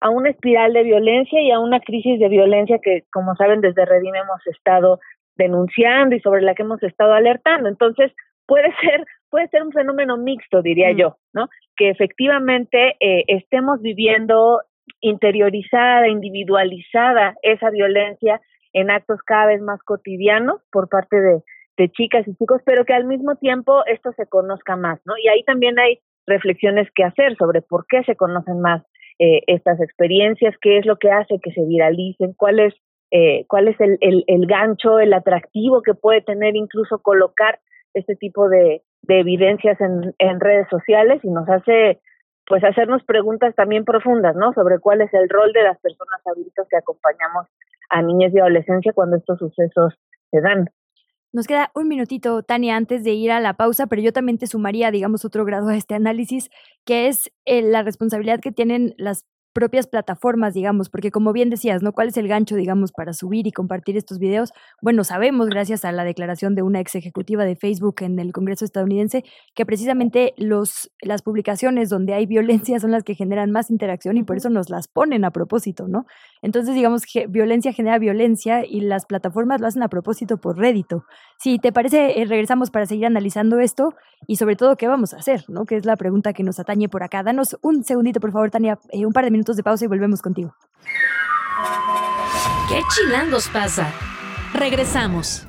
a 0.00 0.10
una 0.10 0.28
espiral 0.28 0.74
de 0.74 0.82
violencia 0.82 1.40
y 1.40 1.50
a 1.50 1.58
una 1.58 1.80
crisis 1.80 2.20
de 2.20 2.28
violencia 2.28 2.78
que, 2.78 3.04
como 3.10 3.34
saben, 3.36 3.62
desde 3.62 3.86
Redim 3.86 4.14
hemos 4.14 4.46
estado 4.48 5.00
denunciando 5.36 6.14
y 6.14 6.20
sobre 6.20 6.42
la 6.42 6.54
que 6.54 6.62
hemos 6.62 6.82
estado 6.82 7.12
alertando. 7.12 7.68
Entonces, 7.68 8.12
puede 8.46 8.72
ser 8.80 9.04
puede 9.30 9.48
ser 9.48 9.64
un 9.64 9.72
fenómeno 9.72 10.16
mixto, 10.16 10.62
diría 10.62 10.92
yo, 10.92 11.16
¿no? 11.32 11.48
Que 11.76 11.90
efectivamente 11.90 12.94
eh, 13.00 13.24
estemos 13.26 13.82
viviendo 13.82 14.60
interiorizada, 15.00 16.06
individualizada 16.06 17.34
esa 17.42 17.70
violencia 17.70 18.40
en 18.72 18.92
actos 18.92 19.18
cada 19.26 19.46
vez 19.46 19.60
más 19.60 19.82
cotidianos 19.82 20.60
por 20.70 20.88
parte 20.88 21.20
de, 21.20 21.42
de 21.76 21.88
chicas 21.90 22.28
y 22.28 22.36
chicos, 22.36 22.62
pero 22.64 22.84
que 22.84 22.94
al 22.94 23.06
mismo 23.06 23.34
tiempo 23.34 23.84
esto 23.86 24.12
se 24.12 24.26
conozca 24.26 24.76
más, 24.76 25.00
¿no? 25.04 25.14
Y 25.20 25.26
ahí 25.26 25.42
también 25.42 25.80
hay 25.80 25.98
reflexiones 26.26 26.88
que 26.94 27.02
hacer 27.02 27.36
sobre 27.36 27.60
por 27.60 27.86
qué 27.88 28.04
se 28.04 28.14
conocen 28.14 28.60
más 28.60 28.82
eh, 29.18 29.42
estas 29.46 29.80
experiencias, 29.80 30.54
qué 30.60 30.78
es 30.78 30.86
lo 30.86 30.96
que 30.96 31.10
hace 31.10 31.40
que 31.42 31.52
se 31.52 31.64
viralicen, 31.64 32.34
cuál 32.36 32.60
es, 32.60 32.74
eh, 33.10 33.44
cuál 33.48 33.68
es 33.68 33.80
el, 33.80 33.98
el, 34.00 34.46
gancho, 34.46 34.98
el 34.98 35.12
atractivo 35.12 35.82
que 35.82 35.94
puede 35.94 36.20
tener 36.20 36.56
incluso 36.56 36.98
colocar 36.98 37.60
este 37.94 38.16
tipo 38.16 38.48
de, 38.48 38.82
de 39.02 39.20
evidencias 39.20 39.80
en, 39.80 40.14
en 40.18 40.40
redes 40.40 40.66
sociales 40.68 41.20
y 41.22 41.30
nos 41.30 41.48
hace 41.48 42.00
pues 42.46 42.62
hacernos 42.62 43.02
preguntas 43.04 43.54
también 43.54 43.84
profundas, 43.84 44.36
¿no? 44.36 44.52
Sobre 44.52 44.78
cuál 44.78 45.00
es 45.00 45.12
el 45.14 45.28
rol 45.28 45.52
de 45.52 45.62
las 45.62 45.78
personas 45.80 46.20
adultas 46.26 46.66
que 46.68 46.76
acompañamos 46.76 47.46
a 47.88 48.02
niñas 48.02 48.32
y 48.34 48.38
adolescencia 48.38 48.92
cuando 48.92 49.16
estos 49.16 49.38
sucesos 49.38 49.94
se 50.30 50.40
dan. 50.40 50.68
Nos 51.32 51.46
queda 51.46 51.70
un 51.74 51.88
minutito, 51.88 52.42
Tania, 52.42 52.76
antes 52.76 53.02
de 53.02 53.10
ir 53.10 53.32
a 53.32 53.40
la 53.40 53.54
pausa, 53.54 53.88
pero 53.88 54.00
yo 54.00 54.12
también 54.12 54.38
te 54.38 54.46
sumaría, 54.46 54.90
digamos, 54.92 55.24
otro 55.24 55.44
grado 55.44 55.68
a 55.68 55.76
este 55.76 55.94
análisis, 55.94 56.48
que 56.84 57.08
es 57.08 57.32
eh, 57.44 57.60
la 57.62 57.82
responsabilidad 57.82 58.38
que 58.40 58.52
tienen 58.52 58.94
las 58.98 59.26
propias 59.54 59.86
plataformas, 59.86 60.52
digamos, 60.52 60.90
porque 60.90 61.10
como 61.10 61.32
bien 61.32 61.48
decías, 61.48 61.82
¿no? 61.82 61.92
¿Cuál 61.92 62.08
es 62.08 62.16
el 62.16 62.28
gancho, 62.28 62.56
digamos, 62.56 62.92
para 62.92 63.12
subir 63.14 63.46
y 63.46 63.52
compartir 63.52 63.96
estos 63.96 64.18
videos? 64.18 64.52
Bueno, 64.82 65.04
sabemos, 65.04 65.48
gracias 65.48 65.84
a 65.84 65.92
la 65.92 66.04
declaración 66.04 66.54
de 66.54 66.62
una 66.62 66.80
ex 66.80 66.96
ejecutiva 66.96 67.44
de 67.44 67.56
Facebook 67.56 67.96
en 68.00 68.18
el 68.18 68.32
Congreso 68.32 68.64
estadounidense, 68.64 69.24
que 69.54 69.64
precisamente 69.64 70.34
los, 70.36 70.90
las 71.00 71.22
publicaciones 71.22 71.88
donde 71.88 72.14
hay 72.14 72.26
violencia 72.26 72.78
son 72.80 72.90
las 72.90 73.04
que 73.04 73.14
generan 73.14 73.52
más 73.52 73.70
interacción 73.70 74.16
y 74.16 74.24
por 74.24 74.36
eso 74.36 74.50
nos 74.50 74.68
las 74.68 74.88
ponen 74.88 75.24
a 75.24 75.30
propósito, 75.30 75.86
¿no? 75.88 76.04
Entonces, 76.42 76.74
digamos 76.74 77.04
que 77.10 77.26
violencia 77.26 77.72
genera 77.72 77.98
violencia 77.98 78.66
y 78.66 78.80
las 78.80 79.06
plataformas 79.06 79.60
lo 79.60 79.68
hacen 79.68 79.82
a 79.82 79.88
propósito 79.88 80.38
por 80.38 80.58
rédito. 80.58 81.04
Si 81.38 81.58
te 81.58 81.72
parece, 81.72 82.20
eh, 82.20 82.24
regresamos 82.24 82.70
para 82.70 82.86
seguir 82.86 83.06
analizando 83.06 83.60
esto 83.60 83.94
y 84.26 84.36
sobre 84.36 84.56
todo 84.56 84.76
qué 84.76 84.88
vamos 84.88 85.14
a 85.14 85.18
hacer, 85.18 85.44
¿no? 85.48 85.64
Que 85.64 85.76
es 85.76 85.86
la 85.86 85.96
pregunta 85.96 86.32
que 86.32 86.42
nos 86.42 86.58
atañe 86.58 86.88
por 86.88 87.02
acá. 87.02 87.22
Danos 87.22 87.56
un 87.62 87.84
segundito, 87.84 88.20
por 88.20 88.32
favor, 88.32 88.50
Tania, 88.50 88.78
eh, 88.90 89.06
un 89.06 89.12
par 89.12 89.24
de 89.24 89.30
minutos 89.30 89.43
de 89.52 89.62
pausa 89.62 89.84
y 89.84 89.88
volvemos 89.88 90.22
contigo. 90.22 90.54
¿Qué 92.68 92.80
chilangos 92.94 93.48
pasa? 93.48 93.92
Regresamos. 94.54 95.46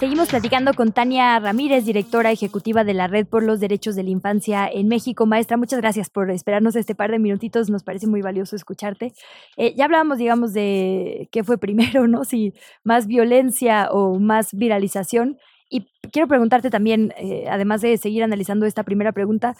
Seguimos 0.00 0.30
platicando 0.30 0.72
con 0.72 0.92
Tania 0.92 1.38
Ramírez, 1.40 1.84
directora 1.84 2.32
ejecutiva 2.32 2.84
de 2.84 2.94
la 2.94 3.06
Red 3.06 3.26
por 3.26 3.42
los 3.42 3.60
Derechos 3.60 3.96
de 3.96 4.02
la 4.02 4.08
Infancia 4.08 4.66
en 4.66 4.88
México. 4.88 5.26
Maestra, 5.26 5.58
muchas 5.58 5.78
gracias 5.78 6.08
por 6.08 6.30
esperarnos 6.30 6.74
este 6.74 6.94
par 6.94 7.10
de 7.10 7.18
minutitos. 7.18 7.68
Nos 7.68 7.82
parece 7.82 8.06
muy 8.06 8.22
valioso 8.22 8.56
escucharte. 8.56 9.12
Eh, 9.58 9.74
ya 9.76 9.84
hablábamos, 9.84 10.16
digamos, 10.16 10.54
de 10.54 11.28
qué 11.30 11.44
fue 11.44 11.58
primero, 11.58 12.08
¿no? 12.08 12.24
Si 12.24 12.54
más 12.82 13.06
violencia 13.06 13.90
o 13.90 14.18
más 14.18 14.54
viralización. 14.54 15.36
Y 15.68 15.86
quiero 16.10 16.28
preguntarte 16.28 16.70
también, 16.70 17.12
eh, 17.18 17.44
además 17.50 17.82
de 17.82 17.98
seguir 17.98 18.22
analizando 18.24 18.64
esta 18.64 18.84
primera 18.84 19.12
pregunta, 19.12 19.54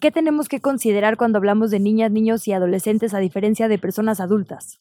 ¿Qué 0.00 0.10
tenemos 0.10 0.48
que 0.48 0.60
considerar 0.60 1.16
cuando 1.16 1.38
hablamos 1.38 1.70
de 1.70 1.80
niñas, 1.80 2.10
niños 2.10 2.46
y 2.48 2.52
adolescentes 2.52 3.14
a 3.14 3.18
diferencia 3.18 3.68
de 3.68 3.78
personas 3.78 4.20
adultas? 4.20 4.80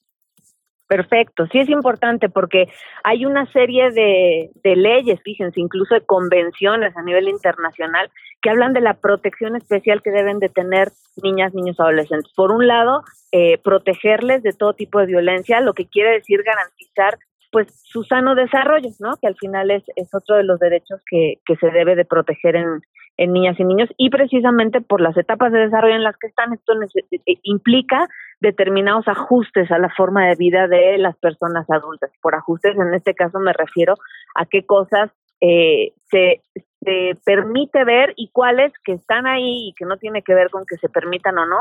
Perfecto, 0.87 1.47
sí 1.47 1.59
es 1.59 1.69
importante 1.69 2.29
porque 2.29 2.67
hay 3.03 3.25
una 3.25 3.51
serie 3.51 3.89
de, 3.91 4.51
leyes, 4.63 5.19
fíjense, 5.23 5.59
incluso 5.59 5.95
de 5.95 6.05
convenciones 6.05 6.95
a 6.95 7.01
nivel 7.01 7.29
internacional 7.29 8.11
que 8.41 8.49
hablan 8.49 8.73
de 8.73 8.81
la 8.81 8.95
protección 8.95 9.55
especial 9.55 10.03
que 10.03 10.11
deben 10.11 10.39
de 10.39 10.49
tener 10.49 10.91
niñas, 11.23 11.53
niños, 11.53 11.79
adolescentes. 11.79 12.31
Por 12.35 12.51
un 12.51 12.67
lado, 12.67 13.01
eh, 13.31 13.57
protegerles 13.63 14.43
de 14.43 14.51
todo 14.51 14.73
tipo 14.73 14.99
de 14.99 15.05
violencia, 15.05 15.61
lo 15.61 15.73
que 15.73 15.87
quiere 15.87 16.11
decir 16.11 16.43
garantizar 16.43 17.17
pues 17.51 17.67
su 17.85 18.03
sano 18.03 18.35
desarrollo, 18.35 18.89
¿no? 18.99 19.15
Que 19.21 19.27
al 19.27 19.35
final 19.37 19.71
es, 19.71 19.83
es 19.95 20.13
otro 20.13 20.35
de 20.35 20.43
los 20.43 20.59
derechos 20.59 21.01
que, 21.09 21.39
que 21.45 21.55
se 21.55 21.71
debe 21.71 21.95
de 21.95 22.03
proteger 22.03 22.55
en, 22.55 22.81
en 23.17 23.33
niñas 23.33 23.59
y 23.59 23.63
niños 23.63 23.89
y 23.97 24.09
precisamente 24.09 24.81
por 24.81 25.01
las 25.01 25.15
etapas 25.17 25.51
de 25.51 25.59
desarrollo 25.59 25.95
en 25.95 26.03
las 26.03 26.17
que 26.17 26.27
están, 26.27 26.53
esto 26.53 26.73
eh, 26.73 27.19
eh, 27.25 27.37
implica 27.43 28.07
determinados 28.39 29.07
ajustes 29.07 29.71
a 29.71 29.77
la 29.77 29.89
forma 29.89 30.27
de 30.27 30.35
vida 30.35 30.67
de 30.67 30.97
las 30.97 31.15
personas 31.17 31.69
adultas. 31.69 32.11
Por 32.21 32.35
ajustes, 32.35 32.75
en 32.77 32.93
este 32.93 33.13
caso 33.13 33.39
me 33.39 33.53
refiero 33.53 33.95
a 34.35 34.45
qué 34.45 34.65
cosas 34.65 35.11
eh, 35.41 35.93
se, 36.09 36.41
se 36.81 37.17
permite 37.25 37.83
ver 37.83 38.13
y 38.15 38.29
cuáles 38.31 38.73
que 38.83 38.93
están 38.93 39.27
ahí 39.27 39.69
y 39.69 39.73
que 39.73 39.85
no 39.85 39.97
tiene 39.97 40.21
que 40.21 40.33
ver 40.33 40.49
con 40.49 40.65
que 40.65 40.77
se 40.77 40.89
permitan 40.89 41.37
o 41.37 41.45
no, 41.45 41.59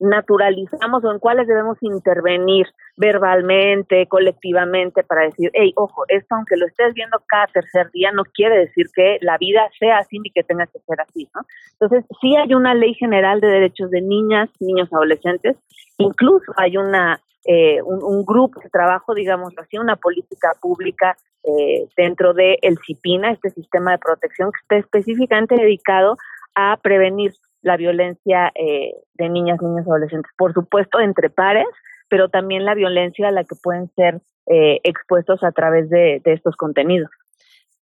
naturalizamos 0.00 1.04
o 1.04 1.12
en 1.12 1.18
cuáles 1.18 1.46
debemos 1.46 1.78
intervenir 1.82 2.66
verbalmente, 2.96 4.06
colectivamente, 4.06 5.02
para 5.04 5.26
decir, 5.26 5.50
hey, 5.54 5.72
ojo, 5.76 6.04
esto 6.08 6.34
aunque 6.34 6.56
lo 6.56 6.66
estés 6.66 6.94
viendo 6.94 7.22
cada 7.26 7.46
tercer 7.46 7.90
día, 7.92 8.10
no 8.12 8.24
quiere 8.24 8.58
decir 8.58 8.86
que 8.94 9.18
la 9.20 9.38
vida 9.38 9.68
sea 9.78 9.98
así 9.98 10.18
ni 10.18 10.30
que 10.30 10.42
tenga 10.42 10.66
que 10.66 10.80
ser 10.80 11.00
así, 11.00 11.28
¿no? 11.34 11.42
Entonces, 11.72 12.04
sí 12.20 12.36
hay 12.36 12.54
una 12.54 12.74
ley 12.74 12.94
general 12.94 13.40
de 13.40 13.48
derechos 13.48 13.90
de 13.90 14.00
niñas, 14.00 14.50
niños, 14.58 14.92
adolescentes, 14.92 15.56
incluso 15.98 16.52
hay 16.56 16.76
una 16.76 17.20
eh, 17.46 17.80
un, 17.82 18.24
grupo 18.24 18.60
de 18.60 18.68
trabajo, 18.68 19.14
digamos 19.14 19.54
así, 19.56 19.78
una 19.78 19.96
política 19.96 20.50
pública 20.60 21.16
eh, 21.42 21.88
dentro 21.96 22.34
del 22.34 22.58
el 22.60 22.78
CIPINA, 22.84 23.32
este 23.32 23.48
sistema 23.50 23.92
de 23.92 23.98
protección 23.98 24.52
que 24.52 24.58
está 24.60 24.76
específicamente 24.76 25.54
dedicado 25.54 26.18
a 26.54 26.76
prevenir 26.82 27.32
la 27.62 27.76
violencia 27.76 28.52
eh, 28.54 28.94
de 29.14 29.28
niñas, 29.28 29.60
niños, 29.60 29.86
adolescentes. 29.86 30.30
Por 30.36 30.52
supuesto, 30.52 31.00
entre 31.00 31.30
pares, 31.30 31.66
pero 32.08 32.28
también 32.28 32.64
la 32.64 32.74
violencia 32.74 33.28
a 33.28 33.32
la 33.32 33.44
que 33.44 33.56
pueden 33.62 33.90
ser 33.94 34.20
eh, 34.46 34.80
expuestos 34.84 35.42
a 35.42 35.52
través 35.52 35.88
de 35.90 36.20
estos 36.24 36.56
contenidos. 36.56 37.10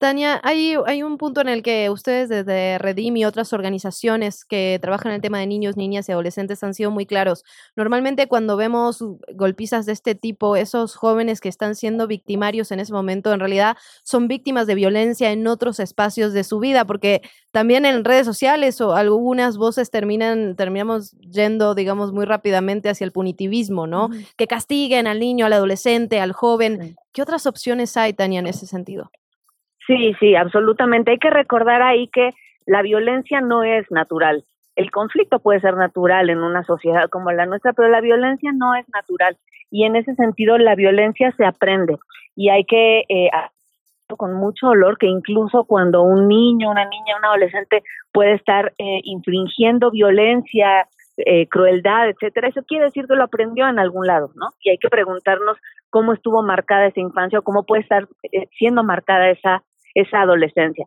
Tania, 0.01 0.41
hay, 0.45 0.77
hay 0.87 1.03
un 1.03 1.19
punto 1.19 1.43
en 1.43 1.51
el 1.51 1.63
que 1.63 1.91
ustedes 1.91 2.31
desde 2.31 2.79
Redim 2.79 3.19
y 3.19 3.27
otras 3.27 3.53
organizaciones 3.53 4.47
que 4.47 4.79
trabajan 4.81 5.13
en 5.13 5.17
el 5.17 5.21
tema 5.21 5.41
de 5.41 5.47
niños, 5.47 5.77
niñas 5.77 6.09
y 6.09 6.13
adolescentes 6.13 6.65
han 6.65 6.73
sido 6.73 6.91
muy 6.91 7.05
claros. 7.05 7.45
Normalmente 7.77 8.27
cuando 8.27 8.57
vemos 8.57 9.05
golpizas 9.35 9.85
de 9.85 9.93
este 9.93 10.15
tipo, 10.15 10.57
esos 10.57 10.97
jóvenes 10.97 11.43
que 11.43 11.51
están 11.51 11.75
siendo 11.75 12.07
victimarios 12.07 12.73
en 12.73 12.81
ese 12.81 12.95
momento, 12.95 13.31
en 13.35 13.41
realidad 13.41 13.77
son 14.03 14.27
víctimas 14.27 14.67
de 14.67 14.75
violencia 14.75 15.33
en 15.33 15.47
otros 15.47 15.79
espacios 15.81 16.33
de 16.33 16.45
su 16.45 16.61
vida, 16.61 16.87
porque 16.87 17.21
también 17.51 17.85
en 17.85 18.03
redes 18.03 18.25
sociales 18.25 18.81
o 18.81 18.95
algunas 18.95 19.59
voces 19.59 19.91
terminan, 19.91 20.57
terminamos 20.57 21.11
yendo, 21.31 21.75
digamos, 21.75 22.11
muy 22.15 22.25
rápidamente 22.25 22.89
hacia 22.89 23.05
el 23.05 23.13
punitivismo, 23.13 23.87
¿no? 23.87 24.09
Que 24.39 24.47
castiguen 24.47 25.07
al 25.07 25.21
niño, 25.21 25.45
al 25.45 25.53
adolescente, 25.53 26.21
al 26.21 26.33
joven. 26.33 26.97
¿Qué 27.13 27.21
otras 27.21 27.45
opciones 27.45 27.99
hay, 27.99 28.15
Tania, 28.15 28.41
en 28.41 28.47
ese 28.47 28.67
sentido? 28.67 29.11
Sí, 29.91 30.15
sí, 30.21 30.37
absolutamente. 30.37 31.11
Hay 31.11 31.19
que 31.19 31.31
recordar 31.31 31.83
ahí 31.83 32.07
que 32.07 32.31
la 32.65 32.81
violencia 32.81 33.41
no 33.41 33.65
es 33.65 33.91
natural. 33.91 34.45
El 34.77 34.93
conflicto 34.93 35.41
puede 35.41 35.61
ser 35.61 35.75
natural 35.77 36.31
en 36.31 36.39
una 36.39 36.63
sociedad 36.63 37.09
como 37.11 37.33
la 37.33 37.45
nuestra, 37.45 37.73
pero 37.73 37.89
la 37.89 38.01
violencia 38.01 38.53
no 38.55 38.77
es 38.77 38.89
natural. 38.91 39.37
Y 39.69 39.85
en 39.85 39.97
ese 39.97 40.15
sentido, 40.15 40.59
la 40.59 40.77
violencia 40.77 41.35
se 41.37 41.45
aprende. 41.45 41.97
Y 42.37 42.51
hay 42.51 42.65
que 42.67 43.01
eh, 43.09 43.31
con 44.17 44.35
mucho 44.35 44.69
dolor 44.69 44.97
que 44.97 45.09
incluso 45.09 45.65
cuando 45.65 46.03
un 46.03 46.29
niño, 46.29 46.71
una 46.71 46.85
niña, 46.85 47.17
un 47.19 47.25
adolescente 47.25 47.83
puede 48.13 48.35
estar 48.35 48.73
eh, 48.79 49.01
infringiendo 49.03 49.91
violencia, 49.91 50.87
eh, 51.17 51.49
crueldad, 51.49 52.09
etcétera, 52.09 52.47
eso 52.47 52.63
quiere 52.63 52.85
decir 52.85 53.07
que 53.09 53.17
lo 53.17 53.25
aprendió 53.25 53.69
en 53.69 53.81
algún 53.81 54.07
lado, 54.07 54.31
¿no? 54.37 54.51
Y 54.63 54.71
hay 54.71 54.79
que 54.79 54.89
preguntarnos 54.89 55.59
cómo 55.91 56.13
estuvo 56.13 56.45
marcada 56.45 56.87
esa 56.87 57.01
infancia 57.01 57.41
o 57.41 57.43
cómo 57.43 57.65
puede 57.65 57.83
estar 57.83 58.07
eh, 58.31 58.47
siendo 58.57 58.85
marcada 58.85 59.31
esa 59.31 59.65
esa 59.95 60.23
adolescencia. 60.23 60.87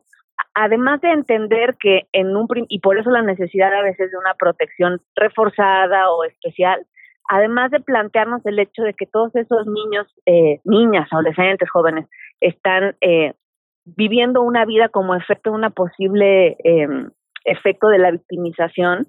Además 0.55 1.01
de 1.01 1.11
entender 1.11 1.75
que 1.79 2.03
en 2.11 2.35
un 2.35 2.47
y 2.67 2.79
por 2.79 2.97
eso 2.97 3.09
la 3.09 3.21
necesidad 3.21 3.73
a 3.73 3.81
veces 3.81 4.11
de 4.11 4.17
una 4.17 4.33
protección 4.35 5.01
reforzada 5.15 6.11
o 6.11 6.23
especial, 6.23 6.85
además 7.29 7.71
de 7.71 7.79
plantearnos 7.79 8.45
el 8.45 8.59
hecho 8.59 8.83
de 8.83 8.93
que 8.93 9.05
todos 9.05 9.35
esos 9.35 9.65
niños, 9.67 10.07
eh, 10.25 10.59
niñas, 10.63 11.07
adolescentes, 11.11 11.69
jóvenes, 11.69 12.07
están 12.39 12.95
eh, 13.01 13.33
viviendo 13.85 14.41
una 14.41 14.65
vida 14.65 14.89
como 14.89 15.15
efecto 15.15 15.51
de 15.51 15.55
una 15.55 15.69
posible 15.69 16.57
eh, 16.63 16.87
efecto 17.45 17.87
de 17.87 17.99
la 17.99 18.11
victimización, 18.11 19.07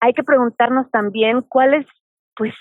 hay 0.00 0.12
que 0.12 0.22
preguntarnos 0.22 0.90
también 0.90 1.42
cuál 1.42 1.74
es, 1.74 1.86
pues, 2.36 2.54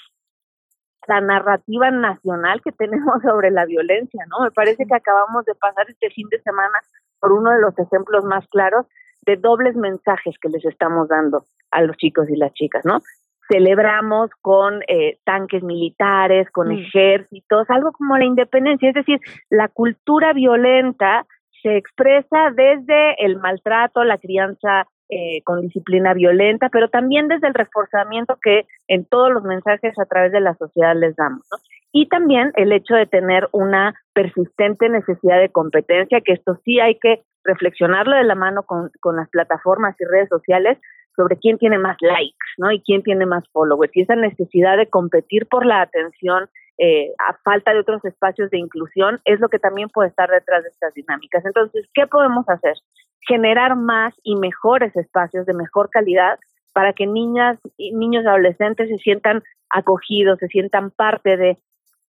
la 1.08 1.22
narrativa 1.22 1.90
nacional 1.92 2.62
que 2.62 2.72
tenemos 2.78 3.22
sobre 3.22 3.52
la 3.52 3.66
violencia, 3.66 4.26
¿no? 4.30 4.44
Me 4.44 4.52
parece 4.52 4.86
que 4.86 4.96
acabamos 4.96 5.46
de 5.46 5.56
pasar 5.56 5.90
este 5.90 6.10
fin 6.12 6.28
de 6.30 6.42
semana 6.42 6.80
por 7.20 7.32
uno 7.32 7.52
de 7.52 7.62
los 7.62 7.78
ejemplos 7.80 8.24
más 8.26 8.48
claros 8.50 8.86
de 9.26 9.36
dobles 9.36 9.76
mensajes 9.76 10.36
que 10.42 10.50
les 10.50 10.64
estamos 10.66 11.08
dando 11.10 11.46
a 11.72 11.82
los 11.82 11.98
chicos 11.98 12.30
y 12.30 12.38
las 12.38 12.54
chicas, 12.54 12.86
¿no? 12.86 13.02
Celebramos 13.50 14.30
con 14.42 14.82
eh, 14.88 15.20
tanques 15.24 15.64
militares, 15.64 16.50
con 16.52 16.70
mm. 16.70 16.80
ejércitos, 16.80 17.70
algo 17.70 17.92
como 17.94 18.18
la 18.18 18.26
independencia, 18.26 18.90
es 18.90 18.96
decir, 18.96 19.20
la 19.50 19.68
cultura 19.70 20.34
violenta 20.34 21.26
se 21.62 21.78
expresa 21.78 22.52
desde 22.56 23.26
el 23.26 23.38
maltrato, 23.38 24.04
la 24.04 24.18
crianza 24.18 24.88
eh, 25.10 25.42
con 25.44 25.62
disciplina 25.62 26.14
violenta, 26.14 26.70
pero 26.70 26.90
también 26.90 27.28
desde 27.28 27.48
el 27.48 27.54
reforzamiento 27.54 28.38
que 28.42 28.66
en 28.88 29.06
todos 29.06 29.32
los 29.32 29.44
mensajes 29.44 29.98
a 29.98 30.06
través 30.06 30.32
de 30.32 30.42
la 30.42 30.56
sociedad 30.56 30.96
les 30.96 31.16
damos. 31.16 31.44
Y 31.92 32.10
también 32.10 32.52
el 32.56 32.72
hecho 32.72 32.96
de 32.96 33.06
tener 33.06 33.48
una 33.52 33.94
persistente 34.14 34.90
necesidad 34.90 35.40
de 35.40 35.50
competencia, 35.50 36.22
que 36.22 36.34
esto 36.34 36.60
sí 36.66 36.80
hay 36.80 36.96
que 37.00 37.24
reflexionarlo 37.44 38.16
de 38.16 38.26
la 38.26 38.36
mano 38.36 38.64
con, 38.64 38.92
con 39.00 39.16
las 39.16 39.30
plataformas 39.30 39.96
y 40.00 40.06
redes 40.06 40.30
sociales 40.30 40.78
sobre 41.16 41.38
quién 41.38 41.58
tiene 41.58 41.80
más 41.80 41.98
likes, 42.02 42.46
¿no? 42.58 42.72
Y 42.72 42.82
quién 42.82 43.02
tiene 43.02 43.26
más 43.26 43.44
followers. 43.52 43.96
Y 43.96 44.02
esa 44.02 44.16
necesidad 44.16 44.78
de 44.78 44.90
competir 44.90 45.48
por 45.48 45.66
la 45.66 45.82
atención 45.82 46.50
eh, 46.78 47.12
a 47.18 47.36
falta 47.44 47.74
de 47.74 47.80
otros 47.80 48.06
espacios 48.06 48.52
de 48.52 48.60
inclusión 48.60 49.20
es 49.26 49.40
lo 49.40 49.50
que 49.50 49.58
también 49.58 49.90
puede 49.90 50.10
estar 50.10 50.30
detrás 50.30 50.64
de 50.64 50.70
estas 50.70 50.94
dinámicas. 50.94 51.44
Entonces, 51.44 51.88
¿qué 51.96 52.06
podemos 52.06 52.48
hacer? 52.48 52.76
Generar 53.22 53.76
más 53.76 54.14
y 54.24 54.36
mejores 54.36 54.96
espacios 54.96 55.46
de 55.46 55.54
mejor 55.54 55.90
calidad 55.90 56.40
para 56.74 56.94
que 56.94 57.08
niñas 57.08 57.58
y 57.78 57.92
niños 57.94 58.26
adolescentes 58.26 58.90
se 58.90 58.98
sientan 58.98 59.44
acogidos, 59.70 60.40
se 60.40 60.48
sientan 60.48 60.92
parte 60.92 61.38
de 61.38 61.58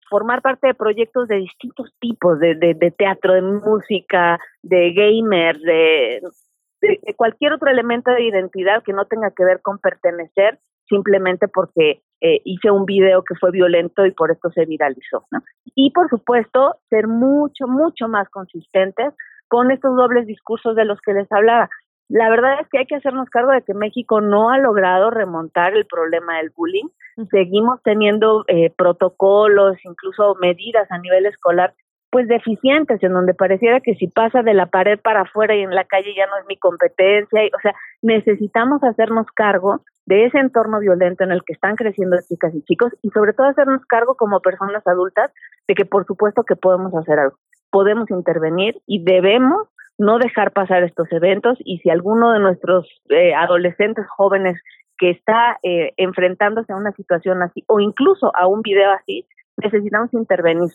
formar 0.09 0.43
parte 0.43 0.69
de 0.69 0.75
proyectos 0.75 1.29
de 1.29 1.37
distintos 1.37 1.93
tipos, 2.01 2.39
de, 2.39 2.55
de, 2.55 2.91
teatro, 2.91 3.35
de 3.35 3.43
música, 3.43 4.39
de 4.63 4.93
gamers, 4.93 5.61
de, 5.63 6.23
de, 6.81 7.15
cualquier 7.15 7.53
otro 7.53 7.71
elemento 7.71 8.11
de 8.11 8.25
identidad 8.25 8.83
que 8.83 8.93
no 8.93 9.05
tenga 9.05 9.31
que 9.31 9.45
ver 9.45 9.61
con 9.63 9.79
pertenecer 9.79 10.59
simplemente 10.89 11.49
porque 11.49 12.01
eh, 12.21 12.41
hice 12.45 12.71
un 12.71 12.87
video 12.87 13.23
que 13.23 13.35
fue 13.35 13.51
violento 13.51 14.07
y 14.07 14.11
por 14.11 14.31
esto 14.31 14.51
se 14.51 14.65
viralizó. 14.65 15.25
¿no? 15.31 15.41
Y 15.75 15.91
por 15.91 16.09
supuesto, 16.09 16.77
ser 16.89 17.07
mucho, 17.07 17.67
mucho 17.67 18.09
más 18.09 18.29
consistentes 18.31 19.15
con 19.49 19.71
estos 19.71 19.97
dobles 19.97 20.27
discursos 20.27 20.77
de 20.77 20.85
los 20.85 21.01
que 21.01 21.13
les 21.13 21.31
hablaba. 21.33 21.69
La 22.09 22.31
verdad 22.31 22.61
es 22.61 22.69
que 22.69 22.79
hay 22.79 22.87
que 22.87 22.97
hacernos 22.97 23.29
cargo 23.29 23.51
de 23.51 23.63
que 23.63 23.75
México 23.75 24.21
no 24.21 24.51
ha 24.51 24.59
logrado 24.59 25.11
remontar 25.11 25.75
el 25.75 25.87
problema 25.87 26.39
del 26.39 26.51
bullying. 26.57 26.89
Seguimos 27.31 27.83
teniendo 27.83 28.45
eh, 28.47 28.71
protocolos, 28.77 29.77
incluso 29.85 30.35
medidas 30.41 30.91
a 30.91 30.99
nivel 30.99 31.27
escolar 31.27 31.75
pues 32.11 32.27
deficientes, 32.27 33.03
en 33.03 33.13
donde 33.13 33.35
pareciera 33.35 33.81
que 33.81 33.95
si 33.97 34.09
pasa 34.09 34.43
de 34.43 34.55
la 34.55 34.67
pared 34.67 34.99
para 34.99 35.23
afuera 35.23 35.55
y 35.55 35.61
en 35.61 35.75
la 35.75 35.85
calle 35.85 36.15
ya 36.17 36.27
no 36.27 36.39
es 36.39 36.47
mi 36.47 36.57
competencia, 36.57 37.43
o 37.55 37.61
sea, 37.61 37.75
necesitamos 38.01 38.83
hacernos 38.83 39.27
cargo 39.35 39.83
de 40.07 40.25
ese 40.25 40.39
entorno 40.39 40.81
violento 40.81 41.25
en 41.25 41.33
el 41.33 41.43
que 41.45 41.53
están 41.53 41.77
creciendo 41.77 42.17
chicas 42.27 42.55
y 42.55 42.63
chicos 42.63 42.95
y 43.03 43.11
sobre 43.11 43.35
todo 43.35 43.49
hacernos 43.49 43.85
cargo 43.85 44.15
como 44.15 44.41
personas 44.41 44.87
adultas 44.87 45.31
de 45.67 45.75
que 45.75 45.85
por 45.85 46.07
supuesto 46.07 46.45
que 46.45 46.57
podemos 46.57 46.95
hacer 46.95 47.19
algo, 47.19 47.37
podemos 47.71 48.11
intervenir 48.11 48.81
y 48.87 49.03
debemos 49.03 49.69
no 49.99 50.19
dejar 50.19 50.53
pasar 50.53 50.85
estos 50.85 51.11
eventos 51.11 51.59
y 51.65 51.79
si 51.79 51.91
alguno 51.91 52.33
de 52.33 52.39
nuestros 52.39 52.87
eh, 53.11 53.35
adolescentes 53.35 54.07
jóvenes 54.09 54.61
que 54.97 55.11
está 55.11 55.59
eh, 55.63 55.93
enfrentándose 55.97 56.73
a 56.73 56.77
una 56.77 56.93
situación 56.93 57.43
así 57.43 57.65
o 57.67 57.81
incluso 57.81 58.33
a 58.37 58.47
un 58.47 58.63
video 58.63 58.91
así, 58.93 59.27
necesitamos 59.57 60.13
intervenir 60.15 60.71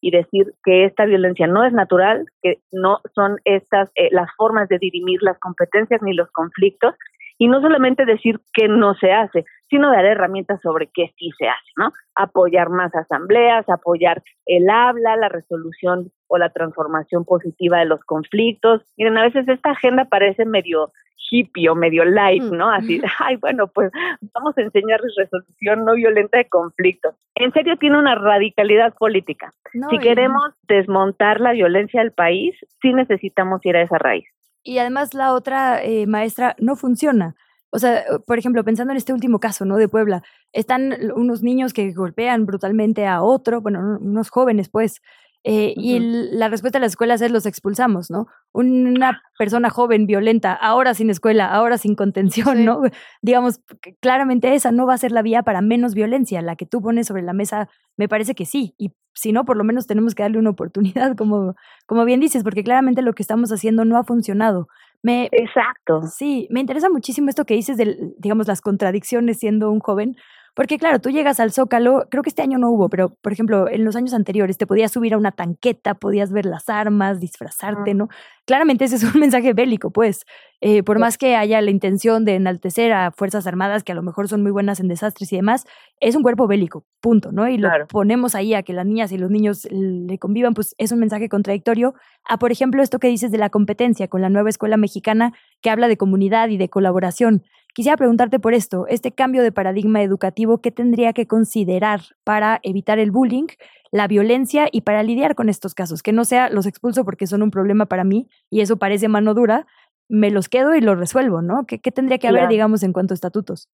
y 0.00 0.12
decir 0.12 0.54
que 0.64 0.84
esta 0.84 1.06
violencia 1.06 1.48
no 1.48 1.64
es 1.64 1.72
natural, 1.72 2.26
que 2.40 2.60
no 2.70 3.00
son 3.14 3.38
estas 3.44 3.90
eh, 3.96 4.08
las 4.12 4.28
formas 4.36 4.68
de 4.68 4.78
dirimir 4.78 5.20
las 5.22 5.38
competencias 5.40 6.00
ni 6.02 6.14
los 6.14 6.30
conflictos 6.30 6.94
y 7.38 7.48
no 7.48 7.60
solamente 7.60 8.04
decir 8.04 8.40
que 8.52 8.68
no 8.68 8.94
se 8.94 9.12
hace, 9.12 9.44
sino 9.70 9.90
dar 9.90 10.04
herramientas 10.04 10.60
sobre 10.60 10.88
qué 10.92 11.12
sí 11.16 11.30
se 11.38 11.48
hace, 11.48 11.70
¿no? 11.76 11.92
Apoyar 12.14 12.68
más 12.68 12.94
asambleas, 12.94 13.68
apoyar 13.68 14.22
el 14.46 14.68
habla, 14.68 15.16
la 15.16 15.28
resolución 15.28 16.10
o 16.26 16.38
la 16.38 16.50
transformación 16.50 17.24
positiva 17.24 17.78
de 17.78 17.84
los 17.86 18.00
conflictos. 18.04 18.82
Miren, 18.96 19.18
a 19.18 19.22
veces 19.22 19.48
esta 19.48 19.70
agenda 19.70 20.06
parece 20.06 20.44
medio 20.44 20.92
hippie 21.30 21.68
o 21.68 21.74
medio 21.74 22.04
light, 22.04 22.42
mm. 22.42 22.56
¿no? 22.56 22.70
Así, 22.70 23.00
ay, 23.18 23.36
bueno, 23.36 23.68
pues 23.68 23.90
vamos 24.34 24.56
a 24.56 24.62
enseñarles 24.62 25.14
resolución 25.16 25.84
no 25.84 25.94
violenta 25.94 26.38
de 26.38 26.48
conflictos. 26.48 27.14
En 27.34 27.52
serio, 27.52 27.76
tiene 27.76 27.98
una 27.98 28.14
radicalidad 28.14 28.94
política. 28.94 29.52
si 29.90 29.98
queremos 29.98 30.54
desmontar 30.66 31.40
la 31.40 31.52
violencia 31.52 32.00
del 32.00 32.12
país, 32.12 32.56
sí 32.80 32.92
necesitamos 32.92 33.64
ir 33.64 33.76
a 33.76 33.82
esa 33.82 33.98
raíz. 33.98 34.26
Y 34.68 34.78
además 34.80 35.14
la 35.14 35.32
otra 35.32 35.82
eh, 35.82 36.06
maestra 36.06 36.54
no 36.58 36.76
funciona. 36.76 37.34
O 37.70 37.78
sea, 37.78 38.04
por 38.26 38.38
ejemplo, 38.38 38.62
pensando 38.64 38.92
en 38.92 38.98
este 38.98 39.14
último 39.14 39.40
caso, 39.40 39.64
¿no? 39.64 39.78
De 39.78 39.88
Puebla, 39.88 40.22
están 40.52 40.94
unos 41.16 41.42
niños 41.42 41.72
que 41.72 41.90
golpean 41.94 42.44
brutalmente 42.44 43.06
a 43.06 43.22
otro, 43.22 43.62
bueno, 43.62 43.96
unos 43.98 44.28
jóvenes, 44.28 44.68
pues, 44.68 45.00
eh, 45.44 45.72
y 45.76 45.98
la 46.00 46.48
respuesta 46.48 46.78
de 46.78 46.82
las 46.82 46.92
escuelas 46.92 47.22
es 47.22 47.30
los 47.30 47.46
expulsamos, 47.46 48.10
¿no? 48.10 48.26
Una 48.52 49.22
persona 49.38 49.70
joven, 49.70 50.06
violenta, 50.06 50.52
ahora 50.52 50.94
sin 50.94 51.10
escuela, 51.10 51.46
ahora 51.46 51.78
sin 51.78 51.94
contención, 51.94 52.64
¿no? 52.64 52.82
Digamos, 53.22 53.60
claramente 54.00 54.54
esa 54.54 54.72
no 54.72 54.86
va 54.86 54.94
a 54.94 54.98
ser 54.98 55.12
la 55.12 55.22
vía 55.22 55.42
para 55.42 55.60
menos 55.60 55.94
violencia. 55.94 56.42
La 56.42 56.56
que 56.56 56.66
tú 56.66 56.82
pones 56.82 57.06
sobre 57.06 57.22
la 57.22 57.32
mesa, 57.32 57.68
me 57.96 58.08
parece 58.08 58.34
que 58.34 58.46
sí. 58.46 58.74
Y 58.78 58.92
si 59.14 59.32
no, 59.32 59.44
por 59.44 59.56
lo 59.56 59.64
menos 59.64 59.86
tenemos 59.86 60.14
que 60.14 60.22
darle 60.22 60.38
una 60.38 60.50
oportunidad, 60.50 61.16
como, 61.16 61.54
como 61.86 62.04
bien 62.04 62.20
dices, 62.20 62.42
porque 62.42 62.64
claramente 62.64 63.02
lo 63.02 63.12
que 63.12 63.22
estamos 63.22 63.50
haciendo 63.52 63.84
no 63.84 63.96
ha 63.96 64.04
funcionado. 64.04 64.68
Me, 65.02 65.28
Exacto. 65.30 66.02
Sí, 66.02 66.48
me 66.50 66.60
interesa 66.60 66.88
muchísimo 66.90 67.28
esto 67.28 67.44
que 67.44 67.54
dices 67.54 67.76
de, 67.76 67.96
digamos, 68.18 68.48
las 68.48 68.60
contradicciones 68.60 69.38
siendo 69.38 69.70
un 69.70 69.78
joven, 69.78 70.16
porque 70.58 70.76
claro, 70.76 70.98
tú 70.98 71.10
llegas 71.10 71.38
al 71.38 71.52
Zócalo, 71.52 72.08
creo 72.10 72.24
que 72.24 72.30
este 72.30 72.42
año 72.42 72.58
no 72.58 72.68
hubo, 72.72 72.88
pero 72.88 73.10
por 73.22 73.32
ejemplo, 73.32 73.68
en 73.68 73.84
los 73.84 73.94
años 73.94 74.12
anteriores 74.12 74.58
te 74.58 74.66
podías 74.66 74.90
subir 74.90 75.14
a 75.14 75.16
una 75.16 75.30
tanqueta, 75.30 75.94
podías 75.94 76.32
ver 76.32 76.46
las 76.46 76.68
armas, 76.68 77.20
disfrazarte, 77.20 77.94
¿no? 77.94 78.08
Claramente 78.44 78.84
ese 78.84 78.96
es 78.96 79.04
un 79.04 79.12
mensaje 79.20 79.52
bélico, 79.52 79.92
pues. 79.92 80.24
Eh, 80.60 80.82
por 80.82 80.98
más 80.98 81.16
que 81.16 81.36
haya 81.36 81.60
la 81.60 81.70
intención 81.70 82.24
de 82.24 82.34
enaltecer 82.34 82.92
a 82.92 83.12
Fuerzas 83.12 83.46
Armadas, 83.46 83.84
que 83.84 83.92
a 83.92 83.94
lo 83.94 84.02
mejor 84.02 84.26
son 84.26 84.42
muy 84.42 84.50
buenas 84.50 84.80
en 84.80 84.88
desastres 84.88 85.32
y 85.32 85.36
demás, 85.36 85.64
es 86.00 86.16
un 86.16 86.24
cuerpo 86.24 86.48
bélico, 86.48 86.84
punto, 87.00 87.30
¿no? 87.30 87.48
Y 87.48 87.58
lo 87.58 87.68
ponemos 87.88 88.34
ahí 88.34 88.54
a 88.54 88.64
que 88.64 88.72
las 88.72 88.84
niñas 88.84 89.12
y 89.12 89.18
los 89.18 89.30
niños 89.30 89.68
le 89.70 90.18
convivan, 90.18 90.54
pues 90.54 90.74
es 90.78 90.90
un 90.90 90.98
mensaje 90.98 91.28
contradictorio 91.28 91.94
a, 92.28 92.40
por 92.40 92.50
ejemplo, 92.50 92.82
esto 92.82 92.98
que 92.98 93.06
dices 93.06 93.30
de 93.30 93.38
la 93.38 93.50
competencia 93.50 94.08
con 94.08 94.22
la 94.22 94.28
nueva 94.28 94.50
escuela 94.50 94.76
mexicana 94.76 95.34
que 95.62 95.70
habla 95.70 95.86
de 95.86 95.96
comunidad 95.96 96.48
y 96.48 96.56
de 96.56 96.68
colaboración. 96.68 97.44
Quisiera 97.78 97.96
preguntarte 97.96 98.40
por 98.40 98.54
esto, 98.54 98.88
este 98.88 99.12
cambio 99.12 99.40
de 99.40 99.52
paradigma 99.52 100.02
educativo, 100.02 100.58
¿qué 100.58 100.72
tendría 100.72 101.12
que 101.12 101.28
considerar 101.28 102.00
para 102.24 102.58
evitar 102.64 102.98
el 102.98 103.12
bullying, 103.12 103.46
la 103.92 104.08
violencia 104.08 104.66
y 104.72 104.80
para 104.80 105.04
lidiar 105.04 105.36
con 105.36 105.48
estos 105.48 105.76
casos? 105.76 106.02
Que 106.02 106.12
no 106.12 106.24
sea 106.24 106.50
los 106.50 106.66
expulso 106.66 107.04
porque 107.04 107.28
son 107.28 107.40
un 107.40 107.52
problema 107.52 107.86
para 107.86 108.02
mí 108.02 108.26
y 108.50 108.62
eso 108.62 108.78
parece 108.78 109.06
mano 109.06 109.32
dura, 109.32 109.64
me 110.08 110.32
los 110.32 110.48
quedo 110.48 110.74
y 110.74 110.80
los 110.80 110.98
resuelvo, 110.98 111.40
¿no? 111.40 111.66
¿Qué, 111.68 111.78
tendría 111.78 112.18
que 112.18 112.26
haber, 112.26 112.48
digamos, 112.48 112.82
en 112.82 112.92
cuanto 112.92 113.14
a 113.14 113.14
estatutos? 113.14 113.68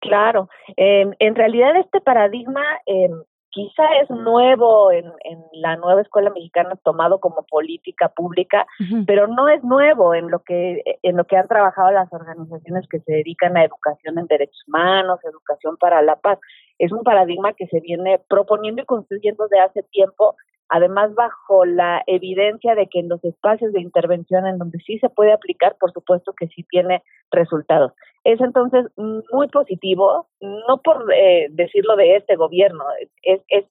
Claro, 0.00 0.48
em, 0.78 1.12
en 1.18 1.34
realidad 1.34 1.76
este 1.76 2.00
paradigma 2.00 2.62
eh, 2.86 3.10
quizá 3.54 3.84
es 4.02 4.10
nuevo 4.10 4.90
en, 4.90 5.04
la 5.52 5.76
nueva 5.76 6.02
escuela 6.02 6.30
mexicana 6.30 6.76
tomado 6.82 7.20
como 7.20 7.44
política 7.44 8.08
pública, 8.08 8.66
pero 9.06 9.28
no 9.28 9.48
es 9.48 9.62
nuevo 9.62 10.14
en 10.14 10.28
lo 10.28 10.40
que 10.40 10.82
en 11.02 11.16
lo 11.16 11.24
que 11.24 11.36
han 11.36 11.46
trabajado 11.46 11.92
las 11.92 12.12
organizaciones 12.12 12.86
que 12.88 12.98
se 13.00 13.12
dedican 13.12 13.56
a 13.56 13.64
educación 13.64 14.18
en 14.18 14.26
derechos 14.26 14.62
humanos, 14.66 15.20
educación 15.22 15.76
para 15.76 16.02
la 16.02 16.16
paz. 16.16 16.38
Es 16.78 16.90
un 16.90 17.04
paradigma 17.04 17.52
que 17.52 17.68
se 17.68 17.78
viene 17.78 18.20
proponiendo 18.28 18.82
y 18.82 18.86
construyendo 18.86 19.46
de 19.46 19.60
hace 19.60 19.84
tiempo 19.84 20.34
además 20.68 21.14
bajo 21.14 21.64
la 21.64 22.02
evidencia 22.06 22.74
de 22.74 22.86
que 22.88 23.00
en 23.00 23.08
los 23.08 23.22
espacios 23.24 23.72
de 23.72 23.80
intervención 23.80 24.46
en 24.46 24.58
donde 24.58 24.78
sí 24.78 24.98
se 24.98 25.08
puede 25.08 25.32
aplicar, 25.32 25.76
por 25.78 25.92
supuesto 25.92 26.32
que 26.32 26.48
sí 26.48 26.64
tiene 26.68 27.02
resultados. 27.30 27.92
Es 28.24 28.40
entonces 28.40 28.86
muy 28.96 29.48
positivo, 29.48 30.28
no 30.40 30.78
por 30.82 31.12
eh, 31.14 31.48
decirlo 31.50 31.96
de 31.96 32.16
este 32.16 32.36
gobierno, 32.36 32.84
es, 33.22 33.40
es 33.48 33.64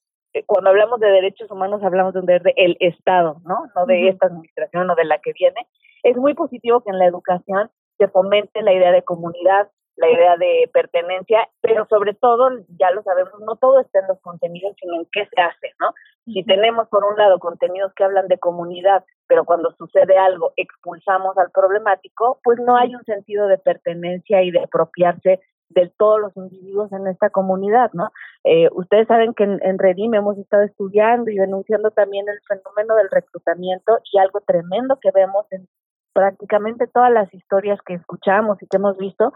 cuando 0.46 0.70
hablamos 0.70 1.00
de 1.00 1.08
derechos 1.08 1.50
humanos 1.50 1.82
hablamos 1.82 2.14
de 2.14 2.52
el 2.56 2.76
Estado, 2.80 3.40
¿no? 3.44 3.66
No 3.76 3.86
de 3.86 4.08
esta 4.08 4.26
administración 4.26 4.90
o 4.90 4.94
de 4.96 5.04
la 5.04 5.18
que 5.18 5.32
viene. 5.32 5.66
Es 6.02 6.16
muy 6.16 6.34
positivo 6.34 6.80
que 6.80 6.90
en 6.90 6.98
la 6.98 7.06
educación 7.06 7.70
se 7.98 8.08
fomente 8.08 8.62
la 8.62 8.72
idea 8.72 8.90
de 8.90 9.02
comunidad, 9.02 9.68
la 9.96 10.10
idea 10.10 10.36
de 10.36 10.68
pertenencia, 10.72 11.48
pero 11.60 11.86
sobre 11.86 12.14
todo, 12.14 12.50
ya 12.78 12.90
lo 12.90 13.02
sabemos, 13.02 13.40
no 13.40 13.56
todo 13.56 13.80
está 13.80 14.00
en 14.00 14.08
los 14.08 14.20
contenidos, 14.20 14.74
sino 14.80 14.96
en 14.96 15.06
qué 15.12 15.26
se 15.26 15.40
hace, 15.40 15.72
¿no? 15.80 15.94
Si 16.24 16.42
tenemos, 16.42 16.88
por 16.88 17.04
un 17.04 17.16
lado, 17.16 17.38
contenidos 17.38 17.92
que 17.94 18.04
hablan 18.04 18.28
de 18.28 18.38
comunidad, 18.38 19.04
pero 19.28 19.44
cuando 19.44 19.72
sucede 19.72 20.16
algo 20.18 20.52
expulsamos 20.56 21.36
al 21.38 21.50
problemático, 21.50 22.40
pues 22.42 22.58
no 22.58 22.76
hay 22.76 22.94
un 22.94 23.04
sentido 23.04 23.46
de 23.46 23.58
pertenencia 23.58 24.42
y 24.42 24.50
de 24.50 24.60
apropiarse 24.60 25.40
de 25.68 25.92
todos 25.96 26.20
los 26.20 26.36
individuos 26.36 26.92
en 26.92 27.06
esta 27.06 27.30
comunidad, 27.30 27.90
¿no? 27.92 28.10
Eh, 28.44 28.68
ustedes 28.72 29.06
saben 29.06 29.34
que 29.34 29.44
en, 29.44 29.60
en 29.62 29.78
Redim 29.78 30.14
hemos 30.14 30.38
estado 30.38 30.62
estudiando 30.62 31.30
y 31.30 31.36
denunciando 31.36 31.90
también 31.90 32.26
el 32.28 32.40
fenómeno 32.46 32.96
del 32.96 33.10
reclutamiento 33.10 33.98
y 34.12 34.18
algo 34.18 34.40
tremendo 34.40 34.98
que 35.00 35.10
vemos 35.12 35.46
en 35.50 35.66
prácticamente 36.14 36.86
todas 36.86 37.12
las 37.12 37.32
historias 37.34 37.78
que 37.84 37.94
escuchamos 37.94 38.62
y 38.62 38.66
que 38.66 38.76
hemos 38.76 38.96
visto 38.96 39.32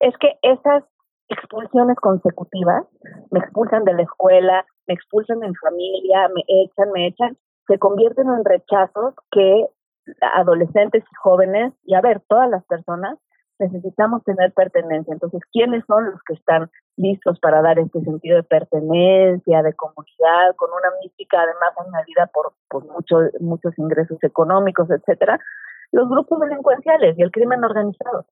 es 0.00 0.14
que 0.18 0.38
esas 0.42 0.84
expulsiones 1.28 1.96
consecutivas, 1.96 2.84
me 3.30 3.40
expulsan 3.40 3.84
de 3.84 3.94
la 3.94 4.02
escuela, 4.02 4.66
me 4.86 4.94
expulsan 4.94 5.42
en 5.42 5.54
familia, 5.54 6.28
me 6.34 6.42
echan, 6.46 6.92
me 6.92 7.06
echan, 7.06 7.36
se 7.66 7.78
convierten 7.78 8.28
en 8.28 8.44
rechazos 8.44 9.14
que 9.30 9.66
adolescentes 10.20 11.02
y 11.02 11.14
jóvenes, 11.22 11.72
y 11.84 11.94
a 11.94 12.02
ver, 12.02 12.22
todas 12.28 12.50
las 12.50 12.64
personas, 12.66 13.18
necesitamos 13.58 14.22
tener 14.24 14.52
pertenencia. 14.52 15.12
Entonces, 15.12 15.40
¿quiénes 15.52 15.84
son 15.86 16.10
los 16.10 16.22
que 16.24 16.34
están 16.34 16.70
listos 16.96 17.38
para 17.40 17.62
dar 17.62 17.78
este 17.78 18.00
sentido 18.02 18.36
de 18.36 18.42
pertenencia, 18.42 19.62
de 19.62 19.72
comunidad, 19.74 20.54
con 20.56 20.70
una 20.70 20.90
mística 21.02 21.40
además 21.40 21.72
añadida 21.78 22.30
por, 22.32 22.52
por 22.68 22.84
muchos 22.92 23.30
muchos 23.40 23.78
ingresos 23.78 24.18
económicos, 24.22 24.90
etcétera? 24.90 25.38
Los 25.92 26.08
grupos 26.08 26.40
delincuenciales 26.40 27.16
y 27.18 27.22
el 27.22 27.30
crimen 27.30 27.64
organizado. 27.64 28.26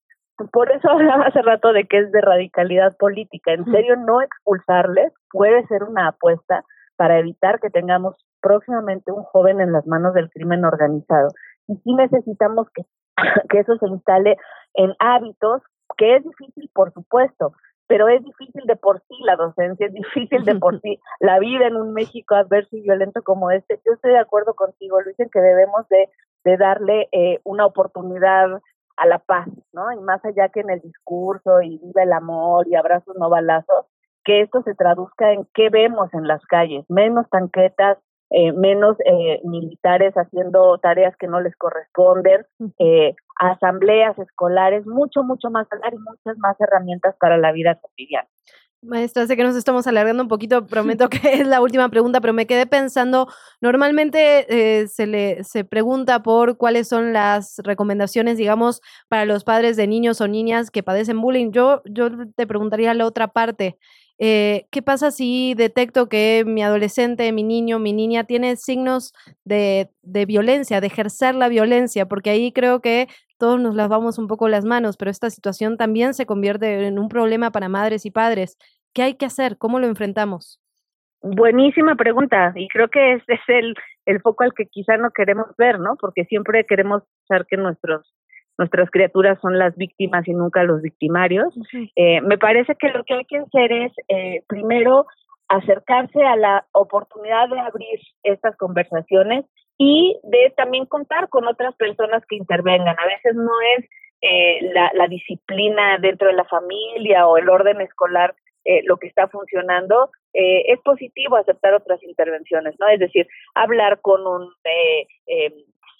Por 0.51 0.71
eso 0.73 0.91
hablaba 0.91 1.27
hace 1.27 1.43
rato 1.43 1.73
de 1.73 1.87
que 1.87 1.99
es 1.99 2.13
de 2.13 2.21
radicalidad 2.21 2.97
política. 2.97 3.53
En 3.53 3.65
serio, 3.67 3.97
no 3.97 4.21
expulsarles 4.21 5.13
puede 5.31 5.67
ser 5.67 5.85
una 5.85 6.09
apuesta 6.09 6.65
para 6.97 7.19
evitar 7.19 7.61
que 7.61 7.71
tengamos 7.71 8.17
próximamente 8.41 9.13
un 9.13 9.23
joven 9.23 9.61
en 9.61 9.73
las 9.73 9.87
manos 9.87 10.15
del 10.15 10.31
crimen 10.31 10.65
organizado. 10.65 11.29
Y 11.69 11.77
sí 11.77 11.95
necesitamos 11.95 12.69
que, 12.75 12.83
que 13.51 13.61
eso 13.61 13.77
se 13.79 13.87
instale 13.87 14.37
en 14.75 14.95
hábitos, 14.99 15.63
que 15.97 16.17
es 16.17 16.25
difícil, 16.25 16.71
por 16.75 16.93
supuesto, 16.93 17.53
pero 17.87 18.09
es 18.09 18.25
difícil 18.25 18.63
de 18.65 18.77
por 18.77 19.01
sí 19.01 19.15
la 19.25 19.37
docencia, 19.37 19.87
es 19.87 19.93
difícil 19.93 20.45
de 20.45 20.55
por 20.57 20.81
sí 20.83 20.99
la 21.21 21.39
vida 21.39 21.67
en 21.67 21.77
un 21.77 21.93
México 21.93 22.35
adverso 22.35 22.77
y 22.77 22.83
violento 22.83 23.23
como 23.23 23.51
este. 23.51 23.81
Yo 23.85 23.93
estoy 23.93 24.13
de 24.13 24.19
acuerdo 24.19 24.55
contigo, 24.55 25.01
Luis, 25.01 25.19
en 25.21 25.29
que 25.31 25.41
debemos 25.41 25.89
de, 25.89 26.09
de 26.45 26.57
darle 26.57 27.09
eh, 27.13 27.41
una 27.45 27.67
oportunidad 27.67 28.61
a 29.03 29.07
la 29.07 29.19
paz, 29.19 29.49
¿no? 29.73 29.93
Y 29.93 30.01
más 30.01 30.24
allá 30.24 30.49
que 30.49 30.61
en 30.61 30.70
el 30.70 30.81
discurso 30.81 31.61
y 31.61 31.79
viva 31.79 32.05
el 32.05 32.12
amor 32.12 32.69
y 32.69 32.77
abrazos 32.77 33.16
no 33.19 33.29
balazos, 33.29 33.87
que 34.24 34.43
esto 34.43 34.62
se 34.62 34.74
traduzca 34.74 35.33
en 35.33 35.47
qué 35.55 35.70
vemos 35.70 36.12
en 36.15 36.29
las 36.29 36.41
calles, 36.47 36.85
menos 36.89 37.29
tanquetas, 37.29 37.99
eh, 38.31 38.53
menos 38.53 38.97
eh, 39.05 39.41
militares 39.45 40.15
haciendo 40.15 40.79
tareas 40.79 41.16
que 41.16 41.27
no 41.27 41.41
les 41.41 41.55
corresponden, 41.57 42.47
eh, 42.79 43.15
asambleas 43.39 44.16
escolares, 44.19 44.87
mucho, 44.87 45.24
mucho 45.24 45.51
más 45.51 45.66
y 45.93 45.99
muchas 45.99 46.39
más 46.39 46.59
herramientas 46.61 47.16
para 47.19 47.37
la 47.39 47.51
vida 47.51 47.74
cotidiana. 47.74 48.29
Maestra, 48.85 49.29
sé 49.29 49.37
que 49.37 49.45
nos 49.45 49.55
estamos 49.55 49.87
alargando 49.87 50.25
un 50.25 50.29
poquito, 50.29 50.67
prometo 50.67 51.09
que 51.09 51.35
es 51.35 51.47
la 51.47 51.61
última 51.61 51.89
pregunta, 51.89 52.21
pero 52.21 52.33
me 52.33 52.47
quedé 52.47 52.67
pensando, 52.67 53.29
normalmente 53.61 54.89
se 54.89 55.07
le 55.07 55.45
se 55.45 55.65
pregunta 55.65 56.23
por 56.23 56.57
cuáles 56.57 56.89
son 56.89 57.13
las 57.13 57.59
recomendaciones, 57.59 58.39
digamos, 58.39 58.81
para 59.09 59.25
los 59.25 59.45
padres 59.45 59.77
de 59.77 59.87
niños 59.87 60.21
o 60.21 60.27
niñas 60.27 60.71
que 60.71 60.83
padecen 60.83 61.21
bullying. 61.21 61.53
Yo, 61.53 61.83
yo 61.85 62.11
te 62.35 62.47
preguntaría 62.47 62.93
la 62.95 63.07
otra 63.07 63.29
parte. 63.29 63.79
Eh, 64.19 64.67
¿Qué 64.71 64.83
pasa 64.83 65.11
si 65.11 65.55
detecto 65.55 66.09
que 66.09 66.45
mi 66.47 66.63
adolescente, 66.63 67.33
mi 67.33 67.43
niño, 67.43 67.79
mi 67.79 67.93
niña 67.93 68.25
tiene 68.25 68.57
signos 68.57 69.13
de, 69.45 69.91
de, 70.03 70.27
violencia, 70.27 70.81
de 70.81 70.87
ejercer 70.89 71.35
la 71.35 71.49
violencia? 71.49 72.07
Porque 72.07 72.31
ahí 72.31 72.53
creo 72.53 72.81
que 72.81 73.09
todos 73.43 73.60
nos 73.60 73.74
lavamos 73.74 74.20
un 74.20 74.28
poco 74.28 74.47
las 74.47 74.64
manos, 74.64 74.97
pero 74.97 75.10
esta 75.10 75.28
situación 75.28 75.77
también 75.77 76.14
se 76.14 76.27
convierte 76.27 76.86
en 76.86 76.97
un 76.97 77.09
problema 77.09 77.51
para 77.51 77.69
madres 77.69 78.06
y 78.06 78.12
padres. 78.12 78.56
¿Qué 78.94 79.02
hay 79.02 79.14
que 79.16 79.27
hacer? 79.27 79.59
¿Cómo 79.59 79.81
lo 79.81 79.89
enfrentamos? 79.89 80.60
Buenísima 81.23 81.97
pregunta 81.97 82.52
y 82.55 82.69
creo 82.69 82.86
que 82.86 83.14
ese 83.14 83.32
es 83.32 83.40
el, 83.48 83.74
el 84.06 84.20
foco 84.20 84.44
al 84.44 84.55
que 84.55 84.66
quizá 84.66 84.97
no 84.97 85.10
queremos 85.10 85.48
ver, 85.59 85.81
¿no? 85.81 85.97
Porque 85.97 86.24
siempre 86.27 86.64
queremos 86.69 87.02
pensar 87.02 87.44
que 87.48 87.56
nuestros 87.56 88.14
nuestras 88.59 88.89
criaturas 88.93 89.40
son 89.40 89.59
las 89.59 89.74
víctimas 89.74 90.28
y 90.28 90.35
nunca 90.35 90.62
los 90.62 90.81
victimarios. 90.81 91.52
Eh, 91.97 92.20
me 92.20 92.39
parece 92.39 92.77
que 92.77 92.90
lo 92.90 93.02
que 93.02 93.14
hay 93.14 93.24
que 93.24 93.39
hacer 93.39 93.73
es, 93.73 93.93
eh, 94.06 94.44
primero, 94.47 95.06
acercarse 95.48 96.23
a 96.23 96.36
la 96.36 96.64
oportunidad 96.70 97.48
de 97.48 97.59
abrir 97.59 97.98
estas 98.23 98.56
conversaciones 98.56 99.47
y 99.78 100.19
de 100.23 100.53
también 100.57 100.86
contar 100.86 101.28
con 101.28 101.47
otras 101.47 101.74
personas 101.77 102.23
que 102.28 102.36
intervengan. 102.36 102.97
A 102.99 103.07
veces 103.07 103.35
no 103.35 103.53
es 103.77 103.85
eh, 104.20 104.70
la, 104.73 104.90
la, 104.94 105.09
disciplina 105.09 105.99
dentro 105.99 106.28
de 106.28 106.35
la 106.35 106.44
familia 106.44 107.27
o 107.27 107.36
el 107.36 107.49
orden 107.49 107.81
escolar 107.81 108.35
lo 108.85 108.97
que 108.97 109.09
está 109.09 109.27
funcionando. 109.27 110.11
es 110.32 110.78
positivo 110.82 111.35
aceptar 111.35 111.74
otras 111.74 112.01
intervenciones, 112.05 112.77
¿no? 112.78 112.86
Es 112.86 113.01
decir, 113.01 113.27
hablar 113.57 114.01
con 114.01 114.24
un 114.24 114.53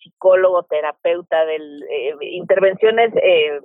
psicólogo, 0.03 0.65
terapeuta, 0.65 1.45
de 1.45 1.57
eh, 1.57 2.17
intervenciones 2.21 3.13
eh, 3.17 3.61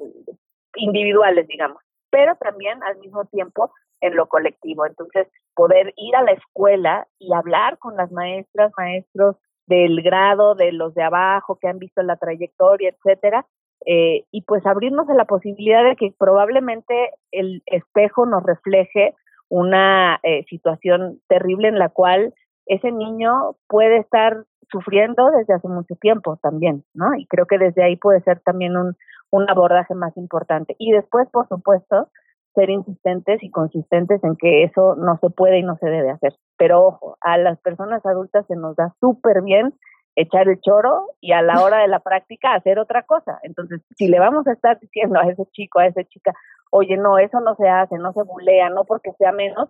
individuales, 0.76 1.48
digamos, 1.48 1.82
pero 2.10 2.36
también 2.36 2.82
al 2.84 2.98
mismo 3.00 3.26
tiempo 3.26 3.72
en 4.02 4.16
lo 4.16 4.28
colectivo. 4.28 4.86
Entonces, 4.86 5.28
poder 5.56 5.94
ir 5.98 6.16
a 6.16 6.24
la 6.24 6.32
escuela 6.32 7.08
y 7.20 7.34
hablar 7.34 7.78
con 7.80 7.98
las 7.98 8.12
maestras, 8.12 8.72
maestros 8.78 9.36
del 9.68 10.02
grado, 10.02 10.56
de 10.56 10.72
los 10.72 10.94
de 10.94 11.04
abajo 11.04 11.58
que 11.60 11.68
han 11.68 11.80
visto 11.80 12.02
la 12.02 12.18
trayectoria, 12.18 12.90
etcétera, 12.90 13.46
eh, 13.86 14.24
y 14.32 14.42
pues 14.42 14.66
abrirnos 14.66 15.10
a 15.10 15.14
la 15.14 15.26
posibilidad 15.26 15.84
de 15.84 15.96
que 15.96 16.14
probablemente 16.18 17.12
el 17.32 17.62
espejo 17.68 18.26
nos 18.26 18.44
refleje 18.44 19.14
una 19.50 20.20
situación 20.50 21.22
terrible 21.30 21.70
en 21.70 21.80
la 21.80 21.88
cual 21.88 22.34
ese 22.66 22.92
niño 22.92 23.56
puede 23.68 23.98
estar 23.98 24.44
sufriendo 24.70 25.30
desde 25.32 25.54
hace 25.54 25.68
mucho 25.68 25.96
tiempo 25.96 26.38
también, 26.42 26.84
¿no? 26.94 27.16
Y 27.16 27.26
creo 27.28 27.46
que 27.46 27.58
desde 27.58 27.84
ahí 27.84 27.96
puede 27.96 28.22
ser 28.22 28.42
también 28.42 28.76
un, 28.76 28.96
un 29.32 29.50
abordaje 29.50 29.94
más 29.96 30.16
importante. 30.18 30.76
Y 30.78 30.92
después, 30.92 31.28
por 31.30 31.48
supuesto, 31.48 32.10
ser 32.54 32.70
insistentes 32.70 33.42
y 33.44 33.52
consistentes 33.52 34.24
en 34.24 34.36
que 34.36 34.64
eso 34.64 34.96
no 34.96 35.18
se 35.22 35.30
puede 35.30 35.60
y 35.60 35.64
no 35.64 35.78
se 35.78 35.88
debe 35.88 36.12
hacer. 36.12 36.34
Pero 36.58 36.84
ojo, 36.86 37.18
a 37.22 37.38
las 37.38 37.60
personas 37.60 38.06
adultas 38.06 38.46
se 38.48 38.56
nos 38.56 38.76
da 38.76 38.94
súper 39.00 39.42
bien 39.42 39.74
echar 40.16 40.50
el 40.50 40.60
choro 40.62 41.12
y 41.22 41.32
a 41.32 41.42
la 41.42 41.62
hora 41.64 41.80
de 41.80 41.88
la 41.88 42.00
práctica 42.00 42.54
hacer 42.54 42.80
otra 42.80 43.04
cosa. 43.04 43.40
Entonces, 43.44 43.82
si 43.96 44.08
le 44.08 44.20
vamos 44.20 44.48
a 44.48 44.54
estar 44.54 44.80
diciendo 44.80 45.20
a 45.20 45.30
ese 45.30 45.46
chico, 45.52 45.80
a 45.80 45.88
esa 45.88 46.04
chica, 46.04 46.34
oye, 46.72 46.98
no, 46.98 47.18
eso 47.18 47.40
no 47.40 47.56
se 47.56 47.70
hace, 47.70 47.98
no 47.98 48.14
se 48.14 48.24
bulea, 48.24 48.70
no 48.70 48.84
porque 48.86 49.14
sea 49.14 49.32
menos, 49.32 49.70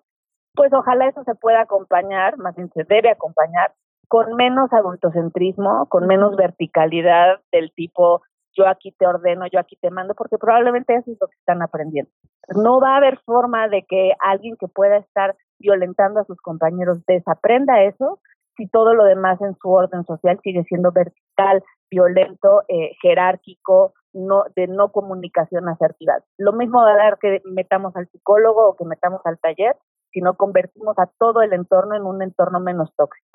pues 0.55 0.73
ojalá 0.73 1.07
eso 1.07 1.23
se 1.23 1.35
pueda 1.35 1.61
acompañar, 1.61 2.37
más 2.37 2.55
bien 2.55 2.71
se 2.73 2.83
debe 2.83 3.11
acompañar 3.11 3.73
con 4.07 4.35
menos 4.35 4.71
adultocentrismo, 4.71 5.87
con 5.89 6.07
menos 6.07 6.35
verticalidad 6.35 7.39
del 7.51 7.71
tipo 7.73 8.21
yo 8.57 8.67
aquí 8.67 8.91
te 8.91 9.05
ordeno, 9.05 9.45
yo 9.47 9.59
aquí 9.59 9.75
te 9.75 9.91
mando, 9.91 10.15
porque 10.15 10.37
probablemente 10.37 10.95
eso 10.95 11.11
es 11.11 11.17
lo 11.21 11.27
que 11.27 11.37
están 11.37 11.61
aprendiendo. 11.61 12.09
No 12.55 12.81
va 12.81 12.95
a 12.95 12.97
haber 12.97 13.19
forma 13.19 13.67
de 13.67 13.83
que 13.83 14.13
alguien 14.19 14.57
que 14.57 14.67
pueda 14.67 14.97
estar 14.97 15.35
violentando 15.59 16.19
a 16.19 16.25
sus 16.25 16.39
compañeros 16.41 17.05
desaprenda 17.05 17.83
eso 17.83 18.19
si 18.57 18.67
todo 18.67 18.93
lo 18.93 19.05
demás 19.05 19.39
en 19.41 19.55
su 19.55 19.69
orden 19.69 20.03
social 20.05 20.39
sigue 20.43 20.63
siendo 20.63 20.91
vertical, 20.91 21.63
violento, 21.89 22.63
eh, 22.67 22.91
jerárquico, 23.01 23.93
no, 24.13 24.45
de 24.55 24.67
no 24.67 24.91
comunicación 24.91 25.69
asertiva. 25.69 26.15
Lo 26.37 26.53
mismo 26.53 26.81
va 26.81 26.91
a 26.91 26.97
dar 26.97 27.19
que 27.19 27.41
metamos 27.45 27.95
al 27.95 28.07
psicólogo 28.07 28.69
o 28.69 28.75
que 28.75 28.85
metamos 28.85 29.21
al 29.25 29.37
taller, 29.37 29.75
si 30.11 30.21
no 30.21 30.35
convertimos 30.35 30.97
a 30.97 31.07
todo 31.19 31.41
el 31.41 31.53
entorno 31.53 31.95
en 31.95 32.03
un 32.03 32.23
entorno 32.23 32.59
menos 32.59 32.91
tóxico. 32.97 33.26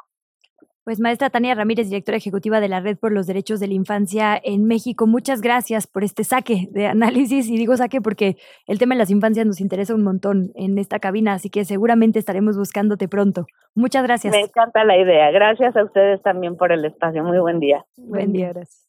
Pues 0.85 0.99
maestra 0.99 1.31
Tania 1.31 1.55
Ramírez, 1.55 1.89
directora 1.89 2.19
ejecutiva 2.19 2.61
de 2.61 2.69
la 2.69 2.81
Red 2.81 2.97
por 2.99 3.13
los 3.13 3.27
Derechos 3.27 3.61
de 3.61 3.69
la 3.69 3.75
Infancia 3.75 4.41
en 4.43 4.65
México, 4.65 5.07
muchas 5.07 5.41
gracias 5.41 5.87
por 5.87 6.03
este 6.03 6.25
saque 6.25 6.69
de 6.71 6.87
análisis 6.87 7.49
y 7.49 7.57
digo 7.57 7.77
saque 7.77 8.01
porque 8.01 8.37
el 8.67 8.79
tema 8.79 8.95
de 8.95 8.99
las 8.99 9.11
infancias 9.11 9.47
nos 9.47 9.61
interesa 9.61 9.95
un 9.95 10.03
montón 10.03 10.51
en 10.55 10.79
esta 10.79 10.99
cabina, 10.99 11.35
así 11.35 11.51
que 11.51 11.65
seguramente 11.65 12.19
estaremos 12.19 12.57
buscándote 12.57 13.07
pronto. 13.07 13.47
Muchas 13.75 14.03
gracias. 14.03 14.33
Me 14.33 14.41
encanta 14.41 14.85
la 14.85 14.99
idea. 14.99 15.31
Gracias 15.31 15.77
a 15.77 15.85
ustedes 15.85 16.21
también 16.23 16.57
por 16.57 16.73
el 16.73 16.85
espacio. 16.85 17.23
Muy 17.23 17.39
buen 17.39 17.61
día. 17.61 17.85
Buen 17.97 18.33
día, 18.33 18.49
gracias. 18.49 18.89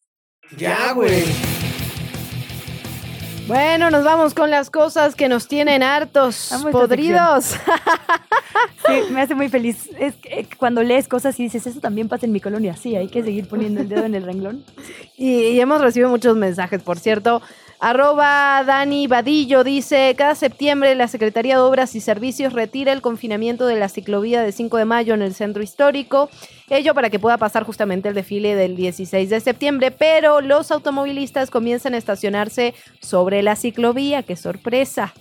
Ya, 0.58 0.94
güey. 0.94 1.24
Bueno, 3.54 3.92
nos 3.92 4.04
vamos 4.04 4.34
con 4.34 4.50
las 4.50 4.72
cosas 4.72 5.14
que 5.14 5.30
nos 5.30 5.48
tienen 5.48 5.84
hartos, 5.84 6.52
podridos. 6.72 7.46
sí, 8.88 9.12
me 9.12 9.22
hace 9.22 9.36
muy 9.36 9.48
feliz. 9.48 9.92
Es 10.00 10.16
que 10.16 10.48
cuando 10.58 10.82
lees 10.82 11.08
cosas 11.08 11.40
y 11.40 11.44
dices, 11.44 11.68
eso 11.68 11.80
también 11.80 12.10
pasa 12.10 12.26
en 12.26 12.32
mi 12.32 12.40
colonia. 12.40 12.76
Sí, 12.76 12.96
hay 12.96 13.10
que 13.10 13.22
seguir 13.22 13.48
poniendo 13.48 13.82
el 13.82 13.90
dedo 13.90 14.06
en 14.06 14.16
el 14.16 14.24
renglón. 14.24 14.66
y 15.18 15.60
hemos 15.60 15.82
recibido 15.82 16.10
muchos 16.10 16.36
mensajes, 16.36 16.82
por 16.82 16.98
cierto. 16.98 17.44
Arroba 17.84 18.64
Dani 18.66 19.08
Vadillo 19.08 19.66
dice, 19.66 20.16
cada 20.18 20.36
septiembre 20.36 20.96
la 20.96 21.10
Secretaría 21.10 21.56
de 21.56 21.62
Obras 21.64 21.96
y 21.96 22.00
Servicios 22.00 22.54
retira 22.54 22.94
el 22.94 23.02
confinamiento 23.02 23.66
de 23.68 23.76
la 23.76 23.90
ciclovía 23.90 24.42
de 24.42 24.54
5 24.54 24.78
de 24.78 24.86
mayo 24.86 25.14
en 25.14 25.22
el 25.22 25.34
centro 25.34 25.62
histórico, 25.62 26.30
ello 26.70 26.94
para 26.94 27.10
que 27.10 27.20
pueda 27.20 27.38
pasar 27.38 27.64
justamente 27.66 28.08
el 28.08 28.16
desfile 28.16 28.56
del 28.56 28.78
16 28.78 29.30
de 29.30 29.42
septiembre, 29.42 29.92
pero 29.92 30.40
los 30.40 30.72
automovilistas 30.72 31.50
comienzan 31.50 31.94
a 31.94 31.98
estacionarse 31.98 32.74
sobre 33.02 33.44
la 33.44 33.58
ciclovía, 33.58 34.24
qué 34.24 34.38
sorpresa. 34.38 35.14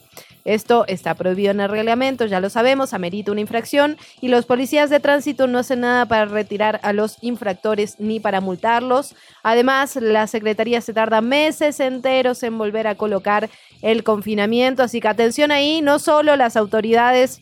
Esto 0.45 0.85
está 0.89 1.15
prohibido 1.15 1.53
en 1.53 1.61
el 1.61 1.69
reglamento, 1.69 2.27
ya 2.27 2.41
lo 2.41 2.51
sabemos, 2.51 2.95
amerita 2.95 3.31
una 3.31 3.41
infracción 3.41 3.97
y 4.21 4.29
los 4.29 4.45
policías 4.45 4.91
de 4.91 4.99
tránsito 4.99 5.47
no 5.47 5.59
hacen 5.59 5.81
nada 5.81 6.07
para 6.07 6.25
retirar 6.25 6.81
a 6.83 6.93
los 6.93 7.19
infractores 7.21 8.01
ni 8.01 8.19
para 8.19 8.41
multarlos. 8.41 9.15
Además, 9.43 9.97
la 9.97 10.27
Secretaría 10.27 10.81
se 10.81 10.93
tarda 10.93 11.21
meses 11.21 11.79
enteros 11.79 12.43
en 12.43 12.59
volver 12.59 12.87
a 12.87 12.97
colocar 12.97 13.51
el 13.83 14.03
confinamiento, 14.03 14.83
así 14.83 15.01
que 15.01 15.09
atención 15.09 15.53
ahí, 15.53 15.81
no 15.81 15.99
solo 15.99 16.37
las 16.37 16.57
autoridades 16.57 17.41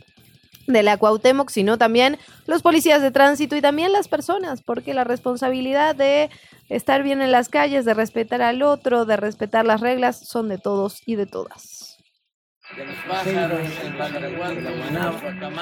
de 0.67 0.83
la 0.83 0.99
Cuauhtémoc, 0.99 1.51
sino 1.51 1.79
también 1.79 2.19
los 2.47 2.63
policías 2.63 3.03
de 3.03 3.11
tránsito 3.11 3.57
y 3.57 3.61
también 3.61 3.93
las 3.93 4.09
personas, 4.09 4.63
porque 4.63 4.95
la 4.95 5.05
responsabilidad 5.05 5.95
de 5.95 6.31
estar 6.69 7.03
bien 7.03 7.23
en 7.23 7.33
las 7.33 7.49
calles, 7.49 7.85
de 7.85 7.95
respetar 7.95 8.43
al 8.43 8.63
otro, 8.63 9.05
de 9.05 9.17
respetar 9.17 9.65
las 9.65 9.81
reglas, 9.81 10.19
son 10.19 10.49
de 10.49 10.59
todos 10.59 11.03
y 11.07 11.17
de 11.17 11.27
todas. 11.27 11.90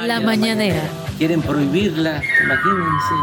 La 0.06 0.20
mañanera. 0.20 0.82
Quieren 1.16 1.40
prohibirla, 1.43 2.22
imagínense. 2.44 3.14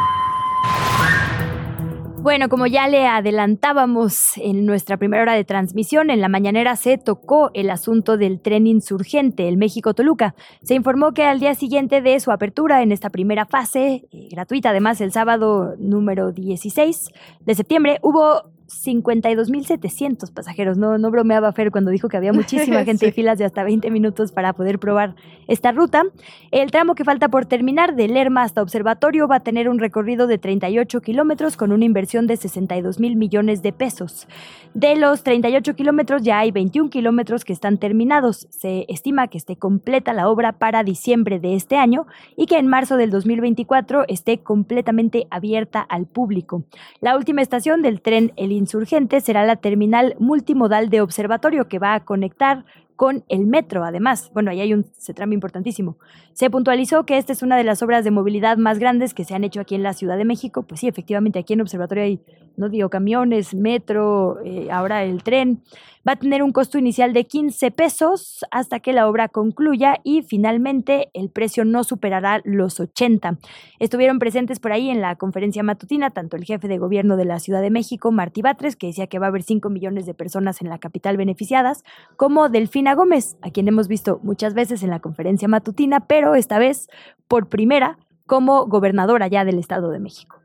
Bueno, 2.26 2.50
como 2.50 2.66
ya 2.66 2.88
le 2.88 3.06
adelantábamos 3.06 4.36
en 4.38 4.66
nuestra 4.66 4.98
primera 4.98 5.22
hora 5.22 5.34
de 5.36 5.44
transmisión, 5.44 6.10
en 6.10 6.22
la 6.22 6.28
mañanera 6.28 6.76
se 6.76 6.98
tocó 6.98 7.52
el 7.54 7.70
asunto 7.70 8.18
del 8.18 8.42
tren 8.42 8.66
insurgente, 8.66 9.48
el 9.48 9.58
México-Toluca. 9.58 10.34
Se 10.64 10.74
informó 10.74 11.14
que 11.14 11.24
al 11.24 11.40
día 11.40 11.54
siguiente 11.54 12.02
de 12.02 12.20
su 12.20 12.32
apertura 12.32 12.82
en 12.82 12.92
esta 12.92 13.12
primera 13.12 13.46
fase, 13.46 14.08
eh, 14.12 14.28
gratuita 14.32 14.72
además 14.72 15.02
el 15.02 15.12
sábado 15.12 15.76
número 15.78 16.32
16 16.32 17.10
de 17.42 17.54
septiembre, 17.54 18.00
hubo 18.02 18.55
52.700 18.68 20.32
pasajeros. 20.34 20.78
No, 20.78 20.98
no 20.98 21.12
bromeaba 21.12 21.52
Fer 21.54 21.72
cuando 21.72 21.92
dijo 21.92 22.10
que 22.10 22.18
había 22.18 22.34
muchísima 22.34 22.84
gente 22.86 23.08
y 23.08 23.12
filas 23.12 23.38
de 23.38 23.46
hasta 23.46 23.64
20 23.64 23.90
minutos 23.92 24.32
para 24.32 24.54
poder 24.54 24.80
probar 24.80 25.16
esta 25.48 25.72
ruta. 25.72 26.04
El 26.52 26.72
tramo 26.72 26.96
que 26.96 27.04
falta 27.04 27.30
por 27.30 27.46
terminar 27.46 27.96
de 27.96 28.08
Lerma 28.08 28.44
hasta 28.44 28.62
Observatorio 28.62 29.28
va 29.28 29.38
a 29.38 29.40
tener 29.42 29.70
un 29.70 29.80
recorrido 29.80 30.28
de 30.28 30.38
38 30.38 31.02
kilómetros 31.02 31.58
con 31.58 31.72
una 31.72 31.86
inversión 31.86 32.28
de 32.28 32.38
62 32.38 33.00
mil 33.00 33.16
millones 33.16 33.62
de 33.62 33.72
pesos. 33.72 34.28
De 34.74 34.96
los 34.96 35.24
38 35.24 35.76
kilómetros 35.76 36.24
ya 36.24 36.40
hay 36.40 36.52
21 36.52 36.90
kilómetros 36.90 37.46
que 37.46 37.54
están 37.54 37.78
terminados. 37.78 38.48
Se 38.50 38.86
estima 38.90 39.28
que 39.28 39.38
esté 39.38 39.56
completa 39.56 40.14
la 40.14 40.30
obra 40.30 40.54
para 40.54 40.84
diciembre 40.84 41.40
de 41.40 41.56
este 41.56 41.78
año 41.78 42.08
y 42.36 42.46
que 42.48 42.58
en 42.58 42.68
marzo 42.68 42.98
del 42.98 43.12
2024 43.12 44.06
esté 44.08 44.40
completamente 44.40 45.28
abierta 45.30 45.82
al 45.82 46.08
público. 46.08 46.64
La 47.00 47.16
última 47.16 47.42
estación 47.42 47.82
del 47.82 48.02
tren 48.02 48.34
El 48.36 48.52
Insurgente 48.56 49.22
será 49.22 49.46
la 49.46 49.58
terminal 49.58 50.16
multimodal 50.20 50.90
de 50.90 51.02
observatorio 51.02 51.68
que 51.68 51.80
va 51.80 51.94
a 51.94 52.04
conectar 52.06 52.66
con 52.96 53.24
el 53.28 53.46
metro, 53.46 53.84
además. 53.84 54.32
Bueno, 54.34 54.52
ahí 54.52 54.62
hay 54.62 54.74
un 54.74 54.86
tramo 55.14 55.34
importantísimo. 55.34 55.98
Se 56.34 56.50
puntualizó 56.50 57.06
que 57.06 57.18
esta 57.18 57.34
es 57.34 57.44
una 57.44 57.58
de 57.58 57.64
las 57.64 57.84
obras 57.84 58.04
de 58.04 58.12
movilidad 58.12 58.58
más 58.58 58.80
grandes 58.80 59.14
que 59.14 59.26
se 59.26 59.36
han 59.36 59.44
hecho 59.44 59.62
aquí 59.62 59.76
en 59.76 59.84
la 59.84 59.94
Ciudad 59.94 60.18
de 60.18 60.26
México. 60.26 60.64
Pues 60.64 60.80
sí, 60.80 60.88
efectivamente, 60.88 61.40
aquí 61.40 61.54
en 61.54 61.62
Observatorio 61.62 62.04
hay, 62.04 62.20
no 62.58 62.70
digo, 62.70 62.90
camiones, 62.90 63.54
metro, 63.54 64.40
eh, 64.44 64.70
ahora 64.72 65.04
el 65.04 65.24
tren. 65.24 65.64
Va 66.08 66.14
a 66.14 66.16
tener 66.18 66.44
un 66.44 66.52
costo 66.52 66.78
inicial 66.78 67.14
de 67.14 67.26
15 67.26 67.72
pesos 67.72 68.46
hasta 68.52 68.80
que 68.80 68.94
la 68.94 69.10
obra 69.10 69.28
concluya 69.28 69.96
y 70.04 70.22
finalmente 70.22 71.10
el 71.14 71.32
precio 71.32 71.66
no 71.66 71.84
superará 71.84 72.42
los 72.44 72.80
80. 72.80 73.40
Estuvieron 73.80 74.20
presentes 74.20 74.60
por 74.60 74.72
ahí 74.72 74.92
en 74.92 75.02
la 75.02 75.16
conferencia 75.16 75.64
matutina 75.64 76.12
tanto 76.12 76.38
el 76.38 76.46
jefe 76.46 76.68
de 76.68 76.78
gobierno 76.78 77.18
de 77.18 77.26
la 77.26 77.40
Ciudad 77.40 77.62
de 77.62 77.72
México, 77.72 78.12
Martí 78.12 78.44
Batres, 78.44 78.76
que 78.76 78.88
decía 78.88 79.08
que 79.08 79.18
va 79.18 79.26
a 79.26 79.30
haber 79.30 79.42
5 79.42 79.70
millones 79.72 80.06
de 80.06 80.14
personas 80.14 80.62
en 80.62 80.70
la 80.70 80.78
capital 80.78 81.18
beneficiadas, 81.18 81.84
como 82.18 82.50
Delfina 82.50 82.94
Gómez, 82.94 83.38
a 83.42 83.50
quien 83.50 83.68
hemos 83.68 83.88
visto 83.88 84.20
muchas 84.22 84.54
veces 84.54 84.84
en 84.84 84.92
la 84.92 85.00
conferencia 85.00 85.48
matutina, 85.48 86.02
pero 86.02 86.36
esta 86.36 86.60
vez 86.60 86.88
por 87.28 87.50
primera 87.50 87.98
como 88.28 88.66
gobernadora 88.68 89.28
ya 89.28 89.44
del 89.44 89.58
Estado 89.58 89.90
de 89.90 90.00
México. 90.00 90.45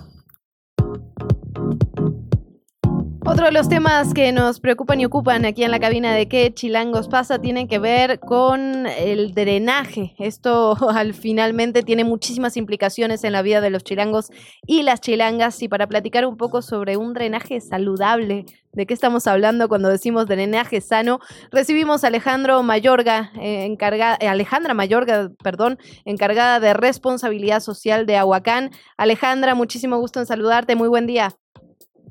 Otro 3.23 3.45
de 3.45 3.51
los 3.51 3.69
temas 3.69 4.15
que 4.15 4.31
nos 4.31 4.59
preocupan 4.59 4.99
y 4.99 5.05
ocupan 5.05 5.45
aquí 5.45 5.63
en 5.63 5.69
la 5.69 5.79
cabina 5.79 6.11
de 6.11 6.27
qué 6.27 6.51
chilangos 6.51 7.07
pasa 7.07 7.39
tiene 7.39 7.67
que 7.67 7.77
ver 7.77 8.19
con 8.19 8.87
el 8.87 9.35
drenaje. 9.35 10.15
Esto 10.17 10.75
al 10.89 11.13
finalmente 11.13 11.83
tiene 11.83 12.03
muchísimas 12.03 12.57
implicaciones 12.57 13.23
en 13.23 13.33
la 13.33 13.43
vida 13.43 13.61
de 13.61 13.69
los 13.69 13.83
chilangos 13.83 14.31
y 14.65 14.81
las 14.81 15.01
chilangas 15.01 15.61
y 15.61 15.67
para 15.67 15.85
platicar 15.85 16.25
un 16.25 16.35
poco 16.35 16.63
sobre 16.63 16.97
un 16.97 17.13
drenaje 17.13 17.61
saludable, 17.61 18.45
de 18.73 18.85
qué 18.87 18.93
estamos 18.95 19.27
hablando 19.27 19.69
cuando 19.69 19.89
decimos 19.89 20.25
drenaje 20.25 20.81
sano, 20.81 21.19
recibimos 21.51 22.03
a 22.03 22.07
Alejandro 22.07 22.63
Mayorga, 22.63 23.31
eh, 23.39 23.65
encargada, 23.65 24.17
eh, 24.19 24.29
Alejandra 24.29 24.73
Mayorga, 24.73 25.29
perdón, 25.43 25.77
encargada 26.05 26.59
de 26.59 26.73
responsabilidad 26.73 27.59
social 27.59 28.07
de 28.07 28.17
Aguacán. 28.17 28.71
Alejandra, 28.97 29.53
muchísimo 29.53 29.99
gusto 29.99 30.19
en 30.19 30.25
saludarte, 30.25 30.75
muy 30.75 30.89
buen 30.89 31.05
día. 31.05 31.35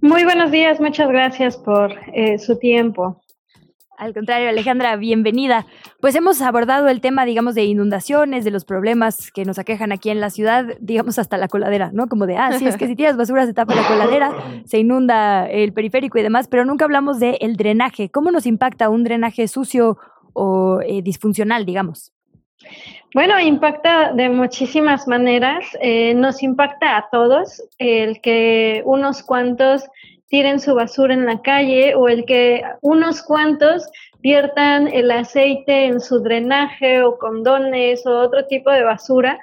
Muy 0.02 0.24
buenos 0.24 0.50
días, 0.50 0.80
muchas 0.80 1.08
gracias 1.08 1.58
por 1.58 1.92
eh, 2.14 2.38
su 2.38 2.58
tiempo. 2.58 3.20
Al 3.98 4.14
contrario, 4.14 4.48
Alejandra, 4.48 4.96
bienvenida. 4.96 5.66
Pues 6.00 6.14
hemos 6.14 6.40
abordado 6.40 6.88
el 6.88 7.02
tema, 7.02 7.26
digamos, 7.26 7.54
de 7.54 7.64
inundaciones, 7.64 8.46
de 8.46 8.50
los 8.50 8.64
problemas 8.64 9.30
que 9.30 9.44
nos 9.44 9.58
aquejan 9.58 9.92
aquí 9.92 10.08
en 10.08 10.20
la 10.20 10.30
ciudad, 10.30 10.64
digamos, 10.80 11.18
hasta 11.18 11.36
la 11.36 11.48
coladera, 11.48 11.90
¿no? 11.92 12.08
Como 12.08 12.26
de, 12.26 12.38
ah, 12.38 12.50
sí, 12.58 12.66
es 12.66 12.78
que 12.78 12.86
si 12.86 12.96
tiras 12.96 13.18
basura 13.18 13.44
se 13.44 13.52
tapa 13.52 13.74
la 13.74 13.86
coladera, 13.86 14.32
se 14.64 14.78
inunda 14.78 15.46
el 15.46 15.74
periférico 15.74 16.18
y 16.18 16.22
demás, 16.22 16.48
pero 16.48 16.64
nunca 16.64 16.86
hablamos 16.86 17.20
del 17.20 17.36
el 17.40 17.56
drenaje. 17.56 18.08
¿Cómo 18.08 18.30
nos 18.30 18.46
impacta 18.46 18.88
un 18.88 19.04
drenaje 19.04 19.48
sucio 19.48 19.98
o 20.32 20.80
eh, 20.80 21.02
disfuncional, 21.02 21.66
digamos? 21.66 22.14
Bueno, 23.12 23.40
impacta 23.40 24.12
de 24.12 24.28
muchísimas 24.28 25.08
maneras. 25.08 25.64
Eh, 25.80 26.14
nos 26.14 26.44
impacta 26.44 26.96
a 26.96 27.10
todos 27.10 27.60
el 27.78 28.20
que 28.20 28.82
unos 28.84 29.24
cuantos 29.24 29.84
tiren 30.28 30.60
su 30.60 30.76
basura 30.76 31.12
en 31.12 31.26
la 31.26 31.42
calle 31.42 31.96
o 31.96 32.06
el 32.08 32.24
que 32.24 32.62
unos 32.82 33.22
cuantos 33.22 33.84
viertan 34.20 34.86
el 34.86 35.10
aceite 35.10 35.86
en 35.86 36.00
su 36.00 36.20
drenaje 36.20 37.02
o 37.02 37.18
condones 37.18 38.06
o 38.06 38.16
otro 38.16 38.46
tipo 38.46 38.70
de 38.70 38.84
basura, 38.84 39.40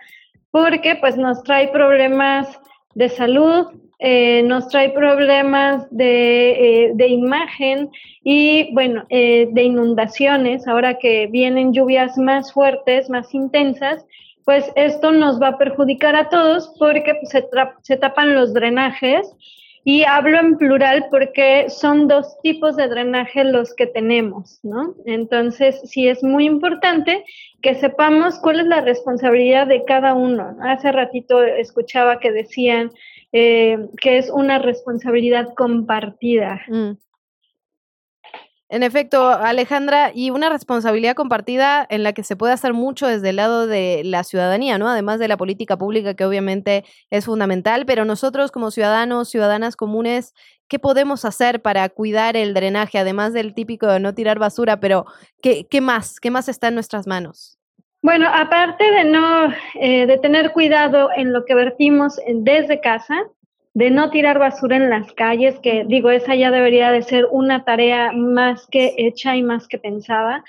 porque 0.50 0.96
pues 0.96 1.18
nos 1.18 1.44
trae 1.44 1.68
problemas 1.68 2.48
de 2.96 3.10
salud, 3.10 3.68
eh, 4.00 4.44
nos 4.44 4.68
trae 4.68 4.92
problemas 4.92 5.88
de, 5.90 6.52
eh, 6.52 6.92
de 6.94 7.08
imagen 7.08 7.90
y, 8.24 8.72
bueno, 8.74 9.06
eh, 9.10 9.48
de 9.52 9.64
inundaciones. 9.64 10.68
Ahora 10.68 11.00
que 11.00 11.28
vienen 11.28 11.74
lluvias 11.74 12.18
más 12.18 12.54
fuertes, 12.54 13.10
más 13.10 13.34
intensas, 13.34 14.06
pues 14.46 14.72
esto 14.76 15.12
nos 15.12 15.42
va 15.42 15.50
a 15.50 15.58
perjudicar 15.58 16.16
a 16.16 16.30
todos 16.30 16.74
porque 16.78 17.20
se, 17.24 17.48
se 17.82 17.98
tapan 17.98 18.36
los 18.36 18.54
drenajes. 18.54 19.34
Y 19.84 20.04
hablo 20.04 20.38
en 20.38 20.58
plural 20.58 21.06
porque 21.10 21.70
son 21.70 22.10
dos 22.10 22.38
tipos 22.44 22.76
de 22.76 22.90
drenaje 22.90 23.46
los 23.46 23.74
que 23.74 23.88
tenemos, 23.88 24.60
¿no? 24.62 24.96
Entonces, 25.06 25.80
sí 25.86 26.10
es 26.10 26.22
muy 26.24 26.46
importante 26.46 27.24
que 27.62 27.74
sepamos 27.74 28.38
cuál 28.40 28.60
es 28.60 28.66
la 28.66 28.82
responsabilidad 28.82 29.66
de 29.66 29.86
cada 29.86 30.14
uno. 30.14 30.58
Hace 30.62 30.92
ratito 30.92 31.42
escuchaba 31.42 32.20
que 32.20 32.34
decían, 32.34 32.92
eh, 33.32 33.78
que 34.02 34.18
es 34.18 34.30
una 34.30 34.60
responsabilidad 34.60 35.54
compartida. 35.56 36.62
Mm. 36.68 36.92
En 38.70 38.84
efecto, 38.84 39.30
Alejandra, 39.30 40.12
y 40.14 40.30
una 40.30 40.50
responsabilidad 40.50 41.16
compartida 41.16 41.88
en 41.90 42.04
la 42.04 42.12
que 42.12 42.24
se 42.24 42.36
puede 42.36 42.52
hacer 42.52 42.74
mucho 42.74 43.08
desde 43.08 43.30
el 43.30 43.38
lado 43.38 43.66
de 43.66 44.02
la 44.04 44.26
ciudadanía, 44.26 44.78
¿no? 44.78 44.90
Además 44.90 45.20
de 45.20 45.30
la 45.30 45.38
política 45.38 45.78
pública, 45.78 46.16
que 46.16 46.26
obviamente 46.26 46.84
es 47.10 47.26
fundamental, 47.26 47.86
pero 47.86 48.04
nosotros 48.04 48.52
como 48.52 48.70
ciudadanos, 48.70 49.30
ciudadanas 49.30 49.78
comunes, 49.78 50.34
¿qué 50.68 50.80
podemos 50.80 51.24
hacer 51.24 51.62
para 51.62 51.88
cuidar 51.88 52.36
el 52.36 52.54
drenaje? 52.54 53.00
Además 53.00 53.32
del 53.32 53.54
típico 53.54 53.88
de 53.88 54.02
no 54.02 54.14
tirar 54.14 54.38
basura, 54.38 54.82
pero 54.82 55.06
¿qué, 55.42 55.66
qué 55.70 55.80
más? 55.80 56.20
¿Qué 56.20 56.30
más 56.30 56.50
está 56.50 56.68
en 56.68 56.74
nuestras 56.74 57.08
manos? 57.08 57.57
Bueno, 58.02 58.30
aparte 58.32 58.92
de 58.92 59.04
no, 59.06 59.54
eh, 59.76 60.06
de 60.06 60.18
tener 60.20 60.52
cuidado 60.52 61.10
en 61.16 61.34
lo 61.34 61.46
que 61.46 61.56
vertimos 61.56 62.20
desde 62.28 62.80
casa, 62.80 63.16
de 63.74 63.92
no 63.92 64.10
tirar 64.10 64.40
basura 64.40 64.78
en 64.78 64.90
las 64.90 65.12
calles, 65.14 65.60
que 65.60 65.84
digo, 65.86 66.10
esa 66.10 66.36
ya 66.36 66.52
debería 66.52 66.92
de 66.92 67.04
ser 67.04 67.28
una 67.32 67.64
tarea 67.64 68.12
más 68.12 68.66
que 68.68 68.96
hecha 68.98 69.36
y 69.36 69.44
más 69.44 69.68
que 69.68 69.78
pensada. 69.78 70.44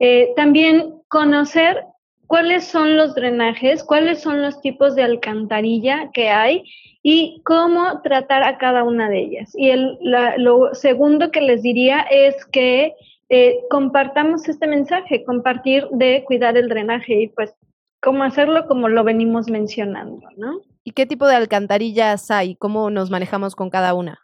Eh, 0.00 0.32
también 0.36 0.96
conocer 1.08 1.84
cuáles 2.26 2.64
son 2.64 2.96
los 2.96 3.14
drenajes, 3.14 3.84
cuáles 3.84 4.20
son 4.20 4.42
los 4.42 4.60
tipos 4.60 4.94
de 4.94 5.02
alcantarilla 5.02 6.10
que 6.12 6.30
hay 6.30 6.64
y 7.02 7.42
cómo 7.44 8.00
tratar 8.02 8.42
a 8.42 8.58
cada 8.58 8.82
una 8.82 9.08
de 9.08 9.20
ellas. 9.20 9.54
Y 9.54 9.70
el, 9.70 9.98
lo 10.38 10.74
segundo 10.74 11.30
que 11.30 11.42
les 11.42 11.62
diría 11.62 12.00
es 12.10 12.44
que 12.46 12.94
eh, 13.28 13.60
compartamos 13.70 14.48
este 14.48 14.66
mensaje, 14.66 15.24
compartir 15.24 15.86
de 15.90 16.24
cuidar 16.26 16.56
el 16.56 16.68
drenaje 16.68 17.22
y 17.22 17.28
pues 17.28 17.54
cómo 18.00 18.22
hacerlo 18.22 18.66
como 18.66 18.88
lo 18.88 19.02
venimos 19.02 19.48
mencionando, 19.48 20.28
¿no? 20.36 20.60
¿Y 20.84 20.92
qué 20.92 21.06
tipo 21.06 21.26
de 21.26 21.36
alcantarillas 21.36 22.30
hay? 22.30 22.56
¿Cómo 22.56 22.90
nos 22.90 23.10
manejamos 23.10 23.56
con 23.56 23.70
cada 23.70 23.94
una? 23.94 24.20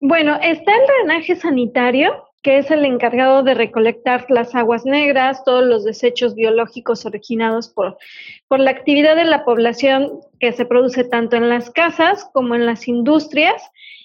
Bueno, 0.00 0.36
está 0.42 0.72
el 0.74 0.86
drenaje 0.86 1.36
sanitario, 1.36 2.28
que 2.42 2.58
es 2.58 2.70
el 2.70 2.84
encargado 2.84 3.42
de 3.42 3.54
recolectar 3.54 4.26
las 4.28 4.54
aguas 4.54 4.84
negras, 4.84 5.44
todos 5.44 5.64
los 5.64 5.84
desechos 5.84 6.34
biológicos 6.34 7.06
originados 7.06 7.68
por, 7.68 7.96
por 8.48 8.60
la 8.60 8.72
actividad 8.72 9.16
de 9.16 9.24
la 9.24 9.44
población 9.44 10.20
que 10.40 10.52
se 10.52 10.66
produce 10.66 11.04
tanto 11.04 11.36
en 11.36 11.48
las 11.48 11.70
casas 11.70 12.28
como 12.34 12.54
en 12.54 12.66
las 12.66 12.88
industrias 12.88 13.62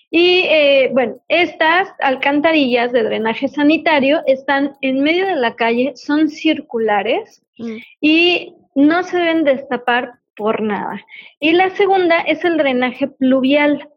y 0.09 0.45
eh, 0.45 0.89
bueno, 0.93 1.17
estas 1.27 1.89
alcantarillas 1.99 2.91
de 2.93 3.03
drenaje 3.03 3.47
sanitario 3.49 4.21
están 4.25 4.77
en 4.81 5.01
medio 5.01 5.25
de 5.25 5.35
la 5.35 5.55
calle, 5.55 5.93
son 5.95 6.29
circulares 6.29 7.43
mm. 7.57 7.77
y 7.99 8.55
no 8.75 9.03
se 9.03 9.17
deben 9.17 9.43
destapar 9.43 10.13
por 10.35 10.61
nada. 10.61 11.03
Y 11.39 11.51
la 11.51 11.71
segunda 11.71 12.19
es 12.21 12.45
el 12.45 12.57
drenaje 12.57 13.07
pluvial, 13.07 13.89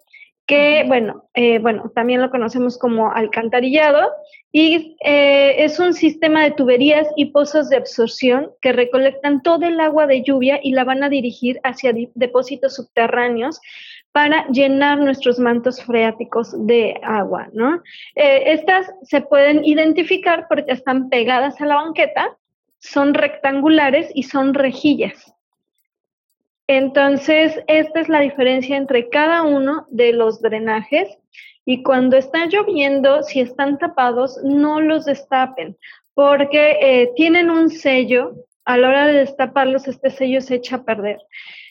que 0.47 0.82
bueno, 0.89 1.28
eh, 1.35 1.61
bueno, 1.61 1.93
también 1.95 2.20
lo 2.20 2.31
conocemos 2.31 2.77
como 2.77 3.12
alcantarillado 3.12 4.11
y 4.51 4.97
eh, 5.05 5.62
es 5.62 5.78
un 5.78 5.95
sistema 5.95 6.43
de 6.43 6.51
tuberías 6.51 7.07
y 7.15 7.27
pozos 7.27 7.69
de 7.69 7.77
absorción 7.77 8.51
que 8.61 8.73
recolectan 8.73 9.43
todo 9.43 9.66
el 9.66 9.78
agua 9.78 10.09
de 10.09 10.23
lluvia 10.23 10.59
y 10.61 10.73
la 10.73 10.82
van 10.82 11.05
a 11.05 11.09
dirigir 11.09 11.61
hacia 11.62 11.95
depósitos 12.15 12.74
subterráneos 12.74 13.61
para 14.12 14.47
llenar 14.49 14.99
nuestros 14.99 15.39
mantos 15.39 15.82
freáticos 15.82 16.55
de 16.66 16.99
agua, 17.03 17.49
¿no? 17.53 17.82
Eh, 18.16 18.53
estas 18.53 18.91
se 19.03 19.20
pueden 19.20 19.65
identificar 19.65 20.47
porque 20.49 20.73
están 20.73 21.09
pegadas 21.09 21.61
a 21.61 21.66
la 21.66 21.77
banqueta, 21.77 22.37
son 22.78 23.15
rectangulares 23.15 24.11
y 24.15 24.24
son 24.24 24.55
rejillas. 24.55 25.35
Entonces, 26.66 27.62
esta 27.66 28.01
es 28.01 28.09
la 28.09 28.20
diferencia 28.20 28.77
entre 28.77 29.09
cada 29.09 29.43
uno 29.43 29.87
de 29.91 30.12
los 30.12 30.41
drenajes 30.41 31.09
y 31.65 31.82
cuando 31.82 32.16
está 32.16 32.47
lloviendo, 32.47 33.23
si 33.23 33.41
están 33.41 33.78
tapados, 33.78 34.39
no 34.43 34.81
los 34.81 35.05
destapen 35.05 35.77
porque 36.15 36.77
eh, 36.81 37.12
tienen 37.16 37.51
un 37.51 37.70
sello, 37.70 38.35
a 38.65 38.77
la 38.77 38.89
hora 38.89 39.07
de 39.07 39.20
destaparlos, 39.20 39.89
este 39.89 40.11
sello 40.11 40.41
se 40.41 40.57
echa 40.57 40.77
a 40.77 40.85
perder. 40.85 41.19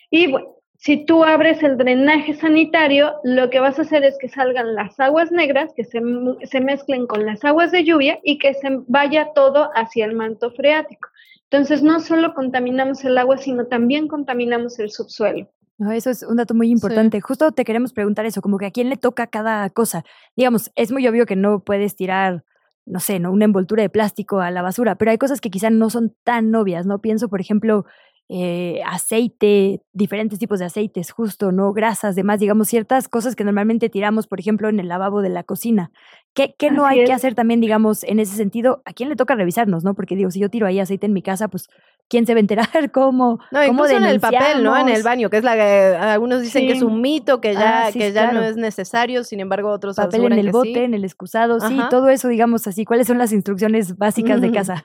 Y 0.09 0.27
bueno, 0.27 0.55
si 0.81 1.05
tú 1.05 1.25
abres 1.25 1.61
el 1.61 1.77
drenaje 1.77 2.33
sanitario, 2.35 3.15
lo 3.25 3.49
que 3.49 3.59
vas 3.59 3.77
a 3.77 3.81
hacer 3.81 4.05
es 4.05 4.17
que 4.17 4.29
salgan 4.29 4.75
las 4.75 4.97
aguas 4.97 5.29
negras, 5.29 5.73
que 5.75 5.83
se, 5.83 6.01
se, 6.43 6.61
mezclen 6.61 7.05
con 7.05 7.25
las 7.25 7.43
aguas 7.43 7.73
de 7.73 7.83
lluvia 7.83 8.17
y 8.23 8.37
que 8.37 8.53
se 8.53 8.79
vaya 8.87 9.33
todo 9.35 9.71
hacia 9.75 10.05
el 10.05 10.15
manto 10.15 10.51
freático. 10.51 11.09
Entonces, 11.51 11.83
no 11.83 11.99
solo 11.99 12.33
contaminamos 12.33 13.03
el 13.03 13.17
agua, 13.17 13.37
sino 13.37 13.65
también 13.65 14.07
contaminamos 14.07 14.79
el 14.79 14.89
subsuelo. 14.89 15.49
eso 15.91 16.11
es 16.11 16.23
un 16.23 16.37
dato 16.37 16.53
muy 16.53 16.69
importante. 16.69 17.19
Justo 17.19 17.51
te 17.51 17.65
queremos 17.65 17.91
preguntar 17.91 18.25
eso, 18.25 18.41
como 18.41 18.57
que 18.57 18.67
a 18.67 18.71
quién 18.71 18.87
le 18.87 18.95
toca 18.95 19.27
cada 19.27 19.69
cosa. 19.71 20.05
Digamos, 20.37 20.71
es 20.75 20.93
muy 20.93 21.05
obvio 21.09 21.25
que 21.25 21.35
no 21.35 21.59
puedes 21.59 21.97
tirar 21.97 22.45
no 22.89 22.99
sé, 22.99 23.19
¿no? 23.19 23.31
una 23.31 23.45
envoltura 23.45 23.83
de 23.83 23.89
plástico 23.89 24.39
a 24.39 24.49
la 24.49 24.63
basura, 24.63 24.95
pero 24.95 25.11
hay 25.11 25.19
cosas 25.19 25.41
que 25.41 25.51
quizás 25.51 25.71
no 25.71 25.91
son 25.91 26.15
tan 26.23 26.53
obvias, 26.55 26.87
¿no? 26.87 26.99
Pienso, 26.99 27.29
por 27.29 27.39
ejemplo, 27.39 27.85
eh, 28.31 28.81
aceite, 28.85 29.81
diferentes 29.91 30.37
tipos 30.37 30.59
de 30.59 30.65
aceites, 30.65 31.09
justo, 31.09 31.51
¿no? 31.51 31.73
Grasas, 31.73 32.15
demás, 32.15 32.39
digamos, 32.39 32.67
ciertas 32.67 33.07
cosas 33.07 33.35
que 33.35 33.43
normalmente 33.43 33.89
tiramos, 33.89 34.27
por 34.27 34.39
ejemplo, 34.39 34.69
en 34.69 34.79
el 34.79 34.87
lavabo 34.87 35.23
de 35.23 35.29
la 35.29 35.43
cocina. 35.43 35.91
¿Qué, 36.35 36.53
qué 36.55 36.69
no 36.69 36.85
hay 36.85 37.05
que 37.05 37.11
hacer 37.11 37.33
también, 37.33 37.59
digamos, 37.59 38.03
en 38.03 38.19
ese 38.19 38.35
sentido? 38.35 38.83
¿A 38.85 38.93
quién 38.93 39.09
le 39.09 39.15
toca 39.15 39.33
revisarnos, 39.33 39.83
no? 39.83 39.95
Porque 39.95 40.15
digo, 40.15 40.29
si 40.29 40.39
yo 40.39 40.49
tiro 40.49 40.67
ahí 40.67 40.79
aceite 40.79 41.07
en 41.07 41.13
mi 41.13 41.23
casa, 41.23 41.47
pues, 41.47 41.69
¿quién 42.07 42.27
se 42.27 42.35
va 42.35 42.37
a 42.37 42.41
enterar? 42.41 42.67
¿Cómo? 42.93 43.39
No, 43.51 43.63
incluso 43.63 43.97
en 43.97 44.05
el 44.05 44.19
papel, 44.19 44.63
¿no? 44.63 44.77
En 44.77 44.89
el 44.89 45.01
baño, 45.01 45.31
que 45.31 45.37
es 45.37 45.43
la 45.43 45.55
que 45.55 45.97
algunos 45.99 46.43
dicen 46.43 46.67
que 46.67 46.73
es 46.73 46.83
un 46.83 47.01
mito, 47.01 47.41
que 47.41 47.53
ya, 47.53 47.87
ah, 47.87 47.91
que 47.91 48.11
ya 48.11 48.31
no 48.31 48.43
es 48.43 48.57
necesario, 48.57 49.23
sin 49.23 49.39
embargo, 49.39 49.71
otros 49.71 49.95
Papel 49.95 50.25
en 50.25 50.33
el 50.33 50.51
bote, 50.51 50.83
en 50.83 50.93
el 50.93 51.03
excusado, 51.03 51.59
sí, 51.61 51.79
todo 51.89 52.09
eso, 52.09 52.27
digamos 52.27 52.67
así. 52.67 52.85
¿Cuáles 52.85 53.07
son 53.07 53.17
las 53.17 53.33
instrucciones 53.33 53.97
básicas 53.97 54.39
de 54.39 54.51
casa? 54.51 54.83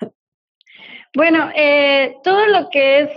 Bueno, 1.14 1.48
eh, 1.54 2.16
todo 2.24 2.44
lo 2.48 2.68
que 2.70 3.02
es, 3.02 3.10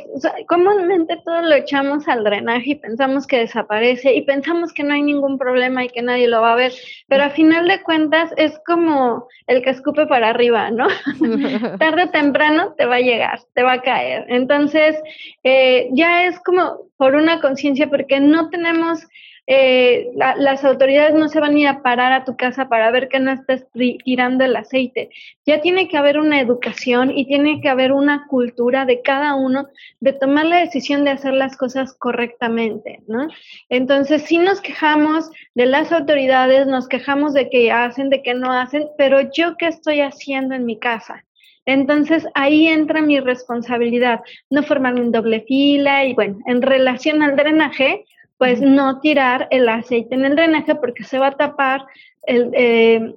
comúnmente 0.47 1.19
todo 1.25 1.41
lo 1.41 1.55
echamos 1.55 2.07
al 2.07 2.23
drenaje 2.23 2.71
y 2.71 2.75
pensamos 2.75 3.25
que 3.25 3.39
desaparece 3.39 4.13
y 4.13 4.21
pensamos 4.21 4.71
que 4.71 4.83
no 4.83 4.93
hay 4.93 5.01
ningún 5.01 5.39
problema 5.39 5.83
y 5.83 5.89
que 5.89 6.03
nadie 6.03 6.27
lo 6.27 6.41
va 6.41 6.53
a 6.53 6.57
ver, 6.57 6.73
pero 7.07 7.23
a 7.23 7.31
final 7.31 7.67
de 7.67 7.81
cuentas 7.81 8.31
es 8.37 8.59
como 8.67 9.27
el 9.47 9.63
que 9.63 9.71
escupe 9.71 10.05
para 10.05 10.29
arriba, 10.29 10.69
¿no? 10.69 10.87
Tarde 11.79 12.03
o 12.03 12.09
temprano 12.11 12.75
te 12.77 12.85
va 12.85 12.95
a 12.95 13.01
llegar, 13.01 13.39
te 13.55 13.63
va 13.63 13.73
a 13.73 13.81
caer. 13.81 14.25
Entonces, 14.29 14.95
eh, 15.43 15.89
ya 15.93 16.25
es 16.25 16.39
como 16.41 16.81
por 16.97 17.15
una 17.15 17.41
conciencia 17.41 17.89
porque 17.89 18.19
no 18.19 18.49
tenemos 18.49 19.07
eh, 19.49 20.11
las 20.13 20.65
autoridades 20.65 21.15
no 21.15 21.29
se 21.29 21.39
van 21.39 21.55
a 21.55 21.59
ir 21.59 21.67
a 21.69 21.81
parar 21.81 22.11
a 22.11 22.25
tu 22.25 22.35
casa 22.35 22.67
para 22.67 22.91
ver 22.91 23.07
que 23.07 23.21
no 23.21 23.31
estás 23.31 23.65
tirando 24.03 24.43
el 24.43 24.55
aceite. 24.57 25.09
Ya 25.45 25.61
tiene 25.61 25.87
que 25.87 25.95
haber 25.95 26.19
una 26.19 26.41
educación 26.41 27.11
y 27.17 27.25
tiene 27.27 27.61
que 27.61 27.69
haber 27.69 27.93
una 27.93 28.27
cultura 28.27 28.85
de 28.85 29.01
cada 29.01 29.35
uno 29.35 29.67
de 30.01 30.11
tomar 30.11 30.45
la 30.45 30.57
decisión 30.57 31.05
de 31.05 31.11
hacer 31.11 31.33
las 31.33 31.55
cosas 31.55 31.93
correctamente, 31.93 32.99
¿no? 33.07 33.29
Entonces, 33.69 34.23
si 34.23 34.37
nos 34.37 34.59
quejamos 34.59 35.31
de 35.55 35.65
las 35.65 35.93
autoridades, 35.93 36.67
nos 36.67 36.89
quejamos 36.89 37.33
de 37.33 37.49
que 37.49 37.71
hacen, 37.71 38.09
de 38.09 38.21
que 38.21 38.33
no 38.33 38.51
hacen, 38.51 38.87
pero 38.97 39.31
yo 39.31 39.55
qué 39.55 39.67
estoy 39.67 40.01
haciendo 40.01 40.55
en 40.55 40.65
mi 40.65 40.77
casa? 40.77 41.23
Entonces 41.65 42.25
ahí 42.33 42.67
entra 42.67 43.01
mi 43.01 43.19
responsabilidad, 43.19 44.21
no 44.49 44.63
formar 44.63 44.95
un 44.95 45.11
doble 45.11 45.41
fila 45.41 46.05
y 46.05 46.13
bueno, 46.13 46.39
en 46.47 46.61
relación 46.61 47.21
al 47.21 47.35
drenaje, 47.35 48.05
pues 48.37 48.61
no 48.61 48.99
tirar 48.99 49.47
el 49.51 49.67
aceite 49.67 50.15
en 50.15 50.25
el 50.25 50.35
drenaje 50.35 50.75
porque 50.75 51.03
se 51.03 51.19
va 51.19 51.27
a 51.27 51.37
tapar 51.37 51.85
el, 52.23 52.51
eh, 52.53 53.13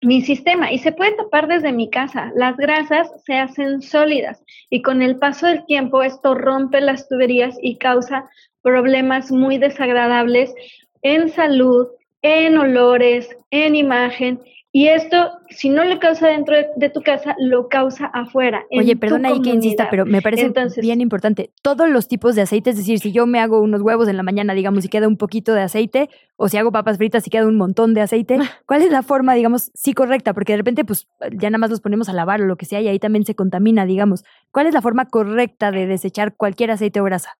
mi 0.00 0.22
sistema 0.22 0.70
y 0.70 0.78
se 0.78 0.92
puede 0.92 1.12
tapar 1.12 1.48
desde 1.48 1.72
mi 1.72 1.90
casa. 1.90 2.30
Las 2.34 2.56
grasas 2.56 3.10
se 3.24 3.34
hacen 3.34 3.82
sólidas 3.82 4.42
y 4.70 4.82
con 4.82 5.02
el 5.02 5.16
paso 5.16 5.46
del 5.46 5.64
tiempo 5.66 6.02
esto 6.02 6.34
rompe 6.34 6.80
las 6.80 7.08
tuberías 7.08 7.56
y 7.60 7.76
causa 7.76 8.28
problemas 8.62 9.30
muy 9.30 9.58
desagradables 9.58 10.54
en 11.02 11.30
salud, 11.30 11.88
en 12.22 12.58
olores, 12.58 13.28
en 13.50 13.76
imagen 13.76 14.40
y 14.78 14.86
esto, 14.86 15.32
si 15.50 15.70
no 15.70 15.82
lo 15.82 15.98
causa 15.98 16.28
dentro 16.28 16.54
de, 16.76 16.88
tu 16.90 17.02
casa, 17.02 17.34
lo 17.40 17.68
causa 17.68 18.06
afuera. 18.14 18.64
Oye, 18.70 18.94
perdona 18.94 19.30
ahí 19.30 19.42
que 19.42 19.50
insista, 19.50 19.88
pero 19.90 20.06
me 20.06 20.22
parece 20.22 20.52
bien 20.80 21.00
importante. 21.00 21.50
Todos 21.62 21.88
los 21.88 22.06
tipos 22.06 22.36
de 22.36 22.42
aceite, 22.42 22.70
es 22.70 22.76
decir, 22.76 23.00
si 23.00 23.10
yo 23.10 23.26
me 23.26 23.40
hago 23.40 23.60
unos 23.60 23.82
huevos 23.82 24.06
en 24.06 24.16
la 24.16 24.22
mañana, 24.22 24.54
digamos, 24.54 24.84
y 24.84 24.88
queda 24.88 25.08
un 25.08 25.16
poquito 25.16 25.52
de 25.52 25.62
aceite, 25.62 26.08
o 26.36 26.48
si 26.48 26.58
hago 26.58 26.70
papas 26.70 26.96
fritas 26.96 27.26
y 27.26 27.30
queda 27.30 27.48
un 27.48 27.56
montón 27.56 27.92
de 27.92 28.02
aceite, 28.02 28.38
¿cuál 28.66 28.82
es 28.82 28.92
la 28.92 29.02
forma, 29.02 29.34
digamos, 29.34 29.72
sí 29.74 29.94
correcta? 29.94 30.32
Porque 30.32 30.52
de 30.52 30.58
repente, 30.58 30.84
pues 30.84 31.08
ya 31.32 31.50
nada 31.50 31.58
más 31.58 31.70
los 31.70 31.80
ponemos 31.80 32.08
a 32.08 32.12
lavar 32.12 32.40
o 32.40 32.46
lo 32.46 32.54
que 32.54 32.66
sea 32.66 32.80
y 32.80 32.86
ahí 32.86 33.00
también 33.00 33.24
se 33.24 33.34
contamina, 33.34 33.84
digamos. 33.84 34.22
¿Cuál 34.52 34.68
es 34.68 34.74
la 34.74 34.80
forma 34.80 35.06
correcta 35.06 35.72
de 35.72 35.88
desechar 35.88 36.36
cualquier 36.36 36.70
aceite 36.70 37.00
o 37.00 37.04
grasa? 37.04 37.37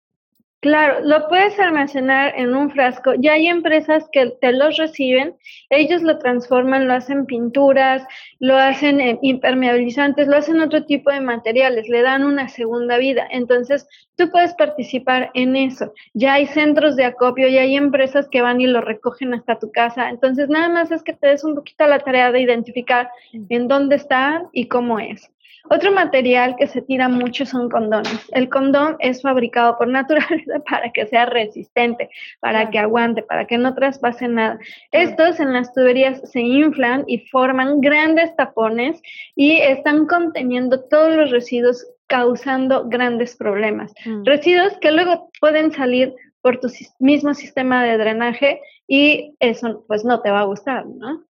Claro, 0.61 0.99
lo 1.05 1.29
puedes 1.29 1.57
almacenar 1.61 2.35
en 2.37 2.53
un 2.57 2.73
frasco. 2.73 3.15
Ya 3.17 3.35
hay 3.35 3.47
empresas 3.47 4.09
que 4.11 4.33
te 4.41 4.51
los 4.53 4.77
reciben, 4.77 5.37
ellos 5.71 6.03
lo 6.03 6.19
transforman, 6.19 6.89
lo 6.89 6.95
hacen 6.95 7.27
pinturas, 7.27 8.03
lo 8.41 8.57
hacen 8.57 9.19
impermeabilizantes, 9.23 10.27
lo 10.27 10.37
hacen 10.37 10.61
otro 10.61 10.85
tipo 10.85 11.13
de 11.13 11.21
materiales, 11.21 11.89
le 11.89 12.03
dan 12.03 12.25
una 12.25 12.49
segunda 12.49 12.99
vida. 12.99 13.25
Entonces, 13.31 13.87
tú 14.17 14.33
puedes 14.33 14.53
participar 14.55 15.31
en 15.35 15.55
eso. 15.55 15.93
Ya 16.13 16.33
hay 16.33 16.47
centros 16.47 16.97
de 16.97 17.05
acopio, 17.05 17.47
ya 17.47 17.61
hay 17.61 17.77
empresas 17.77 18.29
que 18.29 18.43
van 18.43 18.61
y 18.61 18.67
lo 18.67 18.81
recogen 18.81 19.35
hasta 19.35 19.61
tu 19.61 19.71
casa. 19.71 20.11
Entonces, 20.11 20.49
nada 20.49 20.69
más 20.69 20.91
es 20.91 21.05
que 21.05 21.13
te 21.13 21.29
des 21.29 21.45
un 21.45 21.55
poquito 21.55 21.87
la 21.87 22.01
tarea 22.01 22.33
de 22.33 22.41
identificar 22.41 23.09
en 23.49 23.69
dónde 23.69 23.95
está 23.95 24.43
y 24.53 24.67
cómo 24.67 24.99
es. 24.99 25.31
Otro 25.71 25.93
material 25.93 26.57
que 26.57 26.67
se 26.67 26.83
tira 26.83 27.09
mucho 27.09 27.45
son 27.45 27.69
condones. 27.69 28.29
El 28.33 28.49
condón 28.49 28.97
es 29.01 29.23
fabricado 29.23 29.77
por 29.79 29.89
naturaleza 29.99 30.61
para 30.69 30.91
que 30.93 31.07
sea 31.07 31.27
resistente, 31.27 32.11
para 32.41 32.71
que 32.71 32.79
aguante, 32.79 33.23
para 33.23 33.47
que 33.47 33.59
no 33.59 33.75
traspase 33.75 34.29
nada. 34.29 34.59
Estos 34.93 35.41
en 35.41 35.53
las 35.53 35.73
tuberías 35.73 36.21
se 36.31 36.41
inflan 36.41 37.05
y 37.07 37.19
forman 37.29 37.81
grandes 37.81 38.35
tapones 38.37 39.01
y 39.35 39.59
están 39.59 40.07
conteniendo 40.07 40.85
todos 40.85 41.15
los 41.15 41.31
residuos 41.31 41.87
causando 42.07 42.89
grandes 42.89 43.37
problemas. 43.37 43.93
Mm. 44.07 44.25
Residuos 44.25 44.77
que 44.81 44.91
luego 44.91 45.31
pueden 45.41 45.73
salir 45.73 46.15
por 46.41 46.59
tu 46.61 46.69
mismo 46.99 47.35
sistema 47.35 47.85
de 47.85 47.99
drenaje 47.99 48.61
y 48.87 49.35
eso 49.41 49.85
pues 49.87 50.05
no 50.05 50.23
te 50.23 50.31
va 50.31 50.41
a 50.41 50.45
gustar, 50.45 50.87
¿no? 50.87 51.28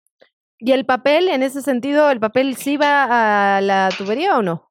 ¿Y 0.58 0.72
el 0.72 0.86
papel, 0.86 1.28
en 1.28 1.42
ese 1.42 1.62
sentido, 1.62 2.10
el 2.10 2.20
papel 2.20 2.56
sí 2.56 2.76
va 2.76 3.56
a 3.56 3.60
la 3.60 3.88
tubería 3.96 4.38
o 4.38 4.42
no? 4.42 4.70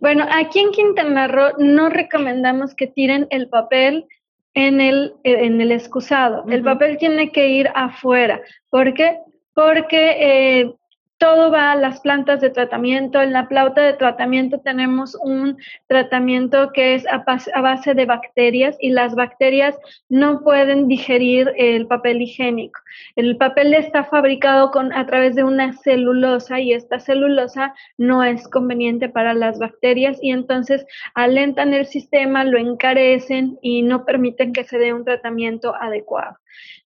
Bueno, 0.00 0.26
aquí 0.30 0.60
en 0.60 0.70
Quintana 0.70 1.28
Roo 1.28 1.52
no 1.58 1.88
recomendamos 1.88 2.74
que 2.74 2.86
tiren 2.86 3.26
el 3.30 3.48
papel 3.48 4.06
en 4.54 4.80
el, 4.80 5.14
en 5.24 5.60
el 5.60 5.72
excusado. 5.72 6.44
El 6.48 6.62
papel 6.62 6.96
tiene 6.98 7.32
que 7.32 7.48
ir 7.48 7.68
afuera. 7.74 8.40
¿Por 8.70 8.94
qué? 8.94 9.18
Porque 9.54 10.16
eh, 10.60 10.74
todo 11.18 11.50
va 11.50 11.72
a 11.72 11.76
las 11.76 12.00
plantas 12.00 12.40
de 12.40 12.50
tratamiento. 12.50 13.22
En 13.22 13.32
la 13.32 13.48
plauta 13.48 13.82
de 13.82 13.94
tratamiento 13.94 14.60
tenemos 14.60 15.16
un 15.22 15.56
tratamiento 15.86 16.72
que 16.72 16.94
es 16.94 17.06
a, 17.06 17.24
base 17.60 17.94
de 17.94 18.06
bacterias 18.06 18.76
y 18.80 18.90
las 18.90 19.14
bacterias 19.14 19.76
no 20.08 20.42
pueden 20.42 20.88
digerir 20.88 21.52
el 21.56 21.86
papel 21.86 22.22
higiénico. 22.22 22.80
El 23.16 23.36
papel 23.36 23.74
está 23.74 24.04
fabricado 24.04 24.70
con, 24.70 24.92
a 24.92 25.06
través 25.06 25.34
de 25.34 25.44
una 25.44 25.72
celulosa 25.72 26.60
y 26.60 26.72
esta 26.72 26.98
celulosa 26.98 27.74
no 27.96 28.22
es 28.22 28.48
conveniente 28.48 29.08
para 29.08 29.34
las 29.34 29.58
bacterias 29.58 30.18
y 30.22 30.30
entonces 30.30 30.84
alentan 31.14 31.74
el 31.74 31.86
sistema, 31.86 32.44
lo 32.44 32.58
encarecen 32.58 33.58
y 33.62 33.82
no 33.82 34.04
permiten 34.04 34.52
que 34.52 34.64
se 34.64 34.78
dé 34.78 34.92
un 34.92 35.04
tratamiento 35.04 35.74
adecuado. 35.74 36.36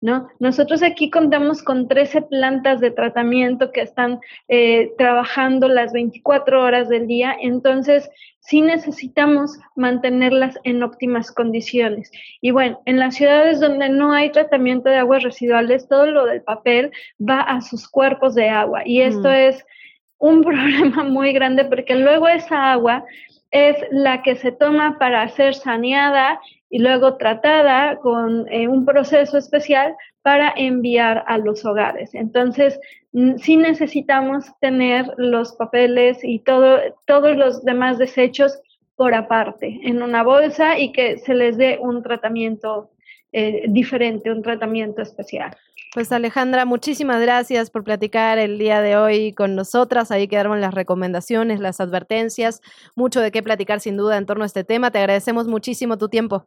¿No? 0.00 0.28
Nosotros 0.38 0.82
aquí 0.82 1.10
contamos 1.10 1.62
con 1.62 1.88
13 1.88 2.22
plantas 2.22 2.80
de 2.80 2.90
tratamiento 2.90 3.72
que 3.72 3.80
están 3.80 4.20
eh, 4.48 4.92
trabajando 4.96 5.68
las 5.68 5.92
24 5.92 6.62
horas 6.62 6.88
del 6.88 7.06
día, 7.06 7.36
entonces 7.40 8.08
sí 8.40 8.62
necesitamos 8.62 9.58
mantenerlas 9.76 10.58
en 10.64 10.82
óptimas 10.82 11.32
condiciones. 11.32 12.10
Y 12.40 12.50
bueno, 12.50 12.80
en 12.86 12.98
las 12.98 13.16
ciudades 13.16 13.60
donde 13.60 13.88
no 13.88 14.12
hay 14.12 14.30
tratamiento 14.30 14.88
de 14.88 14.96
aguas 14.96 15.22
residuales, 15.22 15.88
todo 15.88 16.06
lo 16.06 16.26
del 16.26 16.42
papel 16.42 16.92
va 17.20 17.40
a 17.40 17.60
sus 17.60 17.88
cuerpos 17.88 18.34
de 18.34 18.48
agua 18.48 18.82
y 18.84 19.02
esto 19.02 19.28
mm. 19.28 19.32
es 19.32 19.66
un 20.18 20.42
problema 20.44 21.04
muy 21.04 21.32
grande 21.32 21.64
porque 21.64 21.96
luego 21.96 22.28
esa 22.28 22.72
agua 22.72 23.04
es 23.50 23.76
la 23.90 24.22
que 24.22 24.36
se 24.36 24.52
toma 24.52 24.98
para 24.98 25.28
ser 25.30 25.54
saneada 25.54 26.40
y 26.70 26.78
luego 26.80 27.16
tratada 27.16 27.96
con 27.96 28.46
eh, 28.52 28.68
un 28.68 28.84
proceso 28.84 29.38
especial 29.38 29.94
para 30.22 30.52
enviar 30.56 31.24
a 31.26 31.38
los 31.38 31.64
hogares. 31.64 32.14
Entonces, 32.14 32.78
sí 33.38 33.56
necesitamos 33.56 34.44
tener 34.60 35.06
los 35.16 35.52
papeles 35.52 36.18
y 36.22 36.40
todo, 36.40 36.78
todos 37.06 37.36
los 37.36 37.64
demás 37.64 37.98
desechos 37.98 38.60
por 38.96 39.14
aparte 39.14 39.80
en 39.84 40.02
una 40.02 40.22
bolsa 40.22 40.78
y 40.78 40.92
que 40.92 41.18
se 41.18 41.34
les 41.34 41.56
dé 41.56 41.78
un 41.80 42.02
tratamiento 42.02 42.90
eh, 43.32 43.64
diferente, 43.68 44.30
un 44.30 44.42
tratamiento 44.42 45.02
especial. 45.02 45.56
Pues 45.94 46.12
Alejandra, 46.12 46.66
muchísimas 46.66 47.20
gracias 47.20 47.70
por 47.70 47.82
platicar 47.82 48.38
el 48.38 48.58
día 48.58 48.82
de 48.82 48.96
hoy 48.96 49.32
con 49.32 49.54
nosotras. 49.54 50.10
Ahí 50.10 50.28
quedaron 50.28 50.60
las 50.60 50.74
recomendaciones, 50.74 51.60
las 51.60 51.80
advertencias, 51.80 52.60
mucho 52.94 53.20
de 53.20 53.30
qué 53.30 53.42
platicar 53.42 53.80
sin 53.80 53.96
duda 53.96 54.18
en 54.18 54.26
torno 54.26 54.42
a 54.42 54.46
este 54.46 54.64
tema. 54.64 54.90
Te 54.90 54.98
agradecemos 54.98 55.46
muchísimo 55.46 55.96
tu 55.96 56.08
tiempo. 56.08 56.46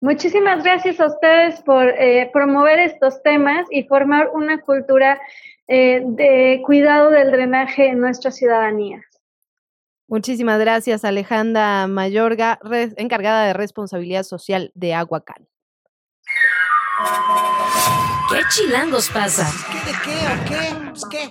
Muchísimas 0.00 0.62
gracias 0.62 1.00
a 1.00 1.06
ustedes 1.06 1.60
por 1.62 1.88
eh, 1.88 2.30
promover 2.32 2.78
estos 2.78 3.20
temas 3.22 3.66
y 3.70 3.82
formar 3.82 4.30
una 4.32 4.60
cultura 4.60 5.20
eh, 5.66 6.02
de 6.04 6.62
cuidado 6.64 7.10
del 7.10 7.32
drenaje 7.32 7.88
en 7.88 8.00
nuestra 8.00 8.30
ciudadanía. 8.30 9.02
Muchísimas 10.06 10.58
gracias, 10.58 11.04
Alejandra 11.04 11.86
Mayorga, 11.86 12.58
encargada 12.96 13.46
de 13.46 13.52
responsabilidad 13.52 14.22
social 14.22 14.70
de 14.74 14.94
Aguacal. 14.94 15.46
¿Qué 18.30 18.40
chilangos 18.50 19.10
pasa? 19.10 19.46
¿Qué, 19.70 19.78
¿De 19.90 19.98
qué 20.04 20.16
o 20.26 20.44
qué? 20.48 20.88
Pues, 20.90 21.04
¿Qué? 21.10 21.30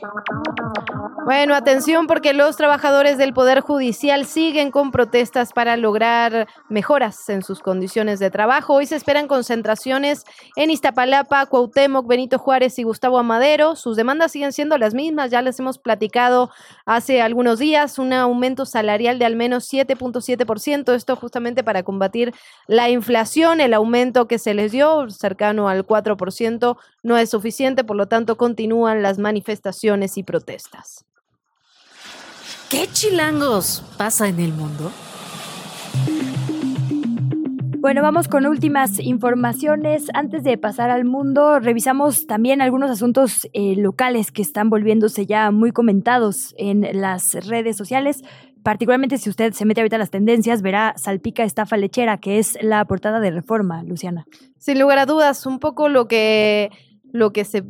Bueno, 1.28 1.56
atención 1.56 2.08
porque 2.08 2.32
los 2.32 2.56
trabajadores 2.56 3.18
del 3.18 3.34
Poder 3.34 3.60
Judicial 3.60 4.26
siguen 4.26 4.72
con 4.72 4.92
protestas 4.92 5.52
para 5.52 5.76
lograr 5.76 6.48
mejoras 6.70 7.28
en 7.28 7.44
sus 7.44 7.60
condiciones 7.60 8.20
de 8.20 8.32
trabajo. 8.32 8.76
Hoy 8.76 8.86
se 8.86 8.96
esperan 8.96 9.28
concentraciones 9.28 10.24
en 10.56 10.70
Iztapalapa, 10.70 11.46
Cuauhtémoc, 11.48 12.08
Benito 12.08 12.40
Juárez 12.40 12.80
y 12.80 12.84
Gustavo 12.84 13.20
Amadero. 13.20 13.76
Sus 13.76 13.98
demandas 13.98 14.32
siguen 14.32 14.54
siendo 14.54 14.78
las 14.78 14.94
mismas, 14.94 15.30
ya 15.30 15.42
les 15.42 15.60
hemos 15.60 15.80
platicado 15.80 16.50
hace 16.86 17.22
algunos 17.22 17.60
días, 17.60 18.00
un 18.00 18.14
aumento 18.14 18.66
salarial 18.66 19.20
de 19.20 19.26
al 19.26 19.36
menos 19.36 19.70
7.7%, 19.70 20.94
esto 20.94 21.18
justamente 21.18 21.62
para 21.62 21.84
combatir 21.84 22.34
la 22.68 22.90
inflación, 22.90 23.60
el 23.60 23.74
aumento 23.74 24.30
que 24.30 24.40
se 24.40 24.54
les 24.54 24.72
dio 24.72 25.10
cercano 25.10 25.68
al 25.68 25.86
4% 25.86 26.78
no 27.04 27.18
es 27.18 27.30
suficiente, 27.30 27.84
por 27.84 27.98
lo 27.98 28.08
tanto 28.08 28.38
continúan 28.38 29.02
las 29.02 29.20
manifestaciones 29.20 30.18
y 30.18 30.24
protestas. 30.24 31.04
¿Qué 32.70 32.86
chilangos 32.92 33.82
pasa 33.98 34.28
en 34.28 34.42
el 34.42 34.52
mundo? 34.52 34.92
Bueno, 37.78 38.02
vamos 38.02 38.28
con 38.28 38.46
últimas 38.46 39.00
informaciones. 39.00 40.08
Antes 40.14 40.44
de 40.44 40.58
pasar 40.58 40.90
al 40.90 41.06
mundo, 41.06 41.62
revisamos 41.62 42.28
también 42.28 42.62
algunos 42.62 42.92
asuntos 42.92 43.48
eh, 43.54 43.76
locales 43.78 44.34
que 44.34 44.42
están 44.42 44.70
volviéndose 44.70 45.26
ya 45.26 45.50
muy 45.52 45.72
comentados 45.72 46.54
en 46.58 46.86
las 47.00 47.36
redes 47.48 47.78
sociales. 47.78 48.22
Particularmente 48.64 49.18
si 49.18 49.30
usted 49.30 49.54
se 49.54 49.64
mete 49.64 49.80
ahorita 49.80 49.96
a 49.96 50.00
las 50.00 50.10
tendencias, 50.10 50.62
verá 50.62 50.94
Salpica 50.98 51.46
Estafa 51.46 51.78
Lechera, 51.78 52.18
que 52.18 52.38
es 52.38 52.58
la 52.62 52.84
portada 52.84 53.22
de 53.22 53.32
Reforma, 53.32 53.82
Luciana. 53.84 54.26
Sin 54.58 54.78
lugar 54.78 55.00
a 55.00 55.06
dudas, 55.06 55.46
un 55.46 55.60
poco 55.60 55.88
lo 55.88 56.10
que, 56.10 56.70
lo 57.12 57.32
que 57.32 57.46
se 57.46 57.64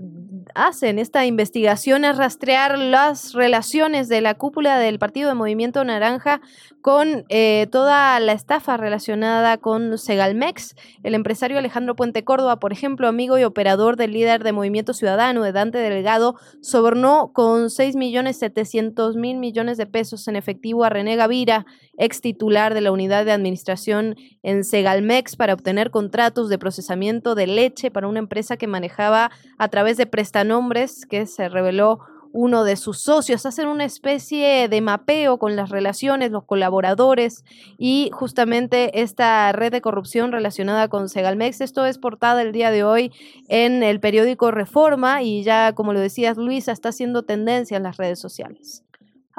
hace 0.55 0.89
en 0.89 0.99
esta 0.99 1.25
investigación 1.25 2.05
es 2.05 2.17
rastrear 2.17 2.77
las 2.77 3.33
relaciones 3.33 4.09
de 4.09 4.21
la 4.21 4.35
cúpula 4.35 4.77
del 4.79 4.99
Partido 4.99 5.29
de 5.29 5.35
Movimiento 5.35 5.83
Naranja 5.83 6.41
con 6.87 7.25
eh, 7.27 7.67
toda 7.69 8.17
la 8.21 8.31
estafa 8.31 8.77
relacionada 8.77 9.57
con 9.57 9.97
Segalmex. 9.97 10.73
El 11.03 11.15
empresario 11.15 11.57
Alejandro 11.57 11.97
Puente 11.97 12.23
Córdoba, 12.23 12.61
por 12.61 12.71
ejemplo, 12.71 13.09
amigo 13.09 13.37
y 13.37 13.43
operador 13.43 13.97
del 13.97 14.13
líder 14.13 14.41
de 14.41 14.53
Movimiento 14.53 14.93
Ciudadano, 14.93 15.43
de 15.43 15.51
Dante 15.51 15.79
Delgado, 15.79 16.35
sobornó 16.61 17.33
con 17.33 17.71
6 17.71 17.97
millones 17.97 18.39
700 18.39 19.17
mil 19.17 19.37
millones 19.37 19.77
de 19.77 19.85
pesos 19.85 20.29
en 20.29 20.37
efectivo 20.37 20.85
a 20.85 20.89
René 20.89 21.17
Gavira, 21.17 21.65
ex 21.97 22.21
titular 22.21 22.73
de 22.73 22.79
la 22.79 22.93
unidad 22.93 23.25
de 23.25 23.33
administración 23.33 24.15
en 24.41 24.63
Segalmex, 24.63 25.35
para 25.35 25.55
obtener 25.55 25.91
contratos 25.91 26.47
de 26.47 26.57
procesamiento 26.57 27.35
de 27.35 27.47
leche 27.47 27.91
para 27.91 28.07
una 28.07 28.19
empresa 28.19 28.55
que 28.55 28.67
manejaba 28.67 29.29
a 29.57 29.67
través 29.67 29.97
de 29.97 30.05
prestanombres 30.05 31.05
que 31.05 31.25
se 31.25 31.49
reveló 31.49 31.99
uno 32.33 32.63
de 32.63 32.75
sus 32.75 32.99
socios, 32.99 33.45
hacen 33.45 33.67
una 33.67 33.85
especie 33.85 34.67
de 34.67 34.81
mapeo 34.81 35.37
con 35.37 35.55
las 35.55 35.69
relaciones, 35.69 36.31
los 36.31 36.43
colaboradores 36.43 37.43
y 37.77 38.09
justamente 38.13 39.01
esta 39.01 39.51
red 39.51 39.71
de 39.71 39.81
corrupción 39.81 40.31
relacionada 40.31 40.87
con 40.87 41.09
Segalmex. 41.09 41.61
Esto 41.61 41.85
es 41.85 41.97
portada 41.97 42.41
el 42.41 42.51
día 42.51 42.71
de 42.71 42.83
hoy 42.83 43.11
en 43.47 43.83
el 43.83 43.99
periódico 43.99 44.51
Reforma 44.51 45.21
y 45.21 45.43
ya, 45.43 45.73
como 45.73 45.93
lo 45.93 45.99
decías, 45.99 46.37
Luisa, 46.37 46.71
está 46.71 46.89
haciendo 46.89 47.23
tendencia 47.23 47.77
en 47.77 47.83
las 47.83 47.97
redes 47.97 48.19
sociales. 48.19 48.83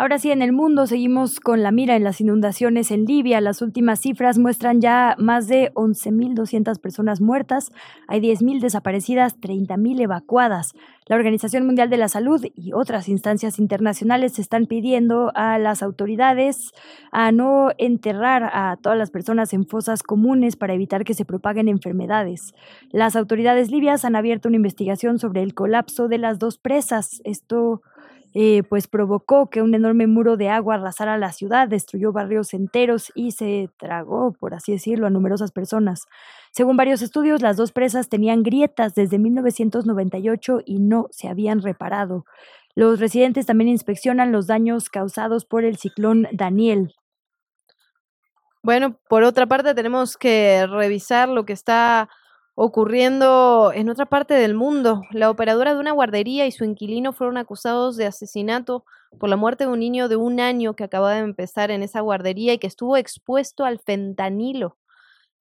Ahora 0.00 0.20
sí, 0.20 0.30
en 0.30 0.42
el 0.42 0.52
mundo 0.52 0.86
seguimos 0.86 1.40
con 1.40 1.64
la 1.64 1.72
mira 1.72 1.96
en 1.96 2.04
las 2.04 2.20
inundaciones 2.20 2.92
en 2.92 3.04
Libia. 3.04 3.40
Las 3.40 3.62
últimas 3.62 3.98
cifras 3.98 4.38
muestran 4.38 4.80
ya 4.80 5.16
más 5.18 5.48
de 5.48 5.72
11.200 5.74 6.80
personas 6.80 7.20
muertas, 7.20 7.72
hay 8.06 8.20
10.000 8.20 8.60
desaparecidas, 8.60 9.40
30.000 9.40 10.02
evacuadas. 10.02 10.74
La 11.06 11.16
Organización 11.16 11.66
Mundial 11.66 11.90
de 11.90 11.96
la 11.96 12.06
Salud 12.06 12.46
y 12.54 12.72
otras 12.74 13.08
instancias 13.08 13.58
internacionales 13.58 14.38
están 14.38 14.66
pidiendo 14.66 15.32
a 15.34 15.58
las 15.58 15.82
autoridades 15.82 16.70
a 17.10 17.32
no 17.32 17.70
enterrar 17.76 18.44
a 18.52 18.76
todas 18.80 18.98
las 18.98 19.10
personas 19.10 19.52
en 19.52 19.66
fosas 19.66 20.04
comunes 20.04 20.54
para 20.54 20.74
evitar 20.74 21.02
que 21.02 21.14
se 21.14 21.24
propaguen 21.24 21.66
enfermedades. 21.66 22.54
Las 22.92 23.16
autoridades 23.16 23.72
libias 23.72 24.04
han 24.04 24.14
abierto 24.14 24.46
una 24.46 24.58
investigación 24.58 25.18
sobre 25.18 25.42
el 25.42 25.54
colapso 25.54 26.06
de 26.06 26.18
las 26.18 26.38
dos 26.38 26.56
presas. 26.56 27.20
Esto 27.24 27.82
eh, 28.40 28.62
pues 28.62 28.86
provocó 28.86 29.50
que 29.50 29.62
un 29.62 29.74
enorme 29.74 30.06
muro 30.06 30.36
de 30.36 30.48
agua 30.48 30.76
arrasara 30.76 31.18
la 31.18 31.32
ciudad, 31.32 31.66
destruyó 31.66 32.12
barrios 32.12 32.54
enteros 32.54 33.10
y 33.16 33.32
se 33.32 33.68
tragó, 33.80 34.30
por 34.30 34.54
así 34.54 34.70
decirlo, 34.70 35.08
a 35.08 35.10
numerosas 35.10 35.50
personas. 35.50 36.06
Según 36.52 36.76
varios 36.76 37.02
estudios, 37.02 37.42
las 37.42 37.56
dos 37.56 37.72
presas 37.72 38.08
tenían 38.08 38.44
grietas 38.44 38.94
desde 38.94 39.18
1998 39.18 40.60
y 40.64 40.78
no 40.78 41.08
se 41.10 41.26
habían 41.26 41.62
reparado. 41.62 42.26
Los 42.76 43.00
residentes 43.00 43.44
también 43.44 43.70
inspeccionan 43.70 44.30
los 44.30 44.46
daños 44.46 44.88
causados 44.88 45.44
por 45.44 45.64
el 45.64 45.76
ciclón 45.76 46.28
Daniel. 46.30 46.94
Bueno, 48.62 49.00
por 49.08 49.24
otra 49.24 49.46
parte 49.46 49.74
tenemos 49.74 50.16
que 50.16 50.64
revisar 50.68 51.28
lo 51.28 51.44
que 51.44 51.54
está 51.54 52.08
ocurriendo 52.60 53.70
en 53.72 53.88
otra 53.88 54.06
parte 54.06 54.34
del 54.34 54.52
mundo. 54.52 55.02
La 55.12 55.30
operadora 55.30 55.74
de 55.74 55.78
una 55.78 55.92
guardería 55.92 56.44
y 56.44 56.50
su 56.50 56.64
inquilino 56.64 57.12
fueron 57.12 57.36
acusados 57.36 57.96
de 57.96 58.04
asesinato 58.04 58.84
por 59.20 59.28
la 59.28 59.36
muerte 59.36 59.62
de 59.62 59.70
un 59.70 59.78
niño 59.78 60.08
de 60.08 60.16
un 60.16 60.40
año 60.40 60.74
que 60.74 60.82
acaba 60.82 61.12
de 61.14 61.20
empezar 61.20 61.70
en 61.70 61.84
esa 61.84 62.00
guardería 62.00 62.54
y 62.54 62.58
que 62.58 62.66
estuvo 62.66 62.96
expuesto 62.96 63.64
al 63.64 63.78
fentanilo. 63.78 64.76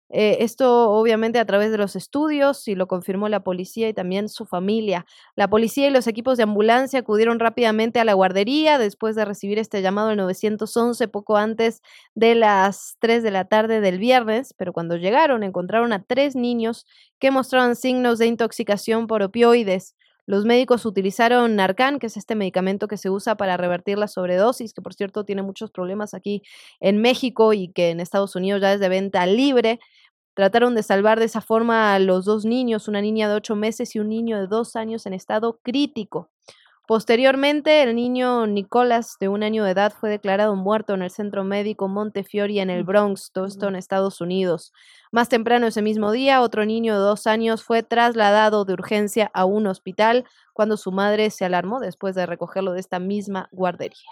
Eh, 0.08 0.38
esto 0.40 0.90
obviamente 0.92 1.40
a 1.40 1.44
través 1.46 1.72
de 1.72 1.78
los 1.78 1.96
estudios 1.96 2.68
y 2.68 2.76
lo 2.76 2.86
confirmó 2.86 3.28
la 3.28 3.40
policía 3.40 3.88
y 3.88 3.94
también 3.94 4.28
su 4.28 4.46
familia. 4.46 5.04
La 5.34 5.48
policía 5.48 5.88
y 5.88 5.90
los 5.90 6.06
equipos 6.06 6.36
de 6.36 6.44
ambulancia 6.44 7.00
acudieron 7.00 7.40
rápidamente 7.40 7.98
a 7.98 8.04
la 8.04 8.14
guardería 8.14 8.78
después 8.78 9.16
de 9.16 9.24
recibir 9.24 9.58
este 9.58 9.82
llamado 9.82 10.10
al 10.10 10.16
911 10.16 11.08
poco 11.08 11.36
antes 11.36 11.82
de 12.14 12.36
las 12.36 12.96
3 13.00 13.22
de 13.24 13.30
la 13.32 13.46
tarde 13.46 13.80
del 13.80 13.98
viernes, 13.98 14.54
pero 14.56 14.72
cuando 14.72 14.96
llegaron 14.96 15.42
encontraron 15.42 15.92
a 15.92 16.02
tres 16.04 16.36
niños 16.36 16.86
que 17.18 17.30
mostraban 17.32 17.74
signos 17.76 18.18
de 18.18 18.26
intoxicación 18.26 19.06
por 19.08 19.22
opioides. 19.22 19.94
Los 20.28 20.44
médicos 20.44 20.84
utilizaron 20.86 21.54
Narcan, 21.54 22.00
que 22.00 22.08
es 22.08 22.16
este 22.16 22.34
medicamento 22.34 22.88
que 22.88 22.96
se 22.96 23.10
usa 23.10 23.36
para 23.36 23.56
revertir 23.56 23.96
la 23.96 24.08
sobredosis, 24.08 24.74
que 24.74 24.82
por 24.82 24.92
cierto 24.92 25.24
tiene 25.24 25.42
muchos 25.42 25.70
problemas 25.70 26.14
aquí 26.14 26.42
en 26.80 27.00
México 27.00 27.52
y 27.52 27.68
que 27.68 27.90
en 27.90 28.00
Estados 28.00 28.34
Unidos 28.34 28.60
ya 28.60 28.72
es 28.72 28.80
de 28.80 28.88
venta 28.88 29.24
libre. 29.26 29.78
Trataron 30.36 30.74
de 30.74 30.82
salvar 30.82 31.18
de 31.18 31.24
esa 31.24 31.40
forma 31.40 31.94
a 31.94 31.98
los 31.98 32.26
dos 32.26 32.44
niños, 32.44 32.88
una 32.88 33.00
niña 33.00 33.26
de 33.26 33.36
ocho 33.36 33.56
meses 33.56 33.96
y 33.96 34.00
un 34.00 34.10
niño 34.10 34.38
de 34.38 34.46
dos 34.46 34.76
años 34.76 35.06
en 35.06 35.14
estado 35.14 35.60
crítico. 35.62 36.28
Posteriormente, 36.86 37.82
el 37.82 37.96
niño 37.96 38.46
Nicolás, 38.46 39.16
de 39.18 39.28
un 39.28 39.42
año 39.42 39.64
de 39.64 39.70
edad, 39.70 39.94
fue 39.98 40.10
declarado 40.10 40.54
muerto 40.54 40.92
en 40.92 41.00
el 41.00 41.10
centro 41.10 41.42
médico 41.42 41.88
Montefiore 41.88 42.60
en 42.60 42.68
el 42.68 42.84
Bronx, 42.84 43.32
todo 43.32 43.46
esto 43.46 43.68
en 43.68 43.76
Estados 43.76 44.20
Unidos. 44.20 44.74
Más 45.10 45.30
temprano 45.30 45.68
ese 45.68 45.80
mismo 45.80 46.12
día, 46.12 46.42
otro 46.42 46.66
niño 46.66 46.92
de 46.92 47.00
dos 47.00 47.26
años 47.26 47.64
fue 47.64 47.82
trasladado 47.82 48.66
de 48.66 48.74
urgencia 48.74 49.30
a 49.32 49.46
un 49.46 49.66
hospital 49.66 50.26
cuando 50.52 50.76
su 50.76 50.92
madre 50.92 51.30
se 51.30 51.46
alarmó 51.46 51.80
después 51.80 52.14
de 52.14 52.26
recogerlo 52.26 52.74
de 52.74 52.80
esta 52.80 52.98
misma 52.98 53.48
guardería. 53.52 54.10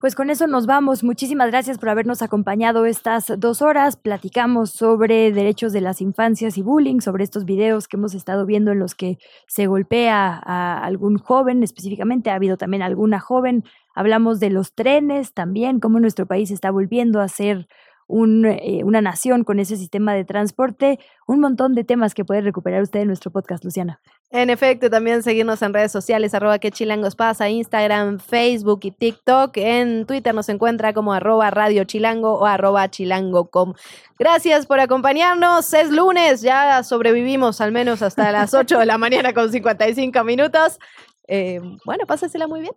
Pues 0.00 0.14
con 0.14 0.30
eso 0.30 0.46
nos 0.46 0.64
vamos. 0.64 1.04
Muchísimas 1.04 1.50
gracias 1.50 1.76
por 1.76 1.90
habernos 1.90 2.22
acompañado 2.22 2.86
estas 2.86 3.30
dos 3.36 3.60
horas. 3.60 3.96
Platicamos 3.96 4.70
sobre 4.70 5.30
derechos 5.30 5.74
de 5.74 5.82
las 5.82 6.00
infancias 6.00 6.56
y 6.56 6.62
bullying, 6.62 7.00
sobre 7.00 7.22
estos 7.22 7.44
videos 7.44 7.86
que 7.86 7.98
hemos 7.98 8.14
estado 8.14 8.46
viendo 8.46 8.72
en 8.72 8.78
los 8.78 8.94
que 8.94 9.18
se 9.46 9.66
golpea 9.66 10.40
a 10.42 10.82
algún 10.82 11.18
joven 11.18 11.62
específicamente. 11.62 12.30
Ha 12.30 12.36
habido 12.36 12.56
también 12.56 12.82
alguna 12.82 13.20
joven. 13.20 13.62
Hablamos 13.94 14.40
de 14.40 14.48
los 14.48 14.72
trenes 14.72 15.34
también, 15.34 15.80
cómo 15.80 16.00
nuestro 16.00 16.24
país 16.24 16.50
está 16.50 16.70
volviendo 16.70 17.20
a 17.20 17.28
ser 17.28 17.68
un, 18.06 18.46
eh, 18.46 18.80
una 18.84 19.02
nación 19.02 19.44
con 19.44 19.58
ese 19.58 19.76
sistema 19.76 20.14
de 20.14 20.24
transporte. 20.24 20.98
Un 21.26 21.40
montón 21.40 21.74
de 21.74 21.84
temas 21.84 22.14
que 22.14 22.24
puede 22.24 22.40
recuperar 22.40 22.80
usted 22.80 23.00
en 23.00 23.08
nuestro 23.08 23.32
podcast, 23.32 23.62
Luciana. 23.66 24.00
En 24.32 24.48
efecto, 24.48 24.88
también 24.88 25.24
seguirnos 25.24 25.60
en 25.62 25.74
redes 25.74 25.90
sociales, 25.90 26.34
arroba 26.34 26.60
que 26.60 26.70
chilangos 26.70 27.16
pasa, 27.16 27.48
Instagram, 27.48 28.20
Facebook 28.20 28.80
y 28.84 28.92
TikTok. 28.92 29.56
En 29.56 30.06
Twitter 30.06 30.32
nos 30.32 30.48
encuentra 30.48 30.92
como 30.92 31.12
arroba 31.12 31.50
radio 31.50 31.82
chilango 31.82 32.38
o 32.38 32.46
arroba 32.46 32.88
chilango.com. 32.88 33.74
Gracias 34.18 34.66
por 34.66 34.78
acompañarnos. 34.78 35.72
Es 35.74 35.90
lunes, 35.90 36.42
ya 36.42 36.82
sobrevivimos 36.84 37.60
al 37.60 37.72
menos 37.72 38.02
hasta 38.02 38.30
las 38.30 38.54
8 38.54 38.78
de 38.78 38.86
la 38.86 38.98
mañana 38.98 39.32
con 39.32 39.50
55 39.50 40.22
minutos. 40.22 40.78
Eh, 41.26 41.60
bueno, 41.84 42.06
pásasela 42.06 42.46
muy 42.46 42.60
bien. 42.60 42.74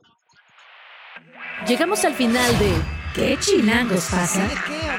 Llegamos 1.67 2.03
al 2.03 2.13
final 2.13 2.57
de 2.57 2.71
¿Qué 3.13 3.37
chilangos 3.39 4.07
pasa? 4.09 4.47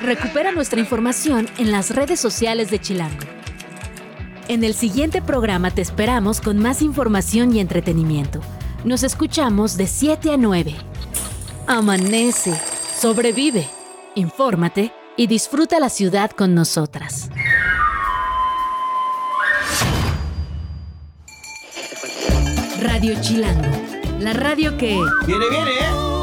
Recupera 0.00 0.52
nuestra 0.52 0.78
información 0.78 1.48
en 1.58 1.72
las 1.72 1.92
redes 1.92 2.20
sociales 2.20 2.70
de 2.70 2.80
Chilango. 2.80 3.43
En 4.46 4.62
el 4.62 4.74
siguiente 4.74 5.22
programa 5.22 5.70
te 5.70 5.80
esperamos 5.80 6.42
con 6.42 6.58
más 6.58 6.82
información 6.82 7.56
y 7.56 7.60
entretenimiento. 7.60 8.40
Nos 8.84 9.02
escuchamos 9.02 9.78
de 9.78 9.86
7 9.86 10.32
a 10.32 10.36
9. 10.36 10.74
Amanece, 11.66 12.54
sobrevive, 12.94 13.66
infórmate 14.14 14.92
y 15.16 15.28
disfruta 15.28 15.80
la 15.80 15.88
ciudad 15.88 16.30
con 16.30 16.54
nosotras. 16.54 17.30
Radio 22.82 23.18
Chilango, 23.22 23.72
la 24.20 24.34
radio 24.34 24.76
que... 24.76 25.00
Viene, 25.26 25.48
viene, 25.48 25.70
¿eh? 25.70 26.13